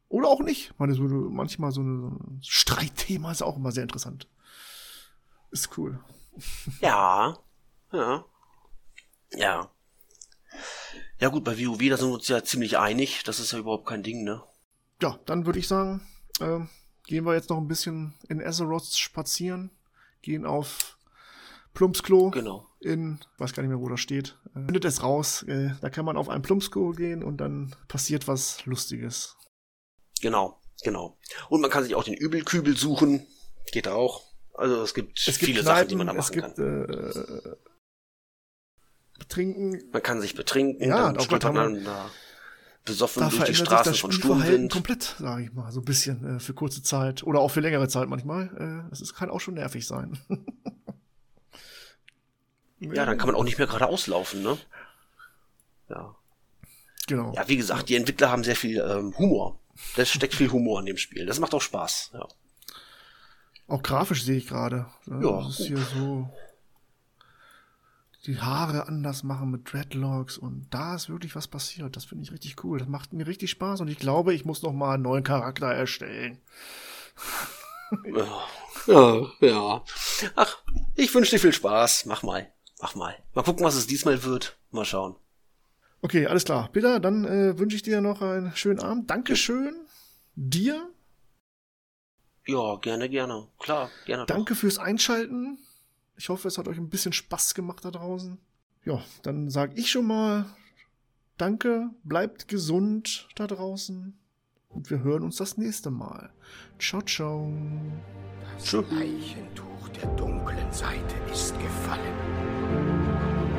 Oder 0.07 0.29
auch 0.29 0.39
nicht. 0.39 0.71
Ich 0.71 0.79
meine, 0.79 0.93
so, 0.93 1.03
manchmal 1.03 1.73
so 1.73 1.81
ein 1.81 2.39
Streitthema 2.41 3.33
ist 3.33 3.41
auch 3.43 3.57
immer 3.57 3.73
sehr 3.73 3.83
interessant. 3.83 4.29
Ist 5.51 5.77
cool. 5.77 5.99
Ja, 6.79 7.37
ja, 7.91 8.25
ja. 9.31 9.71
Ja 11.19 11.29
gut, 11.29 11.43
bei 11.43 11.57
WoW, 11.57 11.89
da 11.89 11.97
sind 11.97 12.09
wir 12.09 12.13
uns 12.15 12.27
ja 12.27 12.43
ziemlich 12.43 12.77
einig. 12.77 13.23
Das 13.25 13.39
ist 13.39 13.51
ja 13.51 13.59
überhaupt 13.59 13.85
kein 13.85 14.03
Ding, 14.03 14.23
ne? 14.23 14.41
Ja, 15.01 15.19
dann 15.25 15.45
würde 15.45 15.59
ich 15.59 15.67
sagen, 15.67 16.01
ähm, 16.39 16.69
gehen 17.05 17.25
wir 17.25 17.33
jetzt 17.33 17.49
noch 17.49 17.57
ein 17.57 17.67
bisschen 17.67 18.13
in 18.29 18.41
Azeroth 18.41 18.85
spazieren, 18.95 19.71
gehen 20.21 20.45
auf 20.45 20.97
Plumpsklo 21.73 22.31
Genau. 22.31 22.67
in, 22.79 23.19
weiß 23.37 23.53
gar 23.53 23.63
nicht 23.63 23.69
mehr, 23.69 23.79
wo 23.79 23.89
das 23.89 23.99
steht. 23.99 24.37
Äh, 24.55 24.65
findet 24.65 24.85
es 24.85 25.03
raus. 25.03 25.43
Äh, 25.43 25.71
da 25.81 25.89
kann 25.89 26.05
man 26.05 26.17
auf 26.17 26.29
ein 26.29 26.41
Plumpsklo 26.41 26.91
gehen 26.91 27.23
und 27.23 27.37
dann 27.37 27.75
passiert 27.87 28.27
was 28.27 28.65
Lustiges. 28.65 29.37
Genau, 30.21 30.59
genau. 30.83 31.17
Und 31.49 31.61
man 31.61 31.69
kann 31.71 31.83
sich 31.83 31.95
auch 31.95 32.03
den 32.03 32.13
Übelkübel 32.13 32.75
suchen. 32.77 33.25
Geht 33.71 33.87
auch. 33.87 34.23
Also 34.53 34.81
es 34.83 34.93
gibt, 34.93 35.17
Es 35.19 35.37
gibt 35.39 35.45
viele 35.51 35.61
Kneipen, 35.61 35.75
Sachen, 35.77 35.87
die 35.87 35.95
man 35.95 36.07
da 36.07 36.13
es 36.13 36.17
machen 36.17 36.33
gibt 36.33 36.55
kann. 36.55 37.53
äh, 37.55 37.55
Betrinken. 39.19 39.83
Man 39.91 40.03
kann 40.03 40.21
sich 40.21 40.35
betrinken, 40.35 40.87
Ja, 40.89 41.11
dann 41.11 41.19
stolpert 41.21 41.53
man 41.53 41.83
da. 41.83 42.09
besoffen 42.85 43.21
Da 43.21 43.29
durch 43.29 43.33
die 43.33 43.37
verändert 43.53 43.57
sich 43.57 43.65
Straßen 43.65 43.91
das 43.93 43.99
von 43.99 44.11
Sturmwind. 44.11 44.73
komplett, 44.73 45.15
sage 45.19 45.43
ich 45.43 45.53
mal, 45.53 45.71
so 45.71 45.79
ein 45.81 45.85
bisschen 45.85 46.37
äh, 46.37 46.39
für 46.39 46.53
kurze 46.53 46.81
Zeit 46.83 47.23
oder 47.23 47.39
auch 47.39 47.49
für 47.49 47.59
längere 47.61 47.87
Zeit 47.87 48.09
manchmal. 48.09 48.83
Äh, 48.85 48.89
das 48.89 49.01
ist, 49.01 49.13
kann 49.13 49.29
auch 49.29 49.39
schon 49.39 49.53
nervig 49.55 49.85
sein. 49.87 50.17
Ja, 52.83 53.05
dann 53.05 53.15
kann 53.19 53.27
man 53.27 53.35
auch 53.35 53.43
nicht 53.43 53.59
mehr 53.59 53.67
geradeaus 53.67 54.07
laufen, 54.07 54.41
ne? 54.41 54.57
Ja. 55.87 56.15
Genau. 57.05 57.31
Ja, 57.35 57.47
wie 57.47 57.55
gesagt, 57.57 57.89
die 57.89 57.95
Entwickler 57.95 58.31
haben 58.31 58.43
sehr 58.43 58.55
viel 58.55 58.79
ähm, 58.79 59.15
Humor. 59.19 59.59
Da 59.95 60.03
steckt 60.03 60.33
viel 60.33 60.51
Humor 60.51 60.79
in 60.79 60.87
dem 60.87 60.97
Spiel. 60.97 61.27
Das 61.27 61.39
macht 61.39 61.53
auch 61.53 61.61
Spaß. 61.61 62.09
Ja. 62.15 62.27
Auch 63.71 63.83
grafisch 63.83 64.25
sehe 64.25 64.35
ich 64.35 64.47
gerade. 64.47 64.85
Ja, 65.07 65.19
Das 65.19 65.61
ist 65.61 65.67
hier 65.67 65.77
so. 65.77 66.29
Die 68.25 68.37
Haare 68.37 68.89
anders 68.89 69.23
machen 69.23 69.49
mit 69.49 69.71
Dreadlocks 69.71 70.37
und 70.37 70.67
da 70.71 70.93
ist 70.95 71.07
wirklich 71.09 71.37
was 71.37 71.47
passiert. 71.47 71.95
Das 71.95 72.03
finde 72.03 72.25
ich 72.25 72.33
richtig 72.33 72.61
cool. 72.65 72.79
Das 72.79 72.89
macht 72.89 73.13
mir 73.13 73.25
richtig 73.25 73.49
Spaß 73.49 73.79
und 73.79 73.87
ich 73.87 73.97
glaube, 73.97 74.33
ich 74.33 74.43
muss 74.43 74.61
noch 74.61 74.73
mal 74.73 74.95
einen 74.95 75.03
neuen 75.03 75.23
Charakter 75.23 75.67
erstellen. 75.67 76.39
Ja, 78.87 79.25
ja. 79.39 79.83
Ach, 80.35 80.57
ich 80.95 81.15
wünsche 81.15 81.31
dir 81.31 81.39
viel 81.39 81.53
Spaß. 81.53 82.07
Mach 82.07 82.23
mal. 82.23 82.51
Mach 82.81 82.95
mal. 82.95 83.15
Mal 83.33 83.43
gucken, 83.43 83.65
was 83.65 83.75
es 83.75 83.87
diesmal 83.87 84.21
wird. 84.23 84.57
Mal 84.71 84.83
schauen. 84.83 85.15
Okay, 86.01 86.27
alles 86.27 86.43
klar. 86.43 86.69
Peter, 86.73 86.99
dann 86.99 87.23
äh, 87.23 87.57
wünsche 87.57 87.77
ich 87.77 87.83
dir 87.83 88.01
noch 88.01 88.21
einen 88.21 88.53
schönen 88.53 88.79
Abend. 88.79 89.09
Dankeschön 89.09 89.75
dir. 90.35 90.90
Ja, 92.47 92.75
gerne, 92.77 93.09
gerne. 93.09 93.47
Klar, 93.59 93.89
gerne. 94.05 94.25
doch. 94.25 94.35
Danke 94.35 94.55
fürs 94.55 94.79
Einschalten. 94.79 95.59
Ich 96.17 96.29
hoffe, 96.29 96.47
es 96.47 96.57
hat 96.57 96.67
euch 96.67 96.77
ein 96.77 96.89
bisschen 96.89 97.13
Spaß 97.13 97.53
gemacht 97.53 97.85
da 97.85 97.91
draußen. 97.91 98.37
Ja, 98.85 99.03
dann 99.21 99.49
sage 99.49 99.73
ich 99.75 99.91
schon 99.91 100.07
mal 100.07 100.45
Danke, 101.41 101.89
bleibt 102.03 102.47
gesund 102.47 103.27
da 103.33 103.47
draußen 103.47 104.15
und 104.69 104.91
wir 104.91 104.99
hören 104.99 105.23
uns 105.23 105.37
das 105.37 105.57
nächste 105.57 105.89
Mal. 105.89 106.29
Ciao, 106.77 107.01
ciao. 107.01 107.51
Das 108.59 108.71
Leichentuch 108.73 109.89
der 109.99 110.05
dunklen 110.17 110.71
Seite 110.71 111.15
ist 111.31 111.55
gefallen. 111.57 112.13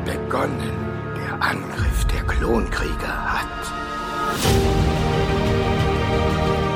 Begonnen 0.05 0.71
der 1.17 1.43
Angriff 1.43 2.05
der 2.05 2.23
Klonkrieger 2.23 3.33
hat. 3.33 3.73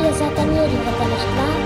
Ihr 0.03 0.13
seid 0.13 0.37
der 0.37 0.45
Medienritter, 0.45 1.05
nicht 1.05 1.37
wahr? 1.37 1.66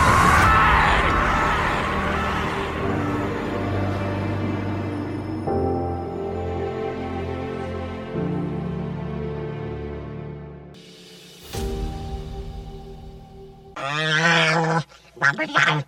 Bye. 15.53 15.85